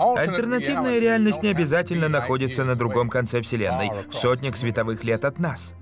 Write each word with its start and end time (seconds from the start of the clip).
Альтернативная 0.00 0.98
реальность 0.98 1.42
не 1.42 1.50
обязательно 1.50 2.08
находится 2.08 2.64
на 2.64 2.74
другом 2.74 3.08
конце 3.10 3.42
Вселенной, 3.42 3.90
в 4.08 4.14
сотнях 4.14 4.56
световых 4.56 5.04
лет 5.04 5.24
от 5.24 5.38
нас. 5.38 5.74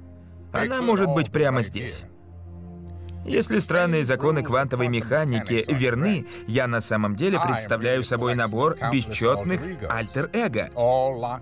Она 0.53 0.83
может 0.83 1.09
быть 1.09 1.31
прямо 1.31 1.63
здесь. 1.63 2.05
Если 3.25 3.59
странные 3.59 4.05
законы 4.05 4.43
квантовой 4.43 4.89
механики 4.89 5.65
верны, 5.69 6.27
я 6.47 6.67
на 6.67 6.81
самом 6.81 7.15
деле 7.15 7.39
представляю 7.39 8.03
собой 8.03 8.35
набор 8.35 8.77
бесчетных 8.91 9.61
альтер-эго, 9.89 10.71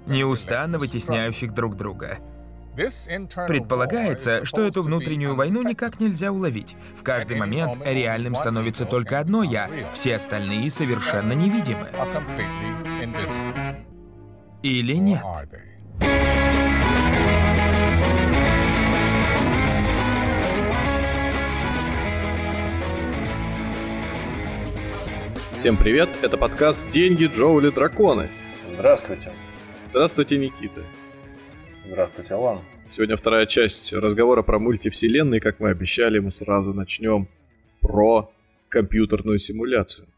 неустанно 0.06 0.78
вытесняющих 0.78 1.54
друг 1.54 1.76
друга. 1.76 2.18
Предполагается, 2.76 4.44
что 4.44 4.66
эту 4.66 4.82
внутреннюю 4.82 5.34
войну 5.34 5.62
никак 5.62 5.98
нельзя 5.98 6.30
уловить. 6.30 6.76
В 6.94 7.02
каждый 7.02 7.38
момент 7.38 7.78
реальным 7.84 8.34
становится 8.34 8.84
только 8.84 9.18
одно 9.18 9.42
«я», 9.42 9.70
все 9.94 10.16
остальные 10.16 10.70
совершенно 10.70 11.32
невидимы. 11.32 11.88
Или 14.62 14.94
нет? 14.94 15.22
Всем 25.56 25.78
привет, 25.78 26.10
это 26.22 26.36
подкаст 26.36 26.90
«Деньги, 26.90 27.24
Джоули, 27.24 27.70
драконы». 27.70 28.28
Здравствуйте. 28.66 29.32
Здравствуйте, 29.88 30.36
Никита. 30.36 30.82
Здравствуйте, 31.86 32.34
Алан. 32.34 32.58
Сегодня 32.88 33.16
вторая 33.16 33.46
часть 33.46 33.92
разговора 33.92 34.42
про 34.42 34.58
мультивселенные. 34.58 35.40
Как 35.40 35.58
мы 35.58 35.70
обещали, 35.70 36.20
мы 36.20 36.30
сразу 36.30 36.72
начнем 36.72 37.28
про 37.80 38.30
компьютерную 38.68 39.38
симуляцию. 39.38 40.08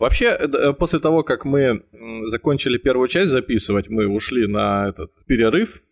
Вообще, 0.00 0.26
э, 0.26 0.48
э, 0.48 0.72
после 0.72 0.98
того, 0.98 1.22
как 1.22 1.44
мы 1.44 1.84
закончили 2.24 2.76
первую 2.76 3.08
часть 3.08 3.30
записывать, 3.30 3.88
мы 3.88 4.08
ушли 4.08 4.48
на 4.48 4.88
этот 4.88 5.12
перерыв. 5.26 5.82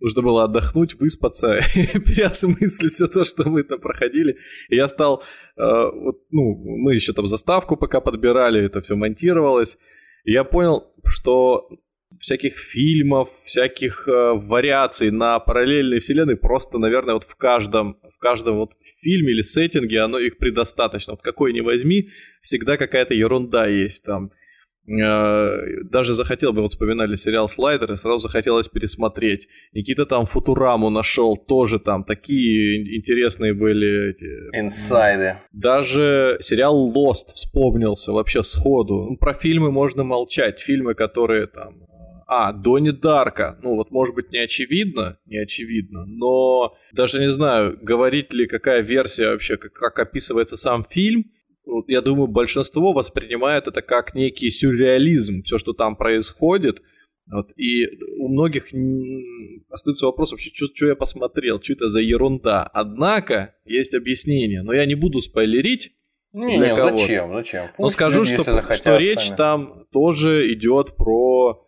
Нужно 0.00 0.22
было 0.22 0.44
отдохнуть, 0.44 0.94
выспаться, 0.94 1.60
переосмыслить 1.74 2.92
все 2.92 3.06
то, 3.06 3.24
что 3.24 3.48
мы 3.48 3.62
там 3.62 3.78
проходили. 3.78 4.38
И 4.70 4.76
я 4.76 4.88
стал, 4.88 5.22
э, 5.56 5.62
вот, 5.62 6.22
ну, 6.30 6.54
мы 6.54 6.94
еще 6.94 7.12
там 7.12 7.26
заставку 7.26 7.76
пока 7.76 8.00
подбирали, 8.00 8.64
это 8.64 8.80
все 8.80 8.96
монтировалось. 8.96 9.78
И 10.24 10.32
я 10.32 10.44
понял, 10.44 10.92
что 11.04 11.68
всяких 12.18 12.58
фильмов, 12.58 13.28
всяких 13.44 14.08
э, 14.08 14.32
вариаций 14.34 15.10
на 15.10 15.38
параллельные 15.38 16.00
вселенные 16.00 16.36
просто, 16.36 16.78
наверное, 16.78 17.14
вот 17.14 17.24
в 17.24 17.36
каждом, 17.36 17.98
в 18.02 18.18
каждом 18.18 18.58
вот 18.58 18.72
фильме 19.00 19.32
или 19.32 19.42
сеттинге 19.42 20.00
оно 20.00 20.18
их 20.18 20.38
предостаточно. 20.38 21.12
Вот 21.12 21.22
какой 21.22 21.52
ни 21.52 21.60
возьми, 21.60 22.08
всегда 22.42 22.76
какая-то 22.76 23.14
ерунда 23.14 23.66
есть 23.66 24.04
там. 24.04 24.32
Э, 24.88 25.82
даже 25.84 26.14
захотел 26.14 26.52
бы, 26.54 26.62
вот 26.62 26.70
вспоминали 26.70 27.14
сериал 27.14 27.46
«Слайдер», 27.46 27.92
и 27.92 27.96
сразу 27.96 28.26
захотелось 28.26 28.68
пересмотреть. 28.68 29.46
Никита 29.72 30.06
там 30.06 30.24
«Футураму» 30.24 30.88
нашел, 30.88 31.36
тоже 31.36 31.78
там 31.78 32.04
такие 32.04 32.96
интересные 32.96 33.52
были 33.52 34.10
эти... 34.10 34.58
Инсайды. 34.58 35.36
Даже 35.52 36.38
сериал 36.40 36.74
«Лост» 36.74 37.32
вспомнился 37.36 38.12
вообще 38.12 38.42
сходу. 38.42 39.10
Ну, 39.10 39.18
про 39.18 39.34
фильмы 39.34 39.70
можно 39.70 40.04
молчать, 40.04 40.58
фильмы, 40.58 40.94
которые 40.94 41.46
там 41.46 41.88
а, 42.28 42.52
Донни 42.52 42.90
Дарка. 42.90 43.58
Ну 43.62 43.74
вот, 43.74 43.90
может 43.90 44.14
быть, 44.14 44.30
не 44.30 44.38
очевидно, 44.38 45.18
не 45.24 45.38
очевидно, 45.38 46.04
но 46.04 46.74
даже 46.92 47.20
не 47.20 47.30
знаю, 47.30 47.78
говорить 47.80 48.34
ли, 48.34 48.46
какая 48.46 48.82
версия 48.82 49.30
вообще, 49.30 49.56
как, 49.56 49.72
как 49.72 49.98
описывается 49.98 50.56
сам 50.56 50.84
фильм. 50.84 51.24
Я 51.86 52.02
думаю, 52.02 52.28
большинство 52.28 52.92
воспринимает 52.92 53.66
это 53.66 53.80
как 53.80 54.14
некий 54.14 54.50
сюрреализм, 54.50 55.42
все, 55.42 55.56
что 55.56 55.72
там 55.72 55.96
происходит. 55.96 56.82
Вот, 57.30 57.50
и 57.56 57.86
у 58.18 58.28
многих 58.28 58.72
остается 59.70 60.06
вопрос 60.06 60.32
вообще, 60.32 60.50
что, 60.52 60.66
что 60.74 60.86
я 60.86 60.96
посмотрел, 60.96 61.60
что 61.62 61.72
это 61.72 61.88
за 61.88 62.00
ерунда. 62.00 62.62
Однако 62.62 63.54
есть 63.64 63.94
объяснение, 63.94 64.62
но 64.62 64.72
я 64.74 64.84
не 64.84 64.94
буду 64.94 65.20
спойлерить, 65.20 65.92
не, 66.32 66.58
не, 66.58 66.76
зачем, 66.76 67.32
зачем? 67.32 67.66
Пусть 67.68 67.78
Но 67.78 67.88
скажу, 67.88 68.22
люди, 68.22 68.34
что, 68.34 68.70
что 68.70 68.96
речь 68.98 69.28
сами. 69.28 69.36
там 69.36 69.86
тоже 69.90 70.52
идет 70.52 70.94
про 70.94 71.67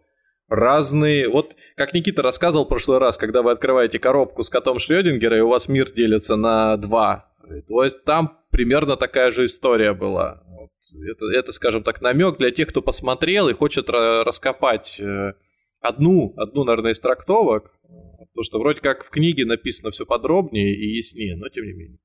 разные... 0.50 1.28
Вот 1.28 1.56
как 1.76 1.94
Никита 1.94 2.20
рассказывал 2.20 2.66
в 2.66 2.68
прошлый 2.68 2.98
раз, 2.98 3.16
когда 3.16 3.40
вы 3.40 3.52
открываете 3.52 3.98
коробку 3.98 4.42
с 4.42 4.50
котом 4.50 4.78
Шрёдингера, 4.78 5.38
и 5.38 5.40
у 5.40 5.48
вас 5.48 5.68
мир 5.68 5.90
делится 5.90 6.36
на 6.36 6.76
два. 6.76 7.32
То 7.66 7.84
есть 7.84 8.04
там 8.04 8.38
примерно 8.50 8.96
такая 8.96 9.30
же 9.30 9.46
история 9.46 9.94
была. 9.94 10.42
Вот. 10.46 10.70
Это, 11.08 11.26
это, 11.32 11.52
скажем 11.52 11.82
так, 11.82 12.02
намек 12.02 12.36
для 12.36 12.50
тех, 12.50 12.68
кто 12.68 12.82
посмотрел 12.82 13.48
и 13.48 13.54
хочет 13.54 13.88
раскопать 13.88 15.00
э, 15.00 15.34
одну, 15.80 16.34
одну, 16.36 16.64
наверное, 16.64 16.92
из 16.92 17.00
трактовок. 17.00 17.72
Потому 18.18 18.42
что 18.42 18.58
вроде 18.58 18.80
как 18.80 19.04
в 19.04 19.10
книге 19.10 19.46
написано 19.46 19.90
все 19.90 20.04
подробнее 20.04 20.74
и 20.74 20.96
яснее, 20.96 21.36
но 21.36 21.48
тем 21.48 21.64
не 21.64 21.72
менее. 21.72 21.98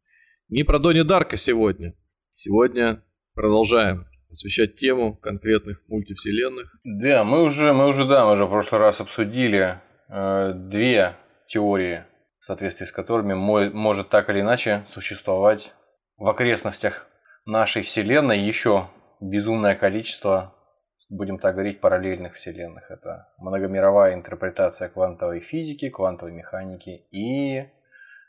Не 0.49 0.63
про 0.63 0.79
Дони 0.79 1.01
Дарка 1.01 1.37
сегодня. 1.37 1.95
Сегодня 2.35 3.03
продолжаем 3.33 4.05
освещать 4.35 4.75
тему 4.75 5.15
конкретных 5.15 5.81
мультивселенных. 5.87 6.75
Да, 6.83 7.23
мы 7.23 7.43
уже, 7.43 7.73
мы 7.73 7.87
уже, 7.87 8.05
да, 8.05 8.25
мы 8.25 8.33
уже 8.33 8.45
в 8.45 8.49
прошлый 8.49 8.81
раз 8.81 9.01
обсудили 9.01 9.79
э, 10.09 10.53
две 10.53 11.15
теории, 11.47 12.03
в 12.39 12.45
соответствии 12.45 12.85
с 12.85 12.91
которыми 12.91 13.33
мо- 13.33 13.71
может 13.71 14.09
так 14.09 14.29
или 14.29 14.41
иначе 14.41 14.85
существовать 14.89 15.73
в 16.17 16.27
окрестностях 16.27 17.07
нашей 17.45 17.81
Вселенной 17.81 18.39
еще 18.39 18.89
безумное 19.21 19.75
количество, 19.75 20.53
будем 21.09 21.39
так 21.39 21.53
говорить, 21.55 21.79
параллельных 21.79 22.33
вселенных. 22.33 22.91
Это 22.91 23.29
многомировая 23.37 24.13
интерпретация 24.13 24.89
квантовой 24.89 25.39
физики, 25.39 25.89
квантовой 25.89 26.33
механики 26.33 27.07
и 27.11 27.69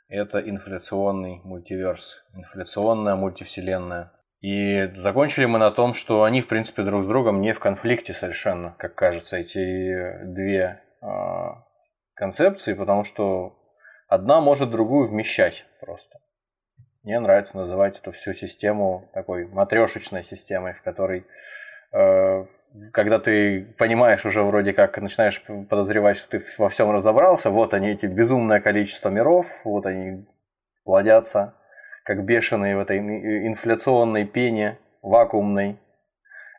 это 0.08 0.38
инфляционный 0.38 1.40
мультиверс, 1.42 2.24
инфляционная 2.32 3.16
мультивселенная. 3.16 4.12
И 4.40 4.92
закончили 4.94 5.46
мы 5.46 5.58
на 5.58 5.70
том, 5.70 5.94
что 5.94 6.24
они, 6.24 6.42
в 6.42 6.48
принципе, 6.48 6.82
друг 6.82 7.04
с 7.04 7.06
другом 7.06 7.40
не 7.40 7.52
в 7.52 7.60
конфликте 7.60 8.12
совершенно, 8.12 8.74
как 8.78 8.94
кажется, 8.94 9.38
эти 9.38 10.24
две 10.24 10.82
э, 11.00 11.06
концепции, 12.14 12.74
потому 12.74 13.04
что 13.04 13.58
одна 14.08 14.40
может 14.40 14.70
другую 14.70 15.06
вмещать 15.06 15.64
просто. 15.80 16.18
Мне 17.02 17.18
нравится 17.20 17.56
называть 17.56 17.98
эту 17.98 18.10
всю 18.10 18.32
систему 18.32 19.08
такой 19.14 19.46
матрешечной 19.46 20.22
системой, 20.22 20.74
в 20.74 20.82
которой, 20.82 21.24
э, 21.92 22.44
когда 22.92 23.18
ты 23.18 23.64
понимаешь 23.78 24.26
уже 24.26 24.42
вроде 24.42 24.72
как, 24.74 24.98
начинаешь 24.98 25.42
подозревать, 25.70 26.18
что 26.18 26.38
ты 26.38 26.44
во 26.58 26.68
всем 26.68 26.90
разобрался, 26.90 27.48
вот 27.48 27.72
они, 27.72 27.88
эти 27.88 28.06
безумное 28.06 28.60
количество 28.60 29.08
миров, 29.08 29.46
вот 29.64 29.86
они 29.86 30.26
плодятся, 30.84 31.54
как 32.06 32.24
бешеные 32.24 32.76
в 32.76 32.80
этой 32.80 32.98
инфляционной 32.98 34.24
пене, 34.24 34.78
вакуумной. 35.02 35.78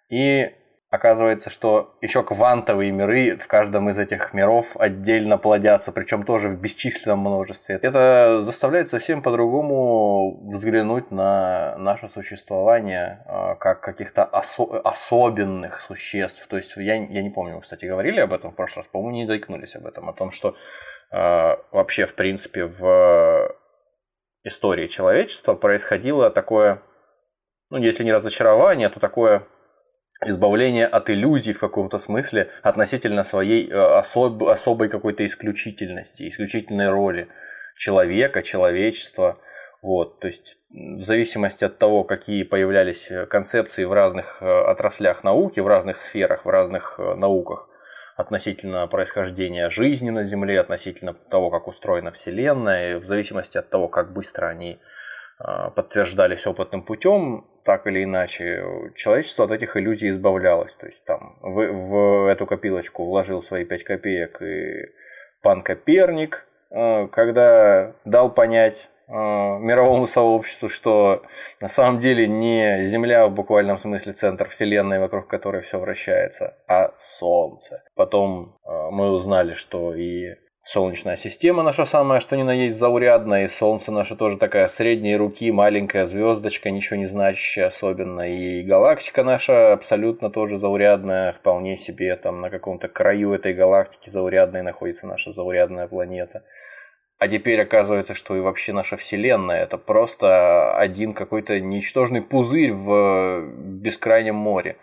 И 0.10 0.54
оказывается, 0.90 1.50
что 1.50 1.96
еще 2.02 2.22
квантовые 2.22 2.92
миры 2.92 3.38
в 3.38 3.48
каждом 3.48 3.90
из 3.90 3.98
этих 3.98 4.34
миров 4.34 4.76
отдельно 4.78 5.38
плодятся, 5.38 5.94
причем 5.94 6.24
тоже 6.24 6.50
в 6.50 6.60
бесчисленном 6.60 7.20
множестве. 7.20 7.80
Это 7.82 8.42
заставляет 8.42 8.90
совсем 8.90 9.22
по-другому 9.22 10.46
взглянуть 10.48 11.12
на 11.12 11.78
наше 11.78 12.10
существование 12.10 13.24
а, 13.26 13.56
как 13.56 13.80
каких-то 13.82 14.30
осо- 14.30 14.82
особенных 14.82 15.80
существ. 15.80 16.46
То 16.48 16.58
есть 16.58 16.76
я, 16.76 16.96
я 16.96 17.22
не 17.22 17.30
помню, 17.30 17.60
кстати, 17.62 17.86
говорили 17.86 18.20
об 18.20 18.34
этом 18.34 18.52
в 18.52 18.56
прошлый 18.56 18.84
раз, 18.84 18.88
по-моему, 18.88 19.16
не 19.16 19.26
заикнулись 19.26 19.76
об 19.76 19.86
этом, 19.86 20.10
о 20.10 20.14
том, 20.14 20.32
что 20.32 20.56
э, 21.12 21.56
вообще, 21.72 22.06
в 22.06 22.16
принципе, 22.16 22.66
в 22.66 23.56
истории 24.44 24.88
человечества 24.88 25.54
происходило 25.54 26.30
такое, 26.30 26.82
ну, 27.70 27.78
если 27.78 28.04
не 28.04 28.14
разочарование, 28.14 28.90
то 28.90 29.00
такое 29.00 29.48
избавление 30.26 30.88
от 30.88 31.10
иллюзий 31.10 31.54
в 31.54 31.60
каком-то 31.60 32.00
смысле 32.00 32.50
относительно 32.64 33.24
своей 33.24 33.70
э, 33.70 33.76
особ, 33.76 34.44
особой 34.44 34.90
какой-то 34.90 35.26
исключительности, 35.26 36.28
исключительной 36.28 36.90
роли 36.90 37.28
человека, 37.76 38.42
человечества. 38.42 39.38
Вот, 39.84 40.20
то 40.20 40.28
есть 40.28 40.58
в 40.72 41.02
зависимости 41.02 41.64
от 41.64 41.78
того, 41.78 42.04
какие 42.04 42.44
появлялись 42.44 43.12
концепции 43.30 43.84
в 43.84 43.94
разных 43.94 44.42
э, 44.42 44.46
отраслях 44.46 45.24
науки, 45.24 45.60
в 45.60 45.68
разных 45.68 45.98
сферах, 45.98 46.46
в 46.46 46.50
разных 46.50 46.96
э, 46.98 47.14
науках, 47.14 47.70
относительно 48.18 48.88
происхождения 48.88 49.70
жизни 49.70 50.10
на 50.10 50.24
Земле, 50.24 50.60
относительно 50.60 51.14
того, 51.14 51.52
как 51.52 51.68
устроена 51.68 52.12
Вселенная, 52.12 52.94
и 52.94 53.00
в 53.00 53.06
зависимости 53.06 53.60
от 53.60 53.70
того, 53.70 53.88
как 53.88 54.12
быстро 54.12 54.48
они 54.48 54.80
а, 55.38 55.70
подтверждались 55.70 56.48
опытным 56.48 56.82
путем, 56.82 57.48
так 57.64 57.86
или 57.86 58.04
иначе, 58.04 58.92
человечество 58.96 59.46
от 59.46 59.52
этих 59.52 59.78
иллюзий 59.78 60.10
избавлялось. 60.10 60.74
То 60.74 60.88
есть 60.88 61.06
там 61.06 61.38
в, 61.42 61.68
в 61.68 62.28
эту 62.28 62.48
копилочку 62.48 63.06
вложил 63.06 63.44
свои 63.44 63.66
5 63.66 63.84
копеек 63.84 64.42
и 64.42 64.88
пан 65.44 65.62
Коперник, 65.62 66.48
а, 66.72 67.08
когда 67.08 67.94
дал 68.04 68.34
понять 68.34 68.90
мировому 69.08 70.08
сообществу, 70.08 70.70
что 70.70 71.24
на 71.62 71.68
самом 71.68 72.00
деле 72.00 72.28
не 72.28 72.84
Земля 72.86 73.28
в 73.28 73.32
буквальном 73.34 73.80
смысле 73.80 74.14
центр 74.14 74.50
Вселенной, 74.50 75.00
вокруг 75.00 75.28
которой 75.28 75.62
все 75.62 75.80
вращается, 75.80 76.58
а 76.68 76.94
Солнце. 77.00 77.84
Потом 77.96 78.58
мы 78.66 79.12
узнали, 79.12 79.54
что 79.54 79.94
и 79.94 80.36
Солнечная 80.70 81.16
система 81.16 81.64
наша 81.64 81.86
самая, 81.86 82.20
что 82.20 82.36
ни 82.36 82.44
на 82.44 82.52
есть 82.52 82.76
заурядная, 82.76 83.46
и 83.46 83.48
Солнце 83.48 83.90
наше 83.94 84.18
тоже 84.18 84.38
такая 84.38 84.68
средней 84.68 85.16
руки, 85.16 85.50
маленькая 85.50 86.06
звездочка, 86.06 86.72
ничего 86.72 86.98
не 86.98 87.06
значащая 87.06 87.68
особенно, 87.68 88.30
и 88.30 88.64
галактика 88.64 89.24
наша 89.24 89.72
абсолютно 89.72 90.30
тоже 90.30 90.58
заурядная, 90.58 91.32
вполне 91.32 91.78
себе 91.78 92.14
там 92.18 92.42
на 92.42 92.50
каком-то 92.50 92.90
краю 92.90 93.32
этой 93.32 93.54
галактики 93.54 94.10
заурядной 94.10 94.62
находится 94.62 95.08
наша 95.08 95.32
заурядная 95.32 95.88
планета. 95.88 96.44
А 97.20 97.28
теперь 97.28 97.62
оказывается, 97.62 98.14
что 98.14 98.36
и 98.36 98.40
вообще 98.40 98.74
наша 98.74 98.96
Вселенная 98.96 99.64
это 99.64 99.78
просто 99.78 100.78
один 100.78 101.14
какой-то 101.14 101.60
ничтожный 101.60 102.22
пузырь 102.22 102.74
в 102.74 103.42
бескрайнем 103.82 104.36
море 104.36 104.78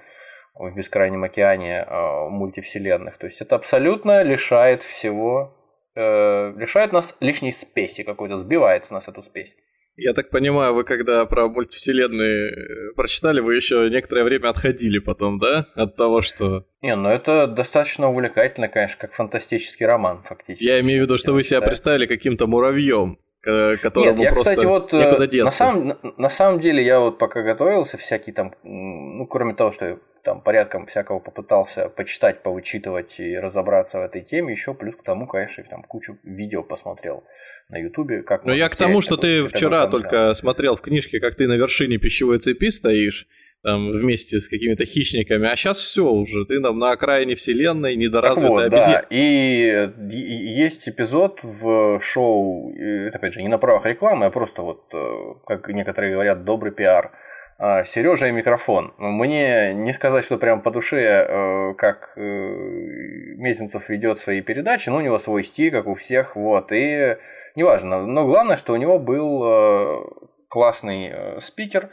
в 0.54 0.70
бескрайнем 0.70 1.25
океане 1.25 1.84
э, 1.86 2.28
мультивселенных. 2.28 3.19
То 3.19 3.26
есть 3.26 3.40
это 3.40 3.56
абсолютно 3.56 4.22
лишает 4.22 4.82
всего 4.82 5.52
э, 5.94 6.52
лишает 6.56 6.92
нас 6.92 7.16
лишней 7.20 7.52
спеси 7.52 8.04
какой-то, 8.04 8.36
сбивает 8.36 8.86
с 8.86 8.90
нас 8.90 9.08
эту 9.08 9.22
спесь. 9.22 9.56
Я 9.96 10.12
так 10.12 10.31
понимаю, 10.31 10.75
вы 10.75 10.85
когда 10.85 11.25
про 11.25 11.49
мультивселенные 11.49 12.50
э, 12.50 12.93
прочитали, 12.96 13.41
вы 13.41 13.55
еще 13.55 13.88
некоторое 13.91 14.25
время 14.25 14.49
отходили 14.49 14.99
потом, 14.99 15.38
да? 15.38 15.67
От 15.75 15.96
того, 15.96 16.20
что... 16.20 16.67
Не, 16.82 16.96
ну 16.96 17.08
это 17.08 17.46
достаточно 17.46 18.08
увлекательно, 18.08 18.69
конечно, 18.69 18.96
как 19.00 19.12
фантастический 19.12 19.87
роман, 19.87 20.23
фактически. 20.25 20.64
Я 20.64 20.81
имею 20.81 21.00
в 21.00 21.05
виду, 21.05 21.17
что 21.17 21.32
вы 21.32 21.44
себя 21.44 21.61
представили 21.61 22.06
каким-то 22.06 22.49
муравьем, 22.49 23.19
которому 23.43 24.17
Нет, 24.17 24.20
я, 24.20 24.32
просто 24.32 24.50
кстати, 24.50 24.67
вот, 24.67 24.93
э, 24.93 24.99
некуда 24.99 25.26
деться. 25.29 25.44
На 25.44 25.52
самом, 25.52 25.88
на, 25.88 25.96
на 26.17 26.29
самом 26.29 26.61
деле, 26.61 26.85
я 26.85 26.99
вот 26.99 27.19
пока 27.19 27.43
готовился, 27.43 27.96
всякие 27.96 28.35
там, 28.35 28.52
ну, 28.64 29.26
кроме 29.26 29.55
того, 29.55 29.70
что 29.70 30.00
там 30.24 30.40
порядком 30.40 30.86
всякого 30.86 31.18
попытался 31.20 31.88
почитать, 31.88 32.42
повычитывать 32.42 33.20
и 33.20 33.38
разобраться 33.38 33.98
в 33.98 34.02
этой 34.02 34.22
теме, 34.22 34.52
еще 34.52 34.74
плюс 34.74 34.96
к 34.96 35.02
тому, 35.02 35.26
конечно, 35.26 35.62
там 35.64 35.82
кучу 35.82 36.18
видео 36.24 36.62
посмотрел 36.62 37.24
на 37.68 37.76
Ютубе. 37.76 38.22
Как 38.22 38.44
Но 38.44 38.54
я 38.54 38.68
к 38.68 38.76
тому, 38.76 39.02
что 39.02 39.16
ты 39.16 39.46
вчера 39.46 39.86
только 39.86 40.34
смотрел 40.34 40.76
в 40.76 40.80
книжке, 40.80 41.20
как 41.20 41.34
ты 41.34 41.46
на 41.46 41.54
вершине 41.54 41.98
пищевой 41.98 42.38
цепи 42.38 42.70
стоишь, 42.70 43.28
там, 43.62 43.90
вместе 43.92 44.40
с 44.40 44.48
какими-то 44.48 44.84
хищниками, 44.84 45.48
а 45.48 45.56
сейчас 45.56 45.78
все 45.78 46.04
уже, 46.04 46.44
ты 46.44 46.60
там 46.60 46.78
на 46.78 46.92
окраине 46.92 47.34
вселенной, 47.34 47.96
недоразвитая 47.96 48.68
вот, 48.68 48.70
да. 48.70 49.04
И, 49.08 49.88
и 50.10 50.16
есть 50.16 50.86
эпизод 50.86 51.40
в 51.42 51.98
шоу, 52.00 52.74
это 52.76 53.16
опять 53.16 53.32
же 53.32 53.42
не 53.42 53.48
на 53.48 53.56
правах 53.56 53.86
рекламы, 53.86 54.26
а 54.26 54.30
просто 54.30 54.60
вот, 54.60 54.84
э, 54.92 55.06
как 55.46 55.68
некоторые 55.68 56.12
говорят, 56.12 56.44
добрый 56.44 56.72
пиар– 56.72 57.12
Сережа 57.58 58.26
и 58.26 58.32
микрофон. 58.32 58.92
Мне 58.98 59.74
не 59.74 59.92
сказать, 59.92 60.24
что 60.24 60.38
прям 60.38 60.60
по 60.60 60.72
душе, 60.72 60.98
э, 61.00 61.74
как 61.74 62.12
э, 62.16 62.20
Мезенцев 62.20 63.88
ведет 63.88 64.18
свои 64.18 64.40
передачи, 64.40 64.88
но 64.88 64.96
у 64.96 65.00
него 65.00 65.20
свой 65.20 65.44
стиль, 65.44 65.70
как 65.70 65.86
у 65.86 65.94
всех, 65.94 66.34
вот, 66.34 66.72
и 66.72 67.16
неважно. 67.54 68.04
Но 68.06 68.26
главное, 68.26 68.56
что 68.56 68.72
у 68.72 68.76
него 68.76 68.98
был 68.98 69.44
э, 69.44 70.04
классный 70.48 71.40
спикер, 71.40 71.90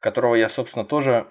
которого 0.00 0.36
я, 0.36 0.48
собственно, 0.48 0.84
тоже 0.84 1.26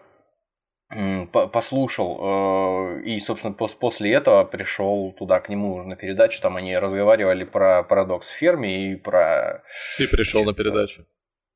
послушал 1.31 2.97
и, 3.01 3.19
собственно, 3.19 3.53
после 3.53 4.11
этого 4.11 4.43
пришел 4.43 5.11
туда 5.11 5.39
к 5.39 5.47
нему 5.47 5.83
на 5.83 5.95
передачу, 5.95 6.41
там 6.41 6.55
они 6.55 6.75
разговаривали 6.75 7.43
про 7.43 7.83
парадокс 7.83 8.27
в 8.27 8.35
ферме 8.35 8.91
и 8.91 8.95
про... 8.95 9.63
Ты 9.99 10.07
пришел 10.07 10.43
на 10.45 10.53
передачу? 10.55 11.05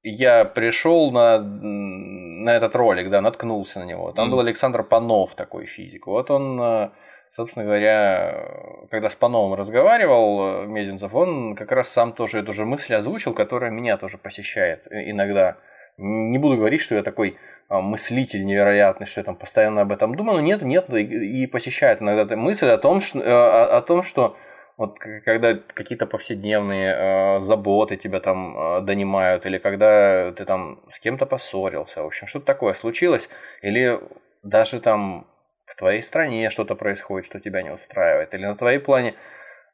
Я 0.04 0.46
пришел 0.46 1.12
на, 1.12 1.40
на 1.40 2.50
этот 2.50 2.76
ролик, 2.76 3.10
да, 3.10 3.22
наткнулся 3.22 3.80
на 3.80 3.86
него. 3.86 4.12
Там 4.12 4.28
mm. 4.28 4.32
был 4.32 4.40
Александр 4.42 4.84
Панов, 4.84 5.36
такой 5.36 5.66
физик. 5.66 6.08
Вот 6.08 6.30
он, 6.30 6.60
э, 6.62 6.90
собственно 7.36 7.66
говоря, 7.66 8.88
когда 8.92 9.10
с 9.10 9.16
Пановым 9.16 9.54
разговаривал, 9.54 10.64
э, 10.64 10.66
Мезенцев, 10.68 11.16
он 11.16 11.56
как 11.56 11.72
раз 11.72 11.90
сам 11.90 12.12
тоже 12.12 12.40
эту 12.40 12.52
же 12.52 12.66
мысль 12.66 12.94
озвучил, 12.94 13.34
которая 13.34 13.72
меня 13.72 13.98
тоже 13.98 14.18
посещает 14.18 14.88
иногда. 14.92 15.58
Не 15.98 16.38
буду 16.38 16.58
говорить, 16.58 16.82
что 16.82 16.96
я 16.96 17.04
такой 17.04 17.38
а, 17.70 17.80
мыслитель 17.80 18.46
невероятный, 18.46 19.08
что 19.08 19.22
я 19.22 19.26
там 19.26 19.36
постоянно 19.36 19.82
об 19.82 19.92
этом 19.92 20.16
думаю, 20.16 20.38
но 20.38 20.42
нет, 20.42 20.64
нет, 20.64 20.90
и 20.90 21.48
посещает 21.48 22.02
иногда 22.02 22.36
мысль 22.36 22.68
о 22.68 22.78
том, 22.78 23.00
что, 23.00 23.20
э, 23.20 23.32
о, 23.32 23.78
о 23.78 23.82
том, 23.82 24.04
что 24.04 24.36
вот 24.78 24.98
когда 25.00 25.56
какие-то 25.56 26.08
повседневные 26.08 26.94
э, 26.94 27.42
заботы 27.42 27.98
тебя 27.98 28.20
там 28.20 28.58
э, 28.58 28.82
донимают, 28.82 29.46
или 29.46 29.58
когда 29.58 30.32
ты 30.32 30.46
там 30.46 30.84
с 30.90 31.00
кем-то 31.00 31.26
поссорился, 31.26 32.02
в 32.02 32.08
общем, 32.08 32.28
что-то 32.28 32.46
такое 32.46 32.74
случилось, 32.74 33.30
или 33.62 34.00
даже 34.42 34.80
там 34.80 35.28
в 35.66 35.76
твоей 35.76 36.02
стране 36.02 36.50
что-то 36.50 36.76
происходит, 36.76 37.26
что 37.26 37.40
тебя 37.40 37.62
не 37.62 37.72
устраивает, 37.72 38.34
или 38.34 38.46
на 38.46 38.56
твоей 38.56 38.80
плане. 38.80 39.16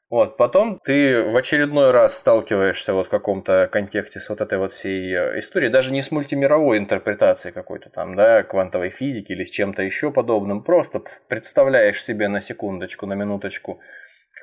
Вот, 0.10 0.38
потом 0.38 0.80
ты 0.84 1.24
в 1.24 1.36
очередной 1.36 1.92
раз 1.92 2.18
сталкиваешься 2.18 2.94
вот 2.94 3.06
в 3.06 3.10
каком-то 3.10 3.70
контексте 3.72 4.20
с 4.20 4.28
вот 4.30 4.42
этой 4.42 4.58
вот 4.58 4.72
всей 4.72 5.14
э, 5.14 5.38
историей, 5.40 5.70
даже 5.70 5.92
не 5.92 6.02
с 6.02 6.10
мультимировой 6.10 6.80
интерпретацией 6.80 7.54
какой-то 7.54 7.92
там, 7.92 8.16
да, 8.16 8.42
квантовой 8.42 8.90
физики 8.90 9.34
или 9.34 9.44
с 9.44 9.52
чем-то 9.52 9.84
еще 9.84 10.12
подобным, 10.12 10.64
просто 10.64 11.04
представляешь 11.28 12.04
себе 12.04 12.28
на 12.28 12.42
секундочку, 12.42 13.06
на 13.06 13.14
минуточку, 13.14 13.82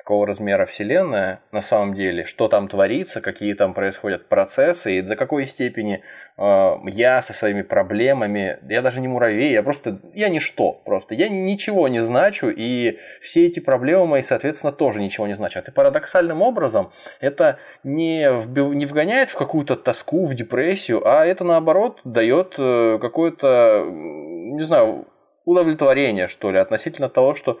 какого 0.07 0.25
размера 0.25 0.65
Вселенная 0.65 1.41
на 1.51 1.61
самом 1.61 1.93
деле, 1.93 2.23
что 2.23 2.47
там 2.47 2.69
творится, 2.69 3.19
какие 3.19 3.53
там 3.55 3.73
происходят 3.73 4.29
процессы 4.29 4.99
и 4.99 5.01
до 5.01 5.17
какой 5.17 5.45
степени 5.45 6.01
э, 6.37 6.75
я 6.85 7.21
со 7.21 7.33
своими 7.33 7.61
проблемами, 7.61 8.57
я 8.69 8.81
даже 8.81 9.01
не 9.01 9.09
муравей, 9.09 9.51
я 9.51 9.61
просто, 9.63 9.99
я 10.13 10.29
ничто 10.29 10.71
просто, 10.85 11.13
я 11.13 11.27
ничего 11.27 11.89
не 11.89 12.01
значу, 12.01 12.49
и 12.49 12.99
все 13.19 13.47
эти 13.47 13.59
проблемы 13.59 14.07
мои, 14.07 14.21
соответственно, 14.21 14.71
тоже 14.71 15.01
ничего 15.01 15.27
не 15.27 15.33
значат. 15.35 15.67
И 15.67 15.71
парадоксальным 15.71 16.41
образом 16.41 16.89
это 17.19 17.59
не, 17.83 18.31
вбив, 18.31 18.73
не 18.75 18.85
вгоняет 18.85 19.29
в 19.29 19.37
какую-то 19.37 19.75
тоску, 19.75 20.25
в 20.25 20.33
депрессию, 20.33 21.05
а 21.05 21.25
это 21.25 21.43
наоборот 21.43 21.99
дает 22.05 22.55
э, 22.57 22.97
какое-то, 23.01 23.83
не 23.89 24.63
знаю, 24.63 25.05
удовлетворение, 25.43 26.27
что 26.27 26.51
ли, 26.51 26.59
относительно 26.59 27.09
того, 27.09 27.35
что 27.35 27.59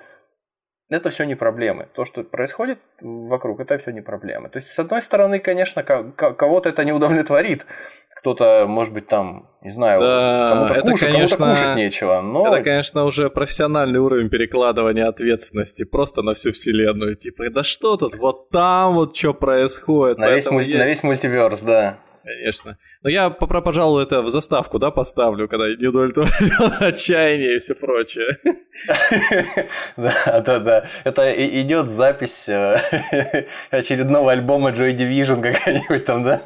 это 0.89 1.09
все 1.09 1.25
не 1.25 1.35
проблемы. 1.35 1.87
То, 1.93 2.05
что 2.05 2.23
происходит 2.23 2.79
вокруг, 3.01 3.59
это 3.59 3.77
все 3.77 3.91
не 3.91 4.01
проблемы. 4.01 4.49
То 4.49 4.57
есть, 4.57 4.69
с 4.69 4.79
одной 4.79 5.01
стороны, 5.01 5.39
конечно, 5.39 5.83
кого-то 5.83 6.69
это 6.69 6.85
не 6.85 6.93
удовлетворит. 6.93 7.65
Кто-то, 8.15 8.65
может 8.67 8.93
быть, 8.93 9.07
там, 9.07 9.47
не 9.61 9.69
знаю, 9.69 9.99
да, 9.99 10.49
кому-то, 10.53 10.73
это, 10.73 10.91
кушать, 10.91 11.11
конечно, 11.11 11.37
кому-то 11.37 11.61
кушать 11.61 11.75
нечего. 11.77 12.21
Но... 12.21 12.47
Это, 12.47 12.63
конечно, 12.63 13.03
уже 13.03 13.29
профессиональный 13.29 13.99
уровень 13.99 14.29
перекладывания 14.29 15.07
ответственности 15.07 15.85
просто 15.85 16.23
на 16.23 16.33
всю 16.33 16.51
вселенную. 16.51 17.15
Типа, 17.15 17.47
да 17.51 17.61
что 17.61 17.95
тут, 17.95 18.15
вот 18.15 18.49
там 18.49 18.95
вот 18.95 19.15
что 19.15 19.35
происходит. 19.35 20.17
На, 20.17 20.31
весь, 20.31 20.49
мульти... 20.49 20.69
есть... 20.69 20.79
на 20.79 20.87
весь 20.87 21.03
мультиверс, 21.03 21.59
да. 21.59 21.99
Конечно. 22.27 22.77
Но 23.03 23.09
я, 23.09 23.29
пожалуй, 23.29 24.03
это 24.03 24.21
в 24.21 24.29
заставку, 24.29 24.79
да, 24.79 24.91
поставлю, 24.91 25.47
когда 25.47 25.73
не 25.73 25.87
удовлетворен 25.87 26.73
отчаяние 26.81 27.55
и 27.55 27.59
все 27.59 27.73
прочее. 27.73 28.37
Да, 29.97 30.41
да, 30.41 30.59
да. 30.59 30.89
Это 31.03 31.31
идет 31.61 31.89
запись 31.89 32.47
э, 32.49 33.47
очередного 33.71 34.33
альбома 34.33 34.69
Joy 34.71 34.95
Division 34.95 35.41
какая-нибудь 35.41 36.05
там, 36.05 36.23
да? 36.23 36.41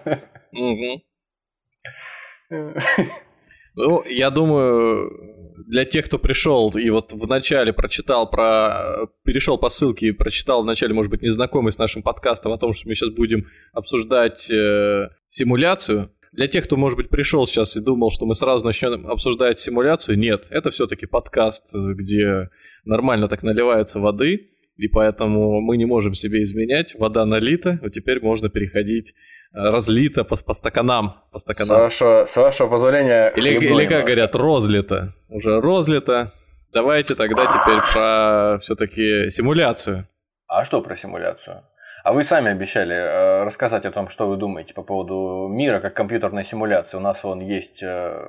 Ну, 3.76 4.04
я 4.06 4.30
думаю, 4.30 5.41
для 5.68 5.86
тех, 5.86 6.06
кто 6.06 6.20
пришел 6.20 6.72
и 6.72 6.90
вот 6.90 7.14
вначале 7.14 7.74
прочитал 7.74 8.30
про... 8.30 9.08
Перешел 9.24 9.58
по 9.58 9.70
ссылке 9.70 10.08
и 10.08 10.12
прочитал 10.12 10.64
вначале, 10.64 10.94
может 10.94 11.12
быть, 11.12 11.22
незнакомый 11.22 11.72
с 11.72 11.78
нашим 11.78 12.04
подкастом 12.04 12.52
о 12.52 12.58
том, 12.58 12.74
что 12.74 12.88
мы 12.88 12.96
сейчас 12.96 13.10
будем 13.10 13.48
обсуждать 13.74 14.50
э, 14.50 15.10
симуляцию. 15.28 16.12
Для 16.32 16.48
тех, 16.48 16.64
кто, 16.64 16.78
может 16.78 16.98
быть, 16.98 17.10
пришел 17.10 17.46
сейчас 17.46 17.76
и 17.76 17.82
думал, 17.82 18.10
что 18.12 18.26
мы 18.26 18.36
сразу 18.36 18.66
начнем 18.66 19.06
обсуждать 19.08 19.60
симуляцию, 19.60 20.18
нет, 20.18 20.48
это 20.50 20.72
все-таки 20.72 21.06
подкаст, 21.06 21.74
где 21.74 22.50
нормально 22.86 23.28
так 23.28 23.44
наливается 23.44 24.00
воды, 24.00 24.52
и 24.82 24.88
поэтому 24.88 25.62
мы 25.62 25.78
не 25.78 25.86
можем 25.86 26.16
себе 26.16 26.42
изменять. 26.42 26.96
Вода 26.96 27.24
налита, 27.26 27.78
вот 27.84 27.92
теперь 27.92 28.20
можно 28.20 28.50
переходить 28.50 29.14
э, 29.54 29.60
разлито 29.60 30.24
по, 30.24 30.36
по 30.36 30.54
стаканам. 30.56 31.22
По 31.32 31.38
стаканам. 31.38 31.78
С, 31.78 31.80
вашего, 31.80 32.26
с 32.26 32.36
вашего 32.36 32.68
позволения... 32.68 33.30
Или, 33.36 33.50
или 33.60 33.86
как 33.86 34.06
говорят, 34.06 34.34
розлито. 34.36 35.14
Уже 35.30 35.62
розлито. 35.62 36.32
Давайте 36.74 37.14
тогда 37.14 37.46
теперь 37.46 37.80
про 37.94 38.58
все-таки 38.60 39.30
симуляцию. 39.30 40.08
А 40.48 40.66
что 40.66 40.82
про 40.82 40.96
симуляцию? 40.96 41.62
А 42.04 42.12
вы 42.12 42.24
сами 42.24 42.50
обещали 42.50 42.96
э, 42.96 43.44
рассказать 43.44 43.86
о 43.86 43.92
том, 43.92 44.10
что 44.10 44.28
вы 44.28 44.36
думаете 44.36 44.74
по 44.74 44.82
поводу 44.82 45.48
мира 45.48 45.80
как 45.80 45.94
компьютерной 45.94 46.44
симуляции. 46.44 46.98
У 46.98 47.02
нас 47.02 47.24
вон 47.24 47.40
есть 47.40 47.84
э, 47.84 48.20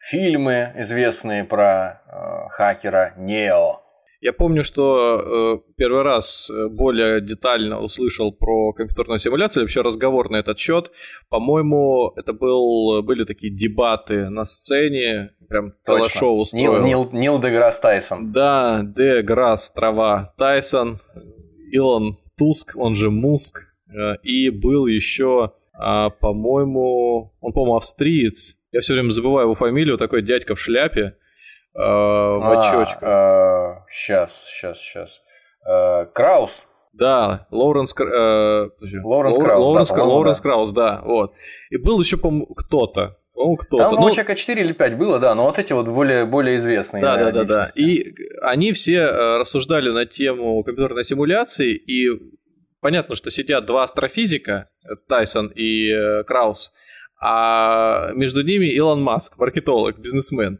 фильмы 0.00 0.72
известные 0.74 1.44
про 1.44 2.02
хакера 2.50 3.14
Нео. 3.16 3.87
Я 4.20 4.32
помню, 4.32 4.64
что 4.64 5.62
э, 5.64 5.72
первый 5.76 6.02
раз 6.02 6.50
э, 6.50 6.68
более 6.68 7.20
детально 7.20 7.80
услышал 7.80 8.32
про 8.32 8.72
компьютерную 8.72 9.20
симуляцию, 9.20 9.62
вообще 9.62 9.82
разговор 9.82 10.28
на 10.28 10.36
этот 10.36 10.58
счет. 10.58 10.90
По-моему, 11.28 12.12
это 12.16 12.32
был, 12.32 13.02
были 13.04 13.24
такие 13.24 13.54
дебаты 13.54 14.28
на 14.28 14.44
сцене, 14.44 15.30
прям 15.48 15.72
целое 15.84 16.08
шоу 16.08 16.40
устроил. 16.40 16.82
Нил, 16.82 16.84
Нил, 16.84 17.10
Нил 17.12 17.40
Деграсс 17.40 17.78
Тайсон. 17.78 18.32
Да, 18.32 18.82
Деграсс 18.82 19.70
Трава 19.70 20.34
Тайсон, 20.36 20.98
Илон 21.70 22.18
Туск, 22.36 22.76
он 22.76 22.96
же 22.96 23.10
Муск, 23.10 23.60
э, 23.88 24.16
и 24.24 24.50
был 24.50 24.86
еще, 24.86 25.52
а, 25.74 26.10
по-моему, 26.10 27.32
он, 27.40 27.52
по-моему, 27.52 27.76
австриец. 27.76 28.58
Я 28.72 28.80
все 28.80 28.94
время 28.94 29.10
забываю 29.10 29.44
его 29.46 29.54
фамилию, 29.54 29.96
такой 29.96 30.22
дядька 30.22 30.56
в 30.56 30.60
шляпе 30.60 31.00
э, 31.02 31.27
в 31.78 32.42
а, 32.42 32.60
очочках. 32.60 33.02
А, 33.02 33.84
сейчас, 33.88 34.46
сейчас, 34.46 34.80
сейчас. 34.80 35.20
Э, 35.68 36.06
Краус. 36.12 36.64
Да, 36.92 37.46
Лоуренс, 37.52 37.94
э, 38.00 38.68
Лоуренс 39.04 39.36
Лоур, 39.36 39.44
Краус. 39.44 39.66
Лоуренс, 39.66 39.90
да, 39.90 40.02
Лоуренс 40.02 40.38
да. 40.38 40.42
Краус, 40.42 40.70
да, 40.72 41.00
вот. 41.04 41.34
И 41.70 41.76
был 41.76 42.00
еще, 42.00 42.16
по-моему, 42.16 42.46
кто-то. 42.46 43.18
По-моему, 43.32 43.56
кто-то. 43.56 43.84
Там, 43.84 43.94
ну, 43.94 44.10
человека 44.10 44.34
4 44.34 44.60
или 44.60 44.72
5 44.72 44.98
было, 44.98 45.20
да, 45.20 45.34
но 45.36 45.44
вот 45.44 45.60
эти 45.60 45.72
вот 45.72 45.86
более, 45.86 46.24
более 46.24 46.58
известные. 46.58 47.00
Да, 47.00 47.16
да, 47.16 47.30
да, 47.30 47.44
да. 47.44 47.70
И 47.76 48.12
они 48.42 48.72
все 48.72 49.02
э, 49.02 49.36
рассуждали 49.36 49.90
на 49.90 50.06
тему 50.06 50.64
компьютерной 50.64 51.04
симуляции, 51.04 51.74
и 51.74 52.08
понятно, 52.80 53.14
что 53.14 53.30
сидят 53.30 53.64
два 53.66 53.84
астрофизика, 53.84 54.68
Тайсон 55.08 55.52
и 55.54 55.92
э, 55.92 56.24
Краус, 56.24 56.72
а 57.20 58.10
между 58.14 58.42
ними 58.42 58.66
Илон 58.66 59.00
Маск, 59.02 59.38
маркетолог, 59.38 59.98
бизнесмен. 59.98 60.58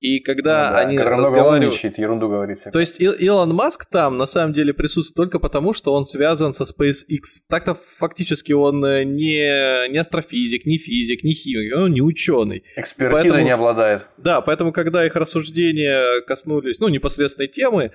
И 0.00 0.20
когда 0.20 0.68
ну, 0.68 0.76
да, 0.76 0.78
они 0.78 0.98
разговаривают... 0.98 1.98
ерунду 1.98 2.28
говорит. 2.28 2.58
То 2.72 2.78
есть 2.78 3.00
Ил- 3.00 3.14
Илон 3.14 3.52
Маск 3.52 3.84
там 3.86 4.16
на 4.16 4.26
самом 4.26 4.52
деле 4.52 4.72
присутствует 4.72 5.16
только 5.16 5.40
потому, 5.40 5.72
что 5.72 5.92
он 5.92 6.06
связан 6.06 6.52
со 6.52 6.62
SpaceX. 6.62 7.42
Так-то 7.48 7.74
фактически 7.74 8.52
он 8.52 8.84
э, 8.84 9.02
не, 9.02 9.88
не 9.88 9.98
астрофизик, 9.98 10.66
не 10.66 10.78
физик, 10.78 11.24
не 11.24 11.32
химик, 11.32 11.76
он 11.76 11.92
не 11.92 12.00
ученый. 12.00 12.62
Экспертизой 12.76 13.22
поэтому, 13.22 13.44
не 13.44 13.50
обладает. 13.50 14.06
Да, 14.18 14.40
поэтому 14.40 14.72
когда 14.72 15.04
их 15.04 15.16
рассуждения 15.16 16.20
коснулись, 16.20 16.78
ну, 16.78 16.88
непосредственной 16.88 17.48
темы, 17.48 17.90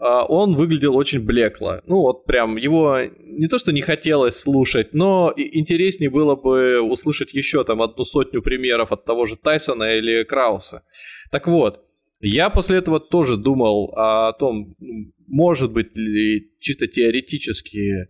он 0.00 0.54
выглядел 0.54 0.96
очень 0.96 1.20
блекло. 1.20 1.80
Ну 1.86 2.00
вот 2.00 2.24
прям 2.24 2.56
его 2.56 3.00
не 3.20 3.46
то 3.46 3.58
что 3.58 3.72
не 3.72 3.80
хотелось 3.80 4.38
слушать, 4.38 4.94
но 4.94 5.32
интереснее 5.36 6.10
было 6.10 6.36
бы 6.36 6.80
услышать 6.80 7.34
еще 7.34 7.64
там 7.64 7.82
одну 7.82 8.04
сотню 8.04 8.42
примеров 8.42 8.92
от 8.92 9.04
того 9.04 9.26
же 9.26 9.36
Тайсона 9.36 9.96
или 9.96 10.24
Крауса. 10.24 10.82
Так 11.30 11.46
вот, 11.46 11.84
я 12.20 12.50
после 12.50 12.78
этого 12.78 13.00
тоже 13.00 13.36
думал 13.36 13.92
о 13.96 14.32
том, 14.32 14.74
может 15.26 15.72
быть 15.72 15.96
ли 15.96 16.50
чисто 16.58 16.86
теоретически 16.86 18.08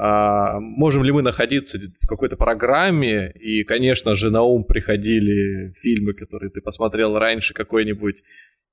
а, 0.00 0.60
можем 0.60 1.02
ли 1.02 1.10
мы 1.10 1.22
находиться 1.22 1.76
в 2.00 2.06
какой-то 2.06 2.36
программе, 2.36 3.32
и, 3.32 3.64
конечно 3.64 4.14
же, 4.14 4.30
на 4.30 4.42
ум 4.42 4.62
приходили 4.62 5.72
фильмы, 5.72 6.12
которые 6.12 6.50
ты 6.50 6.60
посмотрел 6.60 7.18
раньше, 7.18 7.52
какой-нибудь 7.52 8.22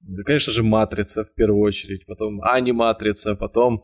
да, 0.07 0.23
конечно 0.23 0.53
же, 0.53 0.63
матрица 0.63 1.23
в 1.23 1.33
первую 1.33 1.63
очередь, 1.63 2.05
потом 2.05 2.41
аниматрица, 2.43 3.35
потом 3.35 3.83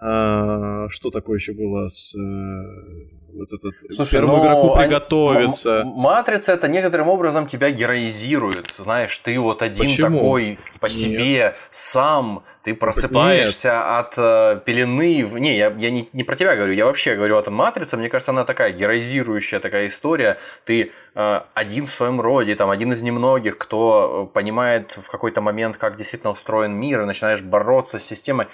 э, 0.00 0.86
что 0.88 1.10
такое 1.10 1.38
еще 1.38 1.54
было 1.54 1.88
с 1.88 2.14
э, 2.14 3.22
вот 3.32 3.52
этот 3.52 3.74
Слушай, 3.94 4.12
первому 4.12 4.36
ну, 4.36 4.42
игроку 4.42 4.76
приготовиться. 4.76 5.82
Матрица 5.84 6.52
это 6.52 6.68
некоторым 6.68 7.08
образом 7.08 7.46
тебя 7.46 7.70
героизирует. 7.70 8.74
Знаешь, 8.78 9.16
ты 9.18 9.38
вот 9.38 9.62
один 9.62 9.78
Почему? 9.78 10.18
такой 10.18 10.58
по 10.80 10.86
Нет. 10.86 10.94
себе 10.94 11.54
сам, 11.70 12.44
ты 12.62 12.74
просыпаешься 12.74 13.68
Нет. 13.68 13.76
от 13.76 14.14
э, 14.16 14.60
пелены. 14.64 15.24
В... 15.24 15.38
Не, 15.38 15.56
я, 15.56 15.70
я 15.70 15.90
не, 15.90 16.08
не 16.12 16.22
про 16.22 16.36
тебя 16.36 16.54
говорю, 16.54 16.72
я 16.72 16.86
вообще 16.86 17.16
говорю 17.16 17.36
о 17.36 17.42
том 17.42 17.54
матрице. 17.54 17.96
Мне 17.96 18.08
кажется, 18.08 18.30
она 18.30 18.44
такая 18.44 18.72
героизирующая 18.72 19.58
такая 19.58 19.88
история. 19.88 20.38
Ты 20.64 20.92
э, 21.14 21.40
один 21.54 21.86
в 21.86 21.90
своем 21.90 22.20
роде, 22.20 22.54
там 22.54 22.70
один 22.70 22.92
из 22.92 23.02
немногих, 23.02 23.58
кто 23.58 24.30
понимает 24.32 24.92
в 24.92 25.10
какой-то 25.10 25.40
момент, 25.40 25.76
как 25.76 25.96
действительно 25.96 26.32
устроен 26.32 26.72
мир, 26.72 27.02
и 27.02 27.04
начинаешь 27.04 27.42
бороться 27.42 27.98
с 27.98 28.04
системой. 28.04 28.46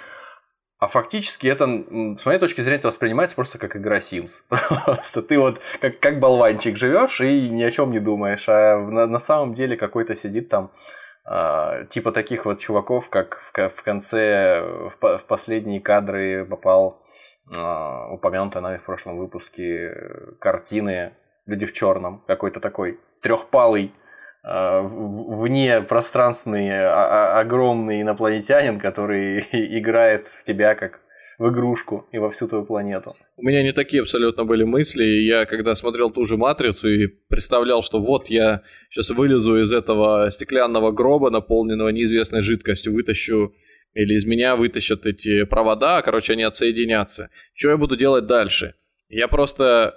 А 0.79 0.87
фактически 0.87 1.45
это, 1.45 1.65
с 1.65 2.25
моей 2.25 2.39
точки 2.39 2.61
зрения, 2.61 2.77
это 2.77 2.87
воспринимается 2.87 3.35
просто 3.35 3.57
как 3.57 3.75
игра 3.75 3.97
Sims. 3.97 4.43
Просто 4.85 5.21
ты 5.21 5.37
вот 5.37 5.59
как, 5.81 5.99
как 5.99 6.19
болванчик 6.21 6.77
живешь 6.77 7.19
и 7.19 7.49
ни 7.49 7.63
о 7.63 7.71
чем 7.71 7.91
не 7.91 7.99
думаешь. 7.99 8.47
А 8.47 8.77
на, 8.77 9.05
на 9.05 9.19
самом 9.19 9.53
деле 9.55 9.75
какой-то 9.75 10.15
сидит 10.15 10.47
там 10.47 10.71
э, 10.75 10.99
типа 11.89 12.11
таких 12.11 12.45
вот 12.45 12.59
чуваков, 12.59 13.09
как 13.09 13.39
в, 13.41 13.83
конце, 13.83 14.61
в, 14.61 15.25
последние 15.27 15.79
кадры 15.79 16.45
попал 16.45 17.03
э, 17.55 18.07
упомянутая 18.11 18.63
нами 18.63 18.77
в 18.77 18.83
прошлом 18.83 19.17
выпуске 19.17 19.95
картины 20.39 21.13
Люди 21.45 21.65
в 21.65 21.73
черном, 21.73 22.23
какой-то 22.27 22.59
такой 22.59 22.99
трехпалый 23.21 23.91
Э, 24.41 24.81
вне 24.81 25.81
пространственный 25.81 26.71
а, 26.71 27.35
а, 27.35 27.39
огромный 27.41 28.01
инопланетянин, 28.01 28.79
который 28.79 29.39
играет 29.51 30.27
в 30.27 30.43
тебя 30.43 30.75
как 30.75 31.01
в 31.39 31.49
игрушку 31.49 32.05
и 32.11 32.19
во 32.19 32.29
всю 32.29 32.47
твою 32.47 32.65
планету. 32.65 33.15
У 33.37 33.43
меня 33.43 33.63
не 33.63 33.71
такие 33.71 34.01
абсолютно 34.01 34.43
были 34.43 34.65
мысли. 34.65 35.03
Я 35.03 35.45
когда 35.45 35.73
смотрел 35.73 36.11
ту 36.11 36.25
же 36.25 36.35
матрицу 36.35 36.89
и 36.89 37.07
представлял, 37.07 37.81
что 37.81 37.99
вот 37.99 38.29
я 38.29 38.61
сейчас 38.89 39.09
вылезу 39.11 39.57
из 39.57 39.71
этого 39.71 40.29
стеклянного 40.31 40.91
гроба, 40.91 41.31
наполненного 41.31 41.89
неизвестной 41.89 42.41
жидкостью, 42.41 42.93
вытащу 42.93 43.53
или 43.93 44.15
из 44.15 44.25
меня 44.25 44.55
вытащат 44.55 45.05
эти 45.05 45.45
провода, 45.45 46.01
короче, 46.01 46.33
они 46.33 46.43
отсоединятся. 46.43 47.29
Что 47.53 47.69
я 47.69 47.77
буду 47.77 47.95
делать 47.95 48.27
дальше? 48.27 48.75
Я 49.07 49.27
просто 49.27 49.95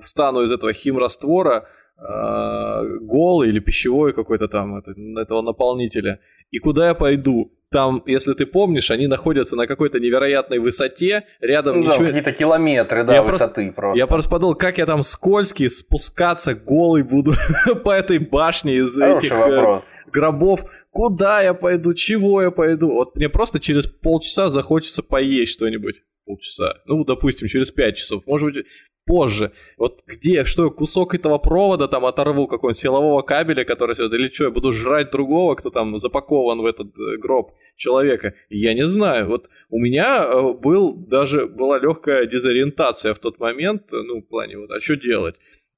встану 0.00 0.42
из 0.42 0.52
этого 0.52 0.72
химраствора, 0.72 1.56
э, 1.56 1.83
голый 1.96 3.48
или 3.48 3.60
пищевой 3.60 4.12
какой-то 4.12 4.48
там 4.48 4.76
это, 4.76 4.94
этого 5.20 5.42
наполнителя. 5.42 6.20
И 6.50 6.58
куда 6.58 6.88
я 6.88 6.94
пойду? 6.94 7.52
Там, 7.70 8.04
если 8.06 8.34
ты 8.34 8.46
помнишь, 8.46 8.92
они 8.92 9.08
находятся 9.08 9.56
на 9.56 9.66
какой-то 9.66 9.98
невероятной 9.98 10.60
высоте, 10.60 11.24
рядом 11.40 11.80
ну, 11.80 11.86
ничего... 11.86 12.06
какие-то 12.06 12.30
километры, 12.30 13.02
да, 13.02 13.14
я 13.14 13.22
высоты 13.22 13.64
просто, 13.64 13.72
просто. 13.72 13.98
Я 13.98 14.06
просто 14.06 14.30
подумал, 14.30 14.54
как 14.54 14.78
я 14.78 14.86
там 14.86 15.02
скользкий, 15.02 15.68
спускаться 15.68 16.54
голый 16.54 17.02
буду 17.02 17.32
по 17.84 17.90
этой 17.90 18.18
башне 18.18 18.76
из 18.76 18.96
Хороший 18.96 19.26
этих 19.26 19.32
э, 19.32 19.36
вопрос. 19.36 19.86
гробов. 20.12 20.70
Куда 20.92 21.40
я 21.40 21.52
пойду, 21.52 21.94
чего 21.94 22.42
я 22.42 22.52
пойду? 22.52 22.92
Вот 22.92 23.16
мне 23.16 23.28
просто 23.28 23.58
через 23.58 23.88
полчаса 23.88 24.50
захочется 24.50 25.02
поесть 25.02 25.50
что-нибудь 25.50 25.96
полчаса. 26.24 26.82
Ну, 26.86 27.04
допустим, 27.04 27.48
через 27.48 27.70
5 27.70 27.96
часов. 27.96 28.26
Может 28.26 28.54
быть, 28.54 28.66
позже. 29.06 29.52
Вот 29.76 30.02
где, 30.06 30.44
что, 30.44 30.70
кусок 30.70 31.14
этого 31.14 31.38
провода 31.38 31.88
там 31.88 32.04
оторву, 32.06 32.46
какого-нибудь 32.46 32.80
силового 32.80 33.22
кабеля, 33.22 33.64
который 33.64 33.94
сюда, 33.94 34.16
или 34.16 34.28
что, 34.28 34.44
я 34.44 34.50
буду 34.50 34.72
жрать 34.72 35.10
другого, 35.10 35.54
кто 35.54 35.70
там 35.70 35.98
запакован 35.98 36.60
в 36.60 36.66
этот 36.66 36.88
э, 36.88 37.16
гроб 37.18 37.52
человека? 37.76 38.34
Я 38.48 38.74
не 38.74 38.84
знаю. 38.84 39.28
Вот 39.28 39.48
у 39.70 39.78
меня 39.78 40.24
э, 40.24 40.52
был 40.54 40.94
даже, 40.94 41.46
была 41.46 41.78
легкая 41.78 42.26
дезориентация 42.26 43.14
в 43.14 43.18
тот 43.18 43.38
момент, 43.38 43.92
э, 43.92 43.96
ну, 43.96 44.20
в 44.20 44.28
плане 44.28 44.58
вот, 44.58 44.70
а 44.70 44.80
что 44.80 44.96
делать? 44.96 45.36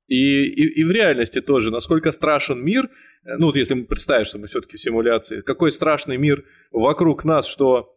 И, 0.08 0.44
и, 0.44 0.80
и 0.80 0.84
в 0.84 0.90
реальности 0.92 1.40
тоже, 1.40 1.72
насколько 1.72 2.12
страшен 2.12 2.64
мир, 2.64 2.88
ну 3.24 3.46
вот 3.46 3.56
если 3.56 3.74
мы 3.74 3.86
представим, 3.86 4.24
что 4.24 4.38
мы 4.38 4.46
все-таки 4.46 4.76
в 4.76 4.80
симуляции, 4.80 5.40
какой 5.40 5.72
страшный 5.72 6.16
мир 6.16 6.44
вокруг 6.70 7.24
нас, 7.24 7.48
что 7.48 7.95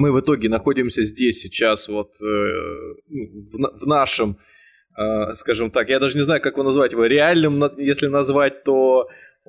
мы 0.00 0.12
в 0.12 0.20
итоге 0.20 0.48
находимся 0.48 1.04
здесь 1.04 1.42
сейчас, 1.42 1.88
вот 1.88 2.20
э, 2.22 2.24
в, 2.24 3.80
в 3.80 3.86
нашем, 3.86 4.38
э, 4.96 5.34
скажем 5.34 5.70
так, 5.70 5.90
я 5.90 5.98
даже 6.00 6.16
не 6.16 6.24
знаю, 6.24 6.40
как 6.40 6.54
его 6.54 6.64
назвать, 6.64 6.92
его 6.92 7.04
реальным, 7.04 7.62
если 7.76 8.06
назвать, 8.06 8.64
то 8.64 9.08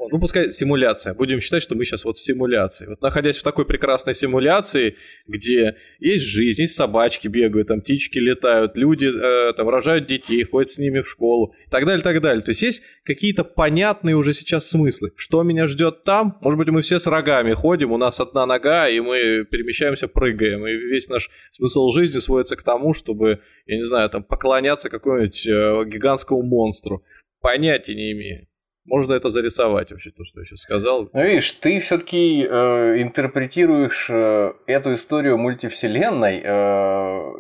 ну, 0.10 0.20
пускай 0.20 0.52
симуляция. 0.52 1.14
Будем 1.14 1.40
считать, 1.40 1.62
что 1.62 1.76
мы 1.76 1.86
сейчас 1.86 2.06
вот 2.06 2.18
в 2.18 2.22
симуляции. 2.22 2.88
Вот 2.88 3.02
находясь 3.02 3.38
в 3.38 3.44
такой 3.44 3.66
прекрасной 3.66 4.14
симуляции, 4.14 4.96
где 5.28 5.76
есть 6.00 6.26
жизнь, 6.26 6.62
есть 6.62 6.76
собачки 6.76 7.28
бегают, 7.28 7.68
там 7.68 7.82
птички 7.82 8.18
летают, 8.18 8.78
люди 8.78 9.06
э, 9.06 9.54
там 9.54 9.70
рожают 9.70 10.08
детей, 10.08 10.44
ходят 10.44 10.72
с 10.72 10.78
ними 10.78 11.02
в 11.02 11.10
школу 11.10 11.54
и 11.66 11.70
так 11.70 11.86
далее, 11.86 12.02
так 12.02 12.22
далее. 12.22 12.42
То 12.42 12.52
есть 12.52 12.62
есть 12.62 12.84
какие-то 13.04 13.44
понятные 13.44 14.16
уже 14.16 14.34
сейчас 14.34 14.70
смыслы. 14.70 15.12
Что 15.16 15.44
меня 15.44 15.68
ждет 15.68 16.04
там? 16.04 16.38
Может 16.42 16.58
быть, 16.58 16.70
мы 16.70 16.82
все 16.82 17.00
с 17.00 17.08
рогами 17.08 17.54
ходим, 17.54 17.92
у 17.92 17.98
нас 17.98 18.20
одна 18.20 18.46
нога, 18.46 18.90
и 18.90 19.00
мы 19.00 19.46
перемещаемся, 19.46 20.08
прыгаем. 20.08 20.66
И 20.68 20.74
весь 20.74 21.10
наш 21.10 21.30
смысл 21.52 21.90
жизни 21.90 22.20
сводится 22.20 22.56
к 22.56 22.64
тому, 22.64 22.94
чтобы, 22.94 23.42
я 23.66 23.78
не 23.78 23.84
знаю, 23.84 24.10
там 24.10 24.24
поклоняться 24.24 24.90
какому-нибудь 24.90 25.48
э, 25.48 25.86
гигантскому 25.86 26.42
монстру. 26.42 27.04
Понятия 27.42 27.96
не 27.96 28.12
имею. 28.12 28.48
Можно 28.92 29.14
это 29.14 29.30
зарисовать 29.30 29.90
вообще, 29.92 30.12
то, 30.12 30.26
что 30.26 30.42
я 30.42 30.44
сейчас 30.44 30.60
сказал. 30.60 31.08
Ну, 31.14 31.24
видишь, 31.24 31.50
ты 31.54 31.80
все-таки 31.80 32.46
э, 32.46 33.02
интерпретируешь 33.02 34.10
э, 34.10 34.52
эту 34.68 34.96
историю 34.96 35.38
мультивселенной, 35.38 36.42
э, 36.44 36.50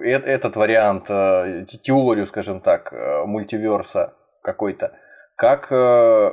э, 0.01 0.11
этот 0.11 0.55
вариант, 0.55 1.07
э, 1.09 1.65
теорию, 1.83 2.25
скажем 2.27 2.61
так, 2.61 2.93
э, 2.93 3.25
мультиверса 3.25 4.13
какой-то, 4.41 4.97
как 5.35 5.67
э, 5.73 6.31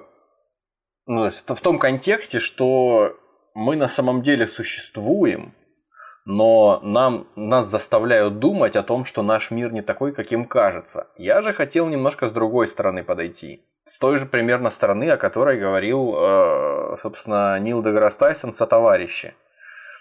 ну, 1.09 1.31
в 1.31 1.61
том 1.63 1.81
контексте, 1.81 2.39
что 2.39 3.17
мы 3.55 3.75
на 3.75 3.89
самом 3.89 4.23
деле 4.23 4.47
существуем, 4.47 5.53
но 6.27 6.79
нам, 6.85 7.27
нас 7.35 7.67
заставляют 7.67 8.39
думать 8.39 8.77
о 8.77 8.85
том, 8.85 9.05
что 9.05 9.25
наш 9.25 9.51
мир 9.51 9.73
не 9.73 9.83
такой, 9.83 10.13
каким 10.13 10.45
кажется. 10.45 11.09
Я 11.17 11.43
же 11.43 11.53
хотел 11.53 11.89
немножко 11.89 12.29
с 12.29 12.31
другой 12.31 12.69
стороны 12.69 13.03
подойти. 13.03 13.65
С 13.89 13.99
той 13.99 14.19
же 14.19 14.27
примерно 14.27 14.69
стороны, 14.69 15.09
о 15.11 15.17
которой 15.17 15.59
говорил, 15.59 16.15
э, 16.15 16.97
собственно, 17.01 17.59
Нил 17.59 17.83
Деграсс 17.83 18.17
Тайсон 18.17 18.53
со 18.53 18.67
товарищи. 18.67 19.33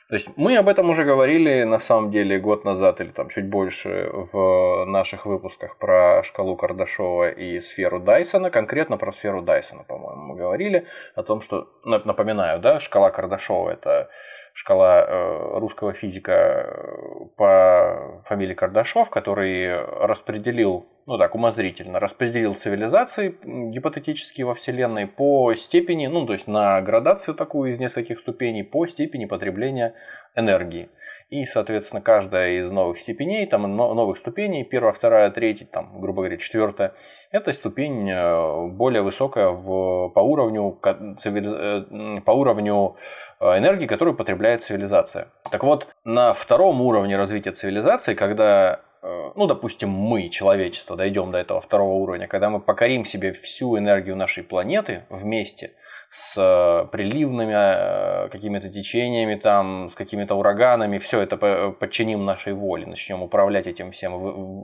То 0.10 0.16
есть 0.16 0.28
мы 0.36 0.58
об 0.58 0.68
этом 0.68 0.90
уже 0.90 1.06
говорили 1.06 1.64
на 1.64 1.80
самом 1.80 2.12
деле 2.12 2.38
год 2.38 2.66
назад 2.66 3.00
или 3.00 3.12
там 3.12 3.30
чуть 3.30 3.50
больше 3.50 4.10
в 4.12 4.86
наших 4.86 5.26
выпусках 5.26 5.78
про 5.78 6.22
шкалу 6.24 6.58
Кардашова 6.58 7.30
и 7.30 7.62
сферу 7.62 8.00
Дайсона, 8.02 8.50
конкретно 8.50 8.98
про 8.98 9.14
сферу 9.14 9.42
Дайсона, 9.42 9.84
по-моему, 9.84 10.22
мы 10.22 10.36
говорили 10.36 10.86
о 11.16 11.24
том, 11.24 11.42
что, 11.42 11.70
напоминаю, 11.86 12.60
да, 12.60 12.82
шкала 12.82 13.10
Кардашова 13.10 13.70
это 13.70 14.10
шкала 14.58 15.06
э, 15.06 15.60
русского 15.60 15.94
физика 15.94 16.32
э, 16.34 17.26
по 17.36 18.24
фамилии 18.26 18.56
Кардашов, 18.56 19.12
который 19.12 19.84
распределил, 19.84 20.88
ну 21.06 21.20
так, 21.20 21.36
умозрительно, 21.36 22.00
распределил 22.00 22.56
цивилизации 22.56 23.38
гипотетические 23.44 24.48
во 24.48 24.56
Вселенной 24.56 25.06
по 25.06 25.54
степени, 25.54 26.08
ну 26.08 26.26
то 26.26 26.34
есть 26.34 26.48
на 26.48 26.82
градацию 26.82 27.36
такую 27.36 27.72
из 27.72 27.80
нескольких 27.80 28.18
ступеней 28.18 28.64
по 28.64 28.88
степени 28.88 29.26
потребления 29.26 29.94
энергии. 30.36 30.90
И, 31.30 31.46
соответственно, 31.46 32.02
каждая 32.02 32.62
из 32.62 32.72
новых 32.72 33.00
степеней, 33.00 33.46
там 33.48 33.76
новых 33.76 34.18
ступеней, 34.18 34.64
первая, 34.64 34.94
вторая, 34.94 35.30
третья, 35.30 35.66
там, 35.66 36.00
грубо 36.00 36.22
говоря, 36.22 36.38
четвертая, 36.38 36.94
это 37.32 37.52
ступень 37.52 38.10
э, 38.10 38.68
более 38.68 39.02
высокая 39.02 39.50
в, 39.50 40.08
по 40.10 40.20
уровню, 40.22 40.80
э, 40.86 42.22
по 42.24 42.32
уровню 42.32 42.96
э, 43.42 43.58
энергии, 43.58 43.88
которую 43.88 44.16
потребляет 44.16 44.64
цивилизация. 44.64 45.28
Так 45.52 45.64
вот, 45.64 45.88
на 46.06 46.34
втором 46.34 46.82
уровне 46.82 47.18
развития 47.18 47.52
цивилизации, 47.52 48.14
когда 48.14 48.82
ну, 49.36 49.46
допустим, 49.46 49.90
мы, 49.90 50.28
человечество, 50.30 50.98
дойдем 50.98 51.32
до 51.32 51.38
этого 51.38 51.62
второго 51.62 51.94
уровня, 51.94 52.28
когда 52.28 52.50
мы 52.50 52.60
покорим 52.60 53.06
себе 53.06 53.32
всю 53.32 53.78
энергию 53.78 54.16
нашей 54.16 54.44
планеты 54.44 55.06
вместе– 55.10 55.74
с 56.10 56.38
э, 56.38 56.88
приливными 56.92 57.54
э, 57.54 58.30
какими-то 58.30 58.70
течениями, 58.70 59.36
там, 59.36 59.90
с 59.90 59.96
какими-то 59.96 60.36
ураганами, 60.36 60.98
все 60.98 61.22
это 61.22 61.38
подчиним 61.72 62.26
нашей 62.26 62.54
воле, 62.54 62.86
начнем 62.86 63.22
управлять 63.22 63.68
этим 63.68 63.92
всем, 63.92 64.18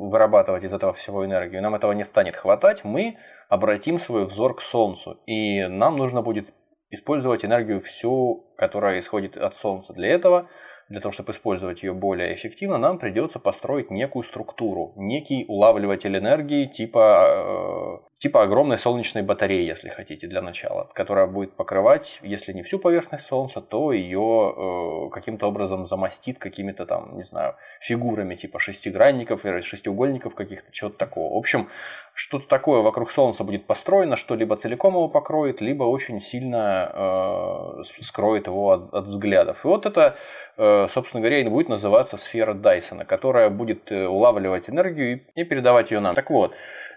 вырабатывать 0.09 0.63
из 0.63 0.73
этого 0.73 0.93
всего 0.93 1.25
энергию. 1.25 1.61
Нам 1.61 1.75
этого 1.75 1.91
не 1.91 2.05
станет 2.05 2.35
хватать, 2.35 2.83
мы 2.83 3.17
обратим 3.49 3.99
свой 3.99 4.25
взор 4.25 4.55
к 4.55 4.61
Солнцу, 4.61 5.19
и 5.25 5.67
нам 5.67 5.97
нужно 5.97 6.21
будет 6.21 6.47
использовать 6.89 7.43
энергию 7.43 7.81
всю, 7.81 8.45
которая 8.57 8.99
исходит 8.99 9.37
от 9.37 9.55
Солнца. 9.55 9.93
Для 9.93 10.09
этого 10.09 10.47
для 10.89 10.99
того, 10.99 11.11
чтобы 11.11 11.31
использовать 11.31 11.81
ее 11.81 11.93
более 11.93 12.35
эффективно, 12.35 12.77
нам 12.77 12.99
придется 12.99 13.39
построить 13.39 13.89
некую 13.89 14.23
структуру, 14.23 14.93
некий 14.95 15.45
улавливатель 15.47 16.15
энергии 16.15 16.65
типа, 16.65 18.01
э, 18.05 18.12
типа 18.19 18.43
огромной 18.43 18.77
солнечной 18.77 19.21
батареи, 19.21 19.65
если 19.65 19.89
хотите, 19.89 20.27
для 20.27 20.41
начала, 20.41 20.89
которая 20.93 21.27
будет 21.27 21.55
покрывать, 21.55 22.19
если 22.21 22.53
не 22.53 22.63
всю 22.63 22.79
поверхность 22.79 23.25
Солнца, 23.25 23.61
то 23.61 23.91
ее 23.91 24.53
э, 24.55 25.09
каким-то 25.11 25.47
образом 25.47 25.85
замостит 25.85 26.39
какими-то 26.39 26.85
там, 26.85 27.17
не 27.17 27.23
знаю, 27.23 27.55
фигурами 27.81 28.35
типа 28.35 28.59
шестигранников 28.59 29.45
или 29.45 29.61
шестиугольников 29.61 30.35
каких-то, 30.35 30.71
чего-то 30.71 30.97
такого. 30.97 31.33
В 31.33 31.37
общем, 31.37 31.67
что-то 32.13 32.47
такое 32.47 32.81
вокруг 32.81 33.11
Солнца 33.11 33.43
будет 33.43 33.65
построено, 33.65 34.15
что 34.15 34.35
либо 34.35 34.55
целиком 34.55 34.93
его 34.93 35.09
покроет, 35.09 35.61
либо 35.61 35.83
очень 35.83 36.21
сильно 36.21 36.91
э, 36.93 37.83
скроет 38.01 38.47
его 38.47 38.71
от, 38.71 38.93
от 38.93 39.05
взглядов. 39.07 39.65
И 39.65 39.67
вот 39.67 39.85
это, 39.85 40.15
э, 40.57 40.87
собственно 40.89 41.21
говоря, 41.21 41.39
и 41.39 41.49
будет 41.49 41.69
называться 41.69 42.17
сфера 42.17 42.53
Дайсона, 42.53 43.03
которая 43.03 43.49
будет 43.49 43.91
э, 43.91 44.07
улавливать 44.07 44.69
энергию 44.69 45.17
и, 45.35 45.41
и 45.41 45.43
передавать 45.43 45.91
ее 45.91 45.99
нам. 45.99 46.15
Так 46.15 46.29
вот, 46.29 46.53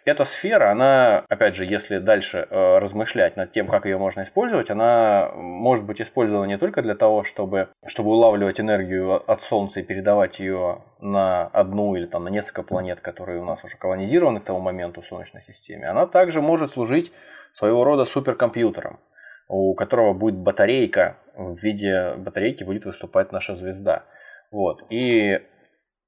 эта 0.06 0.25
сфера, 0.25 0.70
она, 0.70 1.25
опять 1.28 1.56
же, 1.56 1.64
если 1.64 1.98
дальше 1.98 2.46
э, 2.48 2.78
размышлять 2.78 3.36
над 3.36 3.50
тем, 3.50 3.66
как 3.66 3.86
ее 3.86 3.98
можно 3.98 4.22
использовать, 4.22 4.70
она 4.70 5.32
может 5.34 5.84
быть 5.84 6.00
использована 6.00 6.46
не 6.46 6.58
только 6.58 6.80
для 6.80 6.94
того, 6.94 7.25
чтобы, 7.25 7.70
чтобы 7.84 8.10
улавливать 8.10 8.60
энергию 8.60 9.28
от 9.28 9.42
Солнца 9.42 9.80
и 9.80 9.82
передавать 9.82 10.38
ее 10.38 10.84
на 11.00 11.48
одну 11.48 11.96
или 11.96 12.06
там, 12.06 12.22
на 12.22 12.28
несколько 12.28 12.62
планет, 12.62 13.00
которые 13.00 13.40
у 13.40 13.44
нас 13.44 13.64
уже 13.64 13.76
колонизированы 13.76 14.38
к 14.40 14.44
тому 14.44 14.61
моменту 14.61 15.00
в 15.00 15.07
Солнечной 15.07 15.42
системе, 15.42 15.88
она 15.88 16.07
также 16.07 16.40
может 16.40 16.70
служить 16.70 17.12
своего 17.52 17.83
рода 17.83 18.04
суперкомпьютером, 18.04 19.00
у 19.48 19.74
которого 19.74 20.12
будет 20.12 20.37
батарейка, 20.37 21.16
в 21.35 21.61
виде 21.61 22.14
батарейки 22.16 22.62
будет 22.62 22.85
выступать 22.85 23.33
наша 23.33 23.57
звезда. 23.57 24.04
Вот. 24.52 24.85
И 24.88 25.40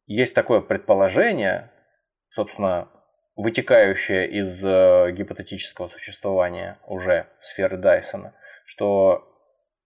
есть 0.07 0.37
такое 0.37 0.61
предположение, 0.61 1.73
собственно, 2.29 2.89
вытекающее 3.39 4.29
из 4.29 4.65
э, 4.65 5.13
гипотетического 5.13 5.87
существования 5.87 6.77
уже 6.87 7.27
сферы 7.39 7.77
Дайсона, 7.77 8.35
что 8.67 9.25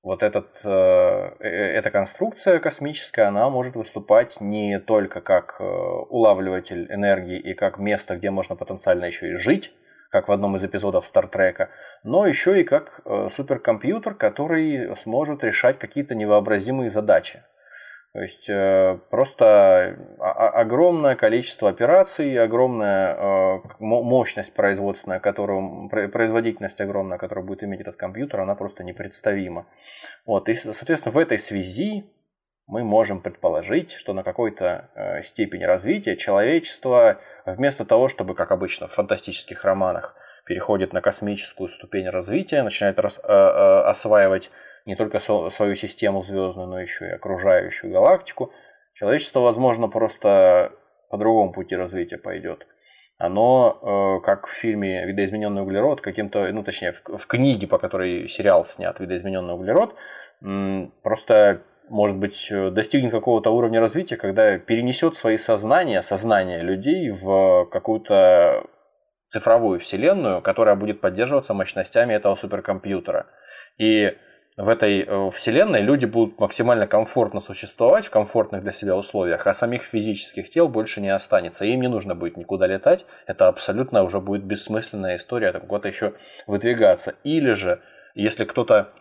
вот 0.02 0.22
этот, 0.22 0.62
э, 0.64 1.36
э, 1.38 1.48
эта 1.48 1.90
конструкция 1.90 2.58
космическая, 2.60 3.24
она 3.24 3.50
может 3.50 3.76
выступать 3.76 4.40
не 4.40 4.80
только 4.80 5.20
как 5.20 5.60
улавливатель 5.60 6.90
энергии 6.90 7.38
и 7.38 7.52
как 7.52 7.78
место, 7.78 8.16
где 8.16 8.30
можно 8.30 8.56
потенциально 8.56 9.04
еще 9.04 9.32
и 9.32 9.34
жить, 9.34 9.70
как 10.10 10.28
в 10.28 10.32
одном 10.32 10.56
из 10.56 10.64
эпизодов 10.64 11.04
Стартрека, 11.04 11.68
но 12.04 12.26
еще 12.26 12.58
и 12.60 12.64
как 12.64 13.00
суперкомпьютер, 13.30 14.14
который 14.14 14.96
сможет 14.96 15.44
решать 15.44 15.78
какие-то 15.78 16.14
невообразимые 16.14 16.90
задачи. 16.90 17.42
То 18.12 18.20
есть 18.20 18.50
э, 18.50 18.98
просто 19.10 19.96
огромное 20.18 21.16
количество 21.16 21.70
операций, 21.70 22.38
огромная 22.38 23.14
э, 23.14 23.60
мощность 23.78 24.52
производственная, 24.52 25.18
которую, 25.18 25.88
производительность 25.88 26.78
огромная, 26.82 27.16
которую 27.16 27.46
будет 27.46 27.64
иметь 27.64 27.80
этот 27.80 27.96
компьютер, 27.96 28.40
она 28.40 28.54
просто 28.54 28.84
непредставима. 28.84 29.66
Вот. 30.26 30.50
И, 30.50 30.54
соответственно, 30.54 31.14
в 31.14 31.18
этой 31.18 31.38
связи 31.38 32.04
мы 32.66 32.84
можем 32.84 33.22
предположить, 33.22 33.92
что 33.92 34.12
на 34.12 34.22
какой-то 34.22 34.90
э, 34.94 35.22
степени 35.22 35.64
развития 35.64 36.14
человечество 36.18 37.18
вместо 37.46 37.86
того, 37.86 38.10
чтобы, 38.10 38.34
как 38.34 38.50
обычно 38.50 38.88
в 38.88 38.92
фантастических 38.92 39.64
романах, 39.64 40.16
переходит 40.44 40.92
на 40.92 41.00
космическую 41.00 41.68
ступень 41.70 42.10
развития, 42.10 42.62
начинает 42.62 42.98
рас, 42.98 43.18
осваивать 43.24 44.50
не 44.86 44.96
только 44.96 45.20
свою 45.20 45.74
систему 45.76 46.22
звездную, 46.22 46.68
но 46.68 46.80
еще 46.80 47.06
и 47.06 47.12
окружающую 47.12 47.92
галактику, 47.92 48.52
человечество, 48.94 49.40
возможно, 49.40 49.88
просто 49.88 50.72
по 51.10 51.18
другому 51.18 51.52
пути 51.52 51.76
развития 51.76 52.18
пойдет. 52.18 52.66
Оно, 53.18 53.78
э, 54.20 54.24
как 54.24 54.46
в 54.46 54.50
фильме 54.50 55.06
«Видоизмененный 55.06 55.62
углерод», 55.62 56.00
каким-то, 56.00 56.50
ну 56.52 56.64
точнее, 56.64 56.92
в, 56.92 57.18
в 57.18 57.26
книге, 57.26 57.68
по 57.68 57.78
которой 57.78 58.28
сериал 58.28 58.64
снят 58.64 58.98
«Видоизмененный 58.98 59.54
углерод», 59.54 59.94
просто 61.02 61.62
может 61.88 62.16
быть, 62.16 62.48
достигнет 62.50 63.12
какого-то 63.12 63.50
уровня 63.50 63.78
развития, 63.78 64.16
когда 64.16 64.58
перенесет 64.58 65.14
свои 65.14 65.36
сознания, 65.36 66.00
сознание 66.02 66.62
людей 66.62 67.10
в 67.10 67.66
какую-то 67.66 68.64
цифровую 69.28 69.78
вселенную, 69.78 70.42
которая 70.42 70.74
будет 70.74 71.00
поддерживаться 71.00 71.54
мощностями 71.54 72.14
этого 72.14 72.34
суперкомпьютера. 72.34 73.26
И 73.78 74.16
в 74.58 74.68
этой 74.68 75.00
э, 75.00 75.30
вселенной 75.30 75.80
люди 75.80 76.04
будут 76.04 76.38
максимально 76.38 76.86
комфортно 76.86 77.40
существовать 77.40 78.06
в 78.06 78.10
комфортных 78.10 78.62
для 78.62 78.72
себя 78.72 78.96
условиях, 78.96 79.46
а 79.46 79.54
самих 79.54 79.82
физических 79.82 80.50
тел 80.50 80.68
больше 80.68 81.00
не 81.00 81.08
останется. 81.08 81.64
Им 81.64 81.80
не 81.80 81.88
нужно 81.88 82.14
будет 82.14 82.36
никуда 82.36 82.66
летать. 82.66 83.06
Это 83.26 83.48
абсолютно 83.48 84.02
уже 84.02 84.20
будет 84.20 84.44
бессмысленная 84.44 85.16
история, 85.16 85.52
там 85.52 85.62
куда-то 85.62 85.88
еще 85.88 86.14
выдвигаться. 86.46 87.14
Или 87.24 87.52
же, 87.52 87.80
если 88.14 88.44
кто-то, 88.44 88.92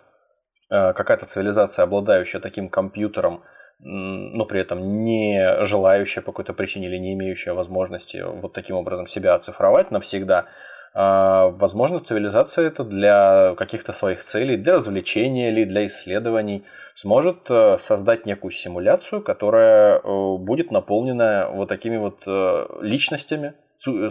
э, 0.69 0.93
какая-то 0.93 1.25
цивилизация, 1.25 1.83
обладающая 1.83 2.39
таким 2.39 2.69
компьютером, 2.69 3.43
но 3.83 4.45
при 4.45 4.61
этом 4.61 5.03
не 5.03 5.65
желающая 5.65 6.21
по 6.21 6.31
какой-то 6.31 6.53
причине 6.53 6.87
или 6.87 6.97
не 6.97 7.13
имеющая 7.13 7.53
возможности 7.53 8.23
вот 8.23 8.53
таким 8.53 8.75
образом 8.75 9.07
себя 9.07 9.33
оцифровать 9.33 9.89
навсегда, 9.89 10.45
возможно, 10.93 11.99
цивилизация 11.99 12.67
это 12.67 12.84
для 12.84 13.56
каких-то 13.58 13.93
своих 13.93 14.23
целей, 14.23 14.58
для 14.58 14.73
развлечения 14.73 15.49
или 15.49 15.63
для 15.63 15.88
исследований 15.88 16.63
сможет 16.95 17.49
э, 17.49 17.77
создать 17.80 18.25
некую 18.25 18.51
симуляцию, 18.51 19.21
которая 19.21 19.99
э, 19.99 20.38
будет 20.38 20.71
наполнена 20.71 21.49
вот 21.51 21.69
такими 21.69 21.97
вот 21.97 22.21
э, 22.27 22.65
личностями, 22.82 23.54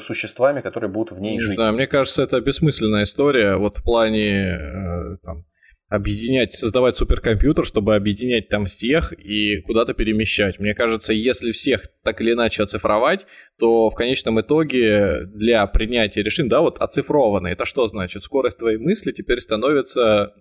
существами, 0.01 0.63
которые 0.63 0.91
будут 0.91 1.13
в 1.13 1.21
ней 1.21 1.35
Не 1.37 1.43
жить. 1.43 1.55
знаю, 1.55 1.73
мне 1.75 1.87
кажется, 1.87 2.25
это 2.25 2.41
бессмысленная 2.41 3.05
история. 3.05 3.55
Вот 3.55 3.77
в 3.77 3.85
плане 3.85 4.59
там, 5.23 5.45
объединять, 5.91 6.55
создавать 6.55 6.97
суперкомпьютер, 6.97 7.67
чтобы 7.67 7.97
объединять 7.97 8.49
там 8.49 8.67
всех 8.67 9.13
и 9.13 9.61
куда-то 9.63 9.93
перемещать. 9.93 10.61
Мне 10.61 10.73
кажется, 10.73 11.13
если 11.13 11.51
всех 11.51 11.83
так 12.05 12.21
или 12.21 12.33
иначе 12.33 12.63
оцифровать, 12.63 13.27
то 13.59 13.91
в 13.91 13.95
конечном 13.97 14.41
итоге 14.41 15.25
для 15.27 15.67
принятия 15.67 16.23
решений, 16.23 16.49
да, 16.49 16.61
вот 16.61 16.79
оцифрованные, 16.79 17.55
это 17.55 17.65
что 17.65 17.89
значит? 17.89 18.23
Скорость 18.23 18.59
твоей 18.59 18.79
мысли 18.79 19.11
теперь 19.11 19.41
становится 19.41 20.33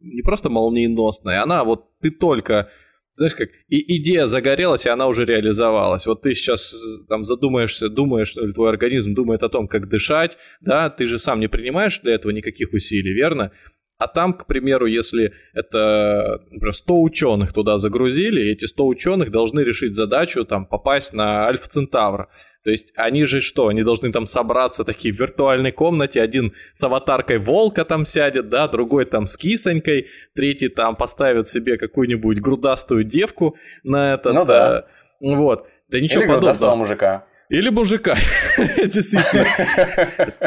не 0.00 0.20
просто 0.20 0.50
молниеносной, 0.50 1.38
она 1.38 1.64
вот 1.64 1.86
ты 2.00 2.10
только 2.10 2.68
знаешь, 3.10 3.34
как 3.34 3.48
и 3.68 3.96
идея 3.96 4.26
загорелась, 4.26 4.84
и 4.84 4.90
она 4.90 5.06
уже 5.08 5.24
реализовалась. 5.24 6.06
Вот 6.06 6.22
ты 6.22 6.34
сейчас 6.34 6.74
там 7.08 7.24
задумаешься, 7.24 7.88
думаешь, 7.88 8.36
или 8.36 8.52
твой 8.52 8.68
организм 8.68 9.14
думает 9.14 9.42
о 9.42 9.48
том, 9.48 9.66
как 9.66 9.88
дышать, 9.88 10.36
да, 10.60 10.90
ты 10.90 11.06
же 11.06 11.18
сам 11.18 11.40
не 11.40 11.48
принимаешь 11.48 11.98
для 12.00 12.14
этого 12.14 12.30
никаких 12.30 12.72
усилий, 12.74 13.14
верно? 13.14 13.50
А 13.98 14.06
там, 14.06 14.32
к 14.32 14.46
примеру, 14.46 14.86
если 14.86 15.32
это 15.52 16.40
например, 16.50 16.72
100 16.72 17.02
ученых 17.02 17.52
туда 17.52 17.78
загрузили, 17.78 18.52
эти 18.52 18.64
100 18.64 18.86
ученых 18.86 19.30
должны 19.32 19.60
решить 19.60 19.96
задачу 19.96 20.44
там 20.44 20.66
попасть 20.66 21.12
на 21.12 21.46
Альфа 21.46 21.68
Центавра. 21.68 22.28
То 22.62 22.70
есть 22.70 22.92
они 22.94 23.24
же 23.24 23.40
что, 23.40 23.66
они 23.66 23.82
должны 23.82 24.12
там 24.12 24.26
собраться 24.26 24.84
такие 24.84 25.12
в 25.12 25.18
виртуальной 25.18 25.72
комнате, 25.72 26.22
один 26.22 26.52
с 26.74 26.84
аватаркой 26.84 27.38
волка 27.38 27.84
там 27.84 28.04
сядет, 28.04 28.48
да, 28.48 28.68
другой 28.68 29.04
там 29.04 29.26
с 29.26 29.36
кисонькой, 29.36 30.06
третий 30.34 30.68
там 30.68 30.94
поставит 30.94 31.48
себе 31.48 31.76
какую-нибудь 31.76 32.38
грудастую 32.40 33.02
девку 33.02 33.56
на 33.82 34.14
это. 34.14 34.32
Ну 34.32 34.44
да. 34.44 34.86
Вот. 35.20 35.66
Да 35.88 36.00
ничего 36.00 36.22
Или 36.22 36.28
подобного. 36.28 36.76
мужика. 36.76 37.27
Или 37.50 37.70
мужика. 37.70 38.14
Действительно. 38.58 39.46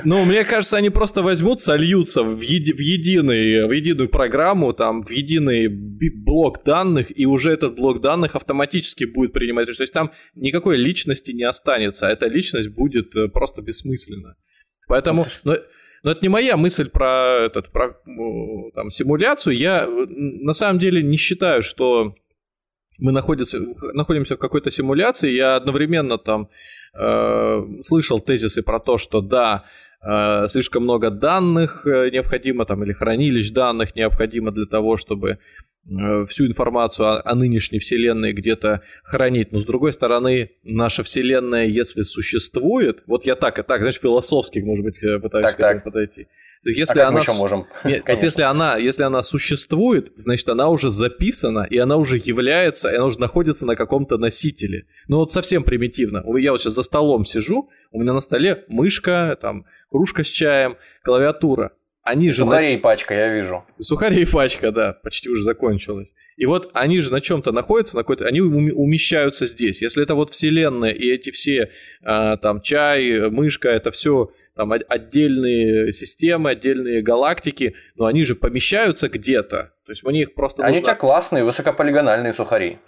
Ну, 0.03 0.23
мне 0.23 0.45
кажется, 0.45 0.77
они 0.77 0.91
просто 0.91 1.23
возьмут, 1.23 1.59
сольются 1.59 2.21
в, 2.21 2.41
еди, 2.41 2.73
в, 2.73 2.79
единый, 2.79 3.67
в 3.67 3.71
единую 3.71 4.07
программу, 4.07 4.71
там, 4.73 5.01
в 5.01 5.09
единый 5.09 5.67
блок 5.67 6.63
данных, 6.63 7.07
и 7.17 7.25
уже 7.25 7.51
этот 7.51 7.75
блок 7.75 8.01
данных 8.01 8.35
автоматически 8.35 9.05
будет 9.05 9.33
принимать 9.33 9.67
решение. 9.67 9.77
То 9.77 9.83
есть 9.83 9.93
там 9.93 10.11
никакой 10.35 10.77
личности 10.77 11.31
не 11.31 11.43
останется, 11.43 12.07
а 12.07 12.11
эта 12.11 12.27
личность 12.27 12.69
будет 12.69 13.15
э, 13.15 13.29
просто 13.29 13.61
бессмысленна. 13.61 14.35
Поэтому... 14.87 15.25
Ну, 15.43 15.55
но 16.03 16.11
это 16.11 16.21
не 16.23 16.29
моя 16.29 16.57
мысль 16.57 16.89
про, 16.89 17.45
этот, 17.45 17.71
про 17.71 17.95
там, 18.73 18.89
симуляцию. 18.89 19.55
Я 19.55 19.87
на 19.87 20.53
самом 20.53 20.79
деле 20.79 21.03
не 21.03 21.15
считаю, 21.15 21.61
что 21.61 22.15
мы 23.01 23.11
находимся, 23.11 23.59
находимся 23.93 24.35
в 24.35 24.39
какой-то 24.39 24.71
симуляции, 24.71 25.31
я 25.31 25.55
одновременно 25.55 26.17
там 26.17 26.49
э, 26.93 27.63
слышал 27.83 28.19
тезисы 28.19 28.61
про 28.61 28.79
то, 28.79 28.97
что 28.97 29.21
да, 29.21 29.63
э, 30.01 30.47
слишком 30.47 30.83
много 30.83 31.09
данных 31.09 31.85
э, 31.85 32.11
необходимо, 32.11 32.65
там, 32.65 32.83
или 32.83 32.93
хранилищ 32.93 33.51
данных 33.51 33.95
необходимо 33.95 34.51
для 34.51 34.67
того, 34.67 34.97
чтобы 34.97 35.39
всю 36.27 36.45
информацию 36.45 37.07
о, 37.07 37.21
о 37.23 37.35
нынешней 37.35 37.79
Вселенной 37.79 38.33
где-то 38.33 38.81
хранить. 39.03 39.51
Но 39.51 39.59
с 39.59 39.65
другой 39.65 39.93
стороны, 39.93 40.51
наша 40.63 41.03
Вселенная, 41.03 41.65
если 41.65 42.03
существует, 42.03 43.03
вот 43.07 43.25
я 43.25 43.35
так 43.35 43.59
и 43.59 43.63
так, 43.63 43.81
знаешь, 43.81 43.99
философски, 43.99 44.59
может 44.59 44.83
быть, 44.83 45.03
э, 45.03 45.19
пытаюсь 45.19 45.47
так, 45.47 45.57
к 45.57 45.59
этому 45.59 45.75
так. 45.75 45.83
подойти. 45.83 46.27
Если 46.63 46.99
а 46.99 47.07
она, 47.07 47.23
мы 47.27 47.33
можем? 47.33 47.65
Нет, 47.83 48.03
вот 48.07 48.21
если 48.21 48.43
она, 48.43 48.77
если 48.77 49.01
она 49.01 49.23
существует, 49.23 50.11
значит 50.15 50.47
она 50.47 50.69
уже 50.69 50.91
записана 50.91 51.65
и 51.67 51.77
она 51.77 51.97
уже 51.97 52.17
является, 52.17 52.89
и 52.89 52.95
она 52.95 53.05
уже 53.05 53.19
находится 53.19 53.65
на 53.65 53.75
каком-то 53.75 54.17
носителе. 54.17 54.85
Ну 55.07 55.17
вот 55.17 55.31
совсем 55.31 55.63
примитивно. 55.63 56.23
Я 56.37 56.51
вот 56.51 56.61
сейчас 56.61 56.73
за 56.73 56.83
столом 56.83 57.25
сижу, 57.25 57.69
у 57.91 57.99
меня 57.99 58.13
на 58.13 58.19
столе 58.19 58.63
мышка, 58.67 59.37
там 59.41 59.65
кружка 59.89 60.23
с 60.23 60.27
чаем, 60.27 60.77
клавиатура. 61.03 61.71
Они 62.03 62.31
же 62.31 62.37
Сухарей 62.37 62.75
на... 62.75 62.81
пачка, 62.81 63.13
я 63.13 63.33
вижу. 63.33 63.63
Сухарей 63.77 64.25
пачка, 64.25 64.71
да, 64.71 64.93
почти 65.03 65.29
уже 65.29 65.43
закончилась. 65.43 66.15
И 66.35 66.47
вот 66.47 66.71
они 66.73 66.99
же 66.99 67.11
на 67.11 67.21
чем-то 67.21 67.51
находятся, 67.51 67.95
на 67.95 68.01
какой-то, 68.01 68.25
они 68.25 68.41
умещаются 68.41 69.45
здесь. 69.45 69.83
Если 69.83 70.01
это 70.01 70.15
вот 70.15 70.31
вселенная 70.31 70.89
и 70.89 71.11
эти 71.11 71.29
все 71.29 71.69
а, 72.03 72.37
там 72.37 72.61
чай, 72.61 73.29
мышка, 73.29 73.69
это 73.69 73.91
все 73.91 74.31
там 74.55 74.71
отдельные 74.71 75.91
системы, 75.91 76.51
отдельные 76.51 77.03
галактики, 77.03 77.75
но 77.95 78.05
они 78.05 78.23
же 78.23 78.35
помещаются 78.35 79.07
где-то. 79.07 79.73
То 79.85 79.91
есть 79.91 80.03
мне 80.03 80.23
их 80.23 80.33
просто 80.33 80.63
Они 80.63 80.77
нужно... 80.77 80.89
как 80.89 81.01
классные 81.01 81.43
высокополигональные 81.43 82.33
сухари. 82.33 82.79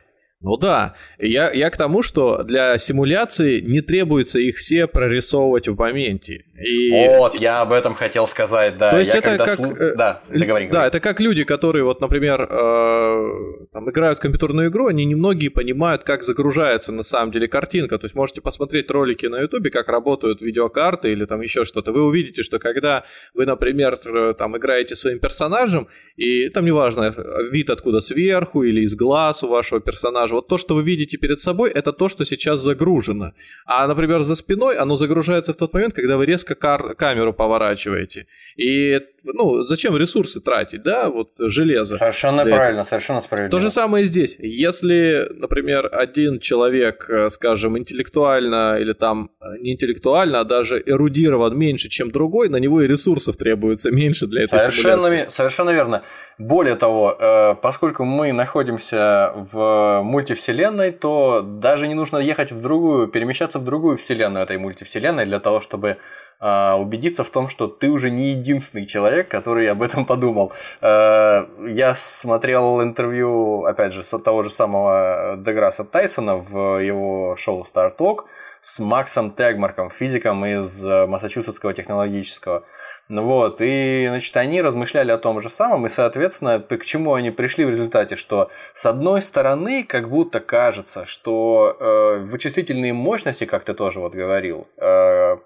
Ну 0.43 0.57
да, 0.57 0.95
я, 1.19 1.51
я 1.51 1.69
к 1.69 1.77
тому, 1.77 2.01
что 2.01 2.43
для 2.43 2.77
симуляции 2.77 3.61
не 3.61 3.79
требуется 3.79 4.39
их 4.39 4.57
все 4.57 4.87
прорисовывать 4.87 5.69
в 5.69 5.77
моменте. 5.77 6.43
И... 6.61 6.91
Вот, 7.17 7.35
я 7.35 7.61
об 7.61 7.71
этом 7.71 7.95
хотел 7.95 8.27
сказать, 8.27 8.77
да. 8.77 8.91
То 8.91 8.99
есть 8.99 9.13
я 9.13 9.19
это 9.19 9.37
как... 9.37 9.55
Слу... 9.55 9.73
Да, 9.95 10.21
договори, 10.29 10.67
да, 10.67 10.85
это 10.87 10.99
как 10.99 11.21
люди, 11.21 11.45
которые, 11.45 11.85
вот, 11.85 12.01
например, 12.01 12.41
э, 12.41 13.65
там, 13.71 13.89
играют 13.89 14.19
в 14.19 14.21
компьютерную 14.21 14.69
игру, 14.69 14.87
они 14.87 15.05
немногие 15.05 15.49
понимают, 15.49 16.03
как 16.03 16.23
загружается 16.23 16.91
на 16.91 17.03
самом 17.03 17.31
деле 17.31 17.47
картинка. 17.47 17.97
То 17.97 18.05
есть 18.05 18.15
можете 18.15 18.41
посмотреть 18.41 18.91
ролики 18.91 19.25
на 19.25 19.39
ютубе, 19.39 19.71
как 19.71 19.87
работают 19.87 20.41
видеокарты 20.41 21.11
или 21.11 21.25
там 21.25 21.41
еще 21.41 21.63
что-то. 21.63 21.93
Вы 21.93 22.03
увидите, 22.03 22.43
что 22.43 22.59
когда 22.59 23.05
вы, 23.33 23.45
например, 23.45 23.97
там 24.37 24.57
играете 24.57 24.95
своим 24.95 25.19
персонажем, 25.19 25.87
и 26.17 26.49
там 26.49 26.65
неважно, 26.65 27.13
вид 27.49 27.69
откуда 27.69 28.01
сверху 28.01 28.63
или 28.63 28.81
из 28.81 28.95
глаз 28.95 29.43
у 29.43 29.47
вашего 29.47 29.79
персонажа, 29.79 30.32
вот 30.33 30.47
то, 30.47 30.57
что 30.57 30.75
вы 30.75 30.83
видите 30.83 31.17
перед 31.17 31.39
собой, 31.39 31.69
это 31.69 31.93
то, 31.93 32.09
что 32.09 32.25
сейчас 32.25 32.61
загружено. 32.61 33.31
А, 33.65 33.87
например, 33.87 34.23
за 34.23 34.35
спиной 34.35 34.77
оно 34.77 34.95
загружается 34.95 35.53
в 35.53 35.57
тот 35.57 35.73
момент, 35.73 35.93
когда 35.93 36.17
вы 36.17 36.25
резко 36.25 36.55
кар- 36.55 36.95
камеру 36.95 37.33
поворачиваете. 37.33 38.27
И, 38.57 38.99
ну, 39.23 39.63
зачем 39.63 39.95
ресурсы 39.95 40.41
тратить, 40.41 40.83
да, 40.83 41.09
вот 41.09 41.31
железо. 41.37 41.97
Совершенно 41.97 42.43
правильно, 42.43 42.81
этого. 42.81 42.89
совершенно 42.89 43.21
справедливо. 43.21 43.51
То 43.51 43.59
же 43.59 43.69
самое 43.69 44.05
и 44.05 44.07
здесь. 44.07 44.37
Если, 44.39 45.27
например, 45.35 45.89
один 45.91 46.39
человек, 46.39 47.09
э, 47.09 47.29
скажем, 47.29 47.77
интеллектуально 47.77 48.77
или 48.79 48.93
там 48.93 49.31
э, 49.39 49.57
не 49.59 49.73
интеллектуально, 49.73 50.41
а 50.41 50.43
даже 50.43 50.81
эрудирован 50.85 51.57
меньше, 51.57 51.89
чем 51.89 52.11
другой, 52.11 52.49
на 52.49 52.57
него 52.57 52.81
и 52.81 52.87
ресурсов 52.87 53.37
требуется 53.37 53.91
меньше 53.91 54.25
для 54.27 54.43
этой 54.43 54.59
совершенно, 54.59 55.07
симуляции. 55.07 55.31
Совершенно 55.31 55.69
верно. 55.69 56.03
Более 56.37 56.75
того, 56.75 57.15
э, 57.17 57.55
поскольку 57.61 58.03
мы 58.03 58.33
находимся 58.33 59.33
в 59.35 60.01
мультивселенной, 60.03 60.91
то 60.91 61.41
даже 61.41 61.87
не 61.87 61.93
нужно 61.93 62.17
ехать 62.17 62.51
в 62.51 62.61
другую, 62.61 63.07
перемещаться 63.07 63.59
в 63.59 63.63
другую 63.63 63.97
вселенную 63.97 64.43
этой 64.43 64.57
мультивселенной 64.57 65.25
для 65.25 65.39
того, 65.39 65.61
чтобы 65.61 65.97
убедиться 66.43 67.23
в 67.23 67.29
том, 67.29 67.47
что 67.47 67.67
ты 67.67 67.89
уже 67.89 68.11
не 68.11 68.31
единственный 68.31 68.85
человек, 68.85 69.29
который 69.29 69.69
об 69.69 69.81
этом 69.81 70.05
подумал. 70.05 70.51
А, 70.81 71.47
я 71.67 71.95
смотрел 71.95 72.81
интервью, 72.81 73.63
опять 73.63 73.93
же, 73.93 74.03
того 74.19 74.43
же 74.43 74.51
самого 74.51 75.35
Деграсса 75.37 75.83
Тайсона 75.83 76.37
в 76.37 76.79
его 76.79 77.35
шоу 77.37 77.63
Star 77.63 77.95
Talk 77.95 78.25
с 78.61 78.79
Максом 78.79 79.31
Тегмарком, 79.31 79.89
физиком 79.89 80.45
из 80.45 80.81
Массачусетского 80.83 81.73
технологического. 81.73 82.63
Ну 83.09 83.23
вот, 83.23 83.57
и, 83.59 84.05
значит, 84.07 84.35
они 84.37 84.61
размышляли 84.61 85.11
о 85.11 85.17
том 85.17 85.41
же 85.41 85.49
самом, 85.49 85.85
и, 85.85 85.89
соответственно, 85.89 86.59
к 86.59 86.85
чему 86.85 87.13
они 87.13 87.31
пришли 87.31 87.65
в 87.65 87.69
результате, 87.69 88.15
что, 88.15 88.49
с 88.73 88.85
одной 88.85 89.21
стороны, 89.21 89.83
как 89.83 90.09
будто 90.09 90.39
кажется, 90.39 91.05
что 91.05 91.75
э, 91.79 92.19
вычислительные 92.23 92.93
мощности, 92.93 93.45
как 93.45 93.65
ты 93.65 93.73
тоже 93.73 93.99
вот 93.99 94.15
говорил, 94.15 94.67
э, 94.77 95.37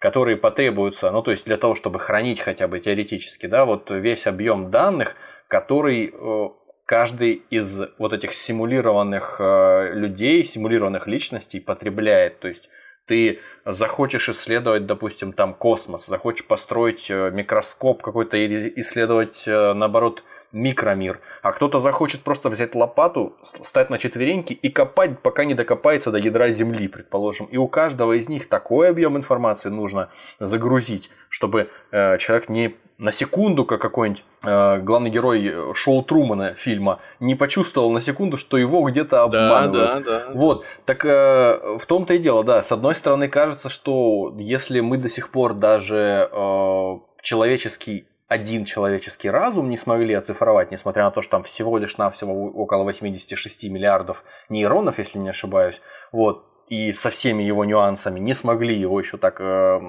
которые 0.00 0.38
потребуются, 0.38 1.10
ну 1.10 1.22
то 1.22 1.30
есть 1.30 1.44
для 1.44 1.58
того, 1.58 1.76
чтобы 1.76 2.00
хранить 2.00 2.40
хотя 2.40 2.66
бы 2.66 2.80
теоретически, 2.80 3.46
да, 3.46 3.66
вот 3.66 3.90
весь 3.90 4.26
объем 4.26 4.70
данных, 4.70 5.14
который 5.46 6.10
э, 6.12 6.48
каждый 6.86 7.42
из 7.50 7.82
вот 7.98 8.14
этих 8.14 8.32
симулированных 8.32 9.36
э, 9.38 9.92
людей, 9.92 10.42
симулированных 10.42 11.06
личностей 11.06 11.60
потребляет. 11.60 12.40
То 12.40 12.48
есть 12.48 12.70
ты 13.04 13.40
захочешь 13.66 14.30
исследовать, 14.30 14.86
допустим, 14.86 15.34
там 15.34 15.52
космос, 15.52 16.06
захочешь 16.06 16.46
построить 16.46 17.10
э, 17.10 17.30
микроскоп 17.30 18.00
какой-то 18.00 18.38
или 18.38 18.72
исследовать, 18.76 19.42
наоборот, 19.46 20.22
микромир, 20.52 21.20
а 21.42 21.52
кто-то 21.52 21.78
захочет 21.78 22.22
просто 22.22 22.48
взять 22.48 22.74
лопату, 22.74 23.36
стать 23.42 23.90
на 23.90 23.98
четвереньки 23.98 24.52
и 24.52 24.68
копать, 24.68 25.20
пока 25.20 25.44
не 25.44 25.54
докопается 25.54 26.10
до 26.10 26.18
ядра 26.18 26.48
Земли, 26.48 26.88
предположим. 26.88 27.46
И 27.46 27.56
у 27.56 27.68
каждого 27.68 28.12
из 28.14 28.28
них 28.28 28.48
такой 28.48 28.88
объем 28.90 29.16
информации 29.16 29.68
нужно 29.68 30.10
загрузить, 30.38 31.10
чтобы 31.28 31.70
э, 31.92 32.18
человек 32.18 32.48
не 32.48 32.76
на 33.00 33.12
секунду, 33.12 33.64
как 33.64 33.80
какой-нибудь 33.80 34.24
э, 34.42 34.78
главный 34.80 35.08
герой 35.08 35.74
шоу 35.74 36.02
Трумана 36.02 36.54
фильма, 36.54 37.00
не 37.18 37.34
почувствовал 37.34 37.90
на 37.90 38.02
секунду, 38.02 38.36
что 38.36 38.58
его 38.58 38.82
где-то 38.82 39.22
обманывают. 39.22 39.72
Да, 39.72 40.00
да, 40.00 40.26
да. 40.26 40.32
Вот, 40.34 40.64
так 40.84 41.04
э, 41.06 41.78
в 41.78 41.86
том-то 41.86 42.14
и 42.14 42.18
дело, 42.18 42.44
да. 42.44 42.62
С 42.62 42.70
одной 42.72 42.94
стороны, 42.94 43.28
кажется, 43.28 43.70
что 43.70 44.34
если 44.38 44.80
мы 44.80 44.98
до 44.98 45.08
сих 45.08 45.30
пор 45.30 45.54
даже 45.54 46.28
э, 46.30 46.98
человеческий 47.22 48.06
один 48.30 48.64
человеческий 48.64 49.28
разум 49.28 49.68
не 49.68 49.76
смогли 49.76 50.14
оцифровать, 50.14 50.70
несмотря 50.70 51.02
на 51.02 51.10
то, 51.10 51.20
что 51.20 51.32
там 51.32 51.42
всего 51.42 51.78
лишь 51.78 51.96
навсего 51.98 52.46
около 52.46 52.84
86 52.84 53.64
миллиардов 53.64 54.22
нейронов, 54.48 54.98
если 54.98 55.18
не 55.18 55.30
ошибаюсь, 55.30 55.80
вот, 56.12 56.49
и 56.70 56.92
со 56.92 57.10
всеми 57.10 57.42
его 57.42 57.64
нюансами 57.64 58.20
не 58.20 58.32
смогли 58.32 58.74
его 58.74 58.98
еще 59.00 59.18
так 59.18 59.40
э, 59.40 59.80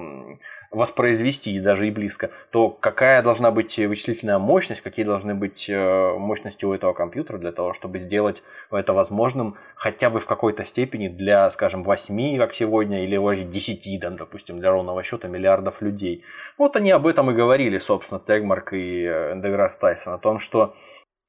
воспроизвести 0.72 1.60
даже 1.60 1.86
и 1.86 1.92
близко, 1.92 2.30
то 2.50 2.70
какая 2.70 3.22
должна 3.22 3.52
быть 3.52 3.78
вычислительная 3.78 4.38
мощность, 4.40 4.80
какие 4.80 5.04
должны 5.04 5.36
быть 5.36 5.68
э, 5.68 6.14
мощности 6.18 6.64
у 6.64 6.72
этого 6.72 6.92
компьютера 6.92 7.38
для 7.38 7.52
того, 7.52 7.72
чтобы 7.72 8.00
сделать 8.00 8.42
это 8.72 8.92
возможным 8.92 9.56
хотя 9.76 10.10
бы 10.10 10.18
в 10.18 10.26
какой-то 10.26 10.64
степени 10.64 11.06
для, 11.06 11.48
скажем, 11.52 11.84
8, 11.84 12.38
как 12.38 12.52
сегодня, 12.52 13.04
или 13.04 13.16
даже 13.16 13.44
10, 13.44 14.00
там, 14.00 14.16
допустим, 14.16 14.58
для 14.58 14.72
ровного 14.72 15.04
счета 15.04 15.28
миллиардов 15.28 15.82
людей. 15.82 16.24
Вот 16.58 16.74
они 16.74 16.90
об 16.90 17.06
этом 17.06 17.30
и 17.30 17.34
говорили, 17.34 17.78
собственно, 17.78 18.18
Тегмарк 18.18 18.72
и 18.72 19.04
Эндеграсс 19.06 19.76
Тайсон, 19.76 20.14
о 20.14 20.18
том, 20.18 20.40
что 20.40 20.74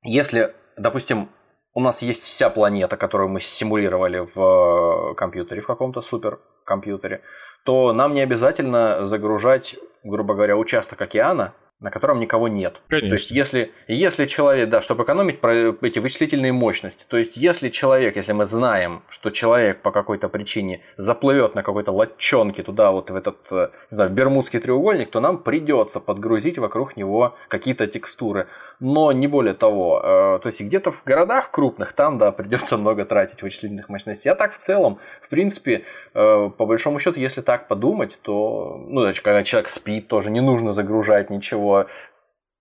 если, 0.02 0.56
допустим, 0.78 1.30
у 1.74 1.80
нас 1.80 2.02
есть 2.02 2.24
вся 2.24 2.50
планета, 2.50 2.98
которую 2.98 3.30
мы 3.30 3.42
симулировали 3.42 4.20
в 4.20 5.12
э, 5.12 5.16
компьютере, 5.16 5.62
в 5.62 5.68
каком-то 5.68 6.02
суперкомпьютере, 6.02 7.22
то 7.66 7.94
нам 7.94 8.14
не 8.14 8.22
обязательно 8.22 9.06
загружать, 9.06 9.76
грубо 10.04 10.34
говоря, 10.34 10.58
участок 10.58 11.02
океана, 11.02 11.54
на 11.84 11.92
котором 11.92 12.20
никого 12.20 12.48
нет. 12.48 12.82
Конечно. 12.88 13.10
То 13.10 13.14
есть, 13.16 13.32
если, 13.32 13.74
если 13.88 14.26
человек, 14.26 14.70
да, 14.70 14.82
чтобы 14.82 15.04
экономить 15.04 15.40
эти 15.82 16.00
вычислительные 16.00 16.54
мощности, 16.54 17.06
то 17.08 17.18
есть, 17.18 17.36
если 17.36 17.70
человек, 17.70 18.16
если 18.16 18.32
мы 18.32 18.46
знаем, 18.46 19.04
что 19.10 19.32
человек 19.32 19.82
по 19.82 19.92
какой-то 19.92 20.30
причине 20.30 20.82
заплывет 20.96 21.56
на 21.56 21.62
какой-то 21.62 21.92
лодчонке 21.92 22.64
туда, 22.64 22.92
вот 22.92 23.10
в 23.10 23.16
этот, 23.16 23.52
э, 23.52 23.70
не 23.92 23.96
знаю, 23.96 24.10
в 24.12 24.14
Бермудский 24.14 24.60
треугольник, 24.60 25.12
то 25.12 25.20
нам 25.20 25.44
придется 25.44 26.00
подгрузить 26.00 26.58
вокруг 26.58 26.96
него 26.96 27.36
какие-то 27.50 27.86
текстуры. 27.86 28.48
Но 28.84 29.14
не 29.14 29.28
более 29.28 29.54
того. 29.54 30.02
Э, 30.04 30.40
то 30.44 30.48
есть, 30.48 30.60
где-то 30.60 30.92
в 30.92 31.06
городах 31.06 31.52
крупных, 31.52 31.94
там, 31.94 32.18
да, 32.18 32.34
придется 32.34 32.78
много 32.78 33.06
тратить 33.06 33.42
вычислительных 33.42 33.88
мощностей. 33.88 34.30
А 34.30 34.36
так, 34.36 34.52
в 34.52 34.58
целом, 34.58 35.00
в 35.22 35.30
принципе, 35.30 35.86
э, 36.14 36.50
по 36.58 36.66
большому 36.66 37.00
счету, 37.00 37.18
если 37.18 37.40
так 37.40 37.70
подумать, 37.70 38.20
то, 38.22 38.76
ну, 38.90 39.00
значит, 39.00 39.24
когда 39.24 39.42
человек 39.44 39.70
спит, 39.70 40.10
тоже 40.10 40.32
не 40.32 40.42
нужно 40.42 40.74
загружать 40.74 41.30
ничего 41.30 41.86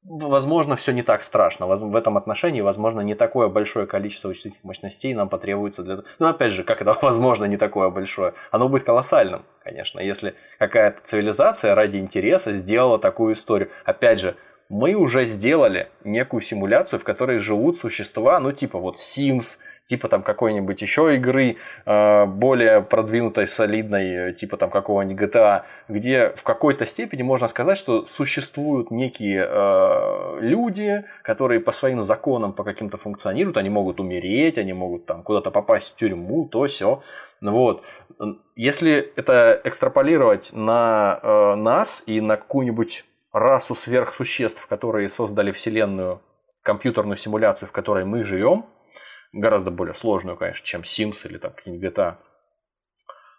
возможно, 0.04 0.74
все 0.76 0.92
не 0.92 1.02
так 1.02 1.22
страшно. 1.22 1.66
В 1.66 1.96
этом 1.96 2.16
отношении, 2.16 2.60
возможно, 2.60 3.00
не 3.00 3.14
такое 3.14 3.48
большое 3.48 3.86
количество 3.86 4.28
вычислительных 4.28 4.64
мощностей 4.64 5.14
нам 5.14 5.28
потребуется 5.28 5.82
для... 5.82 5.98
Ну, 6.18 6.26
опять 6.26 6.52
же, 6.52 6.64
как 6.64 6.82
это 6.82 6.96
возможно 7.02 7.44
не 7.44 7.56
такое 7.56 7.90
большое? 7.90 8.34
Оно 8.50 8.68
будет 8.68 8.84
колоссальным, 8.84 9.44
конечно, 9.62 10.00
если 10.00 10.34
какая-то 10.58 11.02
цивилизация 11.02 11.74
ради 11.74 11.98
интереса 11.98 12.52
сделала 12.52 12.98
такую 12.98 13.34
историю. 13.34 13.70
Опять 13.84 14.20
же, 14.20 14.36
мы 14.72 14.94
уже 14.94 15.26
сделали 15.26 15.90
некую 16.02 16.40
симуляцию, 16.40 16.98
в 16.98 17.04
которой 17.04 17.36
живут 17.36 17.76
существа, 17.76 18.40
ну, 18.40 18.52
типа 18.52 18.78
вот 18.78 18.96
Sims, 18.96 19.58
типа 19.84 20.08
там 20.08 20.22
какой-нибудь 20.22 20.80
еще 20.80 21.14
игры 21.14 21.58
э, 21.84 22.24
более 22.24 22.80
продвинутой, 22.80 23.46
солидной, 23.46 24.32
типа 24.32 24.56
там 24.56 24.70
какого-нибудь 24.70 25.22
GTA, 25.22 25.64
где 25.88 26.30
в 26.36 26.42
какой-то 26.42 26.86
степени 26.86 27.22
можно 27.22 27.48
сказать, 27.48 27.76
что 27.76 28.06
существуют 28.06 28.90
некие 28.90 29.46
э, 29.46 30.38
люди, 30.40 31.04
которые 31.22 31.60
по 31.60 31.72
своим 31.72 32.02
законам, 32.02 32.54
по 32.54 32.64
каким-то 32.64 32.96
функционируют, 32.96 33.58
они 33.58 33.68
могут 33.68 34.00
умереть, 34.00 34.56
они 34.56 34.72
могут 34.72 35.04
там 35.04 35.22
куда-то 35.22 35.50
попасть 35.50 35.92
в 35.92 35.96
тюрьму, 35.96 36.48
то 36.48 36.66
все. 36.66 37.02
Вот. 37.42 37.82
Если 38.56 39.12
это 39.16 39.60
экстраполировать 39.64 40.48
на 40.54 41.20
э, 41.22 41.54
нас 41.56 42.02
и 42.06 42.22
на 42.22 42.38
какую-нибудь 42.38 43.04
расу 43.32 43.74
сверхсуществ, 43.74 44.66
которые 44.66 45.08
создали 45.08 45.52
Вселенную, 45.52 46.20
компьютерную 46.62 47.16
симуляцию, 47.16 47.68
в 47.68 47.72
которой 47.72 48.04
мы 48.04 48.24
живем, 48.24 48.66
гораздо 49.32 49.70
более 49.70 49.94
сложную, 49.94 50.36
конечно, 50.36 50.64
чем 50.64 50.82
Sims 50.82 51.26
или 51.26 51.38
там 51.38 51.52
какие-нибудь 51.52 51.92
GTA, 51.92 52.16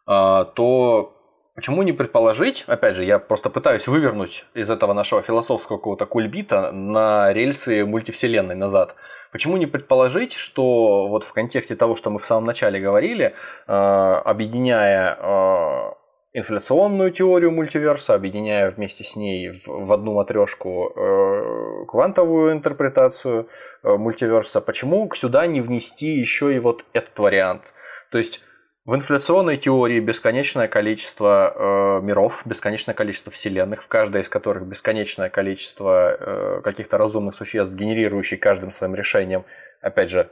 а, 0.05 0.45
то 0.45 1.15
почему 1.55 1.83
не 1.83 1.93
предположить, 1.93 2.63
опять 2.67 2.95
же, 2.95 3.03
я 3.03 3.19
просто 3.19 3.49
пытаюсь 3.49 3.87
вывернуть 3.87 4.45
из 4.53 4.69
этого 4.69 4.93
нашего 4.93 5.21
философского 5.21 5.77
какого-то 5.77 6.05
кульбита 6.05 6.71
на 6.71 7.31
рельсы 7.31 7.85
мультивселенной 7.85 8.55
назад, 8.55 8.95
почему 9.31 9.57
не 9.57 9.67
предположить, 9.67 10.33
что 10.33 11.07
вот 11.07 11.23
в 11.23 11.31
контексте 11.31 11.75
того, 11.75 11.95
что 11.95 12.09
мы 12.09 12.19
в 12.19 12.25
самом 12.25 12.45
начале 12.45 12.79
говорили, 12.79 13.35
а, 13.67 14.19
объединяя 14.25 15.15
а, 15.19 15.93
инфляционную 16.33 17.11
теорию 17.11 17.51
мультиверса, 17.51 18.15
объединяя 18.15 18.69
вместе 18.71 19.03
с 19.03 19.15
ней 19.15 19.51
в, 19.65 19.93
одну 19.93 20.13
матрешку 20.15 20.91
э, 20.95 21.85
квантовую 21.87 22.53
интерпретацию 22.53 23.47
э, 23.83 23.95
мультиверса. 23.97 24.59
Почему 24.59 25.09
сюда 25.13 25.45
не 25.45 25.61
внести 25.61 26.07
еще 26.07 26.55
и 26.55 26.59
вот 26.59 26.85
этот 26.93 27.17
вариант? 27.19 27.61
То 28.09 28.17
есть 28.17 28.41
в 28.83 28.95
инфляционной 28.95 29.57
теории 29.57 29.99
бесконечное 29.99 30.67
количество 30.67 31.53
э, 31.55 32.01
миров, 32.03 32.41
бесконечное 32.45 32.95
количество 32.95 33.31
вселенных, 33.31 33.83
в 33.83 33.87
каждой 33.87 34.21
из 34.23 34.29
которых 34.29 34.65
бесконечное 34.65 35.29
количество 35.29 36.17
э, 36.19 36.61
каких-то 36.63 36.97
разумных 36.97 37.35
существ, 37.35 37.75
генерирующих 37.75 38.39
каждым 38.39 38.71
своим 38.71 38.95
решением, 38.95 39.45
опять 39.81 40.09
же, 40.09 40.31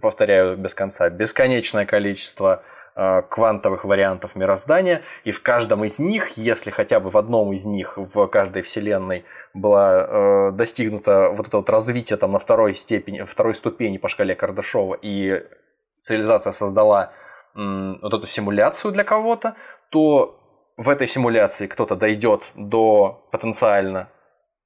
повторяю 0.00 0.56
без 0.56 0.74
конца, 0.74 1.10
бесконечное 1.10 1.84
количество 1.84 2.62
Э, 2.62 2.81
квантовых 2.94 3.84
вариантов 3.84 4.36
мироздания, 4.36 5.02
и 5.24 5.30
в 5.30 5.42
каждом 5.42 5.84
из 5.84 5.98
них, 5.98 6.36
если 6.36 6.70
хотя 6.70 7.00
бы 7.00 7.08
в 7.08 7.16
одном 7.16 7.52
из 7.52 7.64
них 7.64 7.96
в 7.96 8.26
каждой 8.26 8.62
вселенной 8.62 9.24
было 9.54 10.48
э, 10.48 10.50
достигнуто 10.52 11.32
вот 11.34 11.48
это 11.48 11.56
вот 11.56 11.70
развитие 11.70 12.18
там 12.18 12.32
на 12.32 12.38
второй 12.38 12.74
степени, 12.74 13.22
второй 13.22 13.54
ступени 13.54 13.96
по 13.96 14.08
шкале 14.08 14.34
Кардашова, 14.34 14.98
и 15.00 15.42
цивилизация 16.02 16.52
создала 16.52 17.12
э, 17.54 17.94
вот 18.02 18.12
эту 18.12 18.26
симуляцию 18.26 18.92
для 18.92 19.04
кого-то, 19.04 19.56
то 19.90 20.38
в 20.76 20.88
этой 20.88 21.08
симуляции 21.08 21.66
кто-то 21.66 21.96
дойдет 21.96 22.50
до 22.54 23.26
потенциально 23.30 24.08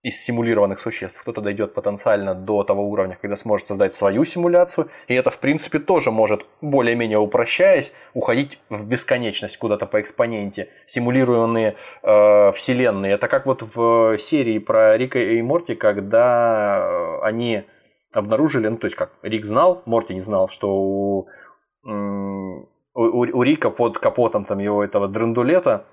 из 0.06 0.22
симулированных 0.22 0.78
существ. 0.78 1.20
Кто-то 1.20 1.40
дойдет 1.40 1.74
потенциально 1.74 2.32
до 2.32 2.62
того 2.62 2.88
уровня, 2.88 3.18
когда 3.20 3.36
сможет 3.36 3.66
создать 3.66 3.92
свою 3.92 4.24
симуляцию. 4.24 4.88
И 5.08 5.14
это, 5.14 5.30
в 5.32 5.40
принципе, 5.40 5.80
тоже 5.80 6.12
может, 6.12 6.46
более-менее 6.60 7.18
упрощаясь, 7.18 7.92
уходить 8.14 8.60
в 8.70 8.86
бесконечность 8.86 9.56
куда-то 9.58 9.86
по 9.86 10.00
экспоненте. 10.00 10.68
Симулированные 10.86 11.74
э, 12.04 12.52
вселенные. 12.52 13.14
Это 13.14 13.26
как 13.26 13.46
вот 13.46 13.62
в 13.62 14.16
серии 14.18 14.60
про 14.60 14.96
Рика 14.96 15.18
и 15.18 15.42
Морти, 15.42 15.74
когда 15.74 16.78
э, 16.78 17.18
они 17.22 17.64
обнаружили, 18.12 18.68
ну 18.68 18.76
то 18.76 18.84
есть 18.84 18.94
как 18.94 19.10
Рик 19.22 19.44
знал, 19.44 19.82
Морти 19.86 20.14
не 20.14 20.20
знал, 20.20 20.48
что 20.48 20.72
у, 20.72 21.28
у, 21.82 22.68
у 22.94 23.42
Рика 23.42 23.70
под 23.70 23.98
капотом 23.98 24.44
там 24.44 24.60
его 24.60 24.84
этого 24.84 25.08
драндулета 25.08 25.84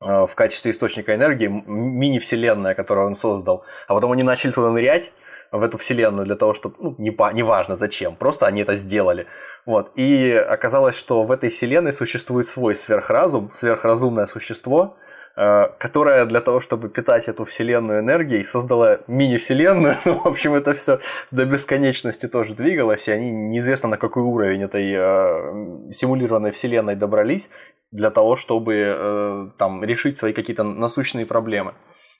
в 0.00 0.30
качестве 0.34 0.70
источника 0.70 1.14
энергии 1.14 1.46
мини-вселенная, 1.46 2.74
которую 2.74 3.06
он 3.06 3.16
создал. 3.16 3.64
А 3.88 3.94
потом 3.94 4.12
они 4.12 4.22
начали 4.22 4.50
туда 4.50 4.70
нырять, 4.70 5.12
в 5.50 5.62
эту 5.62 5.78
вселенную 5.78 6.26
для 6.26 6.34
того, 6.34 6.52
чтобы, 6.52 6.74
ну, 6.80 6.94
не, 6.98 7.12
по, 7.12 7.32
не 7.32 7.44
важно 7.44 7.76
зачем, 7.76 8.16
просто 8.16 8.46
они 8.46 8.62
это 8.62 8.74
сделали. 8.74 9.28
Вот. 9.66 9.92
И 9.94 10.32
оказалось, 10.32 10.96
что 10.96 11.22
в 11.22 11.30
этой 11.30 11.48
вселенной 11.48 11.92
существует 11.92 12.48
свой 12.48 12.74
сверхразум, 12.74 13.52
сверхразумное 13.54 14.26
существо, 14.26 14.96
Э, 14.96 15.03
которая 15.34 16.26
для 16.26 16.40
того, 16.40 16.60
чтобы 16.60 16.88
питать 16.88 17.28
эту 17.28 17.44
вселенную 17.44 18.00
энергией, 18.00 18.44
создала 18.44 19.00
мини-вселенную. 19.08 19.96
в 20.04 20.26
общем, 20.28 20.54
это 20.54 20.74
все 20.74 21.00
до 21.30 21.44
бесконечности 21.44 22.28
тоже 22.28 22.54
двигалось, 22.54 23.08
и 23.08 23.12
они 23.12 23.30
неизвестно 23.32 23.88
на 23.88 23.96
какой 23.96 24.22
уровень 24.22 24.62
этой 24.62 24.92
э, 24.92 25.90
симулированной 25.90 26.52
вселенной 26.52 26.94
добрались 26.94 27.50
для 27.90 28.10
того, 28.10 28.36
чтобы 28.36 28.74
э, 28.74 29.50
там 29.58 29.82
решить 29.84 30.18
свои 30.18 30.32
какие-то 30.32 30.62
насущные 30.62 31.26
проблемы. 31.26 31.74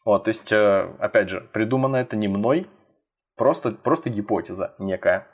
Вот, 0.04 0.24
то 0.24 0.30
есть, 0.30 0.52
э, 0.52 0.94
опять 0.98 1.30
же, 1.30 1.40
придумано 1.52 1.96
это 1.96 2.16
не 2.16 2.28
мной, 2.28 2.66
просто, 3.36 3.72
просто 3.72 4.10
гипотеза 4.10 4.74
некая. 4.78 5.26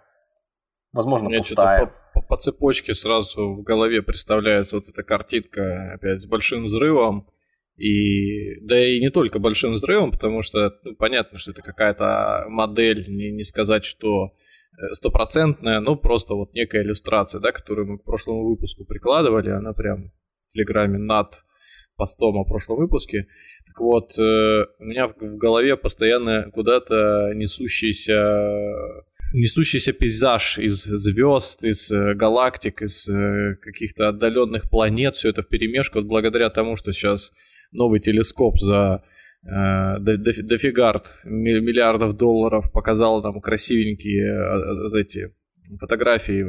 Возможно, 0.93 1.29
Мне 1.29 1.39
пустая. 1.39 1.93
По, 2.15 2.23
по 2.23 2.37
цепочке 2.37 2.95
сразу 2.95 3.55
в 3.55 3.63
голове 3.63 4.03
представляется 4.03 4.77
вот 4.77 4.89
эта 4.89 5.03
картинка 5.03 5.93
опять 5.95 6.21
с 6.21 6.27
большим 6.27 6.65
взрывом, 6.65 7.29
и, 7.81 8.61
да 8.61 8.79
и 8.79 9.01
не 9.01 9.11
только 9.11 9.39
большим 9.39 9.73
взрывом, 9.73 10.11
потому 10.11 10.43
что 10.43 10.79
ну, 10.85 10.95
понятно, 10.97 11.39
что 11.39 11.53
это 11.53 11.63
какая-то 11.63 12.45
модель, 12.49 13.07
не, 13.09 13.31
не 13.31 13.43
сказать, 13.43 13.87
что 13.87 14.27
э, 14.27 14.93
стопроцентная, 14.93 15.81
но 15.81 15.97
просто 15.97 16.35
вот 16.35 16.53
некая 16.53 16.83
иллюстрация, 16.83 17.41
да, 17.41 17.53
которую 17.53 17.89
мы 17.89 17.99
к 17.99 18.05
прошлому 18.05 18.47
выпуску 18.47 18.85
прикладывали, 18.85 19.49
она 19.49 19.73
прям 19.73 20.13
в 20.49 20.53
Телеграме 20.53 20.99
над 20.99 21.43
постом 21.97 22.37
о 22.37 22.45
прошлом 22.45 22.77
выпуске. 22.77 23.29
Так 23.67 23.81
вот, 23.81 24.19
э, 24.19 24.65
у 24.79 24.85
меня 24.85 25.09
в 25.09 25.39
голове 25.39 25.75
постоянно 25.79 26.51
куда-то 26.53 27.33
несущийся 27.35 28.47
несущийся 29.33 29.93
пейзаж 29.93 30.59
из 30.59 30.83
звезд, 30.83 31.65
из 31.65 31.91
э, 31.91 32.13
галактик, 32.13 32.83
из 32.83 33.09
каких-то 33.63 34.09
отдаленных 34.09 34.69
планет, 34.69 35.17
все 35.17 35.31
это 35.31 35.41
в 35.41 35.49
перемешку, 35.49 36.01
вот 36.01 36.09
благодаря 36.09 36.51
тому, 36.51 36.77
что 36.77 36.93
сейчас 36.93 37.33
новый 37.73 38.01
телескоп 38.01 38.59
за 38.59 39.03
э, 39.43 39.99
дофигард 39.99 41.07
миллиардов 41.25 42.17
долларов 42.17 42.73
показал 42.73 43.23
нам 43.23 43.41
красивенькие 43.41 44.27
э, 44.27 44.97
э, 44.97 45.01
эти 45.01 45.33
фотографии, 45.79 46.45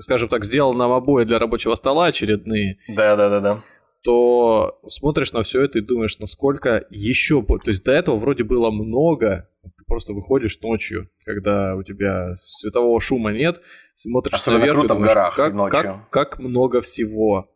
скажем 0.00 0.28
так, 0.28 0.44
сделал 0.44 0.72
нам 0.74 0.92
обои 0.92 1.24
для 1.24 1.38
рабочего 1.38 1.74
стола 1.74 2.06
очередные. 2.06 2.78
Да, 2.88 3.16
да, 3.16 3.28
да, 3.28 3.40
да. 3.40 3.62
То 4.02 4.80
смотришь 4.88 5.32
на 5.32 5.42
все 5.42 5.62
это 5.62 5.78
и 5.78 5.82
думаешь, 5.82 6.18
насколько 6.18 6.84
еще... 6.90 7.44
То 7.44 7.60
есть 7.66 7.84
до 7.84 7.92
этого 7.92 8.16
вроде 8.16 8.42
было 8.42 8.70
много, 8.70 9.48
ты 9.62 9.84
просто 9.86 10.12
выходишь 10.12 10.60
ночью, 10.60 11.08
когда 11.24 11.76
у 11.76 11.82
тебя 11.82 12.34
светового 12.34 13.00
шума 13.00 13.32
нет, 13.32 13.60
смотришь 13.94 14.34
Особенно 14.34 14.58
наверх 14.58 14.78
круто 14.78 14.94
и 14.94 14.96
думаешь, 14.96 15.12
горах 15.12 15.36
как, 15.36 15.54
ночью. 15.54 15.80
Как, 15.80 16.10
как 16.10 16.38
много 16.40 16.80
всего. 16.80 17.51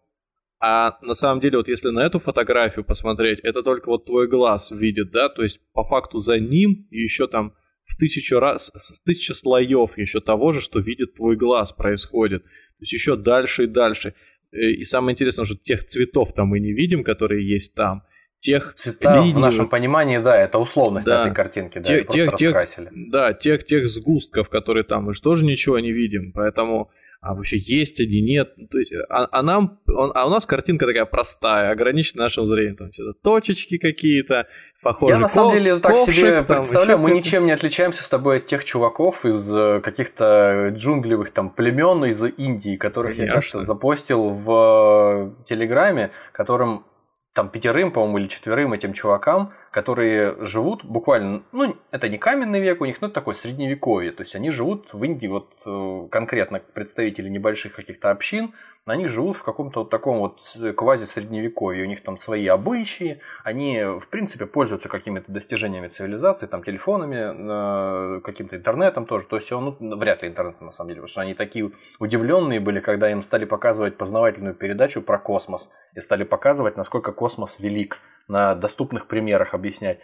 А 0.59 0.99
на 1.03 1.15
самом 1.15 1.41
деле, 1.41 1.59
вот 1.59 1.69
если 1.69 1.91
на 1.91 2.01
эту 2.01 2.19
фотографию 2.19 2.85
посмотреть, 2.85 3.41
это 3.41 3.63
только 3.63 3.89
вот 3.89 4.07
твой 4.07 4.27
глаз 4.27 4.71
видит, 4.71 5.11
да, 5.11 5.29
то 5.29 5.43
есть 5.43 5.61
по 5.73 5.85
факту 5.85 6.19
за 6.19 6.39
ним 6.39 6.87
еще 6.91 7.27
там 7.27 7.55
в 7.85 7.97
тысячу 7.97 8.41
раз, 8.41 8.73
с 8.75 9.01
тысячи 9.03 9.33
слоев 9.33 9.97
еще 9.99 10.21
того 10.21 10.53
же, 10.53 10.61
что 10.61 10.81
видит 10.81 11.15
твой 11.15 11.37
глаз, 11.37 11.73
происходит. 11.73 12.43
То 12.43 12.81
есть 12.81 12.93
еще 12.93 13.17
дальше 13.17 13.65
и 13.65 13.67
дальше. 13.67 14.15
Э, 14.51 14.71
и 14.71 14.85
самое 14.85 15.13
интересное, 15.13 15.45
что 15.45 15.57
тех 15.57 15.87
цветов 15.87 16.33
там 16.33 16.49
мы 16.49 16.61
не 16.61 16.73
видим, 16.73 17.05
которые 17.05 17.49
есть 17.49 17.75
там. 17.75 18.03
Тех 18.39 18.75
Цвета 18.77 19.17
линий, 19.17 19.33
в 19.33 19.39
нашем 19.39 19.69
понимании, 19.69 20.19
да, 20.19 20.37
это 20.37 20.59
условность 20.59 21.07
да, 21.07 21.23
этой 21.23 21.35
картинки, 21.35 21.79
да, 21.79 21.85
тех, 21.85 22.09
тех, 22.09 22.37
тех, 22.37 22.57
да, 22.93 23.33
тех, 23.33 23.65
тех 23.65 23.89
сгустков, 23.89 24.51
которые 24.51 24.85
там, 24.85 25.05
мы 25.05 25.15
же 25.15 25.23
тоже 25.23 25.47
ничего 25.47 25.79
не 25.79 25.91
видим, 25.91 26.33
поэтому 26.33 26.91
а 27.27 27.35
вообще 27.35 27.57
есть 27.59 27.99
они, 28.01 28.21
нет. 28.21 28.55
То 28.71 28.79
есть, 28.79 28.93
а, 29.09 29.27
а 29.31 29.43
нам, 29.43 29.81
он, 29.89 30.13
а 30.15 30.27
у 30.27 30.31
нас 30.31 30.47
картинка 30.47 30.87
такая 30.87 31.07
простая, 31.07 31.73
ограничена 31.73 32.25
нашим 32.25 32.47
зрением. 32.47 32.77
Там 32.77 32.93
что-то 32.93 33.15
точечки 33.15 33.79
какие-то, 33.79 34.47
похожие. 34.83 35.17
Я 35.17 35.21
на 35.21 35.29
самом 35.29 35.55
деле 35.55 35.79
так 35.79 35.93
ковшик, 35.93 36.15
себе 36.15 36.43
там, 36.43 36.63
представляю, 36.63 36.99
мы 37.01 37.11
ничем 37.11 37.47
не 37.47 37.53
отличаемся 37.53 38.05
с 38.05 38.09
тобой 38.09 38.39
от 38.39 38.47
тех 38.47 38.65
чуваков 38.65 39.25
из 39.27 39.53
э, 39.53 39.81
каких-то 39.81 40.73
джунглевых 40.73 41.31
там 41.33 41.51
племен 41.51 42.05
из 42.05 42.23
Индии, 42.23 42.77
которых 42.77 43.13
Конечно. 43.13 43.29
я, 43.29 43.35
кажется, 43.35 43.61
запостил 43.63 44.29
в 44.29 45.35
э, 45.41 45.45
Телеграме, 45.47 46.13
которым 46.33 46.85
там 47.33 47.51
пятерым, 47.51 47.91
по-моему, 47.91 48.19
или 48.19 48.29
четверым 48.29 48.73
этим 48.73 48.93
чувакам, 48.93 49.53
которые 49.71 50.37
живут 50.45 50.85
буквально, 50.85 51.43
ну, 51.53 51.77
это 51.91 52.09
не 52.09 52.19
каменный 52.19 52.61
век 52.61 52.81
у 52.81 52.85
них, 52.85 53.01
но 53.01 53.09
это 53.09 53.15
такое 53.15 53.35
средневековье. 53.35 54.13
То 54.13 54.23
есть 54.23 54.35
они 54.35 54.51
живут 54.51 54.95
в 54.95 55.05
Индии, 55.05 55.27
вот 55.27 55.53
э, 55.67 56.09
конкретно 56.11 56.61
представители 56.61 57.29
небольших 57.29 57.75
каких-то 57.75 58.11
общин, 58.11 58.55
они 58.87 59.09
живут 59.09 59.37
в 59.37 59.43
каком-то 59.43 59.81
вот 59.81 59.91
таком 59.91 60.19
вот 60.19 60.41
квази-средневековье. 60.77 61.85
У 61.85 61.89
них 61.89 62.03
там 62.03 62.17
свои 62.17 62.47
обычаи, 62.47 63.21
они, 63.43 63.83
в 63.83 64.07
принципе, 64.09 64.47
пользуются 64.47 64.89
какими-то 64.89 65.33
достижениями 65.33 65.89
цивилизации, 65.89 66.47
там, 66.47 66.63
телефонами, 66.63 68.21
каким-то 68.21 68.57
интернетом 68.57 69.05
тоже. 69.05 69.27
То 69.27 69.37
есть 69.37 69.51
он, 69.51 69.77
ну, 69.81 69.97
вряд 69.97 70.23
ли 70.23 70.29
интернет 70.29 70.61
на 70.61 70.71
самом 70.71 70.91
деле, 70.91 71.01
потому 71.01 71.11
что 71.11 71.21
они 71.21 71.35
такие 71.35 71.73
удивленные 71.99 72.61
были, 72.61 72.79
когда 72.79 73.11
им 73.11 73.25
стали 73.25 73.45
показывать 73.45 73.99
познавательную 73.99 74.55
передачу 74.55 75.03
про 75.03 75.19
космос 75.19 75.71
и 75.95 76.01
стали 76.01 76.23
показывать, 76.23 76.77
насколько 76.77 77.11
космос 77.11 77.59
велик 77.59 77.99
на 78.29 78.55
доступных 78.55 79.07
примерах 79.07 79.55
объяснять. 79.55 80.01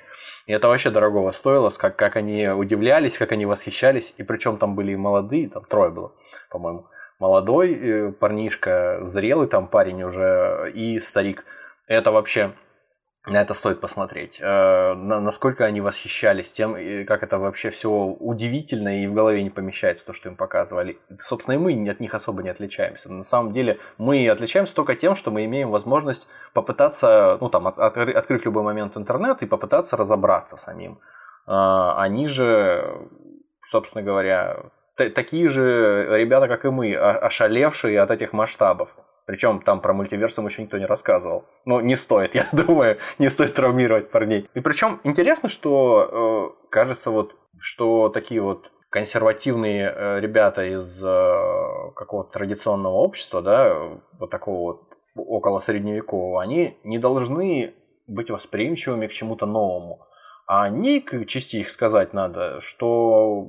И 0.47 0.53
это 0.53 0.69
вообще 0.69 0.91
дорогого 0.91 1.33
стоило, 1.33 1.71
как, 1.71 1.97
как 1.97 2.17
они 2.17 2.49
удивлялись, 2.49 3.19
как 3.19 3.33
они 3.33 3.47
восхищались. 3.47 4.15
И 4.17 4.23
причем 4.23 4.59
там 4.59 4.75
были 4.75 4.95
молодые, 4.95 5.49
там 5.49 5.65
трое 5.65 5.91
было, 5.91 6.13
по-моему. 6.51 6.87
Молодой 7.19 7.73
э, 7.73 8.13
парнишка, 8.13 9.01
зрелый 9.03 9.47
там 9.49 9.67
парень 9.69 10.03
уже 10.03 10.73
и 10.75 10.99
старик. 10.99 11.45
Это 11.87 12.11
вообще 12.11 12.53
на 13.27 13.41
это 13.41 13.55
стоит 13.55 13.81
посмотреть. 13.81 14.41
Э, 14.41 14.95
насколько 14.95 15.65
они 15.65 15.81
восхищались 15.81 16.51
тем, 16.51 16.75
как 17.07 17.23
это 17.23 17.39
вообще 17.39 17.71
все 17.71 17.89
удивительно 17.89 19.03
и 19.03 19.07
в 19.07 19.15
голове 19.15 19.43
не 19.43 19.51
помещается, 19.51 20.05
то, 20.05 20.13
что 20.13 20.29
им 20.29 20.37
показывали. 20.37 20.99
Собственно, 21.19 21.55
и 21.55 21.59
мы 21.59 21.89
от 21.89 22.01
них 22.01 22.15
особо 22.15 22.43
не 22.43 22.49
отличаемся. 22.49 23.13
На 23.13 23.23
самом 23.23 23.53
деле, 23.53 23.79
мы 23.97 24.29
отличаемся 24.29 24.75
только 24.75 24.97
тем, 24.97 25.15
что 25.15 25.31
мы 25.31 25.45
имеем 25.45 25.71
возможность 25.71 26.27
попытаться, 26.53 27.39
ну 27.41 27.49
там, 27.49 27.69
открыть 27.69 28.43
в 28.43 28.45
любой 28.45 28.65
момент 28.65 28.97
интернет 28.97 29.43
и 29.43 29.47
попытаться 29.47 29.97
разобраться 29.97 30.57
самим. 30.57 30.99
Э, 31.47 31.93
они 31.97 32.27
же, 32.27 33.09
собственно 33.63 34.03
говоря, 34.03 34.65
такие 34.97 35.49
же 35.49 36.07
ребята, 36.11 36.49
как 36.49 36.65
и 36.65 36.71
мы, 36.71 36.95
ошалевшие 36.95 38.01
от 38.01 38.11
этих 38.11 38.33
масштабов. 38.33 38.97
Причем 39.27 39.61
там 39.61 39.81
про 39.81 39.93
мультиверсум 39.93 40.47
еще 40.47 40.63
никто 40.63 40.79
не 40.79 40.87
рассказывал. 40.87 41.45
Но 41.65 41.81
не 41.81 41.97
стоит, 41.97 42.35
я 42.35 42.49
думаю, 42.53 42.99
не 43.19 43.31
стоит 43.31 43.55
травмировать 43.55 44.11
парней. 44.11 44.49
И 44.55 44.61
причем 44.61 45.01
интересно, 45.05 45.49
что 45.49 46.53
э, 46.65 46.69
кажется 46.71 47.11
вот, 47.11 47.37
что 47.59 48.09
такие 48.09 48.41
вот 48.41 48.71
консервативные 48.91 49.91
э, 49.95 50.21
ребята 50.21 50.65
из 50.65 51.03
э, 51.03 51.93
какого-то 51.95 52.33
традиционного 52.33 52.95
общества, 52.95 53.41
да, 53.41 53.75
вот 54.19 54.31
такого 54.31 54.73
вот 54.73 54.83
около 55.15 55.61
средневекового, 55.61 56.43
они 56.43 56.79
не 56.85 56.99
должны 56.99 57.75
быть 58.07 58.31
восприимчивыми 58.31 59.07
к 59.07 59.13
чему-то 59.13 59.47
новому. 59.47 60.07
А 60.47 60.65
они, 60.65 61.01
к 61.01 61.25
чести 61.27 61.57
их 61.57 61.71
сказать 61.71 62.13
надо, 62.13 62.61
что 62.61 63.47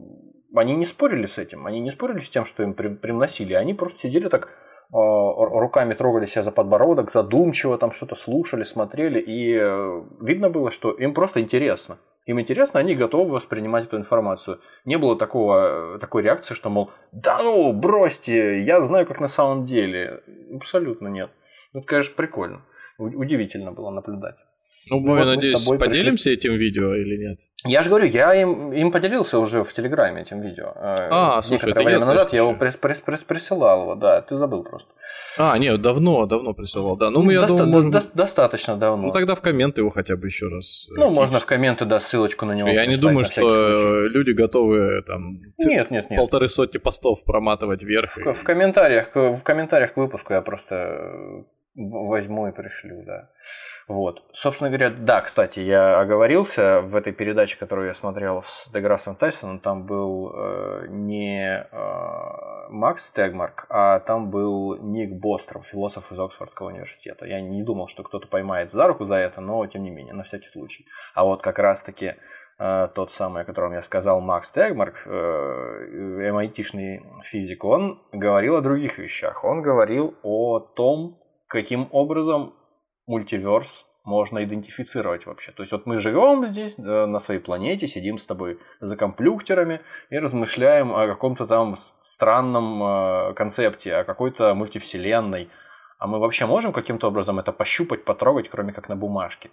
они 0.55 0.75
не 0.75 0.85
спорили 0.85 1.25
с 1.25 1.37
этим, 1.37 1.65
они 1.65 1.79
не 1.79 1.91
спорили 1.91 2.19
с 2.19 2.29
тем, 2.29 2.45
что 2.45 2.63
им 2.63 2.73
приносили, 2.73 3.53
они 3.53 3.73
просто 3.73 3.99
сидели 3.99 4.29
так 4.29 4.49
Э, 4.93 4.95
руками 4.95 5.95
трогали 5.95 6.27
себя 6.27 6.43
за 6.43 6.51
подбородок, 6.51 7.11
задумчиво 7.11 7.79
там 7.79 7.91
что-то 7.91 8.13
слушали, 8.13 8.63
смотрели, 8.63 9.19
и 9.19 9.57
э, 9.59 10.03
видно 10.21 10.51
было, 10.51 10.69
что 10.69 10.91
им 10.91 11.15
просто 11.15 11.41
интересно. 11.41 11.97
Им 12.27 12.39
интересно, 12.39 12.79
они 12.79 12.93
готовы 12.93 13.31
воспринимать 13.31 13.85
эту 13.85 13.97
информацию. 13.97 14.61
Не 14.85 14.97
было 14.97 15.17
такого, 15.17 15.95
э, 15.95 15.99
такой 15.99 16.21
реакции, 16.21 16.53
что, 16.53 16.69
мол, 16.69 16.91
да 17.11 17.39
ну, 17.41 17.73
бросьте, 17.73 18.61
я 18.61 18.81
знаю, 18.81 19.07
как 19.07 19.19
на 19.19 19.29
самом 19.29 19.65
деле. 19.65 20.21
Абсолютно 20.53 21.07
нет. 21.07 21.31
Это, 21.73 21.85
конечно, 21.87 22.13
прикольно. 22.15 22.61
Удивительно 22.99 23.71
было 23.71 23.89
наблюдать. 23.89 24.37
Ну, 24.89 25.00
мы, 25.00 25.17
вот 25.17 25.26
надеюсь, 25.26 25.67
мы 25.67 25.78
поделимся 25.78 26.26
пришли... 26.26 26.34
этим 26.34 26.54
видео 26.56 26.93
или 26.93 27.17
нет? 27.17 27.39
Я 27.65 27.84
же 27.84 27.89
говорю, 27.89 28.06
я 28.08 28.34
им, 28.36 28.74
им 28.74 28.91
поделился 28.91 29.39
уже 29.39 29.63
в 29.63 29.72
Телеграме 29.72 30.24
этим 30.24 30.41
видео. 30.41 30.74
Э, 30.76 31.08
а, 31.10 31.41
слушай, 31.41 31.72
это 31.72 31.82
время 31.82 32.06
назад 32.06 32.34
я 32.34 32.39
его 32.39 32.54
прис, 32.54 32.76
прис, 32.76 33.00
прис, 33.00 33.22
присылал 33.22 33.84
его, 33.84 33.96
да, 33.96 34.22
ты 34.22 34.38
забыл 34.38 34.63
просто. 34.63 34.89
А, 35.38 35.58
нет, 35.58 35.82
давно, 35.82 36.26
давно 36.26 36.54
присылал, 36.54 36.98
да. 36.98 37.10
Ну, 37.10 37.30
я 37.30 37.41
Доста- 37.41 37.63
думаю, 37.63 37.91
до- 37.91 38.04
достаточно 38.13 38.76
давно. 38.76 39.08
Ну, 39.08 39.12
тогда 39.13 39.36
в 39.36 39.41
комменты 39.41 39.82
его 39.82 39.89
хотя 39.89 40.17
бы 40.17 40.28
еще 40.28 40.48
раз. 40.48 40.88
Э, 40.89 40.96
ну, 40.96 41.04
кинуть. 41.04 41.15
можно 41.15 41.39
в 41.39 41.46
комменты, 41.46 41.86
да, 41.86 42.00
ссылочку 42.00 42.46
на 42.46 42.54
него. 42.54 42.67
Я 42.67 42.86
не 42.86 42.98
думаю, 42.98 43.24
что 43.24 44.06
люди 44.08 44.32
готовы 44.32 45.02
там 45.04 45.39
нет, 45.60 45.89
нет, 45.91 46.10
нет. 46.10 46.17
полторы 46.17 46.50
сотни 46.50 46.78
постов 46.78 47.24
проматывать 47.26 47.84
вверх. 47.84 48.17
В, 48.17 48.30
и... 48.30 48.34
в 48.34 48.43
комментариях, 48.43 49.15
в 49.15 49.41
комментариях 49.43 49.93
к 49.93 49.98
выпуску 49.98 50.34
я 50.34 50.41
просто 50.41 51.46
возьму 51.75 52.47
и 52.47 52.51
пришлю, 52.51 53.03
да. 53.03 53.29
Вот. 53.88 54.23
Собственно 54.31 54.69
говоря, 54.69 54.91
да, 54.91 55.21
кстати, 55.21 55.59
я 55.59 55.99
оговорился 55.99 56.81
в 56.81 56.95
этой 56.95 57.13
передаче, 57.13 57.57
которую 57.57 57.88
я 57.88 57.93
смотрел 57.93 58.43
с 58.43 58.69
Деграссом 58.71 59.15
Тайсоном, 59.15 59.59
там 59.59 59.86
был 59.86 60.31
э, 60.33 60.86
не 60.89 61.67
э, 61.69 62.69
Макс 62.69 63.12
Тегмарк, 63.12 63.65
а 63.69 63.99
там 63.99 64.29
был 64.29 64.77
Ник 64.81 65.13
Бостром, 65.19 65.63
философ 65.63 66.12
из 66.12 66.19
Оксфордского 66.19 66.67
университета. 66.67 67.25
Я 67.25 67.41
не 67.41 67.63
думал, 67.63 67.88
что 67.88 68.03
кто-то 68.03 68.27
поймает 68.27 68.71
за 68.71 68.88
руку 68.88 69.05
за 69.05 69.15
это, 69.15 69.41
но 69.41 69.65
тем 69.65 69.83
не 69.83 69.89
менее, 69.89 70.13
на 70.13 70.23
всякий 70.23 70.47
случай. 70.47 70.86
А 71.15 71.25
вот 71.25 71.41
как 71.41 71.57
раз-таки 71.57 72.15
э, 72.59 72.88
тот 72.93 73.12
самый, 73.12 73.41
о 73.41 73.45
котором 73.45 73.73
я 73.73 73.81
сказал, 73.81 74.21
Макс 74.21 74.51
Тегмарк, 74.51 75.03
э, 75.05 76.29
MIT-шный 76.31 77.01
физик, 77.23 77.63
он 77.63 78.01
говорил 78.12 78.57
о 78.57 78.62
других 78.62 78.99
вещах. 78.99 79.43
Он 79.43 79.63
говорил 79.63 80.15
о 80.21 80.59
том, 80.59 81.22
каким 81.53 81.87
образом 81.91 82.55
мультиверс 83.05 83.85
можно 84.03 84.43
идентифицировать 84.43 85.27
вообще. 85.27 85.51
То 85.51 85.61
есть 85.61 85.71
вот 85.71 85.85
мы 85.85 85.99
живем 85.99 86.47
здесь 86.47 86.77
на 86.79 87.19
своей 87.19 87.39
планете, 87.39 87.87
сидим 87.87 88.17
с 88.17 88.25
тобой 88.25 88.59
за 88.81 88.97
компьютерами 88.97 89.79
и 90.09 90.17
размышляем 90.17 90.91
о 90.93 91.07
каком-то 91.07 91.45
там 91.45 91.77
странном 92.01 92.83
э, 92.83 93.33
концепте, 93.35 93.95
о 93.95 94.03
какой-то 94.03 94.55
мультивселенной. 94.55 95.49
А 95.99 96.07
мы 96.07 96.19
вообще 96.19 96.45
можем 96.45 96.73
каким-то 96.73 97.07
образом 97.07 97.39
это 97.39 97.53
пощупать, 97.53 98.03
потрогать, 98.03 98.49
кроме 98.49 98.73
как 98.73 98.89
на 98.89 98.95
бумажке? 98.95 99.51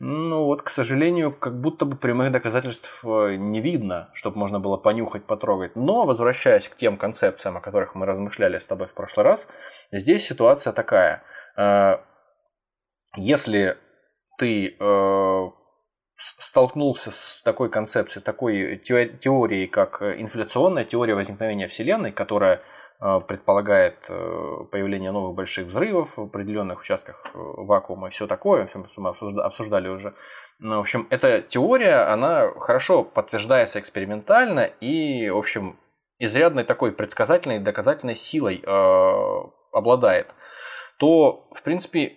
Ну 0.00 0.46
вот, 0.46 0.62
к 0.62 0.70
сожалению, 0.70 1.30
как 1.30 1.60
будто 1.60 1.84
бы 1.84 1.96
прямых 1.96 2.32
доказательств 2.32 3.04
э, 3.04 3.36
не 3.36 3.60
видно, 3.60 4.08
чтобы 4.14 4.38
можно 4.38 4.58
было 4.58 4.78
понюхать, 4.78 5.26
потрогать. 5.26 5.76
Но, 5.76 6.06
возвращаясь 6.06 6.68
к 6.68 6.76
тем 6.76 6.96
концепциям, 6.96 7.56
о 7.56 7.60
которых 7.60 7.94
мы 7.94 8.06
размышляли 8.06 8.58
с 8.58 8.66
тобой 8.66 8.88
в 8.88 8.94
прошлый 8.94 9.24
раз, 9.24 9.48
здесь 9.92 10.26
ситуация 10.26 10.72
такая 10.72 11.22
если 13.16 13.76
ты 14.38 14.76
э, 14.78 15.50
столкнулся 16.16 17.10
с 17.10 17.42
такой 17.44 17.70
концепцией, 17.70 18.20
с 18.20 18.24
такой 18.24 18.78
теорией, 18.78 19.66
как 19.66 20.02
инфляционная 20.02 20.84
теория 20.84 21.14
возникновения 21.14 21.68
Вселенной, 21.68 22.12
которая 22.12 22.62
э, 23.00 23.20
предполагает 23.26 23.98
э, 24.08 24.56
появление 24.70 25.10
новых 25.12 25.34
больших 25.34 25.66
взрывов 25.66 26.16
в 26.16 26.22
определенных 26.22 26.80
участках 26.80 27.24
э, 27.26 27.38
вакуума 27.38 28.08
и 28.08 28.10
все 28.10 28.26
такое, 28.26 28.66
все 28.66 28.84
мы 28.96 29.10
обсуждали 29.42 29.88
уже. 29.88 30.14
Ну, 30.58 30.76
в 30.76 30.80
общем, 30.80 31.06
эта 31.10 31.42
теория, 31.42 32.12
она 32.12 32.50
хорошо 32.58 33.04
подтверждается 33.04 33.80
экспериментально 33.80 34.60
и, 34.80 35.28
в 35.28 35.36
общем, 35.36 35.78
изрядной 36.18 36.64
такой 36.64 36.92
предсказательной 36.92 37.58
доказательной 37.58 38.16
силой 38.16 38.62
э, 38.64 39.42
обладает, 39.72 40.28
то, 41.02 41.48
в 41.50 41.64
принципе, 41.64 42.12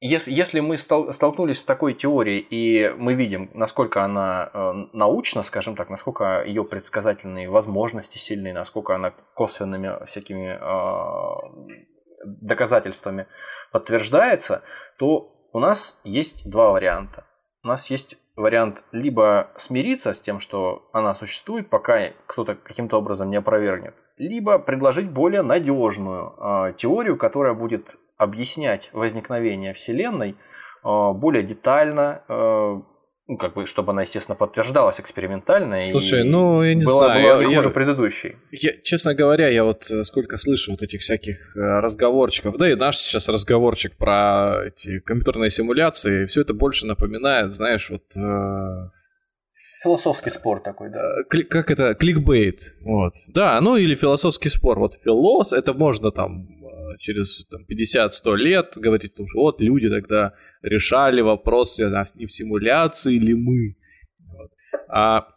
если, 0.00 0.60
мы 0.60 0.78
стол, 0.78 1.12
столкнулись 1.12 1.58
с 1.58 1.64
такой 1.64 1.92
теорией, 1.92 2.38
и 2.38 2.88
мы 2.96 3.12
видим, 3.12 3.50
насколько 3.52 4.02
она 4.02 4.48
э, 4.54 4.72
научна, 4.94 5.42
скажем 5.42 5.76
так, 5.76 5.90
насколько 5.90 6.42
ее 6.46 6.64
предсказательные 6.64 7.50
возможности 7.50 8.16
сильные, 8.16 8.54
насколько 8.54 8.94
она 8.94 9.10
косвенными 9.34 10.02
всякими 10.06 10.56
э, 10.58 11.74
доказательствами 12.24 13.26
подтверждается, 13.70 14.62
то 14.96 15.30
у 15.52 15.58
нас 15.58 16.00
есть 16.04 16.48
два 16.48 16.70
варианта. 16.70 17.26
У 17.62 17.68
нас 17.68 17.90
есть 17.90 18.16
вариант 18.34 18.82
либо 18.92 19.50
смириться 19.58 20.14
с 20.14 20.22
тем, 20.22 20.40
что 20.40 20.88
она 20.94 21.14
существует, 21.14 21.68
пока 21.68 22.12
кто-то 22.26 22.54
каким-то 22.54 22.96
образом 22.96 23.28
не 23.28 23.36
опровергнет, 23.36 23.94
либо 24.16 24.58
предложить 24.58 25.10
более 25.10 25.42
надежную 25.42 26.34
э, 26.38 26.74
теорию, 26.76 27.16
которая 27.16 27.54
будет 27.54 27.96
объяснять 28.16 28.90
возникновение 28.92 29.72
Вселенной 29.72 30.30
э, 30.84 31.12
более 31.14 31.42
детально, 31.42 32.22
э, 32.28 32.80
ну, 33.26 33.38
как 33.38 33.54
бы, 33.54 33.64
чтобы 33.64 33.92
она, 33.92 34.02
естественно, 34.02 34.36
подтверждалась 34.36 35.00
экспериментально. 35.00 35.82
Слушай, 35.84 36.20
и 36.20 36.24
ну, 36.24 36.62
я 36.62 36.74
не 36.74 36.84
была, 36.84 37.06
знаю. 37.06 37.22
Была 37.22 37.42
я, 37.42 37.56
хуже 37.56 37.68
я, 37.68 37.74
предыдущей. 37.74 38.36
Я, 38.50 38.72
честно 38.82 39.14
говоря, 39.14 39.48
я 39.48 39.64
вот 39.64 39.90
э, 39.90 40.02
сколько 40.04 40.36
слышу 40.36 40.72
вот 40.72 40.82
этих 40.82 41.00
всяких 41.00 41.56
э, 41.56 41.60
разговорчиков, 41.60 42.56
да 42.58 42.70
и 42.70 42.74
наш 42.74 42.98
сейчас 42.98 43.28
разговорчик 43.28 43.96
про 43.96 44.66
эти 44.66 45.00
компьютерные 45.00 45.50
симуляции, 45.50 46.26
все 46.26 46.42
это 46.42 46.54
больше 46.54 46.86
напоминает, 46.86 47.52
знаешь, 47.52 47.90
вот... 47.90 48.02
Э, 48.16 48.90
Философский 49.84 50.30
спор 50.30 50.60
такой, 50.60 50.90
да. 50.90 50.98
Кли- 51.30 51.44
как 51.44 51.70
это? 51.70 51.94
Кликбейт. 51.94 52.74
Вот. 52.80 53.14
Да, 53.28 53.60
ну 53.60 53.76
или 53.76 53.94
философский 53.94 54.48
спор. 54.48 54.78
Вот 54.78 54.94
филос, 54.94 55.52
это 55.52 55.74
можно 55.74 56.10
там 56.10 56.48
через 56.98 57.44
там, 57.46 57.66
50-100 57.70 58.36
лет 58.36 58.72
говорить, 58.76 59.12
что 59.12 59.40
вот 59.40 59.60
люди 59.60 59.88
тогда 59.88 60.32
решали 60.62 61.20
вопрос, 61.20 61.74
связанный 61.74 62.04
не 62.14 62.26
в 62.26 62.32
симуляции 62.32 63.18
ли 63.18 63.34
мы. 63.34 63.76
Вот. 64.26 64.50
А 64.88 65.28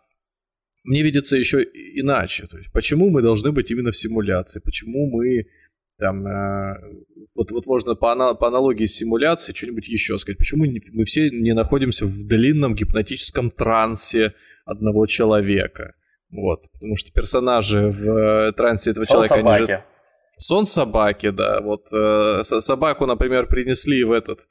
мне 0.84 1.04
видится 1.04 1.36
еще 1.36 1.62
иначе. 1.62 2.48
То 2.48 2.58
есть, 2.58 2.72
почему 2.72 3.10
мы 3.10 3.22
должны 3.22 3.52
быть 3.52 3.70
именно 3.70 3.92
в 3.92 3.98
симуляции? 3.98 4.62
Почему 4.64 5.10
мы 5.10 5.46
там, 5.98 6.28
э, 6.28 6.76
вот, 7.36 7.52
вот 7.52 7.66
можно 7.66 7.96
по, 7.96 8.36
по 8.36 8.48
аналогии 8.48 8.86
с 8.86 8.96
симуляцией 8.96 9.56
что-нибудь 9.56 9.88
еще 9.88 10.18
сказать. 10.18 10.38
Почему 10.38 10.66
мы 10.66 11.06
все 11.06 11.30
не 11.30 11.54
находимся 11.54 12.06
в 12.06 12.28
длинном 12.28 12.76
гипнотическом 12.76 13.52
трансе 13.52 14.34
одного 14.66 15.06
человека? 15.06 15.96
Вот, 16.30 16.70
потому 16.74 16.96
что 16.98 17.12
персонажи 17.12 17.88
в 17.90 18.10
э, 18.10 18.52
трансе 18.54 18.92
этого 18.92 19.06
человека, 19.06 19.36
они 19.36 19.66
же 19.66 19.84
Сон 20.38 20.66
собаки, 20.66 21.32
да. 21.32 21.62
Вот 21.62 21.88
э, 21.94 22.44
собаку, 22.44 23.06
например, 23.06 23.48
принесли 23.48 24.04
в 24.04 24.12
этот, 24.12 24.48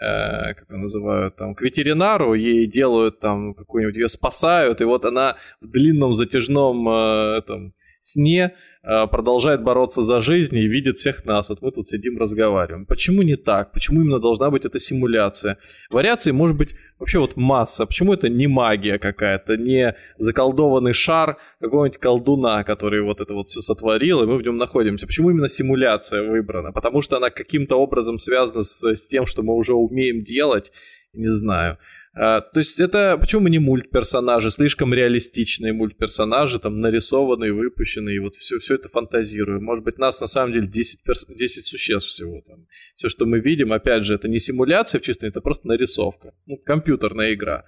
э, 0.00 0.54
как 0.54 0.68
его 0.68 0.78
называют, 0.80 1.36
там, 1.36 1.54
к 1.54 1.62
ветеринару, 1.62 2.34
ей 2.34 2.66
делают 2.66 3.20
там 3.20 3.54
какую-нибудь, 3.54 3.96
ее 3.96 4.08
спасают, 4.08 4.80
и 4.80 4.84
вот 4.84 5.04
она 5.04 5.36
в 5.60 5.68
длинном 5.68 6.12
затяжном 6.12 6.88
э, 6.88 7.38
этом, 7.38 7.74
сне 8.00 8.54
продолжает 8.82 9.62
бороться 9.62 10.02
за 10.02 10.20
жизнь 10.20 10.56
и 10.56 10.66
видит 10.66 10.98
всех 10.98 11.24
нас. 11.24 11.50
Вот 11.50 11.62
мы 11.62 11.72
тут 11.72 11.86
сидим, 11.86 12.18
разговариваем. 12.18 12.86
Почему 12.86 13.22
не 13.22 13.36
так? 13.36 13.72
Почему 13.72 14.00
именно 14.00 14.20
должна 14.20 14.50
быть 14.50 14.64
эта 14.64 14.78
симуляция? 14.78 15.58
Вариаций 15.90 16.32
может 16.32 16.56
быть 16.56 16.74
вообще 16.98 17.18
вот 17.18 17.36
масса. 17.36 17.86
Почему 17.86 18.14
это 18.14 18.28
не 18.28 18.46
магия 18.46 18.98
какая-то, 18.98 19.56
не 19.56 19.94
заколдованный 20.18 20.92
шар 20.92 21.38
какого-нибудь 21.60 21.98
колдуна, 21.98 22.64
который 22.64 23.02
вот 23.02 23.20
это 23.20 23.34
вот 23.34 23.46
все 23.46 23.60
сотворил, 23.60 24.22
и 24.22 24.26
мы 24.26 24.36
в 24.36 24.42
нем 24.42 24.56
находимся? 24.56 25.06
Почему 25.06 25.30
именно 25.30 25.48
симуляция 25.48 26.22
выбрана? 26.22 26.72
Потому 26.72 27.00
что 27.00 27.16
она 27.16 27.30
каким-то 27.30 27.76
образом 27.76 28.18
связана 28.18 28.62
с, 28.62 28.84
с 28.84 29.06
тем, 29.06 29.26
что 29.26 29.42
мы 29.42 29.54
уже 29.54 29.74
умеем 29.74 30.24
делать, 30.24 30.72
не 31.12 31.28
знаю. 31.28 31.78
А, 32.20 32.40
то 32.40 32.58
есть 32.58 32.80
это 32.80 33.16
почему 33.16 33.46
не 33.46 33.60
мультперсонажи, 33.60 34.50
слишком 34.50 34.92
реалистичные 34.92 35.72
мультперсонажи, 35.72 36.58
там 36.58 36.80
нарисованные, 36.80 37.52
выпущенные, 37.52 38.16
и 38.16 38.18
вот 38.18 38.34
все, 38.34 38.58
все 38.58 38.74
это 38.74 38.88
фантазируем. 38.88 39.62
Может 39.62 39.84
быть, 39.84 39.98
нас 39.98 40.20
на 40.20 40.26
самом 40.26 40.52
деле 40.52 40.66
10, 40.66 41.04
перс... 41.04 41.26
10 41.28 41.66
существ 41.66 42.08
всего 42.08 42.40
там. 42.44 42.66
Все, 42.96 43.08
что 43.08 43.24
мы 43.24 43.38
видим, 43.38 43.72
опять 43.72 44.02
же, 44.02 44.14
это 44.14 44.26
не 44.28 44.40
симуляция 44.40 44.98
в 44.98 45.02
чистом, 45.02 45.28
это 45.28 45.40
просто 45.40 45.68
нарисовка. 45.68 46.34
Ну, 46.46 46.56
компьютерная 46.56 47.34
игра. 47.34 47.64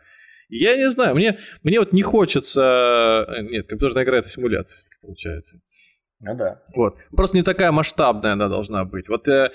Я 0.49 0.75
не 0.75 0.91
знаю, 0.91 1.15
мне, 1.15 1.39
мне 1.63 1.79
вот 1.79 1.93
не 1.93 2.03
хочется... 2.03 3.25
Э, 3.29 3.43
нет, 3.43 3.69
компьютерная 3.69 4.03
игра 4.03 4.19
это 4.19 4.29
симуляция 4.29 4.79
все-таки 4.79 4.99
получается. 5.01 5.61
Ну 6.19 6.37
да. 6.37 6.61
Вот. 6.75 6.99
Просто 7.17 7.37
не 7.37 7.45
такая 7.45 7.71
масштабная 7.71 8.33
она 8.33 8.49
должна 8.49 8.85
быть. 8.85 9.09
Вот 9.09 9.29
э, 9.29 9.53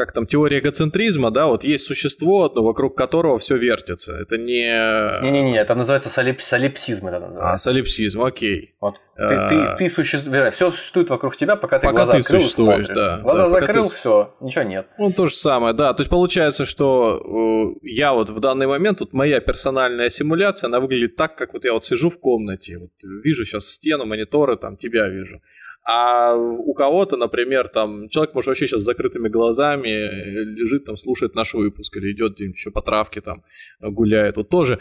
как 0.00 0.12
там 0.12 0.26
теория 0.26 0.60
эгоцентризма, 0.60 1.30
да, 1.30 1.46
вот 1.46 1.62
есть 1.62 1.84
существо 1.84 2.44
одно, 2.44 2.62
вокруг 2.62 2.96
которого 2.96 3.38
все 3.38 3.56
вертится. 3.56 4.14
Это 4.14 4.38
не... 4.38 5.22
Не-не-не, 5.22 5.58
это 5.58 5.74
называется 5.74 6.08
солип... 6.08 6.40
солипсизм. 6.40 7.08
Это 7.08 7.20
называется. 7.20 7.52
А, 7.52 7.58
солипсизм, 7.58 8.22
окей. 8.22 8.74
Вот. 8.80 8.94
Ты, 9.16 9.34
а... 9.34 9.48
ты, 9.48 9.76
ты 9.76 9.90
существуешь, 9.90 10.54
все 10.54 10.70
существует 10.70 11.10
вокруг 11.10 11.36
тебя, 11.36 11.56
пока 11.56 11.78
ты 11.78 11.86
пока 11.86 11.96
глаза 11.96 12.12
ты 12.12 12.18
открыл, 12.20 12.40
существуешь, 12.40 12.86
да. 12.88 13.18
Глаза 13.18 13.44
да, 13.44 13.50
закрыл, 13.50 13.90
ты... 13.90 13.94
все, 13.94 14.34
ничего 14.40 14.64
нет. 14.64 14.86
Ну, 14.96 15.12
то 15.12 15.26
же 15.26 15.34
самое, 15.34 15.74
да. 15.74 15.92
То 15.92 16.00
есть 16.00 16.10
получается, 16.10 16.64
что 16.64 17.20
э, 17.20 17.78
я 17.82 18.14
вот 18.14 18.30
в 18.30 18.40
данный 18.40 18.66
момент, 18.66 19.00
вот 19.00 19.12
моя 19.12 19.40
персональная 19.40 20.08
симуляция, 20.08 20.68
она 20.68 20.80
выглядит 20.80 21.16
так, 21.16 21.36
как 21.36 21.52
вот 21.52 21.66
я 21.66 21.74
вот 21.74 21.84
сижу 21.84 22.08
в 22.08 22.18
комнате, 22.18 22.78
вот 22.78 22.90
вижу 23.02 23.44
сейчас 23.44 23.66
стену, 23.66 24.06
мониторы, 24.06 24.56
там 24.56 24.78
тебя 24.78 25.08
вижу. 25.08 25.42
А 25.82 26.36
у 26.36 26.74
кого-то, 26.74 27.16
например, 27.16 27.68
там 27.68 28.08
человек 28.08 28.34
может 28.34 28.48
вообще 28.48 28.66
сейчас 28.66 28.82
с 28.82 28.84
закрытыми 28.84 29.28
глазами 29.28 29.88
лежит 29.88 30.84
там, 30.84 30.96
слушает 30.96 31.34
наш 31.34 31.54
выпуск 31.54 31.96
или 31.96 32.12
идет 32.12 32.34
где-нибудь 32.34 32.56
еще 32.56 32.70
по 32.70 32.82
травке 32.82 33.20
там 33.20 33.44
гуляет. 33.80 34.36
Вот 34.36 34.50
тоже. 34.50 34.80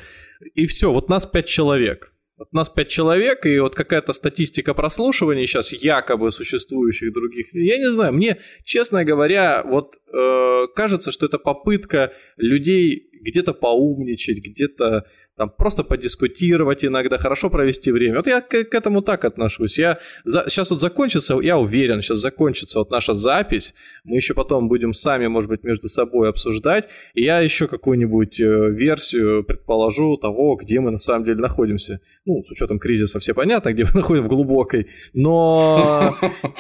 И 0.56 0.66
все, 0.68 0.92
вот 0.92 1.10
нас 1.10 1.26
пять 1.26 1.48
человек. 1.48 2.14
Вот 2.40 2.54
нас 2.54 2.70
пять 2.70 2.88
человек, 2.88 3.46
и 3.46 3.60
вот 3.60 3.76
какая-то 3.76 4.14
статистика 4.14 4.74
прослушивания 4.74 5.46
сейчас 5.46 5.74
якобы 5.74 6.32
существующих 6.32 7.12
других. 7.12 7.54
Я 7.54 7.78
не 7.78 7.92
знаю, 7.92 8.14
мне, 8.14 8.38
честно 8.64 9.04
говоря, 9.04 9.62
вот 9.66 9.96
э, 10.14 10.68
кажется, 10.74 11.12
что 11.12 11.26
это 11.26 11.38
попытка 11.38 12.14
людей 12.38 13.09
где-то 13.22 13.54
поумничать, 13.54 14.40
где-то 14.44 15.06
там 15.36 15.50
просто 15.50 15.84
подискутировать 15.84 16.84
иногда, 16.86 17.18
хорошо 17.18 17.50
провести 17.50 17.92
время. 17.92 18.18
Вот 18.18 18.28
я 18.28 18.42
к, 18.42 18.64
к 18.66 18.74
этому 18.74 19.02
так 19.02 19.26
отношусь. 19.26 19.80
Я 19.80 20.00
за, 20.26 20.46
сейчас 20.48 20.72
вот 20.72 20.82
закончится, 20.82 21.38
я 21.42 21.58
уверен, 21.58 22.02
сейчас 22.02 22.20
закончится 22.20 22.80
вот 22.80 22.92
наша 22.92 23.14
запись, 23.14 23.74
мы 24.04 24.18
еще 24.18 24.34
потом 24.34 24.68
будем 24.68 24.94
сами, 24.94 25.28
может 25.28 25.50
быть, 25.50 25.64
между 25.64 25.88
собой 25.88 26.30
обсуждать, 26.30 26.88
и 27.14 27.24
я 27.24 27.40
еще 27.40 27.68
какую-нибудь 27.68 28.40
э, 28.40 28.70
версию 28.72 29.44
предположу 29.44 30.18
того, 30.18 30.56
где 30.56 30.80
мы 30.80 30.92
на 30.92 30.98
самом 30.98 31.26
деле 31.26 31.40
находимся. 31.40 32.02
Ну, 32.26 32.42
с 32.44 32.52
учетом 32.52 32.80
кризиса 32.80 33.20
все 33.20 33.34
понятно, 33.34 33.74
где 33.74 33.86
мы 33.86 33.92
находимся 33.94 34.28
в 34.28 34.30
глубокой, 34.30 34.88
но 35.14 36.18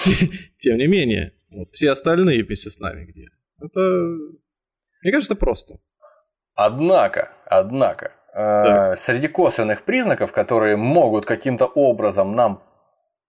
тем 0.57 0.77
не 0.77 0.87
менее, 0.87 1.33
все 1.71 1.91
остальные 1.91 2.43
вместе 2.43 2.69
с 2.69 2.79
нами 2.79 3.05
где. 3.05 3.29
Это, 3.61 3.79
мне 5.01 5.11
кажется, 5.11 5.35
просто. 5.35 5.79
Однако, 6.61 7.29
однако, 7.45 8.11
э, 8.33 8.95
среди 8.97 9.29
косвенных 9.29 9.83
признаков, 9.83 10.33
которые 10.33 10.75
могут 10.75 11.25
каким-то 11.25 11.65
образом 11.67 12.35
нам 12.35 12.61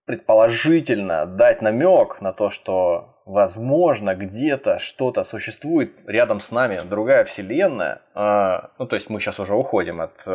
предположительно 0.04 1.26
дать 1.26 1.62
намек 1.62 2.20
на 2.20 2.32
то, 2.32 2.50
что 2.50 3.22
возможно 3.26 4.16
где-то 4.16 4.80
что-то 4.80 5.22
существует 5.22 5.92
рядом 6.08 6.40
с 6.40 6.50
нами, 6.50 6.80
другая 6.84 7.22
вселенная. 7.22 8.00
Э, 8.16 8.62
ну, 8.78 8.86
то 8.88 8.96
есть 8.96 9.08
мы 9.08 9.20
сейчас 9.20 9.38
уже 9.38 9.54
уходим 9.54 10.00
от 10.00 10.26
э, 10.26 10.30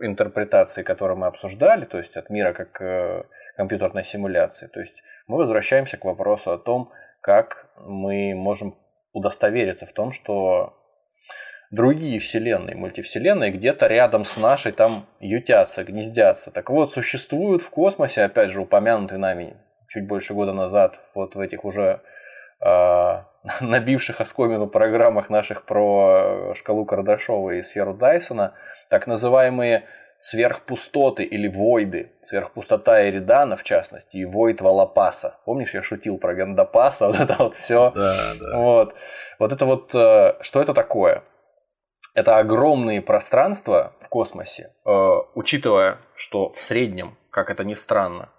интерпретации, 0.00 0.82
которую 0.82 1.16
мы 1.16 1.28
обсуждали, 1.28 1.86
то 1.86 1.96
есть 1.96 2.14
от 2.18 2.28
мира 2.28 2.52
как 2.52 2.78
э, 2.82 3.24
компьютерной 3.56 4.04
симуляции. 4.04 4.66
То 4.66 4.80
есть 4.80 5.02
мы 5.26 5.38
возвращаемся 5.38 5.96
к 5.96 6.04
вопросу 6.04 6.50
о 6.50 6.58
том, 6.58 6.92
как 7.22 7.70
мы 7.78 8.34
можем 8.34 8.74
удостовериться 9.14 9.86
в 9.86 9.92
том, 9.94 10.12
что 10.12 10.76
другие 11.70 12.18
вселенные, 12.18 12.76
мультивселенные 12.76 13.50
где-то 13.50 13.86
рядом 13.86 14.24
с 14.24 14.36
нашей 14.36 14.72
там 14.72 15.06
ютятся, 15.20 15.84
гнездятся. 15.84 16.50
Так 16.50 16.70
вот, 16.70 16.92
существуют 16.92 17.62
в 17.62 17.70
космосе, 17.70 18.22
опять 18.22 18.50
же, 18.50 18.60
упомянутые 18.60 19.18
нами 19.18 19.56
чуть 19.88 20.06
больше 20.06 20.34
года 20.34 20.52
назад, 20.52 21.00
вот 21.14 21.34
в 21.34 21.40
этих 21.40 21.64
уже 21.64 22.00
э, 22.60 23.22
набивших 23.60 24.20
оскомину 24.20 24.66
программах 24.66 25.30
наших 25.30 25.64
про 25.64 26.54
шкалу 26.54 26.84
Кардашова 26.84 27.50
и 27.50 27.62
сферу 27.62 27.94
Дайсона, 27.94 28.54
так 28.88 29.06
называемые 29.06 29.84
сверхпустоты 30.18 31.24
или 31.24 31.48
войды. 31.48 32.12
Сверхпустота 32.24 33.08
Эридана, 33.08 33.56
в 33.56 33.62
частности, 33.62 34.18
и 34.18 34.26
войд 34.26 34.60
Валапаса. 34.60 35.38
Помнишь, 35.46 35.72
я 35.72 35.82
шутил 35.82 36.18
про 36.18 36.34
Гандапаса, 36.34 37.06
вот 37.08 37.18
это 37.18 37.36
вот 37.38 37.54
все. 37.54 37.92
Да, 37.94 38.16
да. 38.38 38.56
Вот. 38.56 38.94
Вот 39.38 39.52
это 39.52 39.64
вот, 39.64 39.94
э, 39.94 40.34
что 40.42 40.60
это 40.60 40.74
такое? 40.74 41.22
Это 42.14 42.38
огромные 42.38 43.02
пространства 43.02 43.94
в 44.00 44.08
космосе, 44.08 44.74
э, 44.84 45.10
учитывая, 45.34 45.98
что 46.14 46.50
в 46.50 46.60
среднем, 46.60 47.16
как 47.30 47.50
это 47.50 47.64
ни 47.64 47.74
странно, 47.74 48.30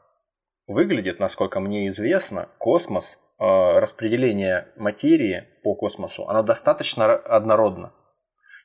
выглядит, 0.67 1.19
насколько 1.19 1.59
мне 1.59 1.87
известно, 1.87 2.49
космос, 2.57 3.17
э, 3.39 3.79
распределение 3.79 4.67
материи 4.75 5.47
по 5.63 5.75
космосу, 5.75 6.27
оно 6.27 6.43
достаточно 6.43 7.13
однородно. 7.13 7.93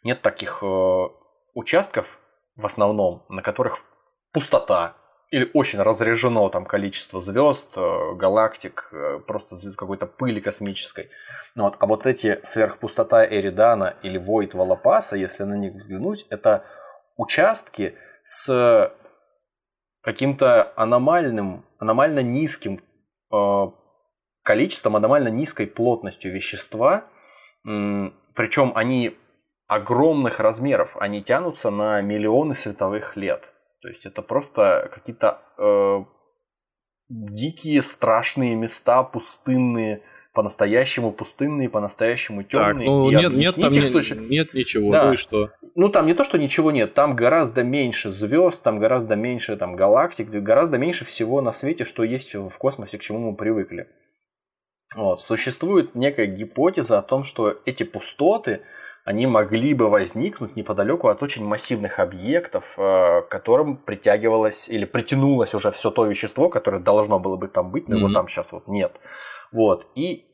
Нет 0.03 0.23
таких 0.23 0.63
э, 0.63 1.09
участков 1.55 2.21
в 2.57 2.67
основном, 2.67 3.25
на 3.29 3.43
которых 3.43 3.85
пустота, 4.33 4.97
или 5.31 5.51
очень 5.55 5.81
разряжено 5.81 6.49
там 6.49 6.65
количество 6.65 7.21
звезд, 7.21 7.77
э, 7.77 8.15
галактик, 8.15 8.89
э, 8.93 9.21
просто 9.27 9.57
какой-то 9.77 10.07
пыли 10.07 10.41
космической. 10.41 11.11
Вот. 11.57 11.77
А 11.81 11.87
вот 11.87 12.07
эти 12.07 12.39
сверхпустота 12.43 13.27
Эридана 13.27 13.95
или 14.03 14.19
Войт 14.19 14.55
Валапаса, 14.55 15.17
если 15.17 15.43
на 15.43 15.55
них 15.55 15.75
взглянуть, 15.75 16.27
это 16.31 16.65
участки 17.17 17.95
с 18.23 18.93
каким-то 20.03 20.73
аномальным, 20.77 21.65
аномально 21.79 22.21
низким 22.21 22.79
э, 23.33 23.67
количеством, 24.45 24.95
аномально 24.95 25.29
низкой 25.29 25.67
плотностью 25.67 26.33
вещества, 26.33 27.05
причем 27.65 28.71
они 28.77 29.19
огромных 29.67 30.39
размеров, 30.39 30.97
они 30.99 31.25
тянутся 31.25 31.71
на 31.71 32.01
миллионы 32.01 32.55
световых 32.55 33.17
лет. 33.17 33.53
То 33.87 33.91
есть 33.91 34.05
это 34.05 34.21
просто 34.21 34.91
какие-то 34.93 35.43
э, 35.59 36.05
дикие, 37.09 37.83
страшные 37.83 38.57
места, 38.57 39.05
пустынные, 39.05 40.03
по-настоящему 40.33 41.13
пустынные, 41.13 41.71
по-настоящему 41.71 42.43
темные. 42.43 42.75
Так, 42.75 42.85
ну 42.85 43.11
нет, 43.13 43.33
нет, 43.33 43.55
там 43.55 43.71
не, 43.71 43.87
случае... 43.87 44.19
нет 44.27 44.55
ничего, 44.55 44.91
да. 44.91 45.05
ну 45.07 45.13
и 45.13 45.15
что? 45.15 45.53
Ну 45.77 45.89
там 45.89 46.07
не 46.07 46.15
то, 46.15 46.25
что 46.25 46.37
ничего 46.37 46.73
нет, 46.73 46.95
там 46.95 47.15
гораздо 47.15 47.63
меньше 47.63 48.11
звезд, 48.11 48.61
там 48.61 48.81
гораздо 48.81 49.15
меньше 49.15 49.57
там 49.57 49.77
галактик, 49.77 50.31
гораздо 50.31 50.79
меньше 50.79 51.05
всего 51.05 51.41
на 51.41 51.53
свете, 51.53 51.85
что 51.85 52.03
есть 52.03 52.35
в 52.35 52.59
космосе, 52.59 52.99
к 52.99 53.03
чему 53.03 53.21
мы 53.21 53.37
привыкли. 53.37 53.87
Вот. 54.97 55.23
Существует 55.23 55.95
некая 55.95 56.27
гипотеза 56.27 56.99
о 56.99 57.03
том, 57.03 57.23
что 57.23 57.55
эти 57.67 57.85
пустоты, 57.85 58.63
они 59.07 59.29
могли 59.29 59.73
бы 59.73 59.89
возникнуть 59.89 60.57
неподалеку 60.57 61.07
от 61.07 61.23
очень 61.23 61.45
массивных 61.45 62.01
объектов, 62.01 62.75
э, 62.77 63.23
к 63.23 63.29
которым 63.29 63.77
притягивалось 63.77 64.69
или 64.69 64.85
притянулось 64.85 65.55
уже 65.55 65.71
все 65.71 65.93
то 65.93 66.07
вещество, 66.07 66.49
которое 66.49 66.81
должно 66.81 67.21
было 67.21 67.37
бы 67.37 67.47
там 67.47 67.71
быть, 67.71 67.89
но 67.89 67.95
mm-hmm. 67.95 67.99
его 68.01 68.13
там 68.13 68.27
сейчас 68.27 68.51
вот 68.51 68.67
нет. 68.67 68.97
Вот. 69.53 69.87
И 69.95 70.27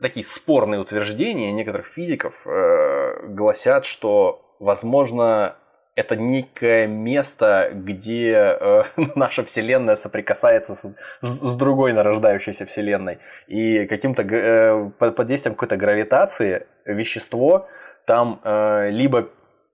такие 0.00 0.24
спорные 0.24 0.80
утверждения 0.80 1.52
некоторых 1.52 1.86
физиков 1.86 2.46
э, 2.46 3.26
гласят, 3.28 3.84
что, 3.84 4.56
возможно, 4.58 5.56
это 5.94 6.16
некое 6.16 6.86
место, 6.86 7.72
где 7.74 8.56
э, 8.58 8.84
наша 9.16 9.44
Вселенная 9.44 9.96
соприкасается 9.96 10.72
с, 10.72 10.94
с 11.20 11.56
другой 11.56 11.92
нарождающейся 11.92 12.64
Вселенной. 12.64 13.18
И 13.48 13.84
каким-то 13.84 14.22
э, 14.22 14.90
под 14.98 15.26
действием 15.26 15.56
какой-то 15.56 15.76
гравитации 15.76 16.66
вещество 16.86 17.68
там 18.06 18.40
э, 18.44 18.90
либо 18.90 19.28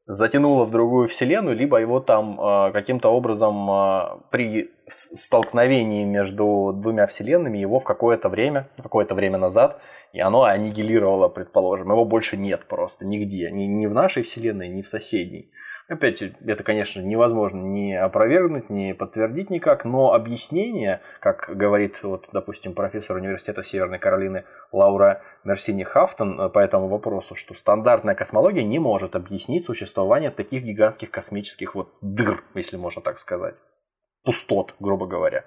затянуло 0.06 0.64
в 0.64 0.70
другую 0.70 1.08
вселенную, 1.08 1.56
либо 1.56 1.78
его 1.78 2.00
там 2.00 2.40
э, 2.40 2.72
каким-то 2.72 3.10
образом 3.10 3.70
э, 3.70 4.20
при 4.30 4.70
столкновении 4.88 6.04
между 6.04 6.72
двумя 6.74 7.06
вселенными 7.06 7.58
его 7.58 7.78
в 7.78 7.84
какое-то 7.84 8.28
время, 8.28 8.68
какое-то 8.82 9.14
время 9.14 9.38
назад, 9.38 9.80
и 10.12 10.20
оно 10.20 10.42
аннигилировало, 10.42 11.28
предположим. 11.28 11.92
Его 11.92 12.04
больше 12.04 12.36
нет 12.36 12.66
просто 12.66 13.04
нигде, 13.04 13.50
ни, 13.50 13.64
ни 13.64 13.86
в 13.86 13.94
нашей 13.94 14.22
вселенной, 14.22 14.68
ни 14.68 14.82
в 14.82 14.88
соседней. 14.88 15.50
Опять, 15.90 16.22
это, 16.22 16.62
конечно, 16.62 17.00
невозможно 17.00 17.58
ни 17.58 17.92
опровергнуть, 17.92 18.70
ни 18.70 18.92
подтвердить 18.92 19.50
никак, 19.50 19.84
но 19.84 20.12
объяснение, 20.12 21.00
как 21.18 21.50
говорит, 21.52 22.04
вот, 22.04 22.28
допустим, 22.32 22.74
профессор 22.74 23.16
университета 23.16 23.64
Северной 23.64 23.98
Каролины 23.98 24.44
Лаура 24.70 25.20
Мерсини 25.42 25.82
Хафтон 25.82 26.40
э, 26.40 26.48
по 26.48 26.60
этому 26.60 26.86
вопросу, 26.86 27.34
что 27.34 27.54
стандартная 27.54 28.14
космология 28.14 28.62
не 28.62 28.78
может 28.78 29.16
объяснить 29.16 29.64
существование 29.64 30.30
таких 30.30 30.62
гигантских 30.62 31.10
космических 31.10 31.74
вот 31.74 31.92
дыр, 32.00 32.44
если 32.54 32.76
можно 32.76 33.02
так 33.02 33.18
сказать. 33.18 33.56
Пустот, 34.22 34.76
грубо 34.78 35.08
говоря. 35.08 35.44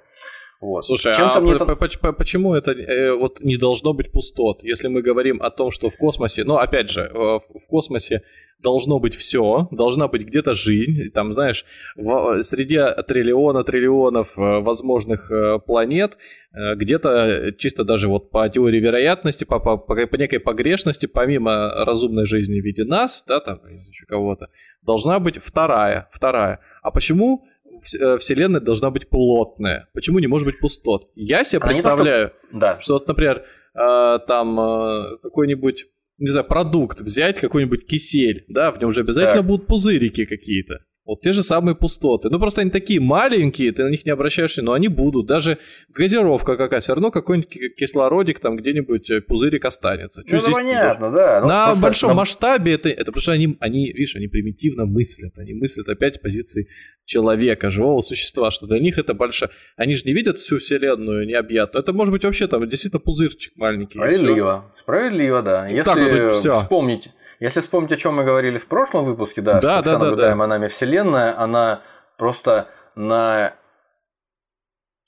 Вот. 0.64 0.86
Слушай, 0.86 1.14
а 1.18 1.42
мне 1.42 1.56
по- 1.58 1.76
по- 1.76 2.14
почему 2.14 2.54
это 2.56 2.72
э, 2.72 3.12
вот 3.14 3.42
не 3.42 3.58
должно 3.58 3.94
быть 3.94 4.14
пустот? 4.14 4.64
Если 4.64 4.88
мы 4.88 5.02
говорим 5.02 5.42
о 5.42 5.50
том, 5.50 5.72
что 5.72 5.90
в 5.90 5.98
космосе, 5.98 6.46
ну 6.46 6.56
опять 6.56 6.90
же, 6.90 7.02
э, 7.02 7.14
в 7.14 7.68
космосе 7.68 8.24
должно 8.60 9.00
быть 9.00 9.14
все, 9.14 9.68
должна 9.72 10.08
быть 10.08 10.24
где-то 10.24 10.54
жизнь, 10.54 11.12
там, 11.12 11.34
знаешь, 11.34 11.66
в, 11.98 12.42
среди 12.44 12.80
триллиона 13.06 13.66
триллионов 13.66 14.38
э, 14.38 14.62
возможных 14.62 15.30
э, 15.30 15.60
планет, 15.60 16.18
э, 16.54 16.76
где-то 16.76 17.52
чисто 17.58 17.84
даже 17.84 18.08
вот 18.08 18.32
по 18.32 18.48
теории 18.48 18.80
вероятности, 18.80 19.44
по, 19.44 19.60
по, 19.60 19.76
по 19.78 20.16
некой 20.16 20.40
погрешности, 20.40 21.08
помимо 21.08 21.84
разумной 21.84 22.26
жизни 22.26 22.62
в 22.62 22.64
виде 22.64 22.86
нас, 22.86 23.26
да, 23.28 23.42
там, 23.42 23.60
еще 23.90 24.06
кого-то, 24.06 24.48
должна 24.82 25.20
быть 25.20 25.40
вторая, 25.44 26.08
вторая. 26.14 26.62
А 26.82 26.92
почему 26.92 27.44
Э, 27.44 27.53
вселенная 27.84 28.62
должна 28.62 28.90
быть 28.92 29.10
плотная. 29.10 29.90
Почему 29.94 30.20
не 30.20 30.28
может 30.28 30.46
быть 30.46 30.60
пустот? 30.60 31.12
Я 31.16 31.44
себе 31.44 31.60
Она 31.60 31.68
представляю, 31.68 32.34
что... 32.50 32.60
Да. 32.60 32.80
что 32.80 32.94
вот, 32.94 33.08
например, 33.08 33.44
э, 33.76 34.20
там 34.28 34.60
э, 34.60 35.18
какой-нибудь, 35.22 35.86
не 36.18 36.28
знаю, 36.28 36.48
продукт 36.48 37.02
взять, 37.02 37.40
какой-нибудь 37.40 37.86
кисель, 37.88 38.46
да, 38.48 38.72
в 38.72 38.80
нем 38.80 38.92
же 38.92 39.02
обязательно 39.02 39.42
так. 39.42 39.48
будут 39.48 39.68
пузырики 39.68 40.26
какие-то. 40.26 40.80
Вот 41.06 41.20
те 41.20 41.34
же 41.34 41.44
самые 41.44 41.76
пустоты. 41.76 42.30
Ну, 42.30 42.40
просто 42.40 42.62
они 42.62 42.72
такие 42.72 43.02
маленькие, 43.02 43.74
ты 43.74 43.84
на 43.84 43.90
них 43.90 44.06
не 44.06 44.12
обращаешься, 44.12 44.62
но 44.62 44.72
они 44.72 44.88
будут. 44.88 45.28
Даже 45.28 45.58
газировка 45.90 46.56
какая 46.56 46.80
все 46.80 46.94
равно 46.94 47.12
какой-нибудь 47.12 47.76
кислородик 47.76 48.40
там 48.40 48.56
где-нибудь 48.56 49.10
э, 49.10 49.22
пузырик 49.22 49.66
останется. 49.66 50.24
Ну, 50.26 50.38
здесь 50.40 50.56
понятно, 50.56 51.12
да. 51.12 51.42
Ну, 51.42 51.48
на 51.48 51.76
большом 51.76 52.12
на... 52.12 52.16
масштабе 52.16 52.74
это, 52.74 52.88
это 52.88 53.06
потому 53.06 53.22
что 53.22 53.34
они, 53.34 53.58
они, 53.60 53.88
видишь, 53.92 54.16
они 54.16 54.28
примитивно 54.28 54.86
мыслят. 54.86 55.38
Они 55.38 55.54
мыслят 55.54 55.90
опять 55.90 56.16
с 56.16 56.20
позиции 56.20 56.70
человека, 57.04 57.70
живого 57.70 58.00
существа, 58.00 58.50
что 58.50 58.66
для 58.66 58.80
них 58.80 58.98
это 58.98 59.14
большое. 59.14 59.52
Они 59.76 59.94
же 59.96 60.04
не 60.06 60.14
видят 60.14 60.40
всю 60.40 60.58
вселенную 60.58 61.28
необъятную. 61.28 61.84
Это 61.84 61.92
может 61.92 62.14
быть 62.14 62.24
вообще 62.24 62.48
там 62.48 62.68
действительно 62.70 63.02
пузырчик 63.02 63.58
маленький. 63.58 63.96
Справедливо. 63.96 64.74
Справедливо, 64.80 65.42
да. 65.42 65.66
Если 65.68 66.22
вот 66.22 66.56
вспомнить 66.62 67.10
если 67.40 67.62
вспомнить, 67.62 67.92
о 67.92 67.98
чем 67.98 68.16
мы 68.16 68.24
говорили 68.24 68.58
в 68.58 68.68
прошлом 68.68 69.06
выпуске, 69.06 69.42
да, 69.42 69.60
да 69.60 69.82
что 69.82 69.92
да, 69.92 69.92
да, 69.92 70.06
наблюдаемая 70.06 70.48
да. 70.48 70.56
нами 70.56 70.68
Вселенная, 70.68 71.40
она 71.40 71.82
просто 72.18 72.68
на 72.96 73.54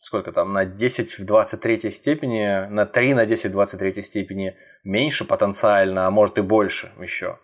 сколько 0.06 0.32
там, 0.32 0.54
на 0.54 0.66
10 0.66 1.18
в 1.18 1.26
23 1.26 1.92
степени, 1.92 2.68
на 2.70 2.86
3 2.86 3.16
на 3.16 3.26
10 3.26 3.46
в 3.46 3.52
23 3.52 4.04
степени 4.04 4.56
меньше 4.84 5.26
потенциально, 5.26 6.06
а 6.06 6.12
может 6.12 6.38
и 6.38 6.42
больше 6.42 6.92
еще, 7.00 7.40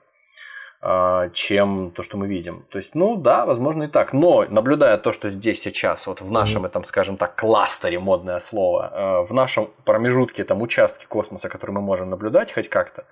а, 0.80 1.30
чем 1.30 1.92
то, 1.92 2.04
что 2.04 2.18
мы 2.18 2.28
видим. 2.28 2.68
То 2.70 2.78
есть, 2.78 2.94
ну 2.94 3.16
да, 3.16 3.48
возможно 3.48 3.84
и 3.84 3.88
так. 3.88 4.14
Но 4.14 4.46
наблюдая 4.48 5.00
то, 5.00 5.12
что 5.12 5.30
здесь 5.30 5.60
сейчас, 5.60 6.06
вот 6.06 6.22
в 6.22 6.30
нашем, 6.30 6.66
этом, 6.66 6.84
скажем 6.86 7.18
так, 7.18 7.36
кластере, 7.36 7.98
модное 7.98 8.40
слово, 8.40 8.92
а, 8.94 9.22
в 9.24 9.34
нашем 9.34 9.72
промежутке, 9.84 10.44
там, 10.44 10.62
участке 10.62 11.08
космоса, 11.08 11.50
который 11.50 11.72
мы 11.72 11.82
можем 11.82 12.12
наблюдать 12.12 12.54
хоть 12.54 12.70
как-то, 12.70 13.06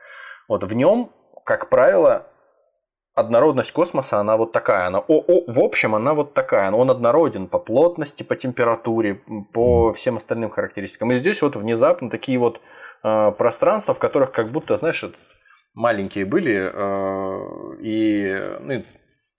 вот 0.48 0.64
в 0.64 0.74
нем 0.74 1.12
как 1.50 1.68
правило, 1.68 2.28
однородность 3.16 3.72
космоса, 3.72 4.20
она 4.20 4.38
вот 4.38 4.52
такая. 4.52 4.86
Она, 4.86 5.00
о, 5.00 5.20
о, 5.20 5.52
в 5.52 5.60
общем, 5.60 5.95
она 5.95 6.14
вот 6.14 6.36
такая. 6.36 6.72
Он 6.72 6.91
однороден 6.91 7.47
по 7.47 7.58
плотности, 7.58 8.22
по 8.22 8.36
температуре, 8.36 9.24
по 9.52 9.91
всем 9.91 10.18
остальным 10.18 10.52
характеристикам. 10.52 11.12
И 11.12 11.18
здесь 11.18 11.41
вот 11.41 11.56
внезапно 11.56 12.12
такие 12.12 12.38
вот 12.38 12.62
э, 13.04 13.32
пространства, 13.32 13.95
в 13.95 14.00
которых 14.00 14.32
как 14.32 14.50
будто, 14.50 14.78
знаешь, 14.78 15.04
маленькие 15.74 16.26
были, 16.26 16.70
э, 16.72 17.82
и 17.82 18.60
ну, 18.60 18.84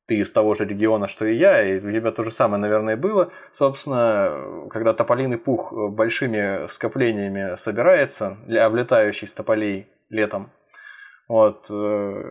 ты 0.09 0.17
из 0.17 0.33
того 0.33 0.57
же 0.57 0.65
региона, 0.65 1.07
что 1.07 1.27
и 1.27 1.37
я, 1.37 1.63
и 1.63 1.77
у 1.77 1.93
тебя 1.93 2.11
то 2.11 2.25
же 2.25 2.33
самое, 2.33 2.61
наверное, 2.61 2.97
было. 2.97 3.31
Собственно, 3.53 4.67
когда 4.69 4.95
тополиный 4.95 5.39
пух 5.39 5.73
большими 5.73 6.67
скоплениями 6.67 7.55
собирается, 7.55 8.37
облетающий 8.49 9.29
с 9.29 9.33
тополей 9.33 9.87
летом, 10.09 10.51
вот, 11.31 11.67
э, 11.71 12.23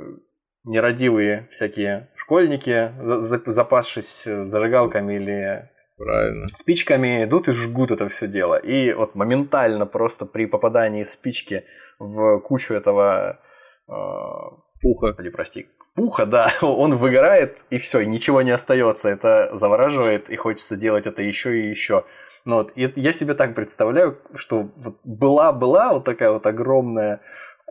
нерадивые 0.65 1.47
всякие 1.51 2.09
школьники, 2.17 2.91
запасшись 3.49 4.25
зажигалками 4.25 5.13
или 5.13 5.69
Правильно. 5.97 6.47
спичками, 6.49 7.23
идут 7.23 7.47
и 7.47 7.53
жгут 7.53 7.91
это 7.91 8.09
все 8.09 8.27
дело. 8.27 8.55
И 8.55 8.91
вот 8.91 9.15
моментально 9.15 9.85
просто 9.85 10.25
при 10.25 10.47
попадании 10.47 11.05
спички 11.05 11.63
в 11.97 12.41
кучу 12.41 12.73
этого 12.73 13.39
э, 13.87 13.93
пуха, 14.81 15.07
господи, 15.07 15.29
прости, 15.29 15.69
пуха, 15.95 16.25
да, 16.25 16.51
он 16.61 16.97
выгорает, 16.97 17.63
и 17.69 17.77
все, 17.77 18.01
ничего 18.01 18.41
не 18.41 18.51
остается. 18.51 19.07
Это 19.07 19.49
завораживает, 19.53 20.29
и 20.29 20.35
хочется 20.35 20.75
делать 20.75 21.07
это 21.07 21.21
еще 21.21 21.57
и 21.57 21.69
еще. 21.69 22.03
Ну, 22.43 22.55
вот, 22.57 22.73
и 22.75 22.91
я 22.97 23.13
себе 23.13 23.33
так 23.33 23.55
представляю, 23.55 24.17
что 24.35 24.69
вот 24.75 24.97
была-была 25.05 25.93
вот 25.93 26.03
такая 26.03 26.31
вот 26.31 26.45
огромная 26.45 27.21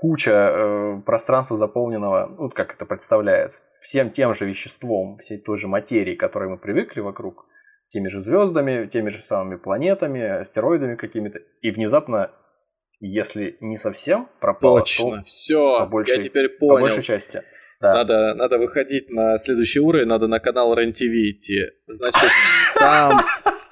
куча 0.01 0.31
э, 0.31 1.01
пространства 1.05 1.57
заполненного, 1.57 2.27
ну, 2.39 2.51
как 2.51 2.75
это 2.75 2.87
представляется, 2.87 3.65
всем 3.81 4.11
тем 4.11 4.35
же 4.35 4.45
веществом, 4.47 5.17
всей 5.17 5.39
той 5.39 5.59
же 5.59 5.69
материей, 5.69 6.17
к 6.17 6.21
которой 6.21 6.49
мы 6.49 6.59
привыкли 6.59 7.01
вокруг, 7.01 7.47
теми 7.89 8.09
же 8.09 8.21
звездами, 8.21 8.87
теми 8.87 9.11
же 9.11 9.21
самыми 9.21 9.57
планетами, 9.57 10.23
астероидами 10.23 10.95
какими-то, 10.95 11.41
и 11.63 11.71
внезапно, 11.71 12.31
если 13.01 13.57
не 13.61 13.77
совсем 13.77 14.29
пропало, 14.41 14.81
Точно, 14.81 15.19
то 15.19 15.25
все, 15.25 15.79
по 15.81 15.87
большей, 15.87 16.17
я 16.17 16.23
теперь 16.23 16.49
понял. 16.49 16.75
По 16.77 16.81
большей 16.81 17.03
части. 17.03 17.43
Да. 17.81 17.95
Надо, 17.95 18.35
надо 18.35 18.59
выходить 18.59 19.09
на 19.09 19.39
следующий 19.39 19.81
уровень, 19.81 20.07
надо 20.07 20.27
на 20.27 20.41
канал 20.41 20.75
РЕН-ТВ 20.75 21.03
идти. 21.03 21.67
Значит, 21.87 22.31
там 22.75 23.21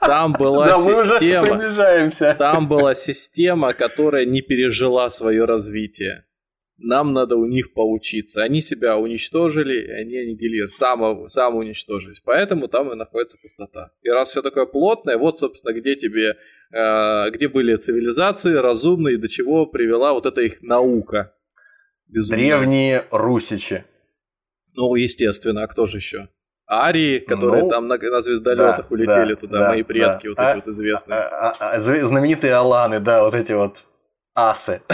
Там 0.06 0.32
была 0.32 0.66
да, 0.66 0.74
система. 0.76 2.34
Там 2.34 2.68
была 2.68 2.94
система, 2.94 3.72
которая 3.72 4.24
не 4.24 4.40
пережила 4.40 5.10
свое 5.10 5.44
развитие. 5.44 6.24
Нам 6.78 7.14
надо 7.14 7.36
у 7.36 7.46
них 7.46 7.72
поучиться. 7.72 8.42
Они 8.42 8.60
себя 8.60 8.98
уничтожили, 8.98 9.90
они 9.90 10.18
аннигилировали, 10.18 10.68
само, 10.68 11.26
самоуничтожились. 11.26 12.20
Поэтому 12.20 12.68
там 12.68 12.92
и 12.92 12.94
находится 12.94 13.38
пустота. 13.40 13.92
И 14.02 14.10
раз 14.10 14.30
все 14.30 14.42
такое 14.42 14.66
плотное, 14.66 15.16
вот, 15.16 15.40
собственно, 15.40 15.72
где 15.72 15.96
тебе, 15.96 16.36
э, 16.72 17.30
где 17.30 17.48
были 17.48 17.76
цивилизации 17.76 18.54
разумные, 18.54 19.16
до 19.16 19.26
чего 19.26 19.64
привела 19.66 20.12
вот 20.12 20.26
эта 20.26 20.42
их 20.42 20.60
наука. 20.62 21.34
Безумная. 22.08 22.44
Древние 22.44 23.04
русичи. 23.10 23.84
Ну, 24.76 24.94
естественно, 24.94 25.62
а 25.62 25.66
кто 25.66 25.86
же 25.86 25.98
еще? 25.98 26.28
Арии, 26.68 27.20
которые 27.20 27.64
ну, 27.64 27.70
там 27.70 27.86
на, 27.86 27.96
на 27.96 28.20
звездолетах 28.20 28.88
да, 28.88 28.94
улетели 28.94 29.34
да, 29.34 29.40
туда, 29.40 29.58
да, 29.58 29.68
мои 29.68 29.82
предки, 29.82 30.24
да. 30.24 30.28
вот 30.30 30.38
а, 30.38 30.50
эти 30.50 30.56
вот 30.56 30.68
известные. 30.68 31.18
А, 31.20 31.54
а, 31.58 31.74
а, 31.74 31.78
знаменитые 31.78 32.54
Аланы, 32.54 32.98
да, 32.98 33.22
вот 33.22 33.34
эти 33.34 33.52
вот 33.52 33.84
асы. 34.36 34.82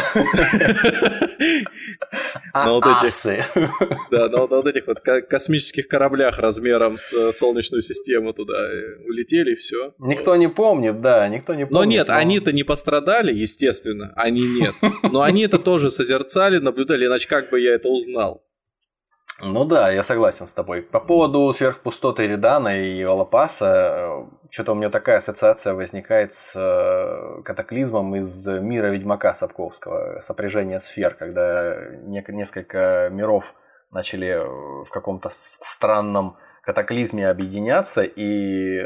На 2.55 2.73
вот 2.75 2.85
этих, 2.87 3.47
да, 4.11 4.29
на 4.29 4.47
вот 4.47 4.67
этих 4.67 4.87
вот 4.87 5.01
космических 5.01 5.89
кораблях 5.89 6.39
размером 6.39 6.99
с 6.99 7.13
э, 7.15 7.33
Солнечную 7.33 7.81
систему 7.81 8.35
туда 8.35 8.71
э, 8.71 8.99
улетели, 9.07 9.53
и 9.53 9.55
все. 9.55 9.95
Никто 9.99 10.37
не 10.37 10.49
помнит, 10.49 11.01
да, 11.01 11.27
никто 11.29 11.55
не 11.55 11.65
помнит. 11.65 11.73
Но 11.73 11.85
нет, 11.85 12.11
они-то 12.11 12.53
не 12.53 12.63
пострадали, 12.63 13.33
естественно, 13.33 14.13
они 14.17 14.43
нет. 14.47 14.75
Но 15.03 15.23
они 15.23 15.45
это 15.45 15.59
тоже 15.59 15.91
созерцали, 15.91 16.59
наблюдали, 16.59 17.07
иначе 17.07 17.27
как 17.27 17.51
бы 17.51 17.59
я 17.59 17.75
это 17.75 17.89
узнал? 17.89 18.45
Ну 19.45 19.65
да, 19.65 19.91
я 19.91 20.05
согласен 20.05 20.47
с 20.47 20.53
тобой. 20.53 20.83
По 20.83 21.01
поводу 21.01 21.53
сверхпустоты 21.53 22.29
Редана 22.29 22.81
и 22.81 23.05
Валапаса, 23.05 23.67
э, 23.67 24.25
что-то 24.51 24.71
у 24.71 24.75
меня 24.77 24.89
такая 24.89 25.17
ассоциация 25.17 25.75
возникает 25.75 26.33
с 26.33 26.53
э, 26.55 27.43
катаклизмом 27.43 28.15
из 28.15 28.47
мира 28.47 28.87
Ведьмака 28.87 29.35
Сапковского, 29.35 30.21
сопряжение 30.21 30.79
сфер, 30.79 31.15
когда 31.15 31.75
несколько 32.05 33.09
миров 33.11 33.57
начали 33.91 34.41
в 34.85 34.91
каком-то 34.91 35.29
странном 35.33 36.37
катаклизме 36.63 37.29
объединяться, 37.29 38.03
и 38.03 38.81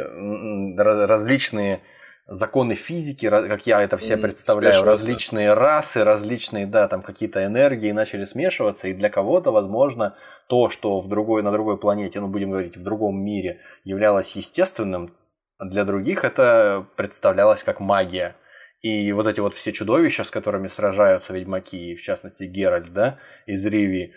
различные 0.79 1.83
законы 2.29 2.75
физики, 2.75 3.29
как 3.29 3.67
я 3.67 3.83
это 3.83 3.97
все 3.99 4.17
представляю, 4.17 4.83
различные 4.83 5.55
расы, 5.55 6.03
различные, 6.03 6.67
да, 6.67 6.89
там 6.89 7.03
какие-то 7.03 7.45
энергии 7.45 7.93
начали 7.93 8.25
смешиваться, 8.25 8.89
и 8.89 8.95
для 8.95 9.11
кого-то, 9.11 9.53
возможно, 9.53 10.17
то, 10.49 10.69
что 10.69 11.01
в 11.01 11.09
другой, 11.09 11.43
на 11.43 11.53
другой 11.53 11.79
планете, 11.79 12.21
ну, 12.21 12.29
будем 12.29 12.51
говорить, 12.51 12.77
в 12.77 12.83
другом 12.83 13.23
мире 13.23 13.61
являлось 13.85 14.35
естественным, 14.35 15.15
для 15.59 15.85
других 15.85 16.25
это 16.25 16.87
представлялось 16.97 17.63
как 17.63 17.81
магия. 17.81 18.37
И 18.83 19.11
вот 19.13 19.27
эти 19.27 19.41
вот 19.41 19.55
все 19.55 19.73
чудовища, 19.73 20.23
с 20.23 20.31
которыми 20.31 20.69
сражаются 20.69 21.33
ведьмаки, 21.33 21.97
в 21.97 22.03
частности 22.03 22.45
Геральт, 22.45 22.93
да, 22.93 23.19
из 23.47 23.65
Ривии, 23.65 24.13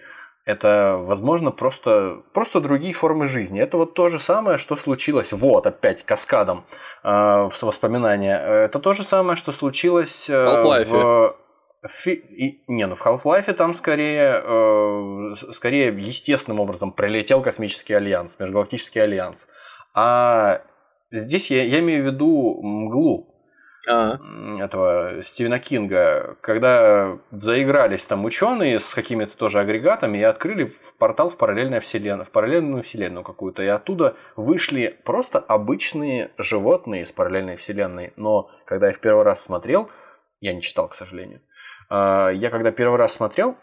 это, 0.50 0.98
возможно, 1.00 1.52
просто, 1.52 2.24
просто 2.34 2.60
другие 2.60 2.94
формы 2.94 3.28
жизни. 3.28 3.62
Это 3.62 3.78
вот 3.78 3.94
то 3.94 4.10
же 4.10 4.20
самое, 4.20 4.58
что 4.58 4.76
случилось, 4.76 5.32
вот 5.32 5.68
опять 5.68 6.04
каскадом 6.04 6.66
э, 7.04 7.50
воспоминания. 7.62 8.40
Это 8.66 8.80
то 8.80 8.94
же 8.94 9.04
самое, 9.04 9.38
что 9.38 9.52
случилось 9.52 10.28
э, 10.28 10.86
в... 10.86 11.36
Фи... 11.88 12.14
И, 12.14 12.64
не, 12.68 12.88
ну 12.88 12.96
в 12.96 13.06
Half-Life 13.06 13.54
там 13.54 13.76
скорее, 13.76 14.42
э, 14.44 15.34
скорее 15.52 15.90
естественным 15.90 16.60
образом 16.60 16.92
прилетел 16.92 17.44
космический 17.44 17.94
альянс, 17.94 18.36
межгалактический 18.40 19.04
альянс. 19.04 19.48
А 19.94 20.62
здесь 21.12 21.52
я, 21.52 21.64
я 21.64 21.80
имею 21.80 22.04
в 22.04 22.08
виду 22.08 22.60
мглу, 22.64 23.29
а. 23.90 24.20
этого 24.60 25.24
Стивена 25.24 25.60
Кинга, 25.60 26.38
когда 26.42 27.18
заигрались 27.32 28.06
там 28.06 28.24
ученые 28.26 28.80
с 28.80 28.94
какими-то 28.94 29.36
тоже 29.36 29.60
агрегатами 29.60 30.20
и 30.20 30.24
открыли 30.24 30.72
портал 31.00 31.30
в 31.30 31.38
параллельную 31.38 31.82
вселенную, 31.82 32.26
в 32.26 32.32
параллельную 32.32 32.84
вселенную 32.84 33.24
какую-то, 33.24 33.64
и 33.64 33.68
оттуда 33.68 34.16
вышли 34.36 35.00
просто 35.04 35.40
обычные 35.40 36.32
животные 36.38 37.04
из 37.04 37.12
параллельной 37.12 37.56
вселенной. 37.56 38.14
Но 38.16 38.52
когда 38.66 38.88
я 38.88 38.94
в 38.94 39.00
первый 39.00 39.24
раз 39.24 39.42
смотрел, 39.42 39.90
я 40.40 40.54
не 40.54 40.62
читал, 40.62 40.88
к 40.88 40.96
сожалению, 40.96 41.42
а, 41.90 42.30
я 42.30 42.50
когда 42.52 42.72
первый 42.72 42.98
раз 42.98 43.14
смотрел, 43.14 43.56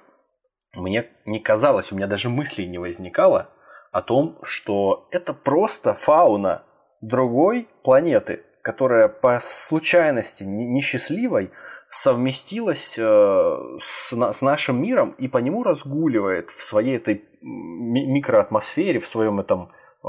мне 0.74 1.06
не 1.24 1.38
казалось, 1.38 1.92
у 1.92 1.96
меня 1.96 2.06
даже 2.06 2.28
мыслей 2.28 2.66
не 2.66 2.78
возникало 2.78 3.50
о 3.92 4.02
том, 4.02 4.38
что 4.42 5.08
это 5.10 5.32
просто 5.32 5.94
фауна 5.94 6.64
другой 7.00 7.68
планеты, 7.82 8.42
которая 8.66 9.06
по 9.06 9.38
случайности 9.40 10.42
несчастливой 10.42 11.52
совместилась 11.88 12.98
э, 12.98 13.76
с, 13.78 14.12
с 14.12 14.42
нашим 14.42 14.82
миром 14.82 15.14
и 15.18 15.28
по 15.28 15.38
нему 15.38 15.62
разгуливает 15.62 16.50
в 16.50 16.60
своей 16.60 16.96
этой 16.96 17.24
микроатмосфере, 17.42 18.98
в 18.98 19.06
своем 19.06 19.38
этом 19.38 19.70
э, 20.02 20.08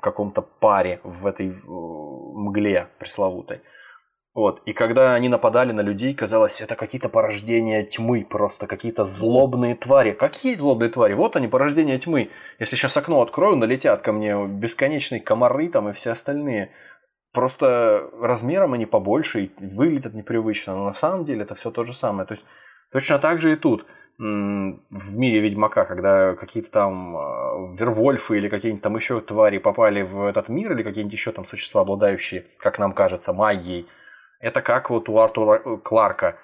каком-то 0.00 0.42
паре, 0.42 1.00
в 1.04 1.28
этой 1.28 1.52
мгле 1.68 2.88
пресловутой. 2.98 3.60
Вот. 4.34 4.62
И 4.64 4.72
когда 4.72 5.14
они 5.14 5.28
нападали 5.28 5.72
на 5.72 5.82
людей, 5.82 6.14
казалось, 6.14 6.62
это 6.62 6.74
какие-то 6.74 7.10
порождения 7.10 7.84
тьмы, 7.84 8.26
просто 8.28 8.66
какие-то 8.66 9.04
злобные 9.04 9.74
твари. 9.74 10.12
Какие 10.12 10.56
злобные 10.56 10.88
твари? 10.88 11.12
Вот 11.12 11.36
они, 11.36 11.48
порождения 11.48 11.98
тьмы. 11.98 12.30
Если 12.58 12.76
сейчас 12.76 12.96
окно 12.96 13.20
открою, 13.20 13.56
налетят 13.56 14.00
ко 14.00 14.12
мне 14.12 14.46
бесконечные 14.46 15.20
комары 15.20 15.68
там 15.68 15.90
и 15.90 15.92
все 15.92 16.12
остальные. 16.12 16.70
Просто 17.32 18.10
размером 18.20 18.74
они 18.74 18.86
побольше 18.86 19.44
и 19.44 19.52
выглядят 19.58 20.14
непривычно, 20.14 20.76
но 20.76 20.84
на 20.84 20.94
самом 20.94 21.24
деле 21.24 21.42
это 21.42 21.54
все 21.54 21.70
то 21.70 21.84
же 21.84 21.94
самое. 21.94 22.26
То 22.26 22.34
есть 22.34 22.44
точно 22.92 23.18
так 23.18 23.40
же 23.40 23.52
и 23.52 23.56
тут 23.56 23.86
в 24.18 25.18
мире 25.18 25.40
Ведьмака, 25.40 25.84
когда 25.84 26.34
какие-то 26.34 26.70
там 26.70 27.16
а, 27.16 27.74
вервольфы 27.76 28.36
или 28.36 28.48
какие-нибудь 28.48 28.82
там 28.82 28.94
еще 28.94 29.20
твари 29.20 29.58
попали 29.58 30.02
в 30.02 30.24
этот 30.26 30.48
мир, 30.48 30.72
или 30.72 30.82
какие-нибудь 30.82 31.14
еще 31.14 31.32
там 31.32 31.44
существа, 31.44 31.80
обладающие, 31.80 32.44
как 32.58 32.78
нам 32.78 32.92
кажется, 32.92 33.32
магией, 33.32 33.88
это 34.38 34.60
как 34.60 34.90
вот 34.90 35.08
у 35.08 35.18
Артура 35.18 35.60
э, 35.64 35.76
Кларка. 35.82 36.36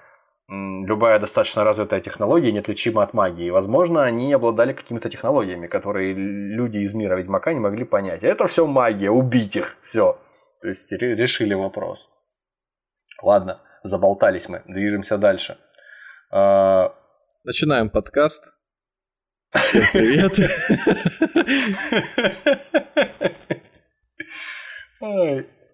Любая 0.47 1.19
достаточно 1.19 1.63
развитая 1.63 1.99
технология 1.99 2.51
неотличима 2.51 3.03
от 3.03 3.13
магии. 3.13 3.51
Возможно, 3.51 4.03
они 4.03 4.33
обладали 4.33 4.73
какими-то 4.73 5.07
технологиями, 5.07 5.67
которые 5.67 6.13
люди 6.13 6.79
из 6.79 6.95
мира 6.95 7.15
Ведьмака 7.15 7.53
не 7.53 7.59
могли 7.59 7.85
понять. 7.85 8.23
Это 8.23 8.47
все 8.47 8.65
магия, 8.65 9.11
убить 9.11 9.55
их, 9.55 9.77
все. 9.83 10.17
То 10.61 10.67
есть 10.67 10.91
решили 10.91 11.53
вопрос. 11.53 12.09
Ладно, 13.21 13.61
заболтались 13.83 14.49
мы, 14.49 14.61
движемся 14.65 15.17
дальше. 15.17 15.57
А, 16.31 16.93
Начинаем 17.45 17.89
подкаст. 17.89 18.53
Всем 19.55 19.85
привет. 19.93 20.33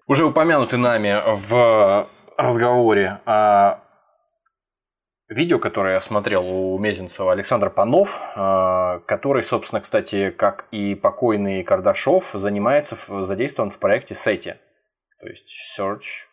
Уже 0.07 0.25
упомянутый 0.25 0.77
нами 0.77 1.19
в 1.25 2.07
разговоре 2.37 3.19
о 3.25 3.79
видео, 5.27 5.57
которое 5.57 5.95
я 5.95 6.01
смотрел 6.01 6.45
у 6.45 6.77
Мезенцева 6.77 7.31
Александр 7.31 7.71
Панов, 7.71 8.21
а, 8.35 8.99
который, 8.99 9.41
собственно, 9.41 9.81
кстати, 9.81 10.29
как 10.29 10.67
и 10.69 10.93
покойный 10.93 11.63
Кардашов, 11.63 12.31
занимается, 12.33 12.95
задействован 13.23 13.71
в 13.71 13.79
проекте 13.79 14.13
SETI 14.13 14.57
то 15.25 15.29
есть 15.31 15.49
Search 15.75 16.27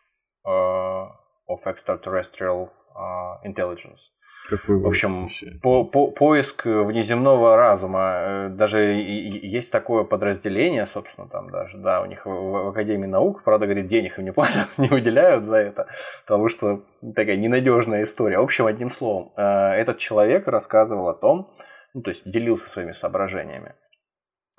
uh, 0.45 1.07
of 1.49 1.65
Extraterrestrial 1.65 2.69
uh, 2.95 3.37
Intelligence. 3.43 4.11
Какой 4.47 4.77
в 4.77 4.85
общем, 4.85 5.29
по, 5.63 5.85
по, 5.85 6.11
поиск 6.11 6.65
внеземного 6.65 7.55
разума. 7.55 8.13
Э, 8.17 8.49
даже 8.49 8.79
есть 8.81 9.71
такое 9.71 10.03
подразделение, 10.03 10.85
собственно, 10.85 11.29
там 11.29 11.49
даже, 11.49 11.77
да, 11.77 12.01
у 12.01 12.05
них 12.05 12.25
в, 12.25 12.29
в 12.29 12.67
Академии 12.67 13.07
наук, 13.07 13.43
правда, 13.43 13.65
говорит, 13.65 13.87
денег 13.87 14.19
им 14.19 14.25
не 14.25 14.33
платят, 14.33 14.67
не 14.77 14.89
выделяют 14.89 15.45
за 15.45 15.57
это, 15.57 15.87
потому 16.25 16.49
что 16.49 16.83
такая 17.15 17.37
ненадежная 17.37 18.03
история. 18.03 18.37
В 18.37 18.43
общем, 18.43 18.65
одним 18.67 18.91
словом, 18.91 19.31
этот 19.37 19.97
человек 19.97 20.47
рассказывал 20.47 21.07
о 21.07 21.13
том, 21.13 21.51
ну, 21.93 22.01
то 22.01 22.11
есть 22.11 22.29
делился 22.29 22.69
своими 22.69 22.91
соображениями 22.91 23.75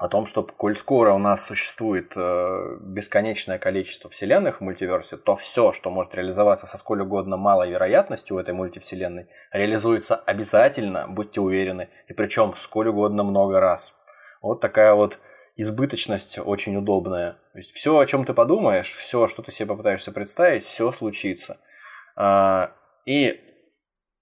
о 0.05 0.09
том, 0.09 0.27
что 0.27 0.43
коль 0.43 0.77
скоро 0.77 1.15
у 1.15 1.19
нас 1.19 1.47
существует 1.47 2.13
э, 2.15 2.77
бесконечное 2.81 3.59
количество 3.59 4.11
вселенных 4.11 4.59
в 4.59 4.61
мультиверсе, 4.61 5.17
то 5.17 5.35
все, 5.35 5.73
что 5.73 5.91
может 5.91 6.15
реализоваться 6.15 6.67
со 6.67 6.77
сколь 6.77 7.01
угодно 7.01 7.39
малой 7.39 7.71
вероятностью 7.71 8.37
в 8.37 8.39
этой 8.39 8.53
мультивселенной, 8.53 9.29
реализуется 9.51 10.15
обязательно, 10.15 11.09
будьте 11.09 11.41
уверены, 11.41 11.89
и 12.07 12.13
причем 12.13 12.55
сколь 12.55 12.89
угодно 12.89 13.23
много 13.23 13.61
раз. 13.61 13.95
Вот 14.43 14.61
такая 14.61 14.93
вот 14.93 15.19
избыточность 15.57 16.39
очень 16.39 16.77
удобная. 16.77 17.39
То 17.53 17.59
есть 17.59 17.73
все, 17.73 17.99
о 17.99 18.05
чем 18.05 18.27
ты 18.27 18.35
подумаешь, 18.35 18.93
все, 18.95 19.27
что 19.27 19.43
ты 19.43 19.53
себе 19.53 19.69
попытаешься 19.69 20.13
представить, 20.13 20.65
все 20.65 20.93
случится. 20.93 21.57
А, 22.15 22.73
и 23.07 23.41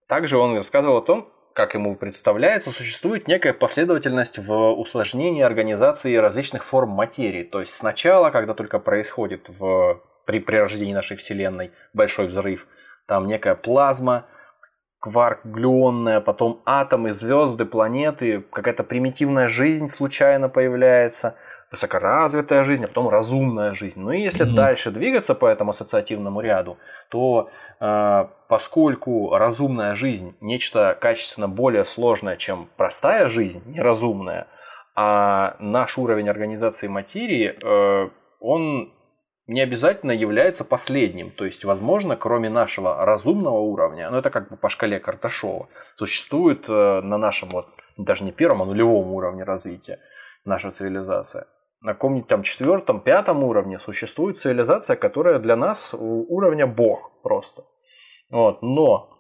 также 0.07 0.39
он 0.39 0.57
рассказывал 0.57 0.99
о 0.99 1.03
том, 1.03 1.32
как 1.53 1.75
ему 1.75 1.97
представляется, 1.97 2.71
существует 2.71 3.29
некая 3.29 3.53
последовательность 3.53 4.39
в 4.39 4.73
усложнении 4.73 5.43
организации 5.43 6.17
различных 6.17 6.65
форм 6.65 6.91
материи. 6.91 7.43
То 7.43 7.61
есть 7.61 7.73
сначала, 7.73 8.31
когда 8.31 8.55
только 8.55 8.79
происходит 8.79 9.49
в 9.49 10.01
при, 10.25 10.39
при 10.39 10.57
рождении 10.57 10.95
нашей 10.95 11.17
Вселенной, 11.17 11.73
большой 11.93 12.27
взрыв. 12.27 12.67
Там 13.07 13.27
некая 13.27 13.55
плазма, 13.55 14.27
кварк 15.03 15.41
глюонная, 15.43 16.21
потом 16.21 16.63
атомы, 16.65 17.13
звезды, 17.13 17.65
планеты, 17.65 18.45
какая-то 18.53 18.85
примитивная 18.85 19.49
жизнь 19.49 19.89
случайно 19.89 20.49
появляется, 20.49 21.35
высокоразвитая 21.73 22.65
жизнь, 22.65 22.85
а 22.85 22.87
потом 22.87 23.09
разумная 23.09 23.75
жизнь. 23.75 23.99
Ну 24.01 24.13
и 24.13 24.21
если 24.21 24.47
mm-hmm. 24.47 24.55
дальше 24.55 24.93
двигаться 24.93 25.35
по 25.35 25.47
этому 25.47 25.73
ассоциативному 25.73 26.41
ряду, 26.41 26.79
то 27.09 27.51
э, 27.81 28.27
поскольку 28.47 29.37
разумная 29.37 29.97
жизнь 29.97 30.37
нечто 30.41 30.97
качественно 31.01 31.49
более 31.49 31.85
сложное, 31.85 32.37
чем 32.37 32.69
простая 32.77 33.29
жизнь, 33.29 33.61
неразумная, 33.67 34.47
а 34.95 35.57
наш 35.59 35.99
уровень 35.99 36.29
организации 36.29 36.87
материи, 36.87 37.59
э, 37.61 38.09
он 38.39 38.93
не 39.47 39.61
обязательно 39.61 40.13
является 40.13 40.65
последним. 40.65 41.31
То 41.31 41.45
есть, 41.45 41.65
возможно, 41.65 42.17
кроме 42.17 42.49
нашего 42.49 43.05
разумного 43.05 43.59
уровня, 43.59 44.11
ну 44.11 44.19
это 44.19 44.31
как 44.31 44.51
бы 44.51 44.57
по 44.57 44.69
шкале 44.69 45.01
Карташова, 45.01 45.69
существует 45.97 46.69
э, 46.69 47.01
на 47.03 47.19
нашем 47.19 47.51
вот 47.51 47.69
даже 47.99 48.25
не 48.25 48.33
первом, 48.33 48.63
а 48.63 48.65
нулевом 48.65 49.13
уровне 49.13 49.45
развития 49.45 49.99
наша 50.45 50.71
цивилизация. 50.71 51.47
На 51.81 51.95
каком-нибудь 51.95 52.29
там 52.29 52.43
четвертом, 52.45 53.01
пятом 53.01 53.43
уровне 53.43 53.79
существует 53.79 54.39
цивилизация, 54.39 54.97
которая 54.97 55.41
для 55.41 55.57
нас 55.57 55.93
уровня 55.95 56.67
бог 56.67 57.11
просто. 57.23 57.65
Вот. 58.31 58.63
Но 58.63 59.13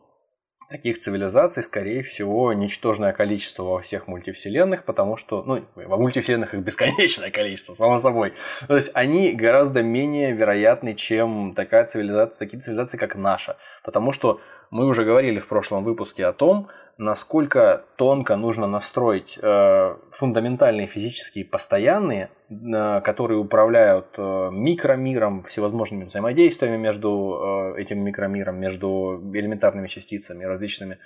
таких 0.72 0.98
цивилизаций, 1.00 1.62
скорее 1.62 2.02
всего, 2.02 2.52
ничтожное 2.54 3.12
количество 3.12 3.62
во 3.62 3.80
всех 3.80 4.08
мультивселенных, 4.08 4.84
потому 4.84 5.18
что, 5.18 5.42
ну, 5.42 5.62
во 5.74 5.98
мультивселенных 5.98 6.54
их 6.54 6.60
бесконечное 6.60 7.30
количество, 7.38 7.74
само 7.74 7.98
собой. 7.98 8.32
То 8.66 8.76
есть 8.76 8.90
они 8.94 9.34
гораздо 9.34 9.82
менее 9.82 10.32
вероятны, 10.32 10.94
чем 10.94 11.54
такая 11.54 11.86
цивилизация, 11.86 12.46
такие 12.46 12.58
цивилизации, 12.58 12.96
как 12.96 13.16
наша. 13.16 13.58
Потому 13.84 14.12
что 14.12 14.40
мы 14.70 14.86
уже 14.86 15.04
говорили 15.04 15.38
в 15.38 15.46
прошлом 15.46 15.82
выпуске 15.82 16.24
о 16.24 16.32
том, 16.32 16.68
насколько 16.98 17.84
тонко 17.96 18.36
нужно 18.36 18.66
настроить 18.66 19.38
э, 19.40 19.96
фундаментальные 20.12 20.86
физические 20.86 21.44
постоянные, 21.44 22.30
э, 22.50 23.00
которые 23.00 23.38
управляют 23.38 24.14
э, 24.16 24.50
микромиром, 24.52 25.42
всевозможными 25.42 26.04
взаимодействиями 26.04 26.76
между 26.76 27.74
этим 27.76 28.00
микромиром, 28.04 28.60
между 28.60 29.20
элементарными 29.32 29.88
частицами, 29.88 30.44
различными 30.44 30.98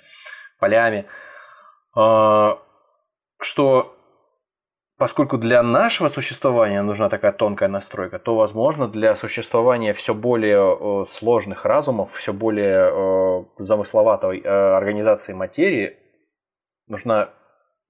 полями, 0.59 1.05
что 3.39 3.96
Поскольку 4.97 5.37
для 5.37 5.61
нашего 5.61 6.07
существования 6.07 6.81
нужна 6.81 7.07
такая 7.07 7.31
тонкая 7.31 7.69
настройка, 7.69 8.17
то, 8.17 8.35
возможно, 8.35 8.87
для 8.87 9.15
существования 9.15 9.93
все 9.93 10.15
более 10.15 11.05
сложных 11.05 11.65
разумов, 11.65 12.13
все 12.13 12.33
более 12.33 13.45
замысловатой 13.59 14.41
э, 14.41 14.47
организации 14.47 15.33
материи 15.33 15.97
нужна 16.87 17.29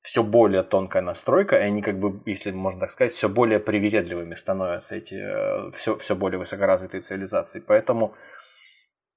все 0.02 0.24
более 0.24 0.64
тонкая 0.64 1.02
настройка, 1.02 1.58
и 1.58 1.64
они, 1.64 1.82
как 1.82 2.00
бы, 2.00 2.22
если 2.26 2.52
можно 2.52 2.82
так 2.82 2.92
сказать, 2.92 3.14
все 3.14 3.28
более 3.28 3.60
привередливыми 3.60 4.36
становятся 4.36 4.96
эти 4.96 5.16
все, 5.72 5.96
э, 5.96 5.98
все 6.00 6.16
более 6.16 6.40
высокоразвитые 6.40 7.02
цивилизации. 7.02 7.60
Поэтому 7.60 8.16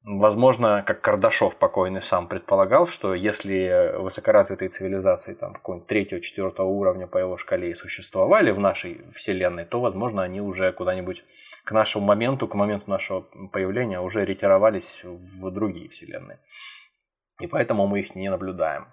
Возможно, 0.03 0.83
как 0.87 1.03
Кардашов 1.03 1.57
покойный 1.57 2.01
сам 2.01 2.27
предполагал, 2.27 2.87
что 2.87 3.15
если 3.15 3.99
высокоразвитые 3.99 4.71
цивилизации 4.71 5.35
там 5.35 5.53
какого-нибудь 5.53 5.89
третьего, 5.89 6.23
четвертого 6.23 6.69
уровня 6.69 7.07
по 7.07 7.19
его 7.19 7.37
шкале 7.37 7.75
существовали 7.75 8.51
в 8.51 8.59
нашей 8.59 9.03
Вселенной, 9.13 9.67
то, 9.67 9.81
возможно, 9.81 10.23
они 10.23 10.41
уже 10.41 10.73
куда-нибудь 10.73 11.23
к 11.65 11.73
нашему 11.73 12.07
моменту, 12.07 12.49
к 12.49 12.55
моменту 12.55 12.89
нашего 12.89 13.27
появления 13.53 14.01
уже 14.01 14.25
ретировались 14.25 15.03
в 15.05 15.51
другие 15.51 15.91
Вселенные. 15.91 16.41
И 17.41 17.47
поэтому 17.47 17.87
мы 17.87 18.01
их 18.01 18.15
не 18.15 18.31
наблюдаем. 18.31 18.87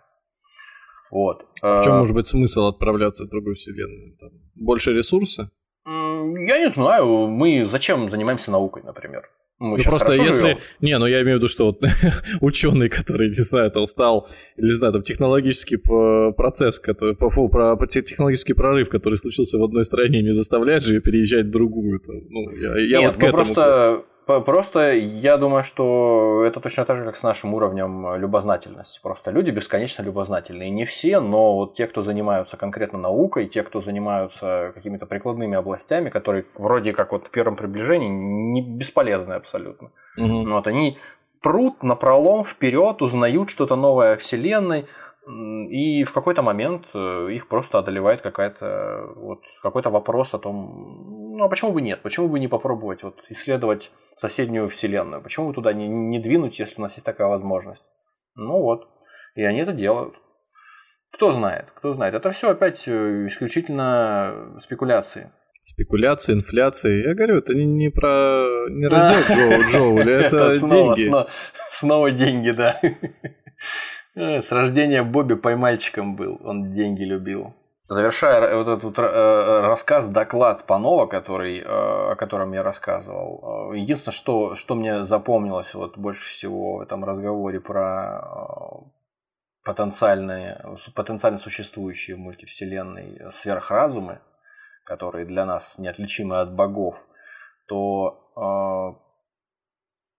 Вот. 1.09 1.45
А 1.61 1.81
в 1.81 1.85
чем 1.85 1.99
может 1.99 2.15
быть 2.15 2.27
смысл 2.27 2.67
отправляться 2.67 3.23
в 3.23 3.29
другую 3.29 3.55
Вселенную? 3.55 4.17
Там 4.17 4.29
больше 4.55 4.91
ресурса? 4.93 5.51
Я 5.85 6.59
не 6.59 6.69
знаю. 6.69 7.27
Мы 7.27 7.65
зачем 7.65 8.09
занимаемся 8.09 8.51
наукой, 8.51 8.83
например? 8.83 9.29
Мы 9.59 9.77
ну 9.77 9.83
просто 9.83 10.13
если... 10.13 10.41
Живем. 10.41 10.57
Не, 10.81 10.99
ну 10.99 11.07
я 11.07 11.21
имею 11.23 11.37
в 11.37 11.39
виду, 11.39 11.47
что 11.47 11.65
вот 11.65 11.83
ученый, 12.41 12.89
который, 12.89 13.29
не 13.29 13.33
знаю, 13.33 13.71
там 13.71 13.87
стал, 13.87 14.29
или 14.55 14.67
не 14.67 14.71
знаю, 14.71 14.93
там 14.93 15.01
технологический 15.01 15.77
процесс, 16.33 16.79
который, 16.79 17.15
по, 17.15 17.29
про, 17.47 17.75
технологический 17.87 18.53
прорыв, 18.53 18.89
который 18.89 19.17
случился 19.17 19.57
в 19.57 19.63
одной 19.63 19.83
стране, 19.83 20.21
не 20.21 20.33
заставляет 20.33 20.83
же 20.83 20.93
ее 20.93 21.01
переезжать 21.01 21.45
в 21.45 21.49
другую. 21.49 21.99
Там, 21.99 22.15
ну, 22.29 22.51
я, 22.51 22.77
я 22.77 22.99
Нет, 22.99 23.07
вот 23.07 23.17
к 23.17 23.21
ну 23.21 23.27
этому... 23.27 23.45
просто 23.45 24.03
Просто 24.27 24.91
я 24.93 25.37
думаю, 25.37 25.63
что 25.63 26.43
это 26.45 26.59
точно 26.59 26.83
так 26.85 26.97
же, 26.97 27.03
как 27.03 27.15
с 27.15 27.23
нашим 27.23 27.53
уровнем 27.53 28.15
любознательности. 28.17 28.99
Просто 29.01 29.31
люди 29.31 29.51
бесконечно 29.51 30.03
любознательные. 30.03 30.69
Не 30.69 30.83
все, 30.83 31.19
но 31.19 31.55
вот 31.55 31.75
те, 31.75 31.87
кто 31.87 32.01
занимаются 32.01 32.57
конкретно 32.57 32.99
наукой, 32.99 33.47
те, 33.47 33.63
кто 33.63 33.79
занимаются 33.79 34.71
какими-то 34.75 35.05
прикладными 35.05 35.55
областями, 35.55 36.09
которые 36.09 36.45
вроде 36.55 36.91
как 36.91 37.13
вот 37.13 37.27
в 37.27 37.31
первом 37.31 37.55
приближении 37.55 38.09
не 38.09 38.61
бесполезны 38.61 39.33
абсолютно. 39.33 39.91
Угу. 40.17 40.45
Вот 40.47 40.67
они 40.67 40.97
прут 41.41 41.81
на 41.81 41.95
пролом 41.95 42.43
вперед, 42.43 43.01
узнают 43.01 43.49
что-то 43.49 43.75
новое 43.75 44.13
о 44.13 44.17
Вселенной, 44.17 44.87
и 45.27 46.03
в 46.05 46.13
какой-то 46.13 46.41
момент 46.41 46.85
э, 46.93 47.29
их 47.31 47.49
просто 47.49 47.79
одолевает 47.79 48.21
какая-то 48.21 49.11
вот 49.15 49.41
какой-то 49.61 49.89
вопрос 49.89 50.33
о 50.33 50.39
том, 50.39 51.35
ну 51.37 51.43
а 51.43 51.49
почему 51.49 51.73
бы 51.73 51.81
нет, 51.81 52.01
почему 52.01 52.29
бы 52.29 52.39
не 52.39 52.47
попробовать 52.47 53.03
вот 53.03 53.19
исследовать 53.29 53.91
соседнюю 54.15 54.69
вселенную, 54.69 55.21
почему 55.21 55.49
бы 55.49 55.53
туда 55.53 55.73
не, 55.73 55.87
не 55.87 56.19
двинуть, 56.19 56.59
если 56.59 56.75
у 56.77 56.81
нас 56.81 56.93
есть 56.93 57.05
такая 57.05 57.27
возможность. 57.27 57.83
Ну 58.35 58.61
вот, 58.61 58.87
и 59.35 59.43
они 59.43 59.59
это 59.59 59.73
делают. 59.73 60.15
Кто 61.11 61.33
знает, 61.33 61.71
кто 61.75 61.93
знает. 61.93 62.13
Это 62.13 62.31
все 62.31 62.51
опять 62.51 62.87
э, 62.87 63.27
исключительно 63.27 64.55
спекуляции. 64.61 65.31
Спекуляции, 65.63 66.33
инфляции. 66.33 67.05
Я 67.05 67.15
говорю, 67.15 67.39
это 67.39 67.53
не, 67.53 67.65
не 67.65 67.89
про 67.89 68.45
не 68.69 68.87
раздел 68.87 69.19
Джоу, 69.29 69.63
Джоули, 69.65 70.13
это 70.25 70.57
деньги. 70.59 71.11
Снова 71.71 72.11
деньги, 72.11 72.51
да. 72.51 72.79
Э, 74.17 74.41
с 74.41 74.51
рождения 74.51 75.03
Бобби 75.03 75.35
поймальчиком 75.35 76.15
был, 76.15 76.39
он 76.43 76.71
деньги 76.73 77.03
любил. 77.03 77.53
Завершая 77.87 78.55
вот 78.55 78.67
этот 78.67 78.83
вот 78.83 78.99
э, 78.99 79.61
рассказ, 79.61 80.07
доклад 80.07 80.65
Панова, 80.65 81.05
который, 81.05 81.59
э, 81.59 81.63
о 81.63 82.15
котором 82.15 82.51
я 82.51 82.63
рассказывал, 82.63 83.73
единственное, 83.73 84.15
что, 84.15 84.55
что 84.55 84.75
мне 84.75 85.03
запомнилось 85.03 85.73
вот 85.75 85.97
больше 85.97 86.27
всего 86.29 86.77
в 86.77 86.81
этом 86.81 87.05
разговоре 87.05 87.61
про 87.61 88.83
потенциальные, 89.63 90.65
потенциально 90.95 91.37
существующие 91.37 92.15
в 92.15 92.19
мультивселенной 92.19 93.29
сверхразумы, 93.29 94.19
которые 94.83 95.25
для 95.25 95.45
нас 95.45 95.77
неотличимы 95.77 96.39
от 96.39 96.55
богов, 96.55 96.95
то 97.67 99.03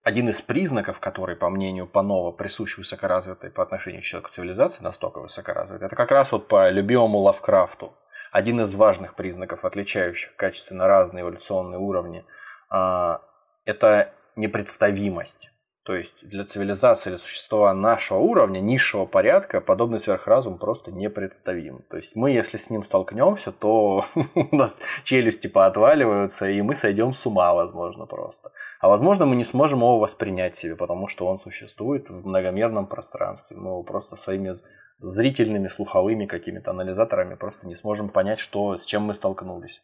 один 0.09 0.27
из 0.27 0.41
признаков, 0.41 0.99
который, 0.99 1.35
по 1.35 1.51
мнению 1.51 1.85
Панова, 1.85 2.31
присущ 2.31 2.79
высокоразвитой 2.79 3.51
по 3.51 3.61
отношению 3.61 4.01
к 4.01 4.05
человеку 4.05 4.31
цивилизации, 4.31 4.83
настолько 4.83 5.19
высокоразвитой, 5.19 5.85
это 5.85 5.95
как 5.95 6.09
раз 6.09 6.31
вот 6.31 6.47
по 6.47 6.67
любимому 6.71 7.19
Лавкрафту. 7.19 7.93
Один 8.31 8.59
из 8.61 8.73
важных 8.73 9.13
признаков, 9.13 9.65
отличающих 9.65 10.35
качественно 10.35 10.87
разные 10.87 11.21
эволюционные 11.21 11.79
уровни, 11.79 12.25
а, 12.71 13.21
это 13.65 14.11
непредставимость. 14.35 15.51
То 15.89 15.95
есть 15.95 16.29
для 16.29 16.45
цивилизации 16.45 17.09
или 17.09 17.17
существа 17.17 17.73
нашего 17.73 18.19
уровня, 18.19 18.59
низшего 18.59 19.07
порядка, 19.07 19.59
подобный 19.59 19.99
сверхразум 19.99 20.59
просто 20.59 20.91
непредставим. 20.91 21.81
То 21.89 21.97
есть 21.97 22.15
мы, 22.15 22.29
если 22.29 22.59
с 22.59 22.69
ним 22.69 22.83
столкнемся, 22.83 23.51
то 23.51 24.05
у 24.35 24.55
нас 24.55 24.77
челюсти 25.03 25.47
поотваливаются, 25.47 26.47
и 26.47 26.61
мы 26.61 26.75
сойдем 26.75 27.11
с 27.11 27.25
ума, 27.25 27.55
возможно, 27.55 28.05
просто. 28.05 28.51
А 28.79 28.87
возможно, 28.87 29.25
мы 29.25 29.35
не 29.35 29.43
сможем 29.43 29.79
его 29.79 29.97
воспринять 29.97 30.55
себе, 30.55 30.75
потому 30.75 31.07
что 31.07 31.25
он 31.25 31.39
существует 31.39 32.07
в 32.07 32.23
многомерном 32.23 32.85
пространстве. 32.85 33.57
Мы 33.57 33.71
его 33.71 33.81
просто 33.81 34.15
своими 34.15 34.57
зрительными, 34.99 35.69
слуховыми 35.69 36.27
какими-то 36.27 36.69
анализаторами 36.69 37.33
просто 37.33 37.65
не 37.65 37.73
сможем 37.73 38.09
понять, 38.09 38.37
что, 38.37 38.77
с 38.77 38.85
чем 38.85 39.05
мы 39.05 39.15
столкнулись. 39.15 39.81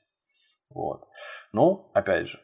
Вот. 0.69 1.07
Ну, 1.51 1.89
опять 1.95 2.27
же, 2.27 2.39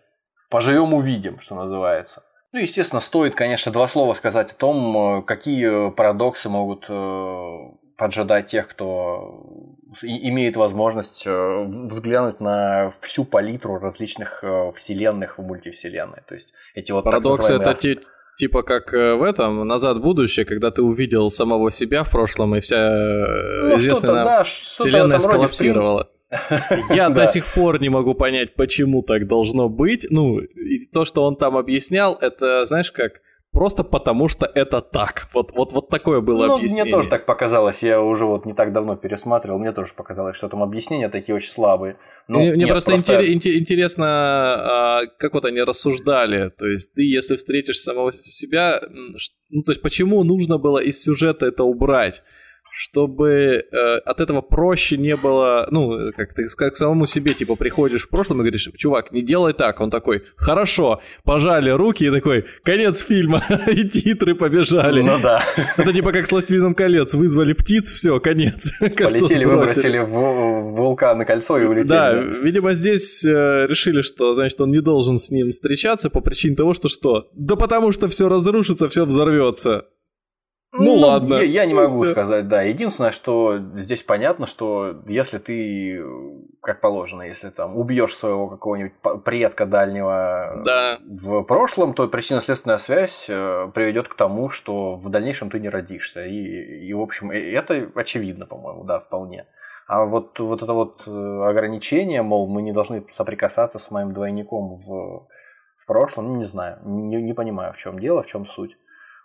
поживем 0.50 0.96
увидим, 0.96 1.40
что 1.40 1.54
называется. 1.54 2.24
Ну, 2.54 2.60
естественно, 2.60 3.00
стоит, 3.00 3.34
конечно, 3.34 3.72
два 3.72 3.88
слова 3.88 4.14
сказать 4.14 4.52
о 4.52 4.56
том, 4.56 5.20
э, 5.20 5.22
какие 5.22 5.90
парадоксы 5.92 6.50
могут 6.50 6.86
э, 6.90 7.58
поджидать 7.96 8.48
тех, 8.48 8.68
кто 8.68 9.78
имеет 10.02 10.58
возможность 10.58 11.24
э, 11.26 11.64
взглянуть 11.66 12.42
на 12.42 12.92
всю 13.02 13.24
палитру 13.24 13.80
различных 13.80 14.44
вселенных 14.76 15.38
в 15.38 15.44
мультивселенной. 15.44 16.24
То 16.28 16.34
есть 16.34 16.50
эти 16.76 16.92
вот 16.92 17.06
парадоксы 17.06 17.54
это 17.54 17.74
те, 17.74 18.00
типа 18.38 18.64
как 18.64 18.92
в 18.92 19.24
этом 19.24 19.66
«Назад 19.66 19.98
в 19.98 20.02
будущее», 20.02 20.46
когда 20.46 20.72
ты 20.72 20.82
увидел 20.82 21.30
самого 21.30 21.72
себя 21.72 22.04
в 22.04 22.12
прошлом, 22.12 22.56
и 22.58 22.60
вся 22.60 22.90
ну, 22.90 23.78
известная 23.78 24.14
нам 24.14 24.26
да, 24.26 24.44
вселенная 24.44 25.22
сколлапсировала. 25.22 26.10
Я 26.90 27.10
до 27.10 27.28
сих 27.28 27.54
пор 27.54 27.82
не 27.82 27.90
могу 27.90 28.14
понять, 28.14 28.56
почему 28.56 29.04
так 29.04 29.28
должно 29.28 29.70
быть. 29.70 30.08
Ну, 30.10 30.40
и 30.40 30.86
то, 30.92 31.06
что 31.06 31.24
он 31.24 31.36
там 31.36 31.58
объяснял, 31.58 32.18
это, 32.20 32.66
знаешь, 32.66 32.92
как 32.92 33.22
Просто 33.52 33.84
потому, 33.84 34.30
что 34.30 34.46
это 34.46 34.82
так. 34.82 35.28
Вот, 35.34 35.52
вот, 35.52 35.74
вот 35.74 35.90
такое 35.90 36.22
было 36.22 36.48
ну, 36.48 36.56
объяснение. 36.56 36.86
Мне 36.86 36.94
тоже 36.94 37.10
так 37.10 37.26
показалось. 37.26 37.84
Я 37.84 38.02
уже 38.02 38.24
вот 38.24 38.46
не 38.46 38.54
так 38.54 38.72
давно 38.72 38.96
пересматривал. 38.96 39.60
Мне 39.60 39.74
тоже 39.74 39.94
показалось, 39.94 40.38
что 40.38 40.48
там 40.48 40.64
объяснения 40.64 41.10
такие 41.10 41.36
очень 41.36 41.52
слабые. 41.52 41.98
Ну, 42.30 42.40
мне, 42.40 42.54
мне 42.54 42.68
просто, 42.68 42.94
просто... 42.94 43.30
интересно, 43.30 44.06
а, 44.08 45.02
как 45.20 45.34
вот 45.34 45.44
они 45.44 45.62
рассуждали. 45.62 46.50
То 46.58 46.66
есть 46.66 46.94
ты, 46.94 47.04
если 47.04 47.36
встретишь 47.36 47.80
самого 47.80 48.14
себя, 48.14 48.80
ну, 49.50 49.64
то 49.64 49.74
есть 49.74 49.82
почему 49.82 50.24
нужно 50.24 50.58
было 50.58 50.78
из 50.78 51.04
сюжета 51.04 51.48
это 51.48 51.66
убрать? 51.66 52.24
Чтобы 52.72 53.66
э, 53.70 53.98
от 54.06 54.22
этого 54.22 54.42
проще 54.42 54.96
не 54.96 55.16
было, 55.18 55.68
ну, 55.72 56.12
как 56.16 56.34
ты 56.34 56.48
как 56.56 56.74
к 56.74 56.78
самому 56.78 57.06
себе, 57.06 57.34
типа, 57.34 57.56
приходишь 57.56 58.04
в 58.04 58.10
прошлом 58.10 58.38
и 58.38 58.40
говоришь, 58.44 58.70
чувак, 58.78 59.12
не 59.12 59.22
делай 59.22 59.54
так. 59.54 59.82
Он 59.82 59.92
такой, 59.92 60.24
хорошо, 60.38 61.02
пожали 61.24 61.70
руки 61.70 62.06
и 62.06 62.10
такой, 62.10 62.46
конец 62.64 63.00
фильма, 63.00 63.44
и 63.68 63.88
титры 63.88 64.36
побежали. 64.36 65.02
Ну 65.02 65.20
да. 65.22 65.44
Это 65.76 65.92
типа 65.92 66.14
как 66.14 66.26
с 66.26 66.32
«Властелином 66.32 66.74
колец», 66.74 67.14
вызвали 67.14 67.54
птиц, 67.54 67.92
все, 67.92 68.20
конец. 68.22 68.72
Полетели, 68.80 69.44
выбросили 69.44 69.98
в 69.98 70.72
вулкан 70.72 71.18
на 71.18 71.26
кольцо 71.26 71.60
и 71.60 71.66
улетели. 71.66 71.90
Да, 71.90 72.14
видимо, 72.14 72.74
здесь 72.74 73.26
э, 73.26 73.68
решили, 73.68 74.02
что, 74.02 74.34
значит, 74.34 74.62
он 74.62 74.72
не 74.72 74.82
должен 74.82 75.18
с 75.18 75.30
ним 75.30 75.52
встречаться 75.52 76.10
по 76.10 76.22
причине 76.22 76.56
того, 76.56 76.74
что 76.74 76.88
что? 76.88 77.30
Да 77.34 77.58
потому 77.58 77.92
что 77.92 78.08
все 78.08 78.30
разрушится, 78.30 78.88
все 78.88 79.04
взорвется. 79.06 79.88
Ну, 80.74 80.84
ну 80.86 80.94
ладно. 80.94 81.34
Я, 81.36 81.42
я 81.42 81.66
не 81.66 81.74
могу 81.74 82.04
Все. 82.04 82.12
сказать, 82.12 82.48
да. 82.48 82.62
Единственное, 82.62 83.12
что 83.12 83.58
здесь 83.74 84.04
понятно, 84.04 84.46
что 84.46 85.02
если 85.06 85.38
ты, 85.38 86.02
как 86.62 86.80
положено, 86.80 87.24
если 87.24 87.50
там 87.50 87.78
убьешь 87.78 88.16
своего 88.16 88.48
какого-нибудь 88.48 88.94
предка 89.26 89.66
дальнего 89.66 90.62
да. 90.66 90.98
в 91.02 91.44
прошлом, 91.44 91.94
то 91.94 92.08
причинно-следственная 92.08 92.78
связь 92.78 93.26
э, 93.28 93.70
приведет 93.74 94.08
к 94.08 94.14
тому, 94.14 94.50
что 94.50 94.96
в 94.96 95.10
дальнейшем 95.10 95.50
ты 95.50 95.60
не 95.60 95.68
родишься. 95.68 96.26
И, 96.26 96.38
и 96.88 96.94
в 96.94 97.02
общем, 97.02 97.32
это 97.32 97.90
очевидно, 97.96 98.46
по-моему, 98.46 98.86
да, 98.86 99.02
вполне. 99.02 99.48
А 99.88 100.06
вот, 100.06 100.40
вот 100.40 100.64
это 100.64 100.72
вот 100.72 101.04
э, 101.06 101.12
ограничение, 101.50 102.22
мол, 102.22 102.48
мы 102.48 102.62
не 102.62 102.72
должны 102.72 103.06
соприкасаться 103.10 103.78
с 103.78 103.92
моим 103.92 104.14
двойником 104.14 104.76
в, 104.76 105.28
в 105.76 105.86
прошлом, 105.86 106.28
ну, 106.28 106.36
не 106.38 106.46
знаю, 106.46 106.80
не, 106.86 107.22
не 107.22 107.34
понимаю, 107.34 107.74
в 107.74 107.78
чем 107.78 108.00
дело, 108.00 108.24
в 108.24 108.28
чем 108.28 108.46
суть. 108.46 108.78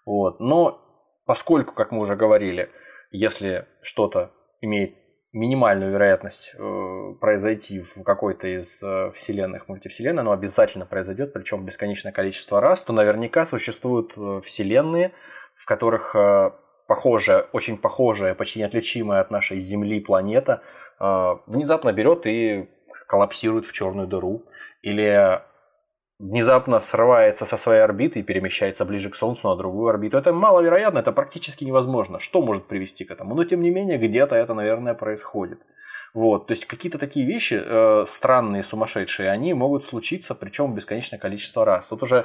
Вот. 0.05 0.40
Но 0.40 0.86
Поскольку, 1.27 1.74
как 1.74 1.91
мы 1.91 2.01
уже 2.01 2.16
говорили, 2.16 2.70
если 3.11 3.66
что-то 3.83 4.33
имеет 4.61 4.95
минимальную 5.33 5.93
вероятность 5.93 6.55
э, 6.57 7.14
произойти 7.20 7.81
в 7.81 8.03
какой-то 8.05 8.47
из 8.47 8.83
э, 8.83 9.11
вселенных 9.12 9.68
мультивселенной, 9.68 10.22
оно 10.22 10.33
обязательно 10.33 10.87
произойдет, 10.87 11.35
причем 11.35 11.64
бесконечное 11.64 12.12
количество 12.12 12.61
раз, 12.61 12.81
то 12.81 12.93
наверняка 12.93 13.45
существуют 13.45 14.12
э, 14.16 14.41
вселенные, 14.43 15.12
в 15.55 15.66
которых 15.66 16.14
э, 16.14 16.53
похожая, 16.87 17.43
очень 17.53 17.77
похожая, 17.77 18.35
почти 18.35 18.61
неотличимая 18.61 19.20
от 19.20 19.31
нашей 19.31 19.59
Земли 19.59 20.01
планета 20.01 20.62
э, 21.01 21.37
внезапно 21.47 21.93
берет 21.93 22.24
и 22.24 22.70
коллапсирует 23.07 23.66
в 23.66 23.72
черную 23.72 24.07
дыру, 24.07 24.47
или 24.81 25.43
внезапно 26.19 26.81
срывается 26.81 27.45
со 27.45 27.57
своей 27.57 27.83
орбиты 27.83 28.21
и 28.21 28.23
перемещается 28.23 28.85
ближе 28.85 29.11
к 29.11 29.17
Солнцу 29.17 29.49
на 29.49 29.57
другую 29.57 29.89
орбиту. 29.89 30.17
Это 30.17 30.33
маловероятно, 30.33 30.99
это 30.99 31.12
практически 31.12 31.64
невозможно. 31.64 32.19
Что 32.19 32.43
может 32.43 32.67
привести 32.67 33.05
к 33.05 33.11
этому? 33.11 33.35
Но 33.35 33.45
тем 33.45 33.61
не 33.61 33.71
менее, 33.71 33.99
где-то 33.99 34.35
это, 34.35 34.55
наверное, 34.55 34.95
происходит. 34.95 35.61
Вот, 36.14 36.47
то 36.47 36.53
есть 36.53 36.64
какие-то 36.64 36.97
такие 36.97 37.27
вещи 37.27 37.61
э, 37.62 38.07
странные, 38.09 38.62
сумасшедшие, 38.62 39.31
они 39.31 39.53
могут 39.53 39.85
случиться, 39.85 40.35
причем 40.35 40.75
бесконечное 40.75 41.19
количество 41.19 41.67
раз. 41.67 41.89
Тут 41.89 42.03
уже, 42.03 42.25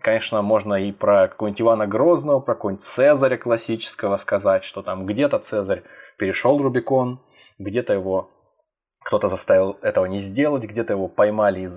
конечно, 0.00 0.42
можно 0.42 0.74
и 0.74 0.90
про 0.90 1.28
какого-нибудь 1.28 1.60
Ивана 1.60 1.86
Грозного, 1.86 2.40
про 2.40 2.54
какого-нибудь 2.54 2.82
Цезаря 2.82 3.36
классического 3.36 4.16
сказать, 4.16 4.64
что 4.64 4.82
там 4.82 5.06
где-то 5.06 5.38
Цезарь 5.38 5.84
перешел 6.16 6.60
Рубикон, 6.60 7.20
где-то 7.60 7.92
его 7.92 8.28
кто-то 9.08 9.30
заставил 9.30 9.78
этого 9.80 10.04
не 10.04 10.18
сделать, 10.18 10.64
где-то 10.64 10.92
его 10.92 11.08
поймали 11.08 11.70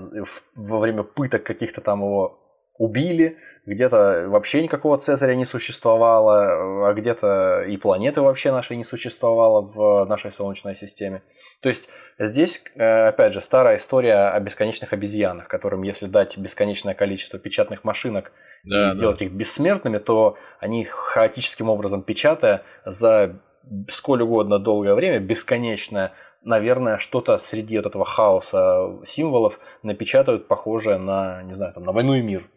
во 0.54 0.80
время 0.80 1.04
пыток 1.04 1.44
каких-то 1.44 1.80
там 1.80 2.02
его 2.02 2.38
убили, 2.78 3.38
где-то 3.66 4.26
вообще 4.28 4.62
никакого 4.62 4.98
Цезаря 4.98 5.34
не 5.36 5.46
существовало, 5.46 6.90
а 6.90 6.94
где-то 6.94 7.64
и 7.70 7.78
планеты 7.78 8.20
вообще 8.20 8.52
нашей 8.52 8.76
не 8.76 8.84
существовало 8.84 9.62
в 9.62 10.04
нашей 10.10 10.34
Солнечной 10.34 10.76
системе. 10.76 11.24
То 11.62 11.70
есть 11.70 11.88
здесь, 12.20 12.66
э, 12.76 13.08
опять 13.08 13.32
же, 13.32 13.40
старая 13.40 13.78
история 13.78 14.28
о 14.32 14.40
бесконечных 14.42 14.92
обезьянах, 14.92 15.48
которым 15.48 15.84
если 15.84 16.08
дать 16.08 16.38
бесконечное 16.38 16.96
количество 16.96 17.40
печатных 17.40 17.86
машинок 17.86 18.34
да, 18.66 18.90
и 18.90 18.92
сделать 18.92 19.20
да. 19.20 19.26
их 19.26 19.32
бессмертными, 19.32 20.00
то 20.00 20.36
они 20.60 20.84
хаотическим 20.84 21.70
образом 21.70 22.04
печатая 22.04 22.64
за 22.84 23.40
сколь 23.88 24.22
угодно 24.22 24.60
долгое 24.60 24.96
время, 24.96 25.20
бесконечное, 25.20 26.12
наверное, 26.42 26.98
что-то 26.98 27.38
среди 27.38 27.78
вот 27.78 27.86
этого 27.86 28.06
хаоса 28.06 29.00
символов 29.06 29.60
напечатают 29.84 30.48
похожее 30.48 30.98
на, 30.98 31.44
не 31.44 31.54
знаю, 31.54 31.74
там, 31.74 31.84
на 31.84 31.92
войну 31.92 32.14
и 32.16 32.22
мир. 32.22 32.50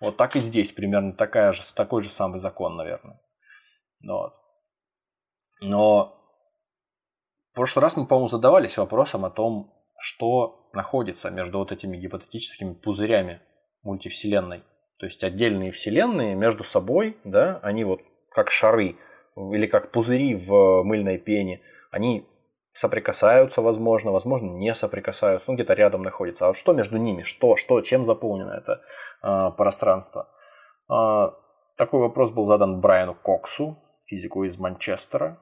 Вот 0.00 0.16
так 0.16 0.36
и 0.36 0.40
здесь 0.40 0.72
примерно 0.72 1.12
такая 1.12 1.52
же, 1.52 1.62
такой 1.74 2.02
же 2.02 2.10
самый 2.10 2.40
закон, 2.40 2.76
наверное. 2.76 3.20
Вот. 4.06 4.34
Но 5.60 6.18
в 7.52 7.54
прошлый 7.54 7.82
раз 7.82 7.96
мы, 7.96 8.06
по-моему, 8.06 8.28
задавались 8.28 8.76
вопросом 8.76 9.24
о 9.24 9.30
том, 9.30 9.72
что 9.98 10.70
находится 10.72 11.30
между 11.30 11.58
вот 11.58 11.70
этими 11.70 11.96
гипотетическими 11.96 12.74
пузырями 12.74 13.40
мультивселенной. 13.82 14.64
То 14.98 15.06
есть 15.06 15.22
отдельные 15.22 15.70
вселенные 15.70 16.34
между 16.34 16.64
собой, 16.64 17.16
да, 17.24 17.60
они 17.62 17.84
вот 17.84 18.00
как 18.30 18.50
шары 18.50 18.96
или 19.36 19.66
как 19.66 19.92
пузыри 19.92 20.34
в 20.34 20.82
мыльной 20.82 21.18
пене, 21.18 21.60
они 21.90 22.26
соприкасаются, 22.72 23.60
возможно, 23.62 24.12
возможно, 24.12 24.50
не 24.50 24.74
соприкасаются, 24.74 25.50
ну, 25.50 25.54
где-то 25.54 25.74
рядом 25.74 26.02
находятся. 26.02 26.48
А 26.48 26.54
что 26.54 26.72
между 26.72 26.96
ними? 26.96 27.22
Что, 27.22 27.56
что, 27.56 27.80
чем 27.82 28.04
заполнено 28.04 28.52
это 28.52 28.80
э, 29.22 29.50
пространство? 29.56 30.28
Э, 30.90 31.30
такой 31.76 32.00
вопрос 32.00 32.30
был 32.30 32.46
задан 32.46 32.80
Брайану 32.80 33.14
Коксу, 33.14 33.78
физику 34.06 34.44
из 34.44 34.58
Манчестера, 34.58 35.38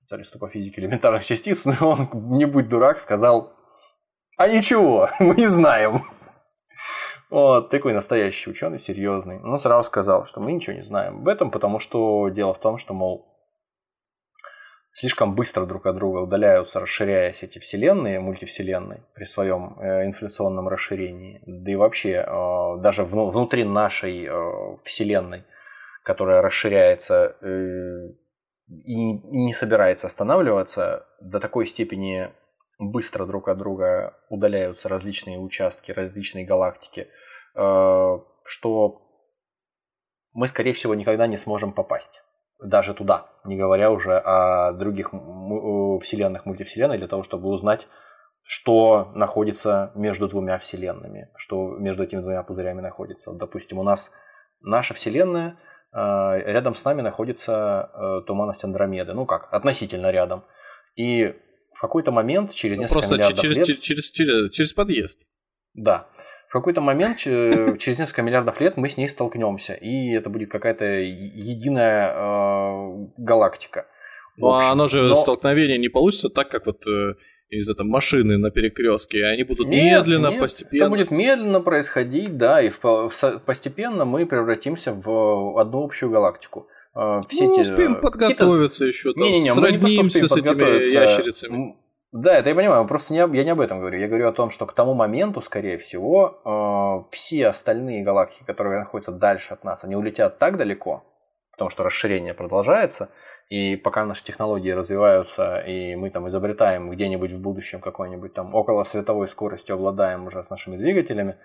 специалисту 0.00 0.38
по 0.38 0.48
физике 0.48 0.82
элементарных 0.82 1.24
частиц, 1.24 1.64
но 1.64 1.76
он, 1.80 2.08
не 2.36 2.44
будь 2.44 2.68
дурак, 2.68 3.00
сказал, 3.00 3.52
а 4.36 4.48
ничего, 4.48 5.08
мы 5.20 5.34
не 5.34 5.46
знаем. 5.46 6.02
Вот, 7.30 7.70
такой 7.70 7.92
настоящий 7.94 8.50
ученый, 8.50 8.78
серьезный. 8.78 9.40
Но 9.40 9.58
сразу 9.58 9.84
сказал, 9.84 10.26
что 10.26 10.40
мы 10.40 10.52
ничего 10.52 10.76
не 10.76 10.82
знаем 10.82 11.18
об 11.18 11.28
этом, 11.28 11.50
потому 11.50 11.80
что 11.80 12.28
дело 12.28 12.54
в 12.54 12.60
том, 12.60 12.78
что, 12.78 12.94
мол, 12.94 13.33
слишком 14.94 15.34
быстро 15.34 15.66
друг 15.66 15.86
от 15.86 15.96
друга 15.96 16.18
удаляются, 16.18 16.80
расширяясь 16.80 17.42
эти 17.42 17.58
вселенные, 17.58 18.20
мультивселенные 18.20 19.04
при 19.14 19.24
своем 19.24 19.78
э, 19.78 20.06
инфляционном 20.06 20.68
расширении. 20.68 21.42
Да 21.46 21.72
и 21.72 21.74
вообще, 21.74 22.24
э, 22.26 22.76
даже 22.80 23.04
внутри 23.04 23.64
нашей 23.64 24.24
э, 24.24 24.76
вселенной, 24.84 25.44
которая 26.04 26.42
расширяется 26.42 27.36
и 28.68 29.18
не 29.30 29.52
собирается 29.52 30.06
останавливаться, 30.06 31.06
до 31.20 31.40
такой 31.40 31.66
степени 31.66 32.30
быстро 32.78 33.26
друг 33.26 33.48
от 33.48 33.58
друга 33.58 34.14
удаляются 34.30 34.88
различные 34.88 35.38
участки, 35.38 35.92
различные 35.92 36.44
галактики, 36.44 37.08
что 37.54 39.02
мы, 40.32 40.48
скорее 40.48 40.72
всего, 40.72 40.94
никогда 40.94 41.26
не 41.26 41.38
сможем 41.38 41.72
попасть 41.72 42.22
даже 42.64 42.94
туда, 42.94 43.26
не 43.44 43.56
говоря 43.56 43.90
уже 43.90 44.16
о 44.18 44.72
других 44.72 45.10
вселенных, 46.02 46.46
мультивселенных, 46.46 46.98
для 46.98 47.08
того, 47.08 47.22
чтобы 47.22 47.48
узнать, 47.48 47.88
что 48.42 49.12
находится 49.14 49.92
между 49.94 50.28
двумя 50.28 50.58
вселенными, 50.58 51.28
что 51.36 51.76
между 51.78 52.02
этими 52.02 52.20
двумя 52.20 52.42
пузырями 52.42 52.80
находится. 52.80 53.32
Допустим, 53.32 53.78
у 53.78 53.82
нас 53.82 54.10
наша 54.60 54.94
вселенная, 54.94 55.58
э, 55.92 55.96
рядом 56.52 56.74
с 56.74 56.84
нами 56.84 57.00
находится 57.00 57.90
э, 57.92 58.26
туманность 58.26 58.64
Андромеды, 58.64 59.14
ну 59.14 59.26
как, 59.26 59.52
относительно 59.52 60.10
рядом. 60.10 60.44
И 60.96 61.34
в 61.74 61.80
какой-то 61.80 62.12
момент, 62.12 62.52
через 62.52 62.76
ну, 62.76 62.82
несколько 62.82 63.00
Просто 63.00 63.14
миллиардов 63.14 63.40
через, 63.40 63.56
лет... 63.56 63.66
Через, 63.80 64.10
через, 64.10 64.50
через 64.50 64.72
подъезд. 64.72 65.26
Да 65.74 66.06
какой-то 66.54 66.80
момент, 66.80 67.18
через 67.18 67.98
несколько 67.98 68.22
миллиардов 68.22 68.60
лет, 68.60 68.76
мы 68.76 68.88
с 68.88 68.96
ней 68.96 69.08
столкнемся, 69.08 69.74
и 69.74 70.12
это 70.12 70.30
будет 70.30 70.50
какая-то 70.50 70.84
единая 70.84 72.12
э, 72.14 73.06
галактика. 73.18 73.86
Ну, 74.36 74.48
а 74.48 74.70
оно 74.70 74.88
же 74.88 75.02
но... 75.02 75.14
столкновение 75.14 75.78
не 75.78 75.88
получится 75.88 76.28
так, 76.28 76.48
как 76.48 76.66
вот 76.66 76.86
э, 76.86 77.14
из 77.50 77.68
этой 77.68 77.86
машины 77.86 78.36
на 78.36 78.50
перекрестке, 78.50 79.26
они 79.26 79.44
будут 79.44 79.68
нет, 79.68 80.06
медленно, 80.06 80.28
нет, 80.28 80.40
постепенно. 80.40 80.82
Это 80.82 80.90
будет 80.90 81.10
медленно 81.10 81.60
происходить, 81.60 82.36
да, 82.36 82.60
и 82.62 82.70
в, 82.70 83.10
постепенно 83.46 84.04
мы 84.04 84.26
превратимся 84.26 84.92
в 84.92 85.60
одну 85.60 85.84
общую 85.84 86.10
галактику. 86.10 86.68
Э, 86.96 87.20
все 87.28 87.44
ну, 87.44 87.52
эти, 87.52 87.60
успеем 87.60 88.00
подготовиться 88.00 88.84
еще, 88.84 89.12
там, 89.12 89.24
не, 89.24 89.32
не, 89.32 89.40
не, 89.42 89.52
сроднимся 89.52 90.28
с 90.28 90.36
этими 90.36 90.92
ящерицами. 90.92 91.76
Да, 92.14 92.38
это 92.38 92.50
я 92.50 92.54
понимаю, 92.54 92.86
просто 92.86 93.12
не, 93.12 93.18
я 93.18 93.44
не 93.44 93.50
об 93.50 93.60
этом 93.60 93.80
говорю. 93.80 93.98
Я 93.98 94.06
говорю 94.06 94.28
о 94.28 94.32
том, 94.32 94.50
что 94.50 94.66
к 94.66 94.72
тому 94.72 94.94
моменту, 94.94 95.40
скорее 95.40 95.78
всего, 95.78 96.38
э, 96.44 97.10
все 97.10 97.48
остальные 97.48 98.04
галактики, 98.04 98.44
которые 98.44 98.78
находятся 98.78 99.10
дальше 99.10 99.52
от 99.52 99.64
нас, 99.64 99.82
они 99.82 99.96
улетят 99.96 100.38
так 100.38 100.56
далеко, 100.56 101.02
потому 101.50 101.70
что 101.70 101.82
расширение 101.82 102.32
продолжается, 102.32 103.08
и 103.50 103.74
пока 103.74 104.04
наши 104.04 104.22
технологии 104.22 104.70
развиваются, 104.70 105.58
и 105.58 105.96
мы 105.96 106.10
там 106.10 106.28
изобретаем 106.28 106.88
где-нибудь 106.88 107.32
в 107.32 107.42
будущем 107.42 107.80
какой-нибудь 107.80 108.32
там 108.32 108.54
около 108.54 108.84
световой 108.84 109.26
скоростью 109.26 109.74
обладаем 109.74 110.26
уже 110.26 110.40
с 110.44 110.50
нашими 110.50 110.76
двигателями, 110.76 111.36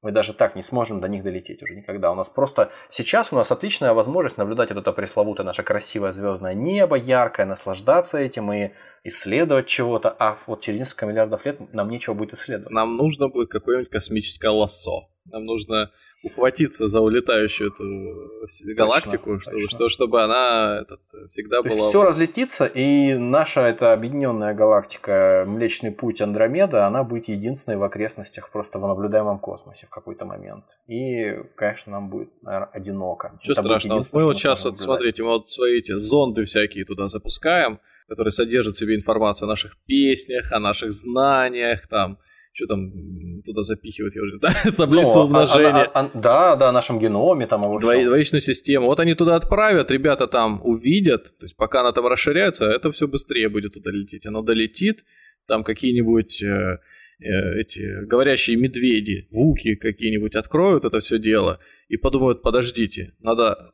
мы 0.00 0.12
даже 0.12 0.32
так 0.32 0.54
не 0.54 0.62
сможем 0.62 1.00
до 1.00 1.08
них 1.08 1.24
долететь 1.24 1.62
уже 1.62 1.74
никогда. 1.74 2.12
У 2.12 2.14
нас 2.14 2.28
просто 2.28 2.70
сейчас 2.90 3.32
у 3.32 3.36
нас 3.36 3.50
отличная 3.50 3.94
возможность 3.94 4.38
наблюдать 4.38 4.70
вот 4.70 4.78
это 4.78 4.92
пресловутое 4.92 5.44
наше 5.44 5.62
красивое 5.64 6.12
звездное 6.12 6.54
небо, 6.54 6.96
яркое, 6.96 7.46
наслаждаться 7.46 8.18
этим 8.18 8.52
и 8.52 8.70
исследовать 9.02 9.66
чего-то. 9.66 10.14
А 10.18 10.38
вот 10.46 10.60
через 10.60 10.80
несколько 10.80 11.06
миллиардов 11.06 11.44
лет 11.44 11.72
нам 11.72 11.88
нечего 11.88 12.14
будет 12.14 12.34
исследовать. 12.34 12.70
Нам 12.70 12.96
нужно 12.96 13.28
будет 13.28 13.48
какое-нибудь 13.48 13.90
космическое 13.90 14.50
лассо. 14.50 15.10
Нам 15.24 15.44
нужно 15.44 15.90
ухватиться 16.22 16.88
за 16.88 17.00
улетающую 17.00 17.70
эту 17.70 18.74
галактику, 18.74 19.34
точно, 19.34 19.40
чтобы, 19.40 19.62
точно. 19.62 19.68
Что, 19.68 19.88
чтобы 19.88 20.22
она 20.22 20.80
этот, 20.82 21.00
всегда 21.28 21.62
То 21.62 21.68
была... 21.68 21.88
Все 21.88 22.02
разлетится, 22.02 22.66
и 22.66 23.14
наша 23.14 23.60
эта 23.62 23.92
объединенная 23.92 24.54
галактика 24.54 25.44
Млечный 25.46 25.92
Путь 25.92 26.20
Андромеда, 26.20 26.86
она 26.86 27.04
будет 27.04 27.28
единственной 27.28 27.76
в 27.76 27.84
окрестностях 27.84 28.50
просто 28.50 28.78
в 28.78 28.86
наблюдаемом 28.86 29.38
космосе 29.38 29.86
в 29.86 29.90
какой-то 29.90 30.24
момент. 30.24 30.64
И, 30.88 31.36
конечно, 31.54 31.92
нам 31.92 32.10
будет, 32.10 32.30
наверное, 32.42 32.70
одиноко. 32.72 33.38
Что 33.40 33.54
страшного? 33.54 34.04
Мы 34.12 34.24
вот 34.24 34.36
сейчас, 34.36 34.64
вот, 34.64 34.78
смотрите, 34.78 35.22
мы 35.22 35.30
вот 35.30 35.48
свои 35.48 35.78
эти 35.78 35.92
зонды 35.92 36.44
всякие 36.44 36.84
туда 36.84 37.08
запускаем, 37.08 37.80
которые 38.08 38.32
содержат 38.32 38.74
в 38.74 38.78
себе 38.78 38.96
информацию 38.96 39.46
о 39.46 39.50
наших 39.50 39.76
песнях, 39.86 40.50
о 40.50 40.58
наших 40.58 40.92
знаниях, 40.92 41.86
там, 41.88 42.18
что 42.58 42.66
там 42.66 43.42
туда 43.42 43.62
запихивать, 43.62 44.16
я 44.16 44.22
уже, 44.22 44.38
да, 44.38 44.52
таблицу 44.76 45.14
ну, 45.14 45.24
умножения. 45.24 45.84
А, 45.84 46.00
а, 46.00 46.06
а, 46.06 46.18
да, 46.18 46.56
да, 46.56 46.72
нашем 46.72 46.98
геноме 46.98 47.46
там. 47.46 47.62
Дво, 47.62 47.78
двоичную 47.78 48.40
систему. 48.40 48.86
Вот 48.86 49.00
они 49.00 49.14
туда 49.14 49.36
отправят, 49.36 49.90
ребята 49.90 50.26
там 50.26 50.60
увидят, 50.64 51.38
то 51.38 51.44
есть 51.44 51.56
пока 51.56 51.80
она 51.80 51.92
там 51.92 52.06
расширяется, 52.06 52.64
это 52.64 52.90
все 52.90 53.06
быстрее 53.06 53.48
будет 53.48 53.74
туда 53.74 53.90
лететь. 53.92 54.26
Оно 54.26 54.42
долетит, 54.42 55.04
там 55.46 55.62
какие-нибудь 55.62 56.42
э, 56.42 56.80
э, 57.20 57.60
эти 57.60 58.04
говорящие 58.06 58.56
медведи, 58.56 59.28
вуки 59.30 59.76
какие-нибудь 59.76 60.34
откроют 60.34 60.84
это 60.84 60.98
все 60.98 61.18
дело 61.18 61.60
и 61.88 61.96
подумают, 61.96 62.42
подождите, 62.42 63.14
надо 63.20 63.72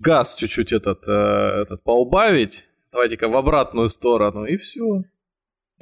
газ 0.00 0.36
чуть-чуть 0.36 0.72
этот, 0.72 1.06
э, 1.06 1.12
этот 1.62 1.82
поубавить, 1.84 2.68
давайте-ка 2.92 3.28
в 3.28 3.36
обратную 3.36 3.88
сторону, 3.90 4.46
и 4.46 4.56
все. 4.56 5.04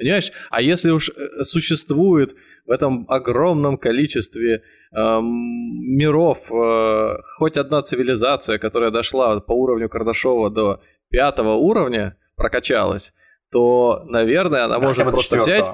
Понимаешь? 0.01 0.31
А 0.49 0.61
если 0.63 0.89
уж 0.89 1.09
э, 1.09 1.43
существует 1.43 2.33
в 2.65 2.71
этом 2.71 3.05
огромном 3.07 3.77
количестве 3.77 4.63
э, 4.91 5.19
миров 5.21 6.51
э, 6.51 7.17
хоть 7.37 7.55
одна 7.55 7.83
цивилизация, 7.83 8.57
которая 8.57 8.89
дошла 8.89 9.39
по 9.39 9.51
уровню 9.51 9.89
Кардашова 9.89 10.49
до 10.49 10.81
пятого 11.11 11.53
уровня, 11.53 12.17
прокачалась, 12.35 13.13
то, 13.51 14.03
наверное, 14.07 14.65
она 14.65 14.79
может 14.79 15.03
просто 15.05 15.37
взять... 15.37 15.67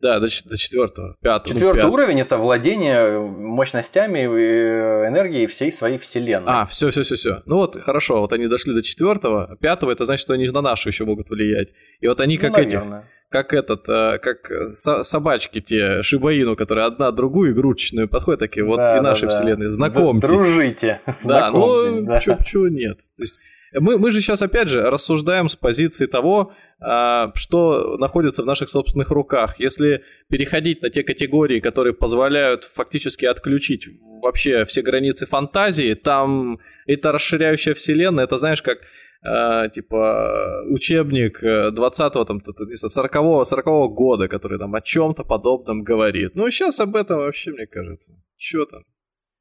Да, 0.00 0.20
до, 0.20 0.26
до 0.26 0.56
четвертого, 0.56 1.16
пятого. 1.22 1.54
Четвертый 1.54 1.84
ну, 1.84 1.92
уровень 1.92 2.20
это 2.20 2.36
владение 2.36 3.18
мощностями 3.18 4.18
э, 4.18 5.08
энергии 5.08 5.46
всей 5.46 5.72
своей 5.72 5.96
вселенной. 5.96 6.46
А, 6.48 6.66
все, 6.66 6.90
все, 6.90 7.02
все, 7.02 7.14
все. 7.14 7.42
Ну 7.46 7.56
вот, 7.56 7.80
хорошо, 7.80 8.20
вот 8.20 8.32
они 8.32 8.46
дошли 8.46 8.74
до 8.74 8.82
четвертого, 8.82 9.56
пятого 9.58 9.90
это 9.92 10.04
значит, 10.04 10.22
что 10.22 10.34
они 10.34 10.48
на 10.48 10.60
нашу 10.60 10.90
еще 10.90 11.04
могут 11.04 11.30
влиять. 11.30 11.68
И 12.00 12.08
вот 12.08 12.20
они 12.20 12.36
ну, 12.36 12.42
как 12.42 12.52
ну, 12.52 12.58
этих 12.58 12.82
как 13.30 13.52
этот, 13.52 13.88
э, 13.88 14.18
как 14.18 14.50
собачки 14.72 15.60
те, 15.60 16.02
шибаину, 16.02 16.56
которые 16.56 16.86
одна 16.86 17.10
другую 17.10 17.52
игрушечную 17.52 18.08
подходят, 18.08 18.40
такие 18.40 18.64
вот 18.64 18.76
да, 18.76 18.98
и 18.98 19.00
нашей 19.00 19.28
да, 19.28 19.34
вселенной, 19.34 19.70
знакомьтесь. 19.70 20.28
Дружите. 20.28 21.00
Да, 21.24 21.50
ну, 21.50 22.02
да. 22.02 22.20
чё, 22.20 22.68
нет. 22.68 22.98
То 23.16 23.22
есть 23.22 23.38
мы, 23.72 23.98
мы 23.98 24.10
же 24.12 24.20
сейчас, 24.20 24.42
опять 24.42 24.68
же, 24.68 24.82
рассуждаем 24.82 25.48
с 25.48 25.56
позиции 25.56 26.06
того, 26.06 26.52
а, 26.80 27.32
что 27.34 27.96
находится 27.98 28.42
в 28.42 28.46
наших 28.46 28.68
собственных 28.68 29.10
руках. 29.10 29.58
Если 29.58 30.02
переходить 30.28 30.82
на 30.82 30.90
те 30.90 31.02
категории, 31.02 31.60
которые 31.60 31.94
позволяют 31.94 32.64
фактически 32.64 33.26
отключить 33.26 33.88
вообще 34.22 34.64
все 34.64 34.82
границы 34.82 35.26
фантазии, 35.26 35.94
там 35.94 36.58
это 36.86 37.12
расширяющая 37.12 37.74
вселенная, 37.74 38.24
это 38.24 38.38
знаешь, 38.38 38.62
как 38.62 38.78
э, 39.22 39.68
типа 39.74 40.62
учебник 40.70 41.42
20-го, 41.42 42.24
там, 42.24 42.38
40-го, 42.38 43.44
40 43.44 43.94
года, 43.94 44.28
который 44.28 44.58
там 44.58 44.74
о 44.74 44.80
чем-то 44.80 45.24
подобном 45.24 45.82
говорит. 45.82 46.34
Ну, 46.34 46.50
сейчас 46.50 46.80
об 46.80 46.96
этом 46.96 47.18
вообще, 47.18 47.52
мне 47.52 47.66
кажется, 47.66 48.14
что 48.36 48.64
там. 48.66 48.82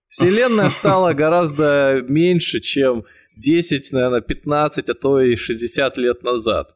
Вселенная 0.08 0.70
стала 0.70 1.14
гораздо 1.24 2.04
меньше, 2.08 2.60
чем 2.60 3.06
10, 3.38 3.92
наверное, 3.92 4.22
15, 4.22 4.90
а 4.90 4.94
то 4.94 5.22
и 5.22 5.36
60 5.36 5.98
лет 5.98 6.24
назад. 6.24 6.76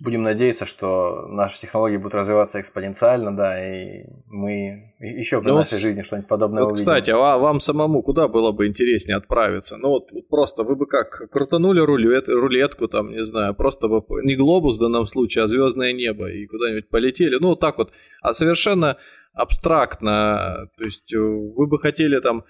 Будем 0.00 0.22
надеяться, 0.22 0.64
что 0.64 1.26
наши 1.28 1.60
технологии 1.60 1.98
будут 1.98 2.14
развиваться 2.14 2.58
экспоненциально, 2.58 3.36
да, 3.36 3.62
и 3.62 4.04
мы 4.26 4.94
еще 4.98 5.40
в 5.40 5.44
ну 5.44 5.56
нашей 5.56 5.74
вот, 5.74 5.80
жизни 5.82 6.02
что-нибудь 6.02 6.28
подобное 6.28 6.62
вот, 6.62 6.72
увидим. 6.72 6.86
Кстати, 6.86 7.10
а 7.10 7.36
вам 7.36 7.60
самому 7.60 8.02
куда 8.02 8.26
было 8.26 8.52
бы 8.52 8.66
интереснее 8.66 9.18
отправиться? 9.18 9.76
Ну 9.76 9.90
вот, 9.90 10.10
вот 10.10 10.28
просто 10.28 10.62
вы 10.62 10.76
бы 10.76 10.86
как, 10.86 11.30
крутанули 11.30 11.80
рулет, 11.80 12.30
рулетку 12.30 12.88
там, 12.88 13.10
не 13.10 13.24
знаю, 13.26 13.54
просто 13.54 13.88
бы 13.88 14.02
не 14.22 14.36
глобус 14.36 14.78
в 14.78 14.80
данном 14.80 15.06
случае, 15.06 15.44
а 15.44 15.48
звездное 15.48 15.92
небо 15.92 16.30
и 16.30 16.46
куда-нибудь 16.46 16.88
полетели. 16.88 17.36
Ну 17.38 17.48
вот 17.48 17.60
так 17.60 17.76
вот, 17.76 17.92
а 18.22 18.32
совершенно 18.32 18.96
абстрактно. 19.32 20.68
То 20.76 20.84
есть 20.84 21.12
э, 21.14 21.18
вы 21.18 21.66
бы 21.66 21.78
хотели 21.78 22.20
там 22.20 22.44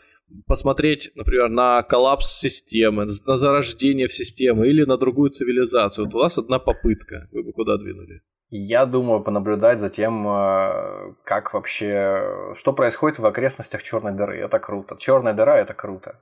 посмотреть, 0.47 1.11
например, 1.15 1.49
на 1.49 1.83
коллапс 1.83 2.39
системы, 2.39 3.05
на 3.05 3.37
зарождение 3.37 4.07
в 4.07 4.15
системы 4.15 4.69
или 4.69 4.85
на 4.85 4.97
другую 4.97 5.31
цивилизацию. 5.31 6.07
Вот 6.07 6.15
у 6.15 6.19
вас 6.19 6.39
одна 6.39 6.59
попытка. 6.59 7.29
Вы 7.33 7.43
бы 7.43 7.53
куда 7.53 7.77
двинули? 7.77 8.23
Я 8.53 8.85
думаю 8.85 9.21
понаблюдать 9.21 9.79
за 9.79 9.91
тем, 9.91 10.27
э, 10.27 11.15
как 11.25 11.55
вообще, 11.55 12.53
что 12.57 12.73
происходит 12.73 13.19
в 13.19 13.27
окрестностях 13.27 13.83
черной 13.83 14.13
дыры. 14.13 14.39
Это 14.39 14.59
круто. 14.59 14.97
Черная 14.99 15.35
дыра 15.35 15.57
это 15.59 15.75
круто. 15.75 16.21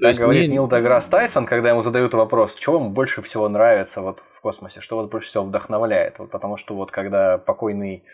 То 0.00 0.08
есть 0.08 0.20
говорит 0.20 0.48
мне... 0.48 0.54
Нил 0.54 0.68
Деграсс 0.68 1.06
Тайсон, 1.06 1.46
когда 1.46 1.70
ему 1.70 1.82
задают 1.82 2.14
вопрос, 2.14 2.56
что 2.56 2.78
вам 2.78 2.92
больше 2.92 3.22
всего 3.22 3.48
нравится 3.48 4.00
вот 4.00 4.20
в 4.20 4.40
космосе, 4.40 4.80
что 4.80 4.96
вас 4.96 5.08
больше 5.08 5.28
всего 5.28 5.44
вдохновляет. 5.44 6.18
Вот 6.18 6.30
потому 6.30 6.56
что 6.56 6.74
вот 6.74 6.90
когда 6.90 7.38
покойный 7.38 8.04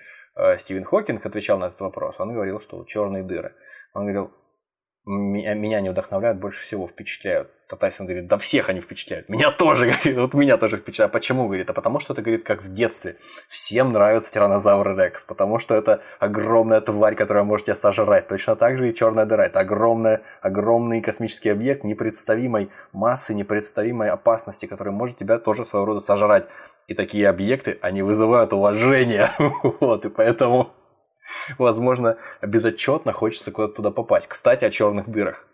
Стивен 0.59 0.85
Хокинг 0.85 1.25
отвечал 1.25 1.59
на 1.59 1.67
этот 1.67 1.81
вопрос, 1.81 2.21
он 2.21 2.33
говорил, 2.33 2.61
что 2.61 2.85
черные 2.85 3.23
дыры. 3.23 3.55
Он 3.95 4.03
говорил, 4.03 4.33
меня 5.07 5.81
не 5.81 5.91
вдохновляют, 5.91 6.39
больше 6.39 6.63
всего 6.63 6.87
впечатляют. 6.87 7.51
То 7.69 7.77
Тайсон 7.77 8.07
говорит, 8.07 8.27
да 8.27 8.37
всех 8.37 8.69
они 8.69 8.81
впечатляют. 8.81 9.29
Меня 9.29 9.53
тоже, 9.53 9.95
вот 10.17 10.35
меня 10.35 10.57
тоже 10.57 10.77
впечатляют. 10.77 11.13
Почему, 11.13 11.47
говорит? 11.47 11.71
А 11.71 11.73
потому 11.73 12.01
что 12.01 12.13
это, 12.13 12.21
говорит, 12.21 12.45
как 12.45 12.63
в 12.63 12.75
детстве. 12.75 13.17
Всем 13.49 13.93
нравится 13.93 14.33
тиранозавр 14.33 14.97
Рекс, 14.99 15.25
потому 15.25 15.59
что 15.61 15.77
это 15.77 16.03
огромная 16.19 16.81
тварь, 16.81 17.15
которая 17.15 17.45
может 17.45 17.67
тебя 17.67 17.77
сожрать. 17.77 18.27
Точно 18.27 18.57
так 18.57 18.77
же 18.77 18.91
и 18.91 18.95
черная 18.95 19.25
дыра. 19.25 19.47
Это 19.47 19.61
огромная, 19.61 20.23
огромный 20.43 21.01
космический 21.01 21.49
объект 21.49 21.85
непредставимой 21.85 22.71
массы, 22.93 23.35
непредставимой 23.35 24.11
опасности, 24.11 24.67
который 24.67 24.93
может 24.93 25.19
тебя 25.19 25.39
тоже 25.39 25.65
своего 25.65 25.87
рода 25.87 26.01
сожрать. 26.01 26.49
И 26.91 26.95
такие 26.95 27.29
объекты, 27.29 27.79
они 27.83 28.03
вызывают 28.03 28.53
уважение. 28.53 29.31
вот, 29.81 30.05
и 30.07 30.09
поэтому 30.09 30.73
возможно, 31.57 32.19
безотчетно 32.43 33.13
хочется 33.13 33.53
куда-то 33.53 33.75
туда 33.75 33.91
попасть. 33.93 34.27
Кстати, 34.27 34.65
о 34.65 34.71
черных 34.71 35.09
дырах. 35.09 35.47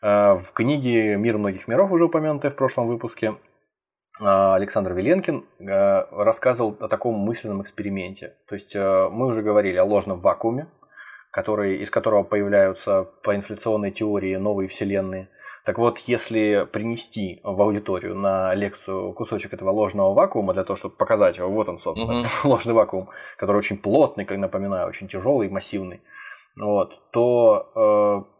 Э, 0.00 0.36
в 0.36 0.52
книге 0.54 1.18
«Мир 1.18 1.36
многих 1.36 1.68
миров», 1.68 1.92
уже 1.92 2.06
упомянутой 2.06 2.50
в 2.50 2.56
прошлом 2.56 2.86
выпуске, 2.86 3.26
э, 3.28 4.24
Александр 4.24 4.94
Веленкин 4.94 5.44
э, 5.58 6.04
рассказывал 6.12 6.74
о 6.80 6.88
таком 6.88 7.16
мысленном 7.16 7.60
эксперименте. 7.60 8.36
То 8.48 8.54
есть 8.54 8.74
мы 8.74 9.26
уже 9.26 9.42
говорили 9.42 9.76
о 9.76 9.84
ложном 9.84 10.20
вакууме, 10.22 10.66
который, 11.30 11.76
из 11.76 11.90
которого 11.90 12.22
появляются 12.22 13.02
по 13.22 13.36
инфляционной 13.36 13.90
теории 13.90 14.34
новые 14.36 14.66
вселенные– 14.66 15.28
так 15.70 15.78
вот, 15.78 15.98
если 16.00 16.66
принести 16.72 17.38
в 17.44 17.62
аудиторию 17.62 18.16
на 18.16 18.52
лекцию 18.56 19.12
кусочек 19.12 19.54
этого 19.54 19.70
ложного 19.70 20.12
вакуума 20.14 20.52
для 20.52 20.64
того, 20.64 20.74
чтобы 20.74 20.96
показать 20.96 21.38
его, 21.38 21.48
вот 21.48 21.68
он, 21.68 21.78
собственно, 21.78 22.22
uh-huh. 22.22 22.26
ложный 22.48 22.74
вакуум, 22.74 23.08
который 23.36 23.58
очень 23.58 23.78
плотный, 23.78 24.24
как 24.24 24.38
напоминаю, 24.38 24.88
очень 24.88 25.06
тяжелый 25.06 25.46
и 25.46 25.50
массивный, 25.50 26.00
вот, 26.56 27.00
то, 27.12 27.70
э, 27.76 28.32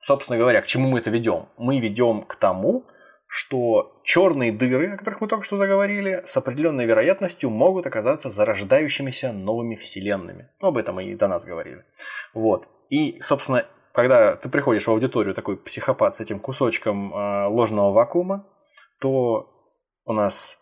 собственно 0.00 0.38
говоря, 0.38 0.62
к 0.62 0.66
чему 0.66 0.88
мы 0.88 1.00
это 1.00 1.10
ведем? 1.10 1.48
Мы 1.56 1.80
ведем 1.80 2.22
к 2.22 2.36
тому, 2.36 2.84
что 3.26 4.00
черные 4.04 4.52
дыры, 4.52 4.94
о 4.94 4.96
которых 4.96 5.20
мы 5.20 5.26
только 5.26 5.44
что 5.44 5.56
заговорили, 5.56 6.22
с 6.24 6.36
определенной 6.36 6.86
вероятностью 6.86 7.50
могут 7.50 7.84
оказаться 7.88 8.30
зарождающимися 8.30 9.32
новыми 9.32 9.74
вселенными. 9.74 10.50
Ну, 10.60 10.68
об 10.68 10.76
этом 10.76 11.00
и 11.00 11.16
до 11.16 11.26
нас 11.26 11.44
говорили. 11.44 11.84
Вот. 12.32 12.68
И, 12.90 13.20
собственно, 13.22 13.66
когда 13.98 14.36
ты 14.36 14.48
приходишь 14.48 14.86
в 14.86 14.90
аудиторию 14.92 15.34
такой 15.34 15.56
психопат 15.56 16.14
с 16.14 16.20
этим 16.20 16.38
кусочком 16.38 17.12
э, 17.12 17.46
ложного 17.48 17.90
вакуума, 17.90 18.46
то 19.00 19.50
у 20.04 20.12
нас 20.12 20.56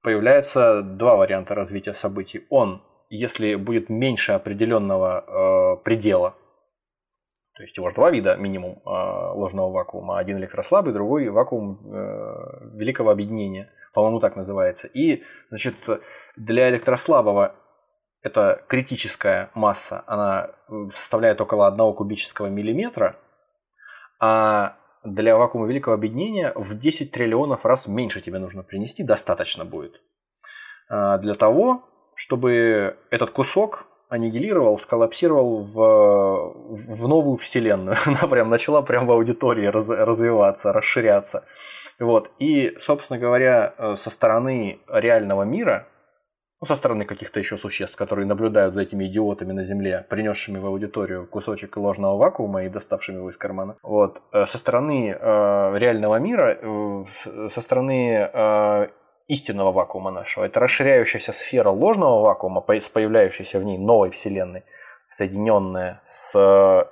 появляется 0.00 0.82
два 0.82 1.16
варианта 1.16 1.56
развития 1.56 1.92
событий. 1.92 2.46
Он, 2.48 2.84
если 3.08 3.56
будет 3.56 3.88
меньше 3.88 4.30
определенного 4.30 5.24
э, 5.26 5.82
предела, 5.82 6.36
то 7.56 7.64
есть 7.64 7.76
его 7.76 7.88
же 7.88 7.96
два 7.96 8.12
вида 8.12 8.36
минимум 8.36 8.80
э, 8.86 9.32
ложного 9.34 9.72
вакуума. 9.72 10.20
Один 10.20 10.38
электрослабый, 10.38 10.92
другой 10.92 11.28
вакуум 11.30 11.80
э, 11.82 12.76
великого 12.76 13.10
объединения. 13.10 13.72
По-моему, 13.92 14.20
так 14.20 14.36
называется. 14.36 14.86
И, 14.86 15.24
значит, 15.48 15.74
для 16.36 16.68
электрослабого 16.68 17.56
эта 18.22 18.62
критическая 18.68 19.50
масса, 19.54 20.04
она 20.06 20.50
составляет 20.92 21.40
около 21.40 21.66
1 21.68 21.94
кубического 21.94 22.46
миллиметра, 22.46 23.16
а 24.20 24.76
для 25.04 25.36
вакуума 25.36 25.66
великого 25.66 25.94
объединения 25.94 26.52
в 26.54 26.78
10 26.78 27.10
триллионов 27.10 27.64
раз 27.64 27.86
меньше 27.86 28.20
тебе 28.20 28.38
нужно 28.38 28.62
принести, 28.62 29.02
достаточно 29.02 29.64
будет. 29.64 30.02
А, 30.90 31.18
для 31.18 31.34
того, 31.34 31.84
чтобы 32.14 32.98
этот 33.10 33.30
кусок 33.30 33.86
аннигилировал, 34.10 34.78
сколлапсировал 34.78 35.62
в, 35.62 35.74
в 35.74 37.08
новую 37.08 37.36
вселенную. 37.36 37.96
Она 38.06 38.26
прям 38.28 38.50
начала 38.50 38.82
прям 38.82 39.06
в 39.06 39.12
аудитории 39.12 39.66
раз, 39.66 39.88
развиваться, 39.88 40.72
расширяться. 40.72 41.44
Вот. 41.98 42.30
И, 42.38 42.74
собственно 42.78 43.18
говоря, 43.18 43.72
э, 43.78 43.94
со 43.94 44.10
стороны 44.10 44.80
реального 44.88 45.44
мира, 45.44 45.86
со 46.66 46.76
стороны 46.76 47.04
каких-то 47.04 47.40
еще 47.40 47.56
существ, 47.56 47.96
которые 47.96 48.26
наблюдают 48.26 48.74
за 48.74 48.82
этими 48.82 49.06
идиотами 49.06 49.52
на 49.52 49.64
Земле, 49.64 50.06
принесшими 50.10 50.58
в 50.58 50.66
аудиторию 50.66 51.26
кусочек 51.26 51.76
ложного 51.76 52.16
вакуума 52.16 52.64
и 52.64 52.68
доставшими 52.68 53.16
его 53.16 53.30
из 53.30 53.36
кармана. 53.36 53.76
Вот. 53.82 54.20
Э, 54.32 54.46
со 54.46 54.58
стороны 54.58 55.16
э, 55.18 55.78
реального 55.78 56.16
мира, 56.16 56.58
э, 56.60 57.04
со 57.48 57.60
стороны 57.60 58.30
э, 58.32 58.88
истинного 59.28 59.72
вакуума 59.72 60.10
нашего, 60.10 60.44
это 60.44 60.60
расширяющаяся 60.60 61.32
сфера 61.32 61.70
ложного 61.70 62.20
вакуума, 62.20 62.64
с 62.68 62.88
появляющейся 62.88 63.58
в 63.58 63.64
ней 63.64 63.78
новой 63.78 64.10
Вселенной, 64.10 64.64
соединенная 65.08 66.02
с 66.04 66.34
э, 66.36 66.84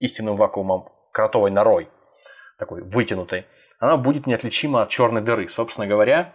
истинным 0.00 0.36
вакуумом 0.36 0.88
кротовой 1.12 1.50
норой, 1.50 1.88
такой 2.58 2.82
вытянутой, 2.82 3.46
она 3.78 3.96
будет 3.96 4.26
неотличима 4.26 4.82
от 4.82 4.88
черной 4.88 5.20
дыры. 5.20 5.48
Собственно 5.48 5.86
говоря, 5.86 6.32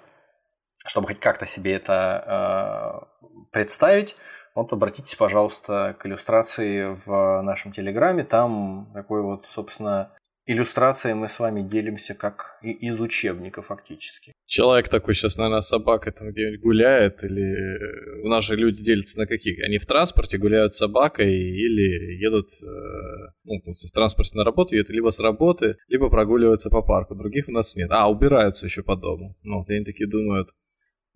чтобы 0.85 1.07
хоть 1.07 1.19
как-то 1.19 1.45
себе 1.45 1.73
это 1.73 3.07
э, 3.25 3.43
представить, 3.51 4.15
вот 4.55 4.73
обратитесь, 4.73 5.15
пожалуйста, 5.15 5.95
к 5.99 6.05
иллюстрации 6.05 6.95
в 7.05 7.41
нашем 7.41 7.71
Телеграме. 7.71 8.23
Там 8.23 8.91
такой 8.93 9.21
вот, 9.21 9.45
собственно, 9.45 10.11
иллюстрацией 10.45 11.13
мы 11.13 11.29
с 11.29 11.37
вами 11.39 11.61
делимся 11.61 12.15
как 12.15 12.57
и 12.63 12.71
из 12.71 12.99
учебника 12.99 13.61
фактически. 13.61 14.33
Человек 14.47 14.89
такой 14.89 15.13
сейчас, 15.13 15.37
наверное, 15.37 15.61
собакой 15.61 16.11
там 16.11 16.31
где-нибудь 16.31 16.61
гуляет, 16.61 17.23
или 17.23 18.23
у 18.25 18.27
нас 18.27 18.45
же 18.45 18.55
люди 18.55 18.83
делятся 18.83 19.19
на 19.19 19.27
каких? 19.27 19.63
Они 19.63 19.77
в 19.77 19.85
транспорте 19.85 20.39
гуляют 20.39 20.73
с 20.73 20.79
собакой 20.79 21.31
или 21.31 22.19
едут 22.19 22.47
э, 22.63 23.31
ну, 23.43 23.61
в 23.61 23.91
транспорте 23.93 24.35
на 24.35 24.43
работу, 24.43 24.75
едут 24.75 24.89
либо 24.89 25.11
с 25.11 25.19
работы, 25.19 25.77
либо 25.87 26.09
прогуливаются 26.09 26.71
по 26.71 26.81
парку. 26.81 27.13
Других 27.13 27.47
у 27.47 27.51
нас 27.51 27.75
нет. 27.75 27.91
А, 27.91 28.09
убираются 28.09 28.65
еще 28.65 28.81
по 28.81 28.95
дому. 28.95 29.37
Ну, 29.43 29.59
вот 29.59 29.69
они 29.69 29.85
такие 29.85 30.09
думают, 30.09 30.49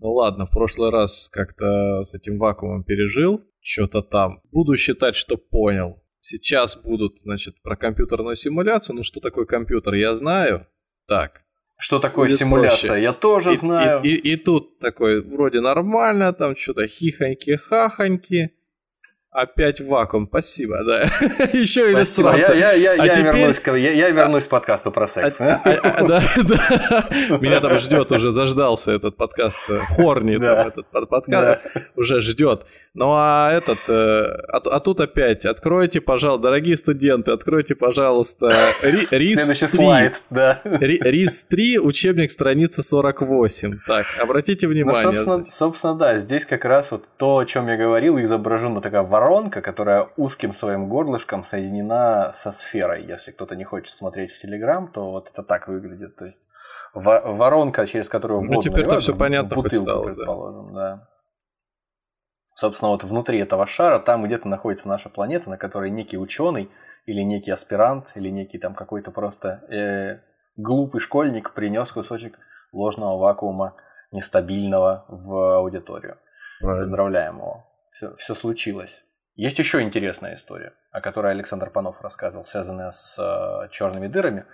ну 0.04 0.12
ладно, 0.12 0.45
в 0.45 0.51
прошлый 0.51 0.89
раз 0.89 1.30
как-то 1.32 2.04
с 2.04 2.14
этим 2.14 2.38
вакуумом 2.38 2.84
пережил, 2.84 3.41
что-то 3.62 4.01
там. 4.01 4.41
Буду 4.51 4.76
считать, 4.76 5.16
что 5.16 5.38
понял. 5.38 6.04
Сейчас 6.20 6.76
будут, 6.76 7.22
значит, 7.22 7.62
про 7.64 7.78
компьютерную 7.78 8.36
симуляцию. 8.36 8.97
Ну, 8.97 9.04
что 9.04 9.22
такое 9.22 9.45
компьютер, 9.45 9.93
я 9.93 10.18
знаю. 10.18 10.68
Так. 11.08 11.43
Что 11.78 11.99
такое 11.99 12.30
симуляция, 12.30 12.89
проще. 12.89 13.04
я 13.04 13.14
тоже 13.14 13.54
и, 13.54 13.58
знаю. 13.58 14.01
И, 14.04 14.10
и, 14.10 14.34
и 14.34 14.36
тут 14.36 14.78
такой, 14.80 15.22
вроде 15.22 15.62
нормально, 15.62 16.34
там 16.34 16.56
что-то 16.58 16.84
хихоньки-хахоньки. 16.84 18.49
Опять 19.34 19.81
вакуум, 19.81 20.27
спасибо, 20.27 20.84
да. 20.84 21.01
Еще 21.53 21.91
иллюстрация. 21.91 22.55
Я, 22.55 22.73
я, 22.73 22.93
я, 22.93 23.01
а 23.01 23.05
я, 23.07 23.13
теперь... 23.15 23.36
вернусь, 23.36 23.61
я, 23.65 23.91
я 23.93 24.09
вернусь 24.11 24.43
к 24.43 24.49
подкасту 24.49 24.91
про 24.91 25.07
секс. 25.07 25.41
А, 25.41 25.59
а, 25.65 25.69
а, 25.71 26.07
да, 26.07 26.21
да. 26.43 27.38
Меня 27.41 27.59
там 27.59 27.75
ждет 27.77 28.11
уже, 28.11 28.31
заждался 28.31 28.91
этот 28.91 29.17
подкаст. 29.17 29.59
Хорни, 29.95 30.38
да. 30.38 30.55
там, 30.55 30.67
этот 30.67 31.09
подкаст 31.09 31.71
да. 31.73 31.81
уже 31.95 32.21
ждет. 32.21 32.67
Ну 32.95 33.13
а 33.15 33.51
этот, 33.51 33.79
э, 33.88 34.23
а, 34.49 34.57
а 34.57 34.79
тут 34.79 35.01
опять, 35.01 35.45
откройте, 35.45 35.99
пожалуйста, 35.99 36.43
дорогие 36.43 36.77
студенты, 36.77 37.31
откройте, 37.31 37.73
пожалуйста, 37.73 38.51
РИС 38.84 39.07
Следующий 39.07 39.65
слайд, 39.65 40.21
да. 40.29 40.61
РИС 40.63 41.45
3, 41.45 41.79
учебник, 41.79 42.29
страница 42.29 42.84
48. 42.84 43.79
Так, 43.88 44.05
обратите 44.21 44.67
ну, 44.67 44.73
внимание. 44.73 45.09
Ну, 45.09 45.15
собственно, 45.15 45.43
собственно, 45.43 45.95
да, 45.95 46.19
здесь 46.19 46.45
как 46.45 46.65
раз 46.65 46.91
вот 46.91 47.05
то, 47.17 47.39
о 47.39 47.45
чем 47.45 47.67
я 47.67 47.77
говорил, 47.77 48.19
изображена 48.19 48.79
такая 48.79 49.01
воронка, 49.01 49.22
которая 49.61 50.09
узким 50.17 50.53
своим 50.53 50.89
горлышком 50.89 51.43
соединена 51.43 52.34
со 52.34 52.51
сферой. 52.51 53.05
Если 53.05 53.32
кто-то 53.32 53.55
не 53.55 53.63
хочет 53.63 53.95
смотреть 53.95 54.32
в 54.32 54.39
Телеграм, 54.39 54.91
то 54.91 55.11
вот 55.11 55.30
это 55.32 55.43
так 55.43 55.67
выглядит. 55.67 56.15
То 56.15 56.26
есть 56.26 56.49
воронка, 56.93 57.88
через 57.88 58.09
которую 58.09 58.41
воду 58.41 58.53
Ну, 58.53 58.61
теперь-то 58.61 58.99
все 58.99 59.15
понятно 59.15 59.55
бутылку, 59.55 59.76
стало, 59.76 60.05
предположим, 60.05 60.74
да. 60.74 60.95
да. 60.95 61.09
Собственно, 62.55 62.91
вот 62.91 63.03
внутри 63.03 63.39
этого 63.39 63.65
шара, 63.65 63.99
там 63.99 64.24
где-то 64.24 64.47
находится 64.47 64.88
наша 64.88 65.09
планета, 65.09 65.49
на 65.49 65.57
которой 65.57 65.89
некий 65.89 66.17
ученый 66.17 66.69
или 67.05 67.21
некий 67.21 67.51
аспирант, 67.51 68.11
или 68.15 68.30
некий 68.30 68.59
там 68.59 68.76
какой-то 68.76 69.11
просто 69.11 69.63
э, 69.69 70.21
глупый 70.55 71.01
школьник 71.01 71.53
принес 71.53 71.91
кусочек 71.91 72.38
ложного 72.71 73.17
вакуума 73.17 73.76
нестабильного 74.11 75.05
в 75.07 75.57
аудиторию. 75.57 76.17
Правильно. 76.59 76.86
Поздравляем 76.86 77.38
его. 77.38 77.65
Все, 77.91 78.15
все 78.15 78.36
случилось. 78.36 79.03
Есть 79.36 79.57
еще 79.57 79.81
интересная 79.81 80.36
история, 80.36 80.73
о 80.91 81.01
которой 81.01 81.31
Александр 81.31 81.71
Панов 81.71 82.01
рассказывал, 82.01 82.45
связанная 82.45 82.91
с 82.91 83.17
э, 83.17 83.69
черными 83.71 84.07
дырами, 84.07 84.45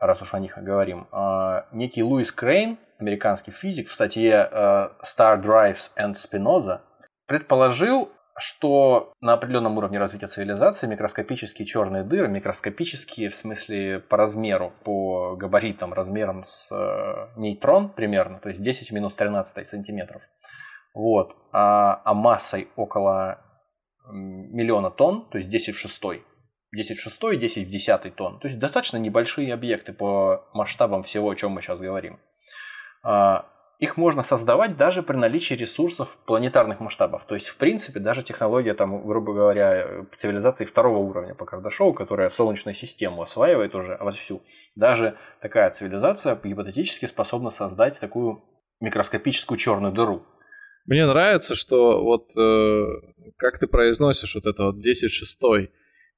раз 0.00 0.20
уж 0.20 0.34
о 0.34 0.40
них 0.40 0.58
говорим. 0.58 1.06
Э, 1.12 1.62
некий 1.70 2.02
Луис 2.02 2.32
Крейн, 2.32 2.78
американский 2.98 3.52
физик, 3.52 3.88
в 3.88 3.92
статье 3.92 4.48
э, 4.50 4.88
Star 5.04 5.40
Drives 5.40 5.92
and 5.96 6.14
Spinoza 6.14 6.80
предположил, 7.28 8.10
что 8.36 9.12
на 9.20 9.34
определенном 9.34 9.78
уровне 9.78 9.98
развития 10.00 10.26
цивилизации 10.26 10.88
микроскопические 10.88 11.64
черные 11.64 12.02
дыры, 12.02 12.26
микроскопические 12.26 13.30
в 13.30 13.36
смысле 13.36 14.00
по 14.00 14.16
размеру, 14.16 14.72
по 14.82 15.36
габаритам, 15.36 15.92
размером 15.94 16.44
с 16.44 16.72
э, 16.72 17.28
нейтрон 17.36 17.90
примерно, 17.90 18.40
то 18.40 18.48
есть 18.48 18.60
10 18.60 18.90
в 18.90 18.92
минус 18.92 19.14
13 19.14 19.68
сантиметров, 19.68 20.22
вот, 20.94 21.36
а, 21.52 22.02
а 22.04 22.12
массой 22.12 22.68
около 22.74 23.45
миллиона 24.10 24.90
тонн, 24.90 25.28
то 25.30 25.38
есть 25.38 25.50
10 25.50 25.74
в 25.74 25.78
6, 25.78 26.02
10 26.72 26.98
в 26.98 27.02
6 27.02 27.24
и 27.32 27.36
10 27.36 27.66
в 27.66 27.70
10 27.70 28.14
тонн, 28.14 28.38
то 28.38 28.48
есть 28.48 28.58
достаточно 28.58 28.96
небольшие 28.96 29.52
объекты 29.52 29.92
по 29.92 30.48
масштабам 30.52 31.02
всего, 31.02 31.30
о 31.30 31.36
чем 31.36 31.52
мы 31.52 31.62
сейчас 31.62 31.80
говорим. 31.80 32.18
А, 33.02 33.46
их 33.78 33.98
можно 33.98 34.22
создавать 34.22 34.76
даже 34.76 35.02
при 35.02 35.16
наличии 35.16 35.54
ресурсов 35.54 36.16
планетарных 36.24 36.80
масштабов. 36.80 37.24
То 37.24 37.34
есть, 37.34 37.48
в 37.48 37.56
принципе, 37.56 38.00
даже 38.00 38.22
технология, 38.22 38.72
там, 38.72 39.06
грубо 39.06 39.34
говоря, 39.34 40.06
цивилизации 40.16 40.64
второго 40.64 40.98
уровня 40.98 41.34
по 41.34 41.44
Кардашову, 41.44 41.92
которая 41.92 42.30
Солнечную 42.30 42.74
систему 42.74 43.20
осваивает 43.22 43.74
уже 43.74 43.98
вовсю, 44.00 44.42
даже 44.76 45.18
такая 45.42 45.70
цивилизация 45.70 46.38
гипотетически 46.42 47.04
способна 47.04 47.50
создать 47.50 48.00
такую 48.00 48.42
микроскопическую 48.80 49.58
черную 49.58 49.92
дыру. 49.92 50.22
Мне 50.86 51.06
нравится, 51.06 51.54
что 51.54 52.02
вот 52.02 52.30
э, 52.38 52.84
как 53.36 53.58
ты 53.58 53.66
произносишь 53.66 54.34
вот 54.34 54.46
это 54.46 54.64
вот 54.66 54.80
10 54.80 55.10
шестой, 55.10 55.70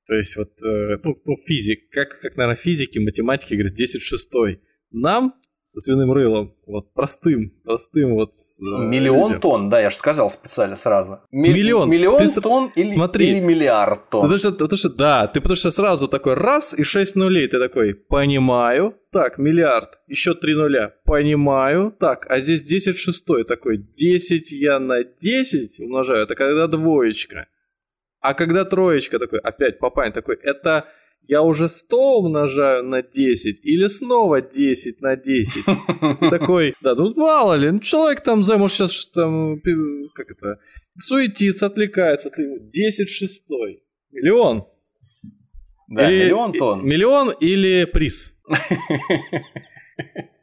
то 0.06 0.14
есть 0.14 0.36
вот, 0.36 0.50
э, 0.62 0.98
ну, 1.04 1.16
ну, 1.26 1.36
физик, 1.46 1.90
как, 1.90 2.20
как, 2.20 2.36
наверное, 2.36 2.56
физики, 2.56 2.98
математики 2.98 3.54
говорят 3.54 3.74
10 3.74 4.02
шестой. 4.02 4.60
Нам 4.90 5.34
со 5.68 5.80
свиным 5.80 6.10
рылом. 6.12 6.54
Вот 6.66 6.94
простым, 6.94 7.52
простым 7.62 8.14
вот. 8.14 8.30
Э, 8.30 8.84
миллион 8.86 9.32
людям. 9.32 9.40
тонн, 9.40 9.70
да, 9.70 9.80
я 9.80 9.90
же 9.90 9.96
сказал 9.96 10.30
специально 10.30 10.76
сразу. 10.76 11.20
Ми- 11.30 11.50
миллион. 11.50 11.90
Миллион 11.90 12.18
ты 12.18 12.40
тонн 12.40 12.72
или, 12.74 12.88
смотри, 12.88 13.28
или 13.28 13.40
миллиард 13.40 14.08
тонн. 14.08 14.22
Потому 14.22 14.38
что, 14.38 14.52
потому 14.52 14.78
что, 14.78 14.88
да, 14.88 15.26
ты 15.26 15.42
потому 15.42 15.56
что 15.56 15.70
сразу 15.70 16.08
такой 16.08 16.34
раз 16.34 16.72
и 16.72 16.82
шесть 16.82 17.16
нулей, 17.16 17.46
ты 17.48 17.58
такой, 17.58 17.94
понимаю, 17.94 18.94
так, 19.12 19.36
миллиард, 19.36 19.98
еще 20.06 20.34
три 20.34 20.54
нуля, 20.54 20.94
понимаю, 21.04 21.94
так, 22.00 22.26
а 22.30 22.40
здесь 22.40 22.62
10 22.62 22.96
шестой, 22.96 23.44
такой, 23.44 23.76
10 23.76 24.52
я 24.52 24.78
на 24.78 25.04
10 25.04 25.80
умножаю, 25.80 26.22
это 26.22 26.34
когда 26.34 26.66
двоечка. 26.66 27.46
А 28.20 28.32
когда 28.32 28.64
троечка 28.64 29.18
такой, 29.18 29.38
опять 29.40 29.78
папань 29.78 30.12
такой, 30.12 30.36
это 30.42 30.86
я 31.26 31.42
уже 31.42 31.68
100 31.68 32.18
умножаю 32.20 32.84
на 32.84 33.02
10 33.02 33.64
или 33.64 33.86
снова 33.86 34.40
10 34.40 35.00
на 35.00 35.16
10? 35.16 35.64
Ты 36.20 36.30
такой, 36.30 36.74
да, 36.80 36.94
ну 36.94 37.14
мало 37.14 37.54
ли, 37.54 37.70
ну 37.70 37.80
человек 37.80 38.22
там, 38.22 38.42
может 38.46 38.76
сейчас 38.76 39.06
там, 39.10 39.60
как 40.14 40.30
это, 40.30 40.58
суетится, 40.98 41.66
отвлекается, 41.66 42.30
ты 42.30 42.42
ему 42.42 42.58
10 42.60 43.10
шестой. 43.10 43.82
Миллион. 44.10 44.66
Да, 45.88 46.10
или, 46.10 46.24
миллион 46.24 46.52
тонн. 46.52 46.86
Миллион 46.86 47.30
или 47.40 47.84
приз. 47.84 48.38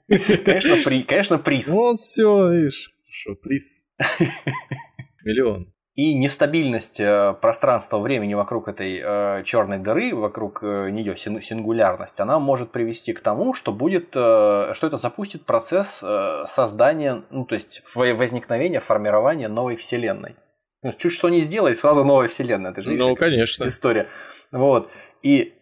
Конечно, 0.07 0.77
при, 0.85 1.03
конечно, 1.03 1.38
приз. 1.39 1.68
Вот 1.68 1.97
все, 1.97 2.52
видишь, 2.52 2.91
что 3.10 3.35
приз. 3.35 3.88
Миллион. 5.26 5.73
И 5.95 6.13
нестабильность 6.13 6.99
э, 6.99 7.34
пространства 7.39 7.99
времени 7.99 8.34
вокруг 8.34 8.67
этой 8.67 8.99
э, 9.01 9.43
черной 9.45 9.77
дыры, 9.77 10.13
вокруг 10.13 10.59
э, 10.61 10.89
нее 10.89 11.15
сингулярность, 11.15 12.19
она 12.19 12.38
может 12.38 12.72
привести 12.72 13.13
к 13.13 13.22
тому, 13.22 13.53
что 13.53 13.72
будет, 13.72 14.09
что 14.09 14.73
это 14.81 14.97
запустит 14.97 15.45
процесс 15.45 16.03
создания, 16.47 17.23
ну 17.30 17.45
то 17.45 17.55
есть 17.55 17.81
возникновения, 17.95 18.81
формирования 18.81 19.47
новой 19.47 19.77
вселенной. 19.77 20.35
Ну, 20.84 20.91
чуть 20.91 21.13
что 21.13 21.30
не 21.30 21.39
сделай, 21.41 21.73
сразу 21.73 22.03
новая 22.03 22.27
вселенная. 22.27 22.72
Это 22.72 22.81
же 22.81 22.91
ну, 22.91 23.15
конечно. 23.15 23.65
история. 23.65 24.09
Вот. 24.51 24.91
И 25.23 25.53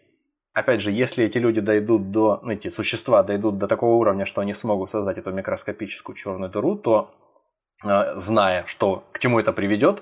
опять 0.53 0.81
же, 0.81 0.91
если 0.91 1.25
эти 1.25 1.37
люди 1.37 1.61
дойдут 1.61 2.09
до, 2.09 2.39
ну, 2.41 2.51
эти 2.51 2.69
существа 2.69 3.21
дойдут 3.21 3.59
до 3.59 3.67
такого 3.67 3.93
уровня, 3.97 4.25
что 4.25 4.41
они 4.41 4.55
смогут 4.55 4.89
создать 4.89 5.19
эту 5.19 5.31
микроскопическую 5.31 6.15
черную 6.15 6.51
дыру, 6.51 6.75
то 6.75 7.13
зная, 8.15 8.65
что 8.65 9.03
к 9.11 9.19
чему 9.19 9.39
это 9.39 9.53
приведет, 9.53 10.01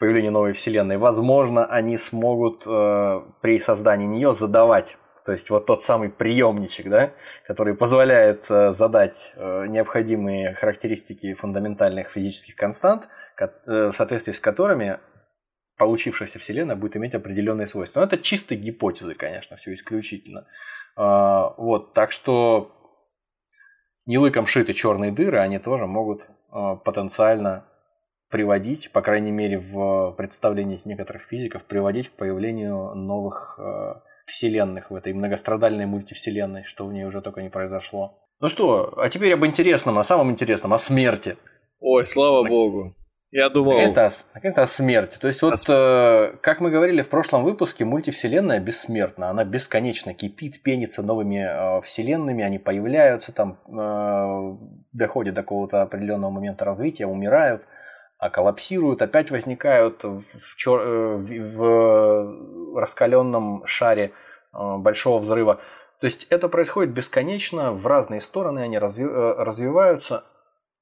появлению 0.00 0.32
новой 0.32 0.54
вселенной, 0.54 0.96
возможно, 0.96 1.66
они 1.66 1.96
смогут 1.98 2.64
э, 2.66 3.20
при 3.40 3.60
создании 3.60 4.06
нее 4.06 4.34
задавать 4.34 4.96
то 5.24 5.32
есть 5.32 5.48
вот 5.50 5.66
тот 5.66 5.82
самый 5.82 6.10
приемничек, 6.10 6.88
да, 6.88 7.12
который 7.46 7.74
позволяет 7.74 8.50
э, 8.50 8.72
задать 8.72 9.32
э, 9.36 9.66
необходимые 9.68 10.54
характеристики 10.54 11.34
фундаментальных 11.34 12.08
физических 12.08 12.56
констант, 12.56 13.08
э, 13.38 13.46
в 13.66 13.92
соответствии 13.92 14.32
с 14.32 14.40
которыми 14.40 14.98
получившаяся 15.76 16.38
Вселенная 16.38 16.74
будет 16.74 16.96
иметь 16.96 17.14
определенные 17.14 17.66
свойства. 17.66 18.00
Но 18.00 18.06
это 18.06 18.18
чисто 18.18 18.56
гипотезы, 18.56 19.14
конечно, 19.14 19.56
все 19.56 19.72
исключительно. 19.74 20.46
А, 20.96 21.54
вот, 21.56 21.94
так 21.94 22.12
что 22.12 22.72
не 24.06 24.18
лыком 24.18 24.46
шиты 24.46 24.72
черные 24.72 25.12
дыры, 25.12 25.38
они 25.38 25.58
тоже 25.58 25.86
могут 25.86 26.22
потенциально 26.84 27.69
приводить, 28.30 28.90
по 28.92 29.02
крайней 29.02 29.32
мере 29.32 29.58
в 29.58 30.12
представлениях 30.16 30.84
некоторых 30.84 31.22
физиков, 31.24 31.64
приводить 31.64 32.08
к 32.08 32.12
появлению 32.12 32.94
новых 32.94 33.58
э, 33.58 33.94
вселенных 34.26 34.90
в 34.90 34.94
этой 34.94 35.12
многострадальной 35.12 35.86
мультивселенной, 35.86 36.64
что 36.64 36.86
в 36.86 36.92
ней 36.92 37.04
уже 37.04 37.20
только 37.20 37.42
не 37.42 37.50
произошло. 37.50 38.18
Ну 38.40 38.48
что, 38.48 38.94
а 38.96 39.10
теперь 39.10 39.34
об 39.34 39.44
интересном, 39.44 39.98
о 39.98 40.04
самом 40.04 40.30
интересном, 40.30 40.72
о 40.72 40.78
смерти. 40.78 41.36
Ой, 41.80 42.06
слава 42.06 42.46
богу. 42.46 42.94
Я 43.32 43.48
думал... 43.48 43.74
Наконец-то, 43.74 44.10
наконец-то 44.34 44.62
о 44.62 44.66
смерти. 44.66 45.18
То 45.18 45.28
есть 45.28 45.40
вот, 45.42 45.54
э, 45.68 46.32
как 46.40 46.60
мы 46.60 46.70
говорили 46.70 47.02
в 47.02 47.08
прошлом 47.08 47.44
выпуске, 47.44 47.84
мультивселенная 47.84 48.58
бессмертна. 48.58 49.30
Она 49.30 49.44
бесконечно 49.44 50.14
кипит, 50.14 50.62
пенится 50.62 51.02
новыми 51.02 51.38
э, 51.38 51.80
вселенными, 51.82 52.42
они 52.42 52.58
появляются, 52.58 53.32
там 53.32 53.58
э, 53.68 54.56
доходят 54.92 55.34
до 55.34 55.42
какого-то 55.42 55.82
определенного 55.82 56.30
момента 56.30 56.64
развития, 56.64 57.06
умирают 57.06 57.62
а 58.20 58.28
коллапсируют, 58.28 59.00
опять 59.00 59.30
возникают 59.30 60.04
в, 60.04 60.56
чер... 60.56 60.78
Э, 60.78 61.16
в 61.16 62.78
раскаленном 62.78 63.64
шаре 63.66 64.12
э, 64.52 64.76
большого 64.76 65.18
взрыва. 65.18 65.60
То 66.00 66.06
есть 66.06 66.26
это 66.28 66.50
происходит 66.50 66.92
бесконечно, 66.92 67.72
в 67.72 67.86
разные 67.86 68.20
стороны 68.20 68.60
они 68.60 68.78
разви... 68.78 69.04
Э, 69.04 69.34
развиваются 69.38 70.24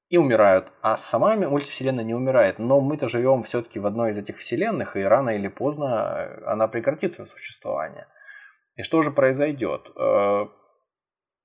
и 0.09 0.17
умирают. 0.17 0.67
А 0.81 0.97
сама 0.97 1.37
мультивселенная 1.37 2.03
не 2.03 2.13
умирает. 2.13 2.59
Но 2.59 2.81
мы-то 2.81 3.07
живем 3.07 3.43
все-таки 3.43 3.79
в 3.79 3.85
одной 3.85 4.11
из 4.11 4.17
этих 4.17 4.35
вселенных, 4.35 4.97
и 4.97 5.01
рано 5.01 5.29
или 5.29 5.47
поздно 5.47 6.41
она 6.45 6.67
прекратит 6.67 7.13
свое 7.13 7.29
существование. 7.29 8.07
И 8.75 8.83
что 8.83 9.01
же 9.01 9.11
произойдет? 9.11 9.89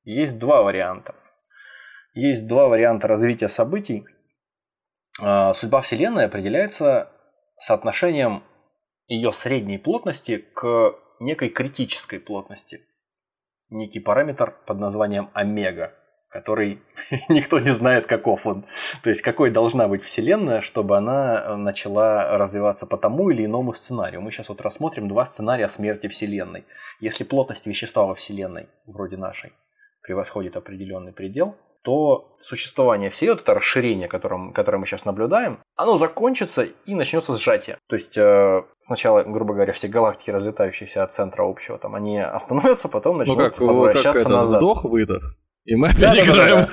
Есть 0.02 0.38
два 0.38 0.62
варианта. 0.62 1.14
Есть 2.14 2.46
два 2.46 2.68
варианта 2.68 3.06
развития 3.06 3.48
событий. 3.48 4.06
А, 5.20 5.55
судьба 5.55 5.81
Вселенной 5.81 6.27
определяется 6.27 7.11
соотношением 7.59 8.43
ее 9.07 9.32
средней 9.32 9.78
плотности 9.78 10.39
к 10.55 10.95
некой 11.20 11.49
критической 11.51 12.19
плотности. 12.19 12.81
Некий 13.70 14.01
параметр 14.01 14.55
под 14.66 14.78
названием 14.78 15.31
омега, 15.32 15.95
который 16.28 16.82
никто 17.28 17.61
не 17.61 17.70
знает, 17.70 18.07
каков 18.07 18.47
он. 18.47 18.65
То 19.03 19.11
есть, 19.11 19.23
какой 19.23 19.51
должна 19.51 19.89
быть 19.89 20.03
Вселенная, 20.03 20.61
чтобы 20.61 20.97
она 20.97 21.57
начала 21.57 22.36
развиваться 22.36 22.86
по 22.86 22.97
тому 22.97 23.31
или 23.31 23.45
иному 23.45 23.73
сценарию. 23.73 24.20
Мы 24.20 24.31
сейчас 24.31 24.49
вот 24.49 24.61
рассмотрим 24.61 25.09
два 25.09 25.24
сценария 25.27 25.69
смерти 25.69 26.09
Вселенной. 26.09 26.65
Если 27.01 27.24
плотность 27.24 27.66
вещества 27.66 28.05
во 28.05 28.15
Вселенной, 28.15 28.69
вроде 28.86 29.16
нашей, 29.16 29.53
превосходит 30.03 30.57
определенный 30.57 31.12
предел, 31.12 31.57
то 31.85 32.35
существование 32.40 33.11
всей 33.11 33.28
вот 33.28 33.43
это 33.43 33.52
расширение, 33.52 34.09
которым, 34.09 34.55
которое 34.55 34.78
мы 34.78 34.86
сейчас 34.86 35.05
наблюдаем, 35.05 35.59
оно 35.77 35.98
закончится 35.98 36.62
и 36.62 36.94
начнется 36.94 37.35
сжатие. 37.35 37.77
То 37.89 37.97
есть 37.97 38.16
э, 38.16 38.62
сначала, 38.81 39.23
грубо 39.23 39.52
говоря, 39.52 39.74
все 39.74 39.89
галактики, 39.89 40.31
разлетающиеся 40.31 41.02
от 41.02 41.12
центра 41.12 41.44
общего, 41.44 41.78
там 41.78 41.94
они 41.94 42.19
остановятся, 42.20 42.89
потом 42.89 43.19
начнут 43.19 43.36
ну, 43.36 43.44
как, 43.44 43.61
возвращаться 43.61 44.12
как 44.12 44.20
это, 44.23 44.28
назад. 44.31 44.62
Вдох-выдох. 44.62 45.36
И 45.65 45.77
мы 45.77 45.89
опять 45.89 46.19
играем. 46.19 46.66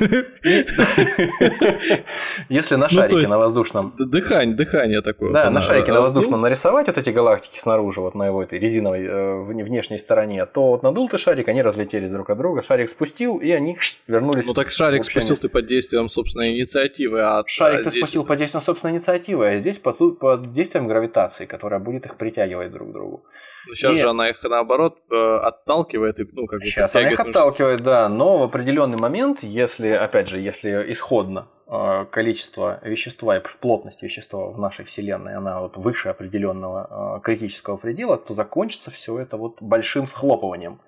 Если 2.49 2.75
на 2.75 2.87
ну, 2.87 2.89
шарике 2.89 3.29
на 3.29 3.37
воздушном... 3.37 3.95
Дыхание, 3.97 4.53
дыхание 4.53 5.01
такое. 5.01 5.31
Да, 5.31 5.49
на 5.49 5.61
шарике 5.61 5.93
на 5.93 6.01
воздушном 6.01 6.41
нарисовать 6.41 6.87
вот 6.87 6.97
эти 6.97 7.09
галактики 7.09 7.57
снаружи, 7.57 8.01
вот 8.01 8.15
на 8.15 8.27
его 8.27 8.43
этой 8.43 8.59
резиновой 8.59 9.05
э, 9.05 9.43
внешней 9.63 9.97
стороне, 9.97 10.45
то 10.45 10.71
вот 10.71 10.83
надул 10.83 11.07
ты 11.07 11.17
шарик, 11.17 11.47
они 11.47 11.61
разлетелись 11.61 12.09
друг 12.09 12.29
от 12.31 12.37
друга, 12.37 12.61
шарик 12.61 12.89
спустил, 12.89 13.37
и 13.37 13.49
они 13.51 13.77
вернулись. 14.07 14.45
Ну 14.45 14.53
так 14.53 14.69
шарик 14.69 15.05
спустил 15.05 15.37
ты 15.37 15.47
под 15.47 15.67
действием 15.67 16.09
собственной 16.09 16.57
инициативы, 16.57 17.21
а 17.21 17.43
Шарик 17.47 17.85
ты 17.85 17.91
спустил 17.91 18.25
под 18.25 18.39
действием 18.39 18.61
собственной 18.61 18.95
инициативы, 18.95 19.47
а 19.47 19.59
здесь 19.59 19.79
под 19.79 20.51
действием 20.51 20.87
гравитации, 20.87 21.45
которая 21.45 21.79
будет 21.79 22.05
их 22.05 22.17
притягивать 22.17 22.71
друг 22.73 22.89
к 22.89 22.91
другу. 22.91 23.23
Ну, 23.67 23.75
сейчас 23.75 23.97
же 23.97 24.09
она 24.09 24.29
их 24.29 24.43
наоборот 24.43 24.99
э, 25.11 25.15
отталкивает 25.15 26.19
и 26.19 26.27
ну 26.31 26.47
как 26.47 26.59
бы 26.59 26.65
Сейчас 26.65 26.95
она 26.95 27.09
их 27.09 27.19
отталкивает, 27.19 27.81
да, 27.81 28.09
но 28.09 28.37
в 28.39 28.43
определенный 28.43 28.97
момент, 28.97 29.43
если, 29.43 29.89
опять 29.89 30.27
же, 30.27 30.39
если 30.39 30.91
исходно 30.91 31.47
э, 31.67 32.05
количество 32.11 32.79
вещества 32.83 33.37
и 33.37 33.41
плотность 33.59 34.03
вещества 34.03 34.47
в 34.47 34.59
нашей 34.59 34.85
Вселенной, 34.85 35.35
она 35.35 35.61
вот 35.61 35.77
выше 35.77 36.09
определенного 36.09 37.17
э, 37.17 37.21
критического 37.21 37.77
предела, 37.77 38.17
то 38.17 38.33
закончится 38.33 38.89
все 38.89 39.19
это 39.19 39.37
вот 39.37 39.61
большим 39.61 40.07
схлопыванием. 40.07 40.81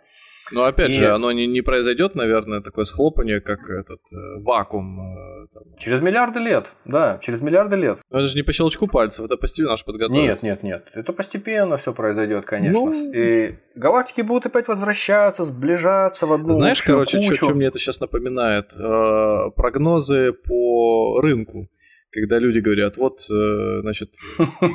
Но 0.53 0.65
опять 0.65 0.91
и... 0.91 0.93
же, 0.93 1.09
оно 1.09 1.31
не, 1.31 1.47
не 1.47 1.61
произойдет, 1.61 2.15
наверное, 2.15 2.61
такое 2.61 2.85
схлопание, 2.85 3.41
как 3.41 3.69
этот 3.69 4.01
э, 4.11 4.41
вакуум. 4.41 4.99
Э, 4.99 5.47
там. 5.53 5.63
Через 5.77 6.01
миллиарды 6.01 6.39
лет, 6.39 6.71
да, 6.85 7.19
через 7.21 7.41
миллиарды 7.41 7.75
лет. 7.75 7.99
Но 8.09 8.19
это 8.19 8.27
же 8.27 8.37
не 8.37 8.43
по 8.43 8.53
щелчку 8.53 8.87
пальцев, 8.87 9.25
это 9.25 9.37
постепенно 9.37 9.73
аж 9.73 9.83
подготовиться. 9.83 10.45
Нет, 10.45 10.63
нет, 10.63 10.63
нет, 10.63 10.87
это 10.93 11.13
постепенно 11.13 11.77
все 11.77 11.93
произойдет, 11.93 12.45
конечно. 12.45 12.79
Ну... 12.79 13.13
И 13.13 13.55
галактики 13.75 14.21
будут 14.21 14.45
опять 14.45 14.67
возвращаться, 14.67 15.43
сближаться 15.43 16.27
в 16.27 16.33
одну 16.33 16.49
Знаешь, 16.49 16.81
короче, 16.81 17.21
что 17.21 17.53
мне 17.53 17.67
это 17.67 17.79
сейчас 17.79 17.99
напоминает? 17.99 18.73
Э, 18.75 19.49
прогнозы 19.55 20.33
по 20.33 21.19
рынку 21.21 21.69
когда 22.13 22.37
люди 22.37 22.59
говорят, 22.59 22.97
вот, 22.97 23.21
э, 23.29 23.81
значит, 23.81 24.13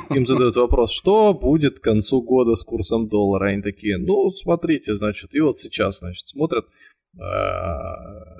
им 0.09 0.25
задают 0.25 0.57
вопрос, 0.57 0.91
что 0.91 1.33
будет 1.33 1.79
к 1.79 1.83
концу 1.83 2.21
года 2.21 2.55
с 2.55 2.63
курсом 2.63 3.07
доллара? 3.07 3.45
Они 3.45 3.61
такие, 3.61 3.97
ну, 3.97 4.29
смотрите, 4.29 4.93
значит, 4.95 5.33
и 5.33 5.39
вот 5.39 5.57
сейчас, 5.57 5.99
значит, 5.99 6.27
смотрят 6.27 6.65
э, 7.15 7.19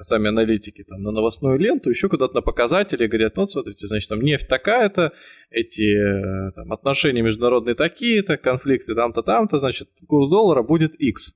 сами 0.01 0.27
аналитики 0.27 0.83
там 0.83 1.01
на 1.01 1.11
новостную 1.11 1.57
ленту, 1.57 1.89
еще 1.89 2.09
куда-то 2.09 2.35
на 2.35 2.41
показатели, 2.41 3.07
говорят, 3.07 3.37
ну, 3.37 3.43
вот 3.43 3.51
смотрите, 3.51 3.87
значит, 3.87 4.09
там 4.09 4.19
нефть 4.19 4.49
такая-то, 4.49 5.13
эти 5.49 5.95
э, 5.95 6.51
там, 6.51 6.73
отношения 6.73 7.21
международные 7.21 7.75
такие-то, 7.75 8.35
конфликты 8.35 8.95
там-то, 8.95 9.23
там-то, 9.23 9.59
значит, 9.59 9.87
курс 10.07 10.29
доллара 10.29 10.61
будет 10.61 10.93
X. 10.95 11.35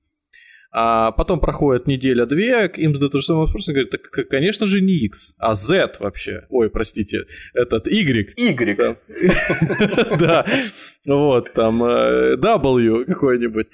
А 0.76 1.12
потом 1.12 1.38
проходит 1.38 1.86
неделя-две, 1.86 2.68
им 2.78 2.96
задают 2.96 3.12
то 3.12 3.18
же 3.18 3.26
самое 3.26 3.46
вопрос, 3.46 3.68
и 3.68 3.72
говорят, 3.72 3.90
так, 3.92 4.10
конечно 4.28 4.66
же, 4.66 4.80
не 4.80 4.94
X, 5.04 5.36
а 5.38 5.54
Z 5.54 5.92
вообще. 6.00 6.46
Ой, 6.48 6.68
простите, 6.68 7.26
этот 7.54 7.86
Y. 7.86 8.34
Y. 8.36 8.98
Да, 10.18 10.44
вот, 11.06 11.52
там 11.52 11.84
э, 11.84 12.36
W 12.38 13.04
какой-нибудь. 13.04 13.68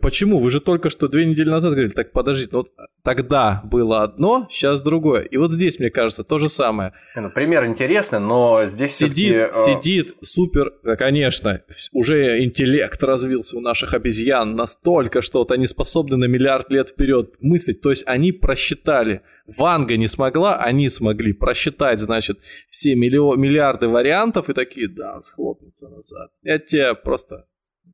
Почему? 0.00 0.40
Вы 0.40 0.50
же 0.50 0.60
только 0.60 0.88
что 0.88 1.08
две 1.08 1.26
недели 1.26 1.50
назад 1.50 1.72
говорили, 1.72 1.92
так 1.92 2.10
подождите, 2.12 2.48
ну 2.52 2.60
вот 2.60 2.72
тогда 3.02 3.60
было 3.64 4.02
одно, 4.02 4.46
сейчас 4.48 4.80
другое. 4.80 5.22
И 5.22 5.36
вот 5.36 5.52
здесь, 5.52 5.78
мне 5.78 5.90
кажется, 5.90 6.24
то 6.24 6.38
же 6.38 6.48
самое. 6.48 6.94
Ну, 7.16 7.30
пример 7.30 7.66
интересный, 7.66 8.18
но 8.18 8.60
здесь 8.62 8.96
сидит, 8.96 9.34
э, 9.34 9.50
сидит 9.52 10.14
супер, 10.22 10.72
конечно, 10.98 11.60
уже 11.92 12.42
интеллект 12.42 13.02
развился 13.02 13.58
у 13.58 13.60
наших 13.60 13.92
обезьян 13.92 14.56
настолько, 14.56 15.20
что 15.20 15.40
вот 15.40 15.52
они 15.52 15.66
способны 15.66 16.16
на 16.16 16.29
миллиард 16.30 16.70
лет 16.70 16.90
вперед 16.90 17.34
мыслить. 17.40 17.80
То 17.80 17.90
есть 17.90 18.06
они 18.06 18.32
просчитали. 18.32 19.22
Ванга 19.46 19.96
не 19.96 20.08
смогла, 20.08 20.56
они 20.56 20.88
смогли 20.88 21.32
просчитать, 21.32 22.00
значит, 22.00 22.38
все 22.68 22.94
миллиарды 22.94 23.88
вариантов 23.88 24.48
и 24.48 24.52
такие, 24.52 24.88
да, 24.88 25.20
схлопнется 25.20 25.88
назад. 25.88 26.30
Я 26.42 26.58
тебе 26.58 26.94
просто 26.94 27.46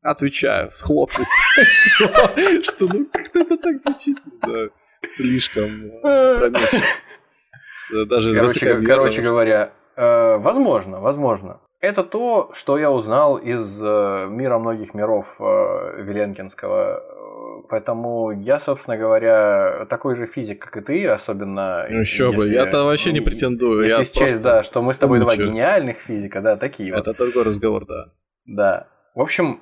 отвечаю, 0.03 0.71
схлопнется. 0.73 1.35
Что, 2.63 2.89
ну 2.93 3.07
как-то 3.13 3.41
это 3.41 3.57
так 3.57 3.79
звучит, 3.81 4.19
не 4.27 4.37
знаю, 4.37 4.73
слишком 5.03 5.91
даже 8.07 8.35
короче, 8.35 8.81
короче 8.87 9.23
говоря, 9.23 9.73
э, 9.97 10.37
возможно, 10.39 11.01
возможно. 11.01 11.61
Это 11.81 12.05
то, 12.05 12.51
что 12.53 12.79
я 12.79 12.91
узнал 12.91 13.37
из 13.37 13.81
э, 13.83 14.27
мира 14.29 14.59
многих 14.59 14.95
миров 14.95 15.37
э, 15.41 16.03
Веленкинского. 16.03 17.03
Поэтому 17.69 18.31
я, 18.31 18.61
собственно 18.61 18.97
говоря, 18.97 19.87
такой 19.91 20.15
же 20.15 20.27
физик, 20.27 20.63
как 20.63 20.77
и 20.77 20.81
ты, 20.81 21.07
особенно... 21.07 21.87
Ну 21.89 22.01
еще 22.01 22.33
бы, 22.33 22.49
я-то 22.49 22.85
вообще 22.85 23.13
не 23.13 23.21
претендую. 23.21 23.85
Если 23.85 23.99
я 23.99 24.05
счесть, 24.05 24.43
да, 24.43 24.63
что 24.63 24.83
мы 24.83 24.95
с 24.95 24.99
тобой 24.99 25.19
умничаю. 25.19 25.45
два 25.45 25.53
гениальных 25.53 25.99
физика, 25.99 26.41
да, 26.41 26.57
такие 26.57 26.95
Это 26.95 27.11
вот. 27.11 27.17
другой 27.17 27.45
разговор, 27.45 27.85
да. 27.87 28.13
Да. 28.47 28.89
В 29.15 29.21
общем, 29.21 29.61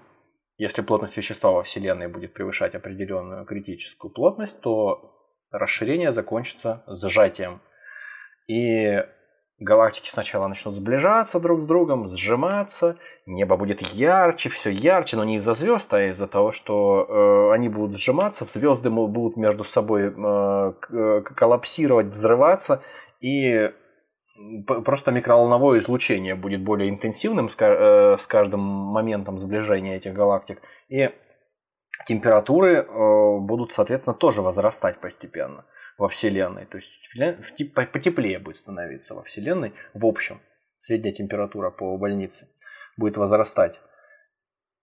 если 0.56 0.82
плотность 0.82 1.16
вещества 1.16 1.50
во 1.50 1.62
Вселенной 1.62 2.08
будет 2.08 2.34
превышать 2.34 2.74
определенную 2.74 3.44
критическую 3.44 4.12
плотность, 4.12 4.60
то 4.60 5.12
расширение 5.50 6.12
закончится 6.12 6.84
сжатием. 6.86 7.60
И 8.46 9.02
галактики 9.58 10.08
сначала 10.08 10.48
начнут 10.48 10.74
сближаться 10.74 11.38
друг 11.38 11.60
с 11.60 11.64
другом, 11.64 12.08
сжиматься, 12.08 12.96
небо 13.26 13.56
будет 13.56 13.82
ярче, 13.82 14.48
все 14.48 14.70
ярче, 14.70 15.16
но 15.16 15.24
не 15.24 15.36
из-за 15.36 15.54
звезд, 15.54 15.92
а 15.94 16.02
из-за 16.04 16.26
того, 16.26 16.52
что 16.52 17.06
э, 17.08 17.54
они 17.54 17.68
будут 17.68 17.96
сжиматься, 17.96 18.44
звезды 18.44 18.90
будут 18.90 19.36
между 19.36 19.64
собой 19.64 20.12
э, 20.16 20.72
э 20.90 21.20
коллапсировать, 21.22 22.06
взрываться, 22.06 22.82
и 23.20 23.72
просто 24.66 25.12
микроволновое 25.12 25.78
излучение 25.78 26.34
будет 26.34 26.62
более 26.62 26.90
интенсивным 26.90 27.48
с, 27.48 27.56
э, 27.60 28.16
с 28.18 28.26
каждым 28.26 28.60
моментом 28.60 29.38
сближения 29.38 29.96
этих 29.96 30.14
галактик, 30.14 30.60
и 30.88 31.10
температуры 32.06 32.78
э, 32.78 33.38
будут, 33.38 33.72
соответственно, 33.72 34.14
тоже 34.14 34.42
возрастать 34.42 34.98
постепенно 34.98 35.64
во 35.98 36.08
Вселенной. 36.08 36.66
То 36.66 36.76
есть 36.76 37.10
потеплее 37.74 38.38
будет 38.38 38.56
становиться 38.56 39.14
во 39.14 39.22
Вселенной. 39.22 39.74
В 39.92 40.06
общем, 40.06 40.40
средняя 40.78 41.14
температура 41.14 41.70
по 41.70 41.96
больнице 41.96 42.48
будет 42.96 43.16
возрастать. 43.16 43.80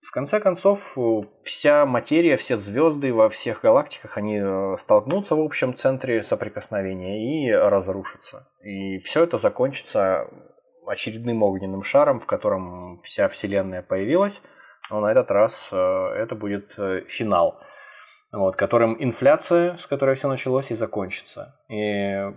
В 0.01 0.11
конце 0.11 0.39
концов, 0.39 0.97
э, 0.97 1.21
вся 1.43 1.85
материя, 1.85 2.35
все 2.35 2.57
звезды 2.57 3.13
во 3.13 3.29
всех 3.29 3.61
галактиках, 3.61 4.17
они 4.17 4.39
э, 4.41 4.75
столкнутся 4.79 5.35
в 5.35 5.41
общем 5.41 5.75
центре 5.75 6.23
соприкосновения 6.23 7.45
и 7.45 7.51
разрушатся. 7.51 8.47
И 8.63 8.97
все 8.97 9.23
это 9.23 9.37
закончится 9.37 10.27
очередным 10.87 11.43
огненным 11.43 11.83
шаром, 11.83 12.19
в 12.19 12.25
котором 12.25 12.99
вся 13.03 13.27
Вселенная 13.27 13.83
появилась. 13.83 14.41
Но 14.89 15.01
на 15.01 15.11
этот 15.11 15.29
раз 15.29 15.69
э, 15.71 15.77
это 15.77 16.33
будет 16.33 16.73
финал 17.07 17.61
вот, 18.31 18.55
которым 18.55 18.95
инфляция, 18.99 19.75
с 19.77 19.87
которой 19.87 20.15
все 20.15 20.27
началось, 20.27 20.71
и 20.71 20.75
закончится. 20.75 21.59
И, 21.69 22.31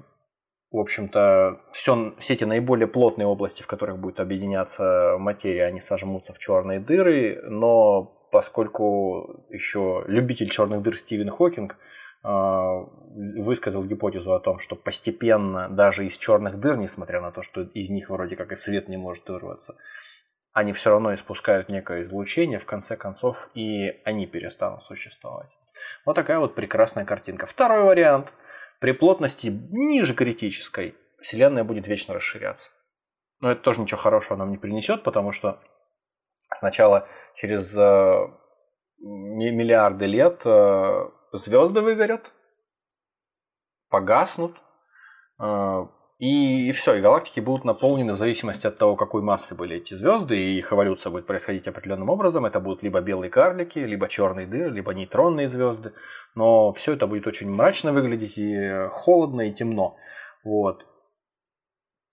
в 0.70 0.78
общем-то, 0.78 1.60
все, 1.72 2.14
все 2.18 2.34
эти 2.34 2.44
наиболее 2.44 2.88
плотные 2.88 3.26
области, 3.26 3.62
в 3.62 3.66
которых 3.66 3.98
будет 3.98 4.18
объединяться 4.18 5.16
материя, 5.18 5.66
они 5.66 5.80
сожмутся 5.80 6.32
в 6.32 6.38
черные 6.38 6.80
дыры, 6.80 7.40
но 7.44 8.28
поскольку 8.32 9.46
еще 9.50 10.04
любитель 10.08 10.50
черных 10.50 10.82
дыр 10.82 10.96
Стивен 10.96 11.30
Хокинг 11.30 11.76
а, 12.24 12.80
высказал 13.36 13.84
гипотезу 13.84 14.34
о 14.34 14.40
том, 14.40 14.58
что 14.58 14.74
постепенно 14.74 15.68
даже 15.68 16.04
из 16.04 16.18
черных 16.18 16.58
дыр, 16.58 16.76
несмотря 16.76 17.20
на 17.20 17.30
то, 17.30 17.42
что 17.42 17.60
из 17.62 17.90
них 17.90 18.10
вроде 18.10 18.34
как 18.34 18.50
и 18.50 18.56
свет 18.56 18.88
не 18.88 18.96
может 18.96 19.28
вырваться, 19.28 19.76
они 20.52 20.72
все 20.72 20.90
равно 20.90 21.14
испускают 21.14 21.68
некое 21.68 22.02
излучение, 22.02 22.58
в 22.58 22.66
конце 22.66 22.96
концов, 22.96 23.50
и 23.54 24.00
они 24.04 24.26
перестанут 24.26 24.82
существовать. 24.84 25.50
Вот 26.04 26.14
такая 26.14 26.38
вот 26.38 26.54
прекрасная 26.54 27.04
картинка. 27.04 27.46
Второй 27.46 27.84
вариант. 27.84 28.32
При 28.80 28.92
плотности 28.92 29.48
ниже 29.48 30.14
критической 30.14 30.96
Вселенная 31.20 31.64
будет 31.64 31.88
вечно 31.88 32.14
расширяться. 32.14 32.70
Но 33.40 33.52
это 33.52 33.62
тоже 33.62 33.80
ничего 33.80 34.00
хорошего 34.00 34.36
нам 34.36 34.50
не 34.50 34.58
принесет, 34.58 35.02
потому 35.02 35.32
что 35.32 35.60
сначала 36.52 37.08
через 37.34 37.76
э, 37.76 38.28
миллиарды 38.98 40.06
лет 40.06 40.42
э, 40.44 41.10
звезды 41.32 41.80
выгорят, 41.80 42.32
погаснут, 43.88 44.58
э, 45.40 45.86
и, 46.18 46.68
и 46.68 46.72
все, 46.72 46.94
и 46.94 47.00
галактики 47.00 47.40
будут 47.40 47.64
наполнены 47.64 48.12
в 48.12 48.16
зависимости 48.16 48.66
от 48.68 48.78
того, 48.78 48.94
какой 48.94 49.20
массы 49.22 49.54
были 49.56 49.76
эти 49.78 49.94
звезды, 49.94 50.36
и 50.36 50.58
их 50.58 50.72
эволюция 50.72 51.10
будет 51.10 51.26
происходить 51.26 51.66
определенным 51.66 52.08
образом. 52.08 52.46
Это 52.46 52.60
будут 52.60 52.84
либо 52.84 53.00
белые 53.00 53.30
карлики, 53.30 53.80
либо 53.80 54.08
черные 54.08 54.46
дыры, 54.46 54.70
либо 54.70 54.94
нейтронные 54.94 55.48
звезды. 55.48 55.92
Но 56.36 56.72
все 56.72 56.92
это 56.92 57.08
будет 57.08 57.26
очень 57.26 57.50
мрачно 57.50 57.92
выглядеть 57.92 58.38
и 58.38 58.86
холодно, 58.90 59.48
и 59.48 59.52
темно. 59.52 59.96
Вот. 60.44 60.86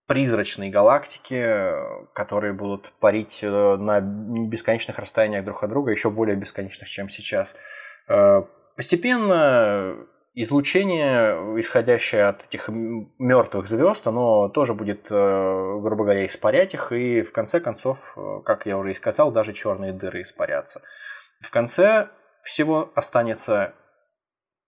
Призрачные 0.08 0.72
галактики, 0.72 1.72
которые 2.14 2.54
будут 2.54 2.92
парить 3.00 3.40
э, 3.44 3.76
на 3.78 4.02
бесконечных 4.02 4.98
расстояниях 4.98 5.46
друг 5.46 5.64
от 5.64 5.70
друга, 5.70 5.92
еще 5.92 6.10
более 6.10 6.36
бесконечных, 6.36 6.90
чем 6.90 7.08
сейчас. 7.08 7.56
Э, 8.10 8.42
постепенно 8.76 9.96
излучение, 10.34 11.60
исходящее 11.60 12.26
от 12.26 12.46
этих 12.46 12.70
мертвых 12.70 13.68
звезд, 13.68 14.08
оно 14.08 14.50
тоже 14.50 14.74
будет, 14.74 15.08
э, 15.10 15.80
грубо 15.82 16.04
говоря, 16.04 16.26
испарять 16.26 16.74
их, 16.74 16.92
и 16.92 17.22
в 17.22 17.32
конце 17.32 17.60
концов, 17.60 18.14
э, 18.16 18.42
как 18.46 18.66
я 18.66 18.78
уже 18.78 18.92
и 18.92 18.96
сказал, 18.96 19.32
даже 19.32 19.54
черные 19.54 19.94
дыры 19.94 20.22
испарятся. 20.22 20.82
В 21.42 21.52
конце 21.52 22.10
всего 22.44 22.92
останется 22.96 23.74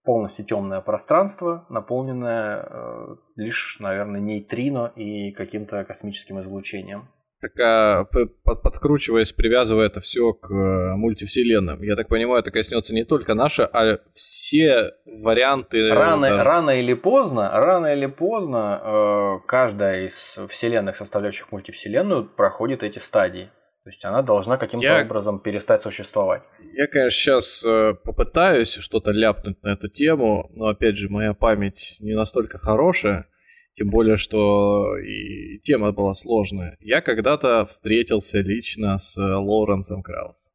полностью 0.04 0.46
темное 0.46 0.82
пространство, 0.82 1.66
наполненное 1.70 2.68
э, 2.70 3.16
лишь, 3.38 3.78
наверное, 3.80 4.20
нейтрино 4.20 4.92
и 4.96 5.32
каким-то 5.32 5.86
космическим 5.86 6.42
излучением 6.42 7.10
такая, 7.44 8.08
подкручиваясь, 8.44 9.34
привязывая 9.34 9.88
это 9.88 10.00
все 10.02 10.34
к 10.34 10.50
э, 10.50 10.96
мультивселенным. 10.96 11.82
Я 11.84 11.96
так 11.96 12.08
понимаю, 12.08 12.40
это 12.40 12.52
коснется 12.52 12.96
не 12.96 13.04
только 13.04 13.34
наша, 13.34 13.66
а 13.66 14.00
все 14.14 14.92
варианты. 15.06 15.90
Рано, 15.94 16.30
да. 16.30 16.44
рано 16.44 16.70
или 16.72 16.94
поздно, 16.94 17.52
рано 17.54 17.94
или 17.94 18.06
поздно 18.06 18.82
э, 18.84 19.48
каждая 19.48 20.08
из 20.08 20.38
вселенных, 20.50 20.96
составляющих 20.96 21.52
мультивселенную, 21.52 22.26
проходит 22.26 22.82
эти 22.84 23.00
стадии. 23.00 23.50
То 23.84 23.90
есть 23.90 24.06
она 24.06 24.22
должна 24.22 24.56
каким-то 24.56 24.86
я, 24.86 25.02
образом 25.02 25.40
перестать 25.40 25.84
существовать. 25.84 26.44
Я, 26.74 26.88
конечно, 26.88 27.12
сейчас 27.12 27.66
э, 27.66 27.94
попытаюсь 28.06 28.74
что-то 28.76 29.12
ляпнуть 29.12 29.62
на 29.62 29.74
эту 29.74 29.90
тему, 29.90 30.50
но 30.54 30.68
опять 30.68 30.96
же, 30.96 31.10
моя 31.10 31.34
память 31.34 31.98
не 32.00 32.14
настолько 32.14 32.58
хорошая. 32.58 33.28
Тем 33.76 33.90
более, 33.90 34.18
что 34.18 34.98
и 35.00 35.60
тема 35.64 35.92
была 35.92 36.14
сложная. 36.14 36.78
Я 36.80 37.02
когда-то 37.02 37.66
встретился 37.66 38.40
лично 38.42 38.98
с 38.98 39.18
Лоуренсом 39.18 40.04
Краус. 40.04 40.52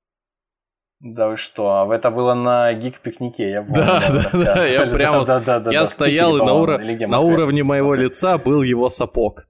Да 1.01 1.29
вы 1.29 1.37
что, 1.37 1.69
а 1.69 1.95
это 1.95 2.11
было 2.11 2.35
на 2.35 2.73
гик-пикнике, 2.73 3.51
я 3.51 3.63
помню. 3.63 3.75
Да, 3.75 4.03
да, 4.09 4.31
да, 4.33 4.67
я 4.67 4.87
прямо, 4.87 5.71
я 5.71 5.87
стоял 5.87 6.37
и 6.39 7.07
на 7.07 7.21
уровне 7.21 7.63
моего 7.63 7.95
лица 7.95 8.37
был 8.39 8.63
его 8.63 8.91
сапог. 8.91 9.47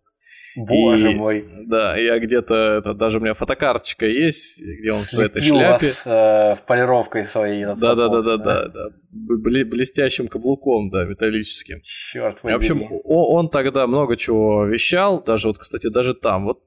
Боже 0.66 1.12
и, 1.12 1.14
мой. 1.14 1.48
Да, 1.66 1.96
я 1.96 2.18
где-то, 2.18 2.54
это, 2.54 2.94
даже 2.94 3.18
у 3.18 3.20
меня 3.20 3.34
фотокарточка 3.34 4.06
есть, 4.06 4.62
где 4.62 4.92
он 4.92 5.00
Слепил 5.00 5.22
в 5.22 5.30
этой 5.30 5.42
шляпе. 5.42 5.86
Вас, 5.86 6.02
э, 6.06 6.54
с 6.54 6.62
полировкой 6.62 7.24
своей. 7.24 7.64
Да, 7.64 7.74
да, 7.94 8.08
да, 8.08 8.22
да, 8.22 8.36
да, 8.36 8.68
да, 8.68 8.88
блестящим 9.10 10.28
каблуком, 10.28 10.90
да, 10.90 11.04
металлическим. 11.04 11.80
Черт 11.82 12.42
В 12.42 12.48
общем, 12.48 12.82
он, 12.82 13.00
он 13.04 13.50
тогда 13.50 13.86
много 13.86 14.16
чего 14.16 14.64
вещал, 14.64 15.22
даже 15.22 15.48
вот, 15.48 15.58
кстати, 15.58 15.88
даже 15.88 16.14
там, 16.14 16.46
вот 16.46 16.60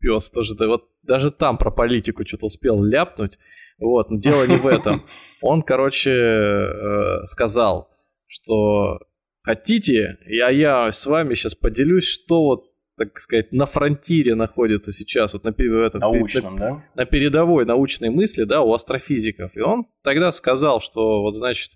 пес 0.00 0.30
тоже, 0.30 0.54
да, 0.56 0.66
вот 0.66 0.84
даже 1.02 1.30
там 1.30 1.58
про 1.58 1.70
политику 1.70 2.26
что-то 2.26 2.46
успел 2.46 2.82
ляпнуть. 2.82 3.38
Вот, 3.78 4.10
но 4.10 4.18
дело 4.18 4.46
не 4.46 4.56
в 4.56 4.66
этом. 4.66 5.06
Он, 5.40 5.62
короче, 5.62 6.12
э, 6.12 7.24
сказал, 7.24 7.90
что 8.26 9.00
хотите, 9.42 10.18
я, 10.26 10.50
я 10.50 10.92
с 10.92 11.04
вами 11.06 11.34
сейчас 11.34 11.54
поделюсь, 11.56 12.06
что 12.06 12.44
вот 12.44 12.71
так 12.96 13.18
сказать, 13.18 13.52
на 13.52 13.66
фронтире 13.66 14.34
находится 14.34 14.92
сейчас, 14.92 15.32
вот 15.32 15.44
на, 15.44 15.50
этот, 15.50 16.00
Научном, 16.00 16.56
на, 16.56 16.60
да? 16.60 16.84
на 16.94 17.04
передовой 17.04 17.64
научной 17.64 18.10
мысли, 18.10 18.44
да, 18.44 18.60
у 18.62 18.72
астрофизиков. 18.72 19.56
И 19.56 19.60
он 19.60 19.86
тогда 20.02 20.30
сказал, 20.32 20.80
что 20.80 21.22
вот, 21.22 21.34
значит, 21.36 21.72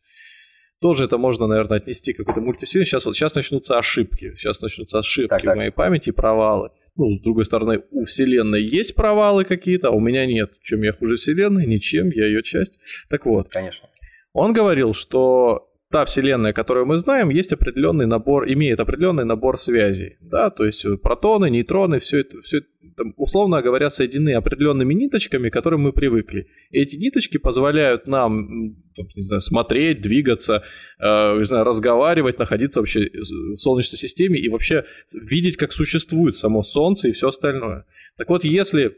тоже 0.80 1.04
это 1.04 1.16
можно, 1.16 1.46
наверное, 1.46 1.78
отнести 1.78 2.12
к 2.12 2.18
какой-то 2.18 2.40
мультивселенной. 2.40 2.84
Сейчас, 2.84 3.06
вот, 3.06 3.16
сейчас 3.16 3.34
начнутся 3.34 3.78
ошибки. 3.78 4.34
Сейчас 4.36 4.60
начнутся 4.60 4.98
ошибки 4.98 5.30
так, 5.30 5.42
так. 5.42 5.54
в 5.54 5.56
моей 5.56 5.70
памяти, 5.70 6.10
провалы. 6.10 6.70
Ну, 6.96 7.10
с 7.10 7.20
другой 7.20 7.44
стороны, 7.44 7.82
у 7.90 8.04
Вселенной 8.04 8.62
есть 8.62 8.94
провалы 8.94 9.44
какие-то, 9.44 9.88
а 9.88 9.90
у 9.92 10.00
меня 10.00 10.26
нет. 10.26 10.52
Чем 10.60 10.82
я 10.82 10.92
хуже 10.92 11.16
Вселенной? 11.16 11.66
Ничем, 11.66 12.08
я 12.08 12.26
ее 12.26 12.42
часть. 12.42 12.78
Так 13.08 13.24
вот. 13.24 13.48
Конечно. 13.48 13.88
Он 14.32 14.52
говорил, 14.52 14.92
что 14.92 15.65
та 15.90 16.04
вселенная, 16.04 16.52
которую 16.52 16.86
мы 16.86 16.98
знаем, 16.98 17.30
есть 17.30 17.52
определенный 17.52 18.06
набор, 18.06 18.48
имеет 18.48 18.80
определенный 18.80 19.24
набор 19.24 19.56
связей, 19.56 20.16
да, 20.20 20.50
то 20.50 20.64
есть 20.64 20.84
э, 20.84 20.96
протоны, 20.96 21.50
нейтроны, 21.50 22.00
все 22.00 22.20
это, 22.20 22.40
все 22.42 22.58
это 22.58 22.68
условно 23.16 23.62
говоря, 23.62 23.90
соединены 23.90 24.34
определенными 24.34 24.94
ниточками, 24.94 25.48
к 25.48 25.52
которым 25.52 25.82
мы 25.82 25.92
привыкли. 25.92 26.48
И 26.70 26.78
эти 26.78 26.96
ниточки 26.96 27.38
позволяют 27.38 28.06
нам, 28.06 28.76
не 28.96 29.22
знаю, 29.22 29.40
смотреть, 29.40 30.00
двигаться, 30.00 30.62
э, 30.98 31.38
не 31.38 31.44
знаю, 31.44 31.64
разговаривать, 31.64 32.38
находиться 32.38 32.80
вообще 32.80 33.10
в 33.12 33.56
Солнечной 33.56 33.98
системе 33.98 34.38
и 34.38 34.48
вообще 34.48 34.84
видеть, 35.12 35.56
как 35.56 35.72
существует 35.72 36.36
само 36.36 36.62
Солнце 36.62 37.08
и 37.08 37.12
все 37.12 37.28
остальное. 37.28 37.84
Так 38.16 38.28
вот, 38.28 38.44
если 38.44 38.96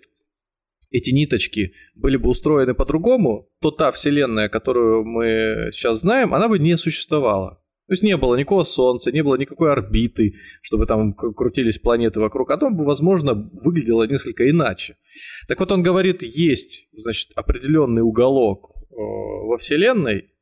эти 0.91 1.11
ниточки 1.11 1.75
были 1.95 2.17
бы 2.17 2.31
устроены 2.31 2.75
по-другому, 2.75 3.51
то 3.61 3.71
та 3.71 3.91
Вселенная, 3.93 4.49
которую 4.49 5.05
мы 5.05 5.71
сейчас 5.73 6.01
знаем, 6.01 6.35
она 6.35 6.49
бы 6.49 6.59
не 6.59 6.77
существовала. 6.77 7.63
То 7.87 7.93
есть 7.93 8.03
не 8.03 8.19
было 8.19 8.37
никакого 8.37 8.65
Солнца, 8.65 9.11
не 9.11 9.23
было 9.23 9.37
никакой 9.37 9.73
орбиты, 9.73 10.35
чтобы 10.61 10.85
там 10.85 11.15
крутились 11.15 11.79
планеты 11.79 12.21
вокруг. 12.21 12.51
А 12.51 12.59
то 12.59 12.69
бы, 12.69 12.85
возможно, 12.85 13.33
выглядело 13.35 14.07
несколько 14.07 14.49
иначе. 14.49 14.99
Так 15.47 15.59
вот 15.59 15.73
он 15.73 15.83
говорит, 15.83 16.23
есть, 16.23 16.89
значит, 16.93 17.31
определенный 17.35 18.03
уголок 18.03 18.75
э, 18.77 18.95
во 18.95 19.57
Вселенной, 19.57 20.35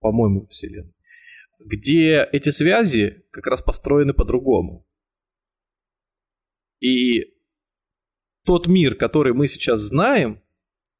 по-моему, 0.00 0.48
Вселенной, 0.48 0.94
где 1.64 2.28
эти 2.32 2.50
связи 2.50 3.22
как 3.30 3.46
раз 3.46 3.62
построены 3.62 4.12
по-другому. 4.12 4.84
И 6.80 7.37
тот 8.48 8.66
мир, 8.66 8.94
который 8.94 9.34
мы 9.34 9.46
сейчас 9.46 9.80
знаем, 9.80 10.40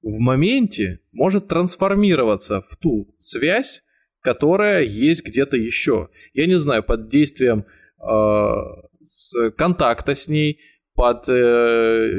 в 0.02 0.18
моменте 0.18 1.00
может 1.12 1.48
трансформироваться 1.48 2.60
в 2.60 2.76
ту 2.76 3.14
связь, 3.16 3.84
которая 4.20 4.82
есть 4.82 5.24
где-то 5.24 5.56
еще. 5.56 6.10
Я 6.34 6.46
не 6.46 6.58
знаю, 6.58 6.82
под 6.82 7.08
действием 7.08 7.64
э, 8.06 8.52
с, 9.02 9.50
контакта 9.52 10.14
с 10.14 10.28
ней, 10.28 10.60
под, 10.92 11.26
э, 11.30 12.10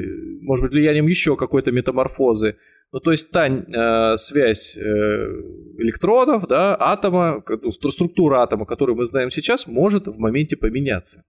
может 0.41 0.65
быть, 0.65 0.73
влиянием 0.73 1.05
еще 1.05 1.35
какой-то 1.35 1.71
метаморфозы. 1.71 2.57
Ну, 2.91 2.99
то 2.99 3.11
есть 3.11 3.29
та 3.29 3.47
э, 3.47 4.17
связь 4.17 4.77
э, 4.77 4.81
электродов, 4.81 6.47
да, 6.47 6.75
атома, 6.75 7.43
структура 7.69 8.41
атома, 8.41 8.65
которую 8.65 8.95
мы 8.95 9.05
знаем 9.05 9.29
сейчас, 9.29 9.67
может 9.67 10.07
в 10.07 10.17
моменте 10.17 10.57
поменяться. 10.57 11.23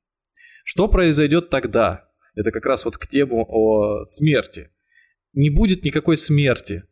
Что 0.64 0.88
произойдет 0.88 1.50
тогда? 1.50 2.09
Это 2.40 2.50
как 2.50 2.66
раз 2.66 2.84
вот 2.84 2.96
к 2.96 3.06
тему 3.06 3.46
о 3.48 4.04
смерти. 4.04 4.70
Не 5.32 5.50
будет 5.50 5.84
никакой 5.84 6.16
смерти. 6.16 6.84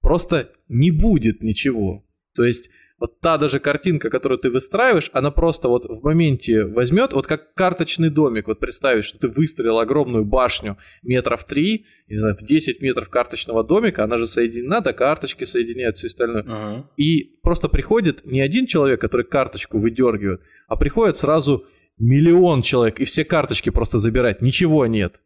Просто 0.00 0.50
не 0.68 0.90
будет 0.90 1.42
ничего. 1.42 2.04
То 2.34 2.44
есть 2.44 2.70
вот 3.00 3.18
та 3.20 3.38
даже 3.38 3.60
картинка, 3.60 4.10
которую 4.10 4.38
ты 4.38 4.50
выстраиваешь, 4.50 5.10
она 5.14 5.30
просто 5.30 5.68
вот 5.68 5.86
в 5.86 6.04
моменте 6.04 6.66
возьмет, 6.66 7.14
вот 7.14 7.26
как 7.26 7.54
карточный 7.54 8.10
домик, 8.10 8.46
вот 8.46 8.60
представить, 8.60 9.04
что 9.04 9.18
ты 9.18 9.28
выстроил 9.28 9.78
огромную 9.78 10.26
башню 10.26 10.76
метров 11.02 11.44
3, 11.44 11.86
не 12.08 12.16
знаю, 12.18 12.36
в 12.36 12.44
10 12.44 12.82
метров 12.82 13.08
карточного 13.08 13.64
домика, 13.64 14.04
она 14.04 14.18
же 14.18 14.26
соединена, 14.26 14.80
да, 14.80 14.92
карточки 14.92 15.44
соединяют, 15.44 15.96
все 15.96 16.08
остальное. 16.08 16.42
Uh-huh. 16.42 16.84
И 16.98 17.38
просто 17.42 17.70
приходит 17.70 18.26
не 18.26 18.42
один 18.42 18.66
человек, 18.66 19.00
который 19.00 19.24
карточку 19.24 19.78
выдергивает, 19.78 20.42
а 20.68 20.76
приходит 20.76 21.16
сразу 21.16 21.64
миллион 22.00 22.62
человек, 22.62 22.98
и 22.98 23.04
все 23.04 23.24
карточки 23.24 23.70
просто 23.70 23.98
забирать, 23.98 24.42
ничего 24.42 24.86
нет. 24.86 25.20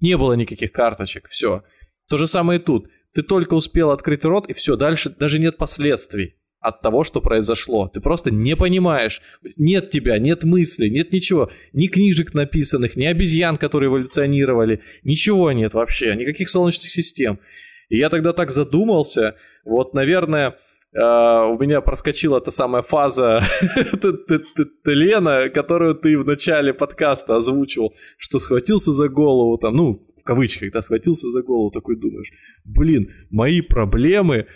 Не 0.00 0.16
было 0.16 0.34
никаких 0.34 0.72
карточек, 0.72 1.28
все. 1.28 1.62
То 2.08 2.16
же 2.16 2.26
самое 2.26 2.60
и 2.60 2.62
тут. 2.62 2.88
Ты 3.14 3.22
только 3.22 3.54
успел 3.54 3.90
открыть 3.92 4.24
рот, 4.24 4.48
и 4.50 4.52
все, 4.52 4.76
дальше 4.76 5.10
даже 5.10 5.38
нет 5.38 5.56
последствий 5.56 6.36
от 6.60 6.82
того, 6.82 7.04
что 7.04 7.20
произошло. 7.20 7.88
Ты 7.88 8.00
просто 8.00 8.30
не 8.32 8.56
понимаешь. 8.56 9.22
Нет 9.56 9.90
тебя, 9.90 10.18
нет 10.18 10.42
мыслей, 10.42 10.90
нет 10.90 11.12
ничего. 11.12 11.48
Ни 11.72 11.86
книжек 11.86 12.34
написанных, 12.34 12.96
ни 12.96 13.04
обезьян, 13.04 13.56
которые 13.56 13.88
эволюционировали. 13.88 14.82
Ничего 15.04 15.52
нет 15.52 15.74
вообще, 15.74 16.16
никаких 16.16 16.48
солнечных 16.48 16.90
систем. 16.90 17.38
И 17.88 17.98
я 17.98 18.08
тогда 18.08 18.32
так 18.32 18.50
задумался. 18.50 19.36
Вот, 19.64 19.94
наверное, 19.94 20.56
э, 20.96 21.46
у 21.52 21.58
меня 21.58 21.80
проскочила 21.80 22.40
та 22.40 22.50
самая 22.50 22.82
фаза 22.82 23.40
Лена, 24.84 25.48
которую 25.50 25.94
ты 25.94 26.18
в 26.18 26.26
начале 26.26 26.72
подкаста 26.72 27.36
озвучивал, 27.36 27.92
что 28.18 28.38
схватился 28.38 28.92
за 28.92 29.08
голову, 29.08 29.58
там, 29.58 29.76
ну, 29.76 30.02
в 30.20 30.22
кавычках, 30.24 30.72
да, 30.72 30.82
схватился 30.82 31.30
за 31.30 31.42
голову, 31.42 31.70
такой 31.70 31.96
думаешь, 31.96 32.32
блин, 32.64 33.10
мои 33.30 33.60
проблемы 33.60 34.46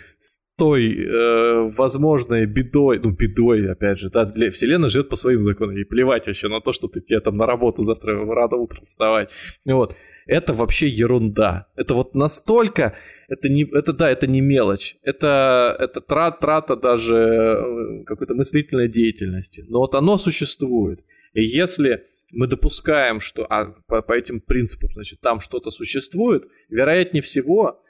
той 0.57 0.95
э, 0.95 1.71
возможной 1.71 2.45
бедой, 2.45 2.99
ну, 2.99 3.11
бедой, 3.11 3.71
опять 3.71 3.97
же, 3.97 4.09
да, 4.09 4.25
для, 4.25 4.51
вселенная 4.51 4.89
живет 4.89 5.09
по 5.09 5.15
своим 5.15 5.41
законам, 5.41 5.77
и 5.77 5.83
плевать 5.83 6.27
вообще 6.27 6.49
на 6.49 6.61
то, 6.61 6.71
что 6.71 6.87
ты 6.87 7.01
тебе 7.01 7.19
там 7.19 7.37
на 7.37 7.45
работу 7.45 7.83
завтра 7.83 8.13
рано 8.25 8.57
утром 8.57 8.85
вставать. 8.85 9.29
Вот. 9.65 9.95
Это 10.27 10.53
вообще 10.53 10.87
ерунда. 10.87 11.67
Это 11.75 11.93
вот 11.93 12.15
настолько, 12.15 12.95
это 13.27 13.49
не, 13.49 13.63
это 13.63 13.93
да, 13.93 14.09
это 14.11 14.27
не 14.27 14.41
мелочь. 14.41 14.97
Это, 15.01 15.75
это 15.79 15.99
трат, 15.99 16.39
трата 16.39 16.75
даже 16.75 17.15
э, 17.15 18.03
какой-то 18.05 18.35
мыслительной 18.35 18.87
деятельности. 18.87 19.63
Но 19.67 19.79
вот 19.79 19.95
оно 19.95 20.17
существует. 20.17 21.03
И 21.33 21.43
если 21.43 22.03
мы 22.31 22.47
допускаем, 22.47 23.19
что 23.19 23.45
а, 23.49 23.73
по, 23.87 24.01
по 24.01 24.13
этим 24.13 24.41
принципам, 24.41 24.91
значит, 24.91 25.21
там 25.21 25.39
что-то 25.39 25.69
существует, 25.69 26.47
вероятнее 26.69 27.21
всего, 27.21 27.81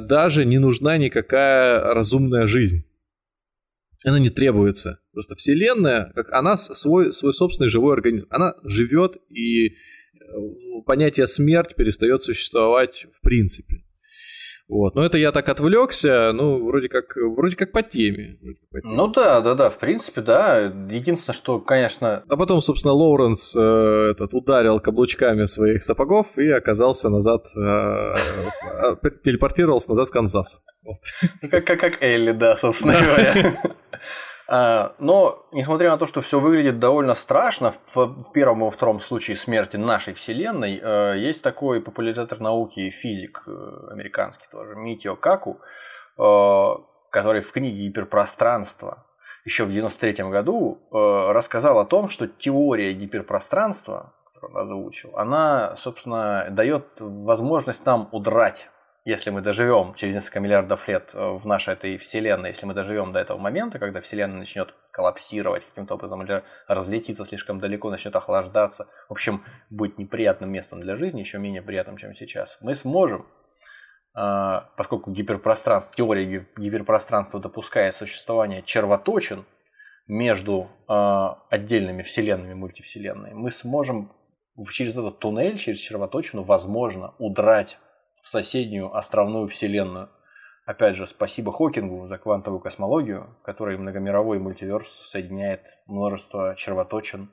даже 0.00 0.44
не 0.44 0.58
нужна 0.58 0.96
никакая 0.96 1.80
разумная 1.94 2.46
жизнь. 2.46 2.84
Она 4.04 4.18
не 4.18 4.30
требуется. 4.30 5.00
Просто 5.12 5.34
Вселенная, 5.34 6.12
как 6.14 6.32
она 6.32 6.56
свой, 6.56 7.12
свой 7.12 7.32
собственный 7.32 7.68
живой 7.68 7.94
организм, 7.94 8.26
она 8.30 8.54
живет, 8.62 9.16
и 9.28 9.68
э, 9.68 9.72
понятие 10.86 11.26
смерть 11.26 11.74
перестает 11.74 12.22
существовать 12.22 13.06
в 13.12 13.20
принципе. 13.20 13.82
Вот. 14.68 14.94
Но 14.94 15.02
это 15.02 15.16
я 15.16 15.32
так 15.32 15.48
отвлекся, 15.48 16.30
ну, 16.34 16.66
вроде 16.66 16.88
как, 16.88 17.16
вроде 17.16 17.56
как 17.56 17.72
по 17.72 17.82
теме. 17.82 18.38
по 18.70 18.80
теме. 18.82 18.94
Ну 18.94 19.06
да, 19.06 19.40
да, 19.40 19.54
да, 19.54 19.70
в 19.70 19.78
принципе, 19.78 20.20
да. 20.20 20.58
Единственное, 20.90 21.34
что, 21.34 21.58
конечно. 21.58 22.22
А 22.28 22.36
потом, 22.36 22.60
собственно, 22.60 22.92
Лоуренс 22.92 23.56
э, 23.56 24.10
этот, 24.10 24.34
ударил 24.34 24.78
каблучками 24.78 25.46
своих 25.46 25.82
сапогов 25.84 26.36
и 26.36 26.50
оказался 26.50 27.08
назад, 27.08 27.46
э, 27.56 27.60
э 27.60 29.10
телепортировался 29.24 29.88
назад 29.90 30.08
в 30.08 30.12
Канзас. 30.12 30.62
Вот. 30.84 30.98
Как, 31.50 31.64
как, 31.64 31.80
как 31.80 32.02
Элли, 32.02 32.32
да, 32.32 32.56
собственно 32.58 32.92
говоря. 33.04 33.62
А, 34.50 34.94
но, 34.98 35.46
несмотря 35.52 35.90
на 35.90 35.98
то, 35.98 36.06
что 36.06 36.22
все 36.22 36.40
выглядит 36.40 36.78
довольно 36.78 37.14
страшно, 37.14 37.74
в 37.94 38.32
первом 38.32 38.60
и 38.60 38.64
во 38.64 38.70
втором 38.70 38.98
случае 38.98 39.36
смерти 39.36 39.76
нашей 39.76 40.14
Вселенной, 40.14 40.80
э, 40.82 41.18
есть 41.18 41.42
такой 41.42 41.82
популяризатор 41.82 42.40
науки 42.40 42.80
и 42.80 42.90
физик 42.90 43.42
э, 43.46 43.90
американский 43.90 44.46
тоже, 44.50 44.74
Митио 44.74 45.16
Каку, 45.16 45.60
э, 46.16 46.68
который 47.10 47.42
в 47.42 47.52
книге 47.52 47.88
«Гиперпространство» 47.88 49.04
еще 49.44 49.64
в 49.64 49.70
93 49.70 50.24
году 50.30 50.78
рассказал 50.90 51.78
о 51.78 51.86
том, 51.86 52.10
что 52.10 52.26
теория 52.26 52.92
гиперпространства, 52.92 54.12
которую 54.26 54.54
он 54.54 54.62
озвучил, 54.62 55.16
она, 55.16 55.74
собственно, 55.76 56.48
дает 56.50 56.84
возможность 56.98 57.86
нам 57.86 58.10
удрать 58.12 58.68
если 59.08 59.30
мы 59.30 59.40
доживем 59.40 59.94
через 59.94 60.14
несколько 60.14 60.40
миллиардов 60.40 60.86
лет 60.86 61.12
э, 61.14 61.30
в 61.30 61.46
нашей 61.46 61.72
этой 61.72 61.96
вселенной, 61.96 62.50
если 62.50 62.66
мы 62.66 62.74
доживем 62.74 63.10
до 63.10 63.18
этого 63.18 63.38
момента, 63.38 63.78
когда 63.78 64.02
вселенная 64.02 64.40
начнет 64.40 64.74
коллапсировать 64.90 65.64
каким-то 65.64 65.94
образом 65.94 66.22
или 66.22 66.42
разлетиться 66.66 67.24
слишком 67.24 67.58
далеко, 67.58 67.90
начнет 67.90 68.14
охлаждаться, 68.14 68.86
в 69.08 69.12
общем, 69.12 69.44
будет 69.70 69.96
неприятным 69.96 70.52
местом 70.52 70.82
для 70.82 70.94
жизни, 70.96 71.20
еще 71.20 71.38
менее 71.38 71.62
приятным, 71.62 71.96
чем 71.96 72.12
сейчас, 72.12 72.58
мы 72.60 72.74
сможем, 72.74 73.26
э, 74.14 74.60
поскольку 74.76 75.10
гиперпространство, 75.10 75.94
теория 75.96 76.46
гиперпространства 76.58 77.40
допускает 77.40 77.96
существование 77.96 78.62
червоточин 78.62 79.46
между 80.06 80.68
э, 80.86 81.28
отдельными 81.48 82.02
вселенными, 82.02 82.52
мультивселенными, 82.52 83.32
мы 83.32 83.52
сможем 83.52 84.12
через 84.70 84.98
этот 84.98 85.18
туннель, 85.18 85.56
через 85.56 85.78
червоточину, 85.78 86.42
возможно, 86.42 87.14
удрать 87.18 87.78
в 88.22 88.28
соседнюю 88.28 88.94
островную 88.96 89.48
вселенную. 89.48 90.10
Опять 90.64 90.96
же, 90.96 91.06
спасибо 91.06 91.50
Хокингу 91.52 92.06
за 92.06 92.18
квантовую 92.18 92.60
космологию, 92.60 93.34
в 93.40 93.42
которой 93.44 93.78
многомировой 93.78 94.38
мультиверс 94.38 94.90
соединяет 95.08 95.62
множество 95.86 96.54
червоточин. 96.56 97.30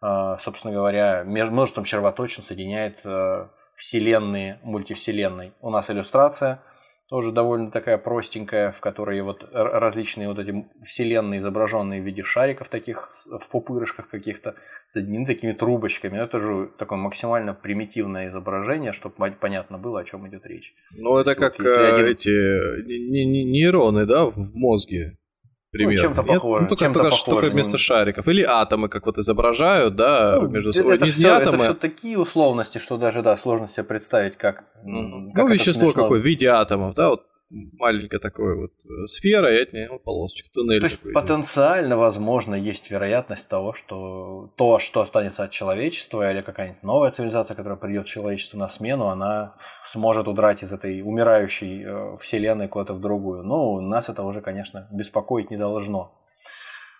А, 0.00 0.38
собственно 0.38 0.74
говоря, 0.74 1.22
множеством 1.24 1.84
червоточин 1.84 2.42
соединяет 2.42 2.98
э, 3.04 3.48
вселенные 3.74 4.58
мультивселенной. 4.62 5.52
У 5.60 5.70
нас 5.70 5.88
иллюстрация– 5.90 6.62
тоже 7.08 7.32
довольно 7.32 7.70
такая 7.70 7.98
простенькая, 7.98 8.70
в 8.72 8.80
которой 8.80 9.20
вот 9.22 9.46
различные 9.52 10.28
вот 10.28 10.38
эти 10.38 10.66
вселенные, 10.82 11.40
изображенные 11.40 12.00
в 12.00 12.04
виде 12.04 12.22
шариков 12.22 12.68
таких, 12.68 13.10
в 13.26 13.48
пупырышках 13.50 14.08
каких-то, 14.08 14.54
соединены 14.88 15.26
такими 15.26 15.52
трубочками. 15.52 16.18
Это 16.18 16.40
же 16.40 16.70
такое 16.78 16.98
максимально 16.98 17.52
примитивное 17.54 18.28
изображение, 18.28 18.92
чтобы 18.92 19.16
понятно 19.40 19.78
было, 19.78 20.00
о 20.00 20.04
чем 20.04 20.26
идет 20.28 20.46
речь. 20.46 20.74
Ну, 20.92 21.16
это 21.16 21.34
как 21.34 21.58
вот, 21.58 21.66
э, 21.66 21.94
один... 21.94 22.06
эти 22.06 22.28
нейроны, 23.50 24.06
да, 24.06 24.24
в 24.26 24.54
мозге. 24.54 25.18
Примерно. 25.74 25.96
Ну, 25.96 26.14
чем-то 26.14 26.22
похоже. 26.22 26.62
Ну, 26.62 26.68
только, 26.68 26.84
чем-то 26.84 27.00
только, 27.00 27.10
похоже. 27.16 27.30
только 27.40 27.52
вместо 27.52 27.76
шариков. 27.78 28.26
Или 28.28 28.42
атомы, 28.42 28.88
как 28.88 29.06
вот 29.06 29.18
изображают, 29.18 29.96
да, 29.96 30.38
Ну, 30.40 30.48
между 30.48 30.72
собой. 30.72 30.96
это 30.96 31.04
Не- 31.04 31.10
все, 31.10 31.28
атомы, 31.28 31.56
это 31.56 31.64
все 31.64 31.74
такие 31.74 32.18
условности, 32.18 32.78
что 32.78 32.96
даже, 32.96 33.22
да, 33.22 33.36
сложно 33.36 33.68
себе 33.68 33.84
представить, 33.84 34.36
как... 34.36 34.64
м, 34.84 35.32
как 35.34 35.44
ну, 35.44 35.52
вещество 35.52 35.88
смешно. 35.88 36.02
какое 36.04 36.20
в 36.20 36.24
виде 36.24 36.46
атомов, 36.48 36.94
да, 36.94 37.08
вот 37.10 37.24
маленькая 37.50 38.18
такая 38.18 38.56
вот 38.56 38.72
э, 38.84 39.06
сфера, 39.06 39.52
и 39.52 39.62
от 39.62 39.72
нее 39.72 39.88
ну, 39.90 39.98
полосочка, 39.98 40.48
туннель 40.52 40.80
То 40.80 40.86
есть 40.86 40.98
такой. 40.98 41.12
потенциально, 41.12 41.96
возможно, 41.96 42.54
есть 42.54 42.90
вероятность 42.90 43.48
того, 43.48 43.72
что 43.74 44.52
то, 44.56 44.78
что 44.78 45.00
останется 45.00 45.44
от 45.44 45.50
человечества, 45.50 46.30
или 46.30 46.40
какая-нибудь 46.40 46.82
новая 46.82 47.10
цивилизация, 47.10 47.54
которая 47.54 47.78
придет 47.78 48.06
человечеству 48.06 48.58
на 48.58 48.68
смену, 48.68 49.08
она 49.08 49.56
сможет 49.84 50.26
удрать 50.26 50.62
из 50.62 50.72
этой 50.72 51.02
умирающей 51.02 51.84
э, 51.84 52.16
вселенной 52.20 52.68
куда-то 52.68 52.94
в 52.94 53.00
другую. 53.00 53.42
Но 53.42 53.80
нас 53.80 54.08
это 54.08 54.22
уже, 54.22 54.40
конечно, 54.40 54.88
беспокоить 54.92 55.50
не 55.50 55.56
должно. 55.56 56.20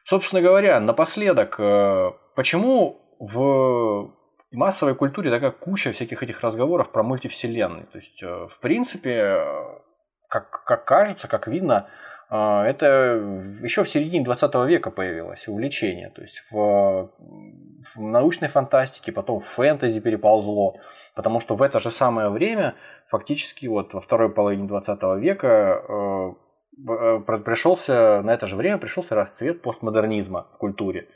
Собственно 0.05 0.43
говоря, 0.43 0.79
напоследок, 0.81 1.57
э, 1.59 2.12
почему 2.37 3.01
в 3.19 4.12
массовой 4.53 4.95
культуре 4.95 5.31
такая 5.31 5.51
куча 5.51 5.93
всяких 5.93 6.23
этих 6.23 6.41
разговоров 6.43 6.93
про 6.93 7.03
мультивселенные? 7.03 7.87
То 7.87 7.99
есть, 7.99 8.23
в 8.23 8.59
принципе, 8.61 9.41
как, 10.35 10.65
как 10.65 10.85
кажется, 10.85 11.28
как 11.28 11.47
видно, 11.47 11.86
а, 12.28 12.66
это 12.66 12.86
еще 13.62 13.85
в 13.85 13.89
середине 13.89 14.24
20 14.24 14.52
века 14.66 14.90
появилось 14.90 15.47
увлечение. 15.47 16.11
То 16.11 16.23
есть 16.23 16.43
в, 16.51 17.12
в 17.94 18.01
научной 18.01 18.48
фантастике, 18.48 19.12
потом 19.12 19.39
в 19.39 19.47
фэнтези 19.47 20.01
переползло. 20.01 20.73
Потому 21.15 21.39
что 21.39 21.55
в 21.55 21.62
это 21.62 21.78
же 21.78 21.93
самое 21.93 22.31
время, 22.31 22.74
фактически 23.06 23.66
вот 23.69 23.94
во 23.94 24.01
второй 24.01 24.28
половине 24.28 24.66
20 24.66 25.01
века, 25.20 25.85
э, 25.89 26.32
э, 26.89 27.20
пришелся, 27.44 28.20
на 28.23 28.35
это 28.35 28.48
же 28.48 28.56
время 28.56 28.78
пришелся 28.78 29.15
расцвет 29.15 29.62
постмодернизма 29.62 30.48
в 30.55 30.59
культуре. 30.59 31.06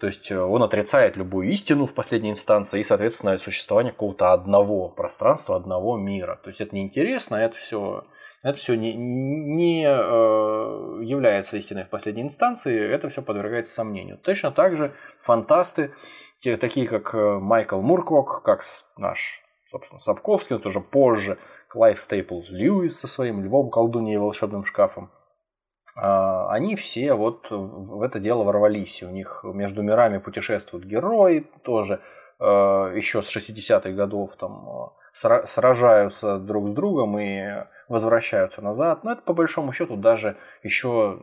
То 0.00 0.08
есть 0.08 0.32
э, 0.32 0.36
он 0.36 0.64
отрицает 0.64 1.16
любую 1.16 1.46
истину 1.50 1.86
в 1.86 1.94
последней 1.94 2.32
инстанции 2.32 2.80
и, 2.80 2.84
соответственно, 2.84 3.38
существование 3.38 3.92
какого-то 3.92 4.32
одного 4.32 4.88
пространства, 4.88 5.54
одного 5.54 5.96
мира. 5.96 6.40
То 6.42 6.50
есть 6.50 6.60
это 6.60 6.74
неинтересно, 6.74 7.36
это 7.36 7.56
все 7.56 8.02
это 8.44 8.58
все 8.58 8.76
не, 8.76 8.94
не 8.94 9.86
э, 9.86 11.02
является 11.02 11.56
истиной 11.56 11.84
в 11.84 11.88
последней 11.88 12.22
инстанции, 12.22 12.78
это 12.78 13.08
все 13.08 13.22
подвергается 13.22 13.72
сомнению. 13.72 14.18
Точно 14.18 14.52
так 14.52 14.76
же 14.76 14.94
фантасты, 15.18 15.94
те, 16.40 16.58
такие 16.58 16.86
как 16.86 17.14
э, 17.14 17.38
Майкл 17.38 17.80
Муркок, 17.80 18.42
как 18.42 18.62
наш, 18.98 19.42
собственно, 19.70 19.98
Сапковский, 19.98 20.58
тоже 20.58 20.80
позже, 20.80 21.38
Клайв 21.68 21.98
Стейплз 21.98 22.50
Льюис 22.50 23.00
со 23.00 23.08
своим 23.08 23.42
львом, 23.42 23.70
колдуньей 23.70 24.16
и 24.16 24.18
волшебным 24.18 24.66
шкафом, 24.66 25.10
а, 25.96 26.50
они 26.50 26.76
все 26.76 27.14
вот 27.14 27.46
в 27.50 28.02
это 28.02 28.18
дело 28.18 28.44
ворвались. 28.44 29.02
У 29.02 29.08
них 29.08 29.40
между 29.44 29.82
мирами 29.82 30.18
путешествуют 30.18 30.84
герои 30.84 31.46
тоже, 31.62 32.00
э, 32.40 32.44
еще 32.44 33.22
с 33.22 33.34
60-х 33.34 33.90
годов 33.92 34.36
там 34.36 34.68
э, 34.68 34.88
сра- 35.14 35.46
сражаются 35.46 36.38
друг 36.38 36.68
с 36.68 36.72
другом 36.72 37.18
и 37.18 37.64
возвращаются 37.88 38.62
назад. 38.62 39.04
Но 39.04 39.12
это 39.12 39.22
по 39.22 39.34
большому 39.34 39.72
счету 39.72 39.96
даже 39.96 40.36
еще 40.62 41.20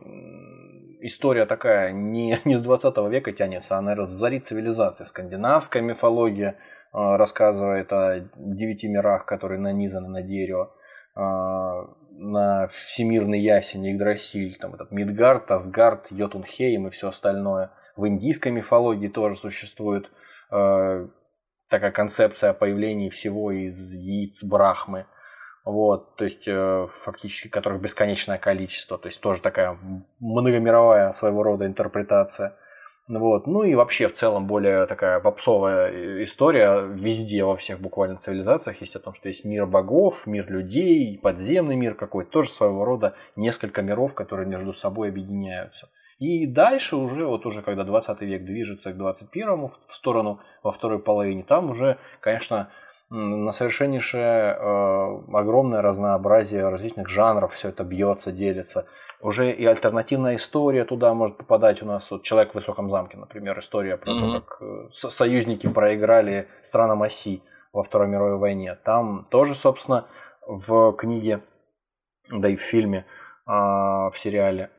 история 1.00 1.46
такая 1.46 1.92
не, 1.92 2.40
не 2.44 2.56
с 2.56 2.62
20 2.62 2.96
века 3.10 3.32
тянется, 3.32 3.78
а, 3.78 4.06
с 4.06 4.10
зари 4.10 4.40
цивилизации. 4.40 5.04
Скандинавская 5.04 5.82
мифология 5.82 6.50
э, 6.50 6.56
рассказывает 6.92 7.92
о 7.92 8.28
девяти 8.36 8.88
мирах, 8.88 9.26
которые 9.26 9.60
нанизаны 9.60 10.08
на 10.08 10.22
дерево 10.22 10.74
э, 11.16 11.20
на 12.14 12.68
всемирный 12.68 13.40
ясень 13.40 13.86
Игдрасиль, 13.86 14.56
там 14.56 14.74
этот 14.74 14.92
Мидгард, 14.92 15.50
Асгард, 15.50 16.10
Йотунхейм 16.10 16.86
и 16.86 16.90
все 16.90 17.08
остальное. 17.08 17.70
В 17.96 18.06
индийской 18.06 18.52
мифологии 18.52 19.08
тоже 19.08 19.36
существует 19.36 20.10
э, 20.50 21.08
такая 21.68 21.90
концепция 21.90 22.50
о 22.50 22.54
появлении 22.54 23.08
всего 23.08 23.50
из 23.50 23.94
яиц 23.94 24.44
Брахмы. 24.44 25.06
Вот, 25.64 26.16
то 26.16 26.24
есть 26.24 26.48
э, 26.48 26.86
фактически 26.90 27.48
которых 27.48 27.80
бесконечное 27.80 28.38
количество, 28.38 28.98
то 28.98 29.06
есть 29.06 29.20
тоже 29.20 29.42
такая 29.42 29.78
многомировая 30.18 31.12
своего 31.12 31.44
рода 31.44 31.66
интерпретация. 31.66 32.56
Вот. 33.08 33.46
Ну 33.46 33.62
и 33.64 33.74
вообще 33.74 34.08
в 34.08 34.14
целом 34.14 34.46
более 34.46 34.86
такая 34.86 35.20
попсовая 35.20 36.22
история 36.22 36.80
везде, 36.80 37.44
во 37.44 37.56
всех 37.56 37.80
буквально 37.80 38.16
цивилизациях 38.16 38.80
есть 38.80 38.96
о 38.96 39.00
том, 39.00 39.14
что 39.14 39.28
есть 39.28 39.44
мир 39.44 39.66
богов, 39.66 40.26
мир 40.26 40.50
людей, 40.50 41.18
подземный 41.22 41.76
мир 41.76 41.94
какой-то, 41.94 42.30
тоже 42.30 42.50
своего 42.50 42.84
рода 42.84 43.14
несколько 43.36 43.82
миров, 43.82 44.14
которые 44.14 44.48
между 44.48 44.72
собой 44.72 45.08
объединяются. 45.08 45.90
И 46.18 46.46
дальше 46.46 46.96
уже, 46.96 47.26
вот 47.26 47.46
уже 47.46 47.62
когда 47.62 47.82
20 47.82 48.20
век 48.22 48.44
движется 48.44 48.92
к 48.92 48.96
21 48.96 49.72
в 49.86 49.92
сторону, 49.92 50.40
во 50.62 50.70
второй 50.70 51.00
половине, 51.00 51.42
там 51.42 51.70
уже, 51.70 51.98
конечно, 52.20 52.70
на 53.14 53.52
совершеннейшее 53.52 54.56
э, 54.58 55.18
огромное 55.34 55.82
разнообразие 55.82 56.68
различных 56.68 57.08
жанров 57.08 57.52
все 57.52 57.68
это 57.68 57.84
бьется, 57.84 58.32
делится. 58.32 58.86
Уже 59.20 59.50
и 59.52 59.64
альтернативная 59.66 60.36
история 60.36 60.84
туда 60.84 61.12
может 61.14 61.36
попадать 61.36 61.82
у 61.82 61.86
нас. 61.86 62.10
Вот 62.10 62.22
«Человек 62.22 62.52
в 62.52 62.54
высоком 62.54 62.88
замке», 62.88 63.18
например, 63.18 63.58
история 63.58 63.96
про 63.98 64.12
Мгм. 64.12 64.32
то, 64.32 64.40
как 64.40 64.62
э, 64.62 64.88
со- 64.90 65.10
союзники 65.10 65.68
проиграли 65.68 66.48
странам 66.62 67.02
оси 67.02 67.42
во 67.72 67.82
Второй 67.82 68.08
мировой 68.08 68.38
войне. 68.38 68.76
Там 68.84 69.24
тоже, 69.30 69.54
собственно, 69.54 70.06
в 70.46 70.92
книге, 70.94 71.40
да 72.30 72.48
и 72.48 72.56
в 72.56 72.62
фильме, 72.62 73.04
а, 73.46 74.10
в 74.10 74.18
сериале, 74.18 74.70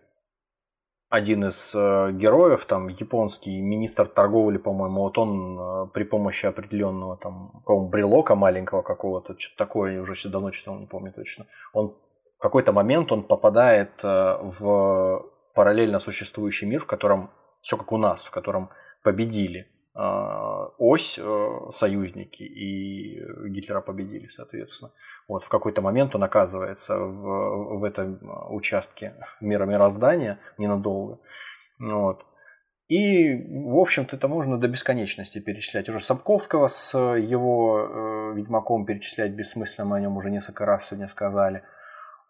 один 1.13 1.45
из 1.45 1.75
э, 1.75 2.11
героев, 2.13 2.65
там 2.65 2.87
японский 2.87 3.61
министр 3.61 4.07
торговли, 4.07 4.57
по-моему, 4.57 5.01
вот 5.03 5.17
он 5.19 5.59
э, 5.59 5.87
при 5.93 6.05
помощи 6.05 6.47
определенного 6.47 7.17
там, 7.17 7.61
по-моему, 7.67 7.89
брелока 7.89 8.33
маленького 8.33 8.81
какого-то, 8.81 9.37
что-то 9.37 9.57
такое, 9.57 9.93
я 9.93 10.01
уже 10.01 10.15
щас 10.15 10.31
давно 10.31 10.49
читал, 10.49 10.79
не 10.79 10.87
помню 10.87 11.13
точно, 11.13 11.45
он 11.71 11.95
в 12.39 12.41
какой-то 12.41 12.71
момент 12.71 13.11
он 13.11 13.21
попадает 13.21 13.91
э, 14.03 14.37
в 14.41 15.23
параллельно 15.53 15.99
существующий 15.99 16.65
мир, 16.65 16.81
в 16.81 16.87
котором 16.87 17.29
все 17.61 17.77
как 17.77 17.91
у 17.91 17.97
нас, 17.97 18.25
в 18.25 18.31
котором 18.31 18.71
победили 19.03 19.67
ось 19.95 21.19
э, 21.21 21.59
союзники 21.71 22.41
и 22.43 23.21
Гитлера 23.49 23.81
победили, 23.81 24.27
соответственно. 24.27 24.91
Вот 25.27 25.43
в 25.43 25.49
какой-то 25.49 25.81
момент 25.81 26.15
он 26.15 26.23
оказывается 26.23 26.97
в, 26.97 27.79
в 27.79 27.83
этом 27.83 28.15
э, 28.15 28.47
участке 28.49 29.13
мира 29.39 29.65
мироздания 29.65 30.39
ненадолго. 30.57 31.19
Вот. 31.79 32.25
И, 32.87 33.35
в 33.35 33.77
общем-то, 33.77 34.15
это 34.15 34.27
можно 34.27 34.57
до 34.57 34.67
бесконечности 34.67 35.39
перечислять. 35.39 35.87
Уже 35.89 36.01
Сапковского 36.01 36.67
с 36.69 36.97
его 36.97 37.79
э, 37.79 38.33
Ведьмаком 38.35 38.85
перечислять 38.85 39.31
бессмысленно, 39.31 39.87
мы 39.87 39.97
о 39.97 39.99
нем 39.99 40.17
уже 40.17 40.31
несколько 40.31 40.65
раз 40.65 40.87
сегодня 40.87 41.07
сказали. 41.07 41.63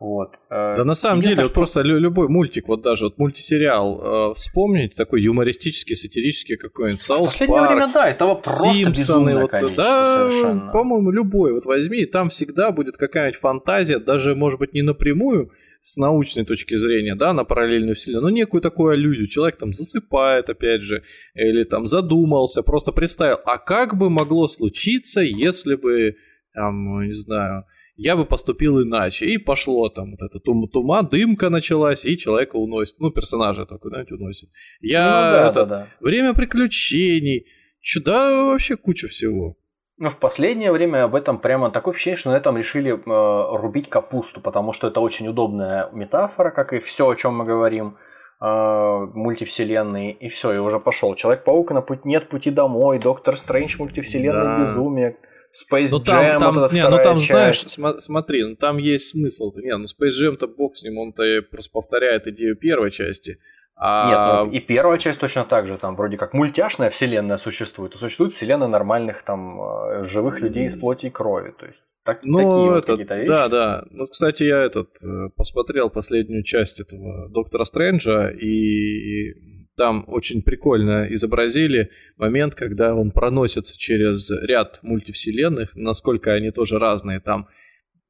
Вот. 0.03 0.33
Э, 0.49 0.75
Да 0.75 0.83
на 0.83 0.95
самом 0.95 1.21
деле, 1.23 1.43
вот 1.43 1.53
просто 1.53 1.79
лю- 1.81 1.97
любой 1.97 2.27
мультик, 2.27 2.67
вот 2.67 2.81
даже 2.81 3.05
вот 3.05 3.17
мультисериал, 3.17 4.31
э, 4.31 4.33
вспомнить, 4.35 4.95
такой 4.95 5.21
юмористический, 5.21 5.95
сатирический 5.95 6.57
какой-нибудь, 6.57 6.99
В 6.99 7.03
South 7.03 7.31
последнее 7.31 7.59
Парк, 7.61 7.71
время, 7.71 7.91
да, 7.93 8.09
этого 8.09 8.33
просто 8.35 8.73
Симпсоны, 8.73 9.41
вот, 9.43 9.51
да, 9.77 10.29
совершенно. 10.29 10.71
по-моему, 10.73 11.09
любой, 11.09 11.53
вот 11.53 11.65
возьми, 11.65 11.99
и 11.99 12.05
там 12.05 12.27
всегда 12.27 12.71
будет 12.71 12.97
какая-нибудь 12.97 13.39
фантазия, 13.39 13.97
даже, 13.99 14.35
может 14.35 14.59
быть, 14.59 14.73
не 14.73 14.81
напрямую, 14.81 15.51
с 15.81 15.95
научной 15.97 16.43
точки 16.43 16.75
зрения, 16.75 17.15
да, 17.15 17.31
на 17.31 17.45
параллельную 17.45 17.95
вселенную, 17.95 18.23
но 18.23 18.29
некую 18.29 18.61
такую 18.61 18.93
аллюзию. 18.93 19.27
Человек 19.27 19.57
там 19.57 19.71
засыпает, 19.71 20.49
опять 20.49 20.81
же, 20.81 21.03
или 21.33 21.63
там 21.63 21.87
задумался, 21.87 22.61
просто 22.61 22.91
представил, 22.91 23.37
а 23.45 23.57
как 23.57 23.97
бы 23.97 24.09
могло 24.09 24.49
случиться, 24.49 25.21
если 25.21 25.75
бы, 25.75 26.15
там, 26.53 27.05
не 27.07 27.13
знаю, 27.13 27.63
я 27.95 28.15
бы 28.15 28.25
поступил 28.25 28.81
иначе. 28.81 29.25
И 29.25 29.37
пошло 29.37 29.89
там 29.89 30.11
вот 30.11 30.21
это 30.21 30.39
тум, 30.39 30.67
тума, 30.67 31.03
дымка 31.03 31.49
началась, 31.49 32.05
и 32.05 32.17
человека 32.17 32.55
уносит. 32.55 32.99
Ну, 32.99 33.11
персонажа 33.11 33.65
такой, 33.65 33.89
знаете, 33.91 34.15
уносит. 34.15 34.49
Я, 34.81 35.03
Ну 35.03 35.11
да, 35.11 35.49
это, 35.49 35.65
да, 35.65 35.65
да. 35.65 35.87
время 35.99 36.33
приключений, 36.33 37.45
чё, 37.81 38.01
да, 38.03 38.45
вообще 38.45 38.77
куча 38.77 39.07
всего. 39.07 39.55
Ну, 39.97 40.09
в 40.09 40.17
последнее 40.17 40.71
время 40.71 41.03
об 41.03 41.13
этом 41.15 41.37
прямо 41.37 41.69
такое 41.69 41.93
впечатление, 41.93 42.19
что 42.19 42.31
на 42.31 42.35
этом 42.37 42.57
решили 42.57 42.91
э, 42.91 43.57
рубить 43.57 43.89
капусту, 43.89 44.41
потому 44.41 44.73
что 44.73 44.87
это 44.87 44.99
очень 44.99 45.27
удобная 45.27 45.89
метафора, 45.93 46.49
как 46.49 46.73
и 46.73 46.79
все, 46.79 47.07
о 47.07 47.15
чем 47.15 47.37
мы 47.37 47.45
говорим, 47.45 47.97
э, 48.41 49.07
мультивселенные, 49.13 50.11
и 50.13 50.29
все, 50.29 50.51
и 50.53 50.57
уже 50.57 50.79
пошел. 50.79 51.15
Человек-паук 51.15 51.71
на 51.71 51.81
путь 51.81 52.05
нет 52.05 52.27
пути 52.27 52.49
домой, 52.49 52.99
Доктор 52.99 53.37
Стрэндж 53.37 53.77
мультивселенной 53.77 54.45
Да. 54.45 54.59
безумие, 54.59 55.17
Space 55.53 55.89
Ну 55.91 55.99
Jam, 55.99 56.03
там, 56.03 56.39
там, 56.39 56.55
вот 56.55 56.65
эта 56.65 56.75
не, 56.75 56.89
ну 56.89 56.97
там 56.97 57.19
знаешь, 57.19 57.59
часть. 57.59 57.77
сма- 57.77 57.99
смотри, 57.99 58.43
ну 58.43 58.55
там 58.55 58.77
есть 58.77 59.09
смысл. 59.09 59.51
-то. 59.51 59.61
Не, 59.61 59.77
ну 59.77 59.85
Space 59.85 60.09
Jam-то 60.21 60.47
бог 60.47 60.75
с 60.75 60.83
ним, 60.83 60.97
он-то 60.97 61.23
просто 61.51 61.71
повторяет 61.71 62.27
идею 62.27 62.55
первой 62.55 62.89
части. 62.89 63.37
А... 63.75 64.09
Нет, 64.09 64.47
ну, 64.47 64.57
и 64.57 64.59
первая 64.59 64.97
часть 64.97 65.19
точно 65.19 65.45
так 65.45 65.67
же, 65.67 65.77
там 65.77 65.95
вроде 65.95 66.17
как 66.17 66.33
мультяшная 66.33 66.89
вселенная 66.89 67.37
существует, 67.37 67.95
а 67.95 67.97
существует 67.97 68.33
вселенная 68.33 68.67
нормальных 68.67 69.23
там 69.23 69.59
э, 69.61 70.03
живых 70.05 70.41
людей 70.41 70.67
из 70.67 70.75
плоти 70.75 71.07
и 71.07 71.09
крови, 71.09 71.53
то 71.59 71.65
есть 71.65 71.83
Так, 72.03 72.19
ну, 72.23 72.37
такие 72.37 72.71
вот 72.71 72.85
какие-то 72.85 73.15
вещи. 73.15 73.27
Да, 73.27 73.47
да. 73.47 73.83
Ну, 73.89 74.05
кстати, 74.05 74.43
я 74.43 74.61
этот 74.61 74.89
э, 75.03 75.29
посмотрел 75.35 75.89
последнюю 75.89 76.43
часть 76.43 76.81
этого 76.81 77.29
Доктора 77.29 77.63
Стрэнджа, 77.63 78.29
и 78.29 79.33
там 79.75 80.03
очень 80.07 80.41
прикольно 80.41 81.07
изобразили 81.09 81.91
момент, 82.17 82.55
когда 82.55 82.95
он 82.95 83.11
проносится 83.11 83.77
через 83.77 84.29
ряд 84.43 84.79
мультивселенных, 84.83 85.75
насколько 85.75 86.33
они 86.33 86.51
тоже 86.51 86.79
разные. 86.79 87.19
Там 87.19 87.47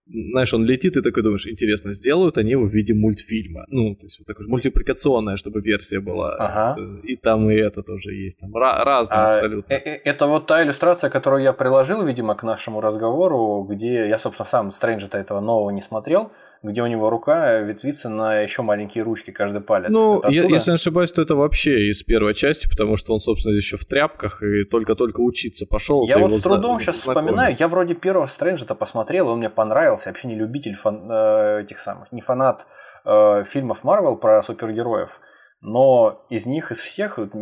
знаешь, 0.06 0.53
он 0.53 0.65
летит, 0.65 0.98
и 0.98 1.02
такой 1.02 1.23
думаешь, 1.23 1.48
интересно, 1.48 1.94
сделают 1.94 2.38
они 2.38 2.52
его 2.52 2.65
в 2.65 2.73
виде 2.73 2.94
мультфильма. 2.94 3.65
Ну, 3.69 3.95
то 3.95 4.06
есть 4.06 4.19
вот 4.19 4.27
такая 4.27 4.48
мультипликационная, 4.48 5.38
чтобы 5.38 5.61
версия 5.61 6.02
была. 6.02 6.35
Ага. 6.35 6.76
И 7.03 7.15
там 7.15 7.49
и 7.49 7.56
это 7.56 7.84
тоже 7.84 8.14
есть. 8.14 8.40
Там 8.40 8.53
разные 8.53 9.19
а, 9.19 9.30
абсолютно. 9.30 9.73
Э, 9.73 9.77
э, 9.77 10.02
это 10.03 10.27
вот 10.27 10.45
та 10.45 10.61
иллюстрация, 10.61 11.10
которую 11.10 11.44
я 11.44 11.53
приложил, 11.53 12.03
видимо, 12.06 12.35
к 12.35 12.44
нашему 12.44 12.81
разговору, 12.81 13.65
где 13.69 14.07
я, 14.10 14.19
собственно, 14.19 14.45
сам 14.45 14.72
Стрэнджа-то 14.72 15.18
этого 15.18 15.40
нового 15.40 15.69
не 15.69 15.81
смотрел 15.81 16.31
где 16.64 16.81
у 16.81 16.88
него 16.88 17.10
рука 17.10 17.60
ветвится 17.60 18.10
на 18.10 18.40
еще 18.40 18.61
маленькие 18.61 19.03
ручки 19.03 19.31
каждый 19.31 19.61
палец. 19.61 19.90
Ну, 19.91 20.22
я, 20.30 20.44
если 20.44 20.72
не 20.72 20.76
ошибаюсь, 20.76 21.11
то 21.11 21.22
это 21.22 21.35
вообще 21.35 21.90
из 21.90 22.02
первой 22.03 22.34
части, 22.34 22.69
потому 22.69 22.95
что 22.95 23.14
он, 23.14 23.19
собственно, 23.19 23.53
здесь 23.53 23.65
еще 23.65 23.77
в 23.77 23.85
тряпках 23.85 24.41
и 24.41 24.64
только-только 24.64 25.19
учиться 25.19 25.65
пошел. 25.69 26.07
Я 26.07 26.18
вот 26.18 26.31
с 26.31 26.44
трудом 26.44 26.80
сейчас 26.80 26.95
вспоминаю, 26.98 27.56
я 27.60 27.68
вроде 27.68 27.95
первого 27.95 28.27
Стрэнджа-то 28.27 28.76
посмотрел, 28.76 29.27
он 29.27 29.40
мне 29.40 29.49
понравился, 29.49 30.10
я 30.10 30.14
вообще 30.14 30.30
не 30.30 30.35
любитель 30.35 30.76
фан, 30.76 31.10
э, 31.11 31.61
этих 31.64 31.80
самых, 31.80 32.11
не 32.11 32.22
фанат 32.22 32.65
э, 33.06 33.44
фильмов 33.45 33.84
Марвел 33.84 34.18
про 34.18 34.41
супергероев. 34.41 35.19
Но 35.65 36.26
из 36.30 36.45
них, 36.45 36.73
из 36.73 36.80
всех, 36.80 37.18
из 37.18 37.34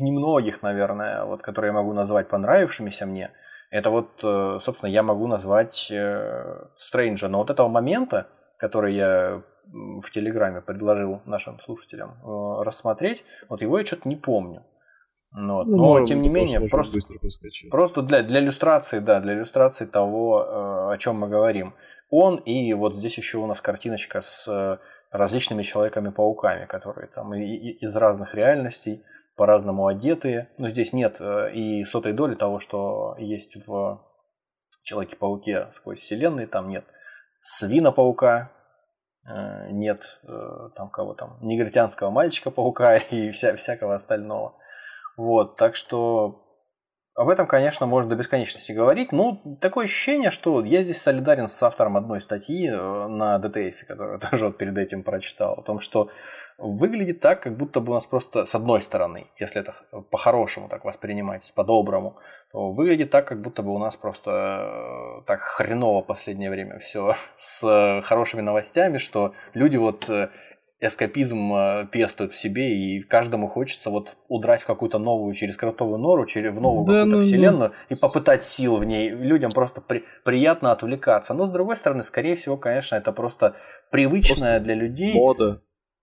немногих, 0.00 0.62
наверное, 0.62 1.24
вот, 1.24 1.42
которые 1.42 1.70
я 1.70 1.72
могу 1.72 1.92
назвать 1.92 2.28
понравившимися 2.28 3.06
мне, 3.06 3.32
это 3.70 3.90
вот, 3.90 4.08
э, 4.22 4.58
собственно, 4.60 4.90
я 4.90 5.02
могу 5.02 5.26
назвать 5.26 5.88
э, 5.90 6.66
Стрэнджа. 6.76 7.28
Но 7.28 7.38
вот 7.38 7.50
этого 7.50 7.68
момента, 7.68 8.26
который 8.60 8.94
я 8.94 9.42
в 9.72 10.10
Телеграме 10.10 10.60
предложил 10.60 11.22
нашим 11.24 11.60
слушателям 11.60 12.18
э, 12.22 12.62
рассмотреть, 12.62 13.24
вот 13.48 13.62
его 13.62 13.78
я 13.78 13.84
что-то 13.84 14.08
не 14.08 14.16
помню. 14.16 14.64
Ну 15.32 15.54
вот. 15.54 15.66
Но, 15.68 15.98
ну, 15.98 16.06
тем 16.06 16.22
не 16.22 16.28
менее, 16.28 16.60
просто, 16.68 16.98
просто 17.70 18.02
для, 18.02 18.22
для 18.22 18.40
иллюстрации, 18.40 18.98
да, 18.98 19.20
для 19.20 19.34
иллюстрации 19.34 19.86
того, 19.86 20.42
э, 20.42 20.92
о 20.94 20.98
чем 20.98 21.20
мы 21.20 21.28
говорим. 21.28 21.74
Он 22.10 22.36
и 22.36 22.72
вот 22.74 22.96
здесь 22.96 23.16
еще 23.16 23.38
у 23.38 23.46
нас 23.46 23.60
картиночка 23.60 24.20
с 24.20 24.48
э, 24.48 24.78
различными 25.12 25.62
Человеками-пауками, 25.62 26.66
которые 26.66 27.06
там 27.08 27.32
и, 27.34 27.42
и, 27.42 27.84
из 27.84 27.96
разных 27.96 28.34
реальностей, 28.34 29.04
по-разному 29.36 29.86
одетые. 29.86 30.50
Но 30.58 30.68
здесь 30.68 30.92
нет 30.92 31.20
и 31.20 31.84
сотой 31.84 32.12
доли 32.12 32.34
того, 32.34 32.58
что 32.58 33.14
есть 33.18 33.56
в 33.66 34.04
Человеке-пауке 34.82 35.68
сквозь 35.72 36.00
вселенные, 36.00 36.48
там 36.48 36.68
нет 36.68 36.84
свина-паука, 37.40 38.50
э, 39.26 39.70
нет 39.70 40.02
э, 40.22 40.68
там 40.76 40.90
кого 40.90 41.14
там, 41.14 41.38
негритянского 41.40 42.10
мальчика-паука 42.10 42.96
и 43.10 43.30
вся, 43.30 43.56
всякого 43.56 43.94
остального. 43.94 44.54
Вот, 45.16 45.56
так 45.56 45.76
что 45.76 46.49
об 47.20 47.28
этом, 47.28 47.46
конечно, 47.46 47.84
можно 47.84 48.08
до 48.08 48.16
бесконечности 48.16 48.72
говорить. 48.72 49.12
Ну, 49.12 49.58
такое 49.60 49.84
ощущение, 49.84 50.30
что 50.30 50.64
я 50.64 50.82
здесь 50.82 51.02
солидарен 51.02 51.48
с 51.48 51.62
автором 51.62 51.98
одной 51.98 52.22
статьи 52.22 52.66
э, 52.66 53.06
на 53.08 53.38
ДТФ, 53.38 53.86
которую 53.86 54.18
я 54.22 54.30
тоже 54.30 54.46
вот 54.46 54.56
перед 54.56 54.78
этим 54.78 55.02
прочитал, 55.02 55.52
о 55.52 55.62
том, 55.62 55.80
что 55.80 56.08
выглядит 56.56 57.20
так, 57.20 57.42
как 57.42 57.58
будто 57.58 57.80
бы 57.80 57.90
у 57.92 57.94
нас 57.94 58.06
просто 58.06 58.46
с 58.46 58.54
одной 58.54 58.80
стороны, 58.80 59.26
если 59.38 59.60
это 59.60 59.74
по-хорошему 60.10 60.68
так 60.70 60.86
воспринимать, 60.86 61.52
по-доброму, 61.54 62.16
выглядит 62.54 63.10
так, 63.10 63.26
как 63.26 63.42
будто 63.42 63.62
бы 63.62 63.74
у 63.74 63.78
нас 63.78 63.96
просто 63.96 65.20
э, 65.20 65.22
так 65.26 65.40
хреново 65.40 66.00
последнее 66.00 66.48
время 66.48 66.78
все 66.78 67.16
с 67.36 68.02
хорошими 68.02 68.40
новостями, 68.40 68.96
что 68.96 69.34
люди 69.52 69.76
вот 69.76 70.08
э, 70.08 70.30
эскапизм 70.80 71.52
э, 71.52 71.86
пестуют 71.92 72.32
в 72.32 72.36
себе, 72.36 72.74
и 72.74 73.00
каждому 73.02 73.48
хочется 73.48 73.90
вот 73.90 74.16
удрать 74.28 74.62
в 74.62 74.66
какую-то 74.66 74.98
новую 74.98 75.34
через 75.34 75.56
кротовую 75.56 75.98
нору, 75.98 76.24
через 76.24 76.56
в 76.56 76.60
новую 76.60 76.86
да, 76.86 77.00
какую-то 77.00 77.18
ну, 77.18 77.22
вселенную 77.22 77.70
ну... 77.70 77.96
и 77.96 78.00
попытать 78.00 78.44
сил 78.44 78.76
в 78.76 78.84
ней. 78.84 79.10
Людям 79.10 79.50
просто 79.50 79.82
при, 79.82 80.04
приятно 80.24 80.72
отвлекаться. 80.72 81.34
Но 81.34 81.46
с 81.46 81.50
другой 81.50 81.76
стороны, 81.76 82.02
скорее 82.02 82.34
всего, 82.34 82.56
конечно, 82.56 82.96
это 82.96 83.12
просто 83.12 83.56
привычное 83.90 84.52
просто 84.52 84.60
для 84.60 84.74
людей. 84.74 85.14
Мода. 85.14 85.62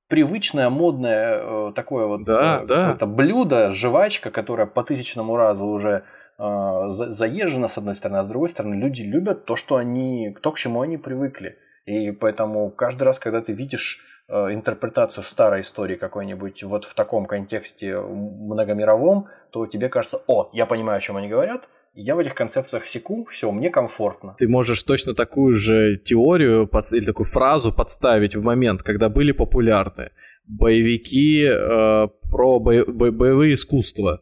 Привычное, 0.10 0.70
модное 0.70 1.40
э, 1.42 1.72
такое 1.76 2.06
вот 2.06 2.24
да, 2.24 2.62
э, 2.64 2.66
да. 2.68 3.06
блюдо, 3.06 3.72
жвачка, 3.72 4.32
которая 4.32 4.66
по 4.68 4.84
тысячному 4.84 5.36
разу 5.36 5.66
уже 5.66 6.04
э, 6.38 6.84
заезжена 6.90 7.68
с 7.68 7.78
одной 7.78 7.96
стороны, 7.96 8.20
а 8.20 8.24
с 8.24 8.28
другой 8.28 8.50
стороны 8.50 8.76
люди 8.76 9.02
любят 9.02 9.44
то, 9.46 9.58
что 9.58 9.76
они, 9.76 10.34
то, 10.42 10.52
к 10.54 10.60
чему 10.60 10.82
они 10.82 10.98
привыкли. 10.98 11.58
И 11.86 12.12
поэтому 12.12 12.70
каждый 12.70 13.04
раз, 13.04 13.18
когда 13.18 13.42
ты 13.42 13.54
видишь 13.54 14.02
интерпретацию 14.30 15.24
старой 15.24 15.62
истории 15.62 15.96
какой-нибудь 15.96 16.64
вот 16.64 16.86
в 16.86 16.94
таком 16.94 17.26
контексте 17.26 18.00
многомировом, 18.00 19.28
то 19.52 19.66
тебе 19.68 19.90
кажется, 19.90 20.22
о, 20.28 20.50
я 20.54 20.66
понимаю, 20.66 20.98
о 20.98 21.02
чем 21.02 21.18
они 21.18 21.30
говорят, 21.30 21.70
я 21.94 22.16
в 22.16 22.20
этих 22.20 22.36
концепциях 22.36 22.86
секу, 22.86 23.26
все, 23.26 23.52
мне 23.52 23.70
комфортно. 23.72 24.36
Ты 24.38 24.48
можешь 24.48 24.84
точно 24.84 25.16
такую 25.16 25.54
же 25.56 25.96
теорию 25.96 26.70
или 26.92 27.06
такую 27.06 27.26
фразу 27.26 27.74
подставить 27.74 28.36
в 28.36 28.44
момент, 28.44 28.84
когда 28.84 29.10
были 29.10 29.32
популярны 29.32 30.12
боевики 30.46 31.44
э, 31.44 32.08
про 32.30 32.60
бо- 32.60 32.86
бо- 32.86 33.12
боевые 33.12 33.56
искусства 33.56 34.22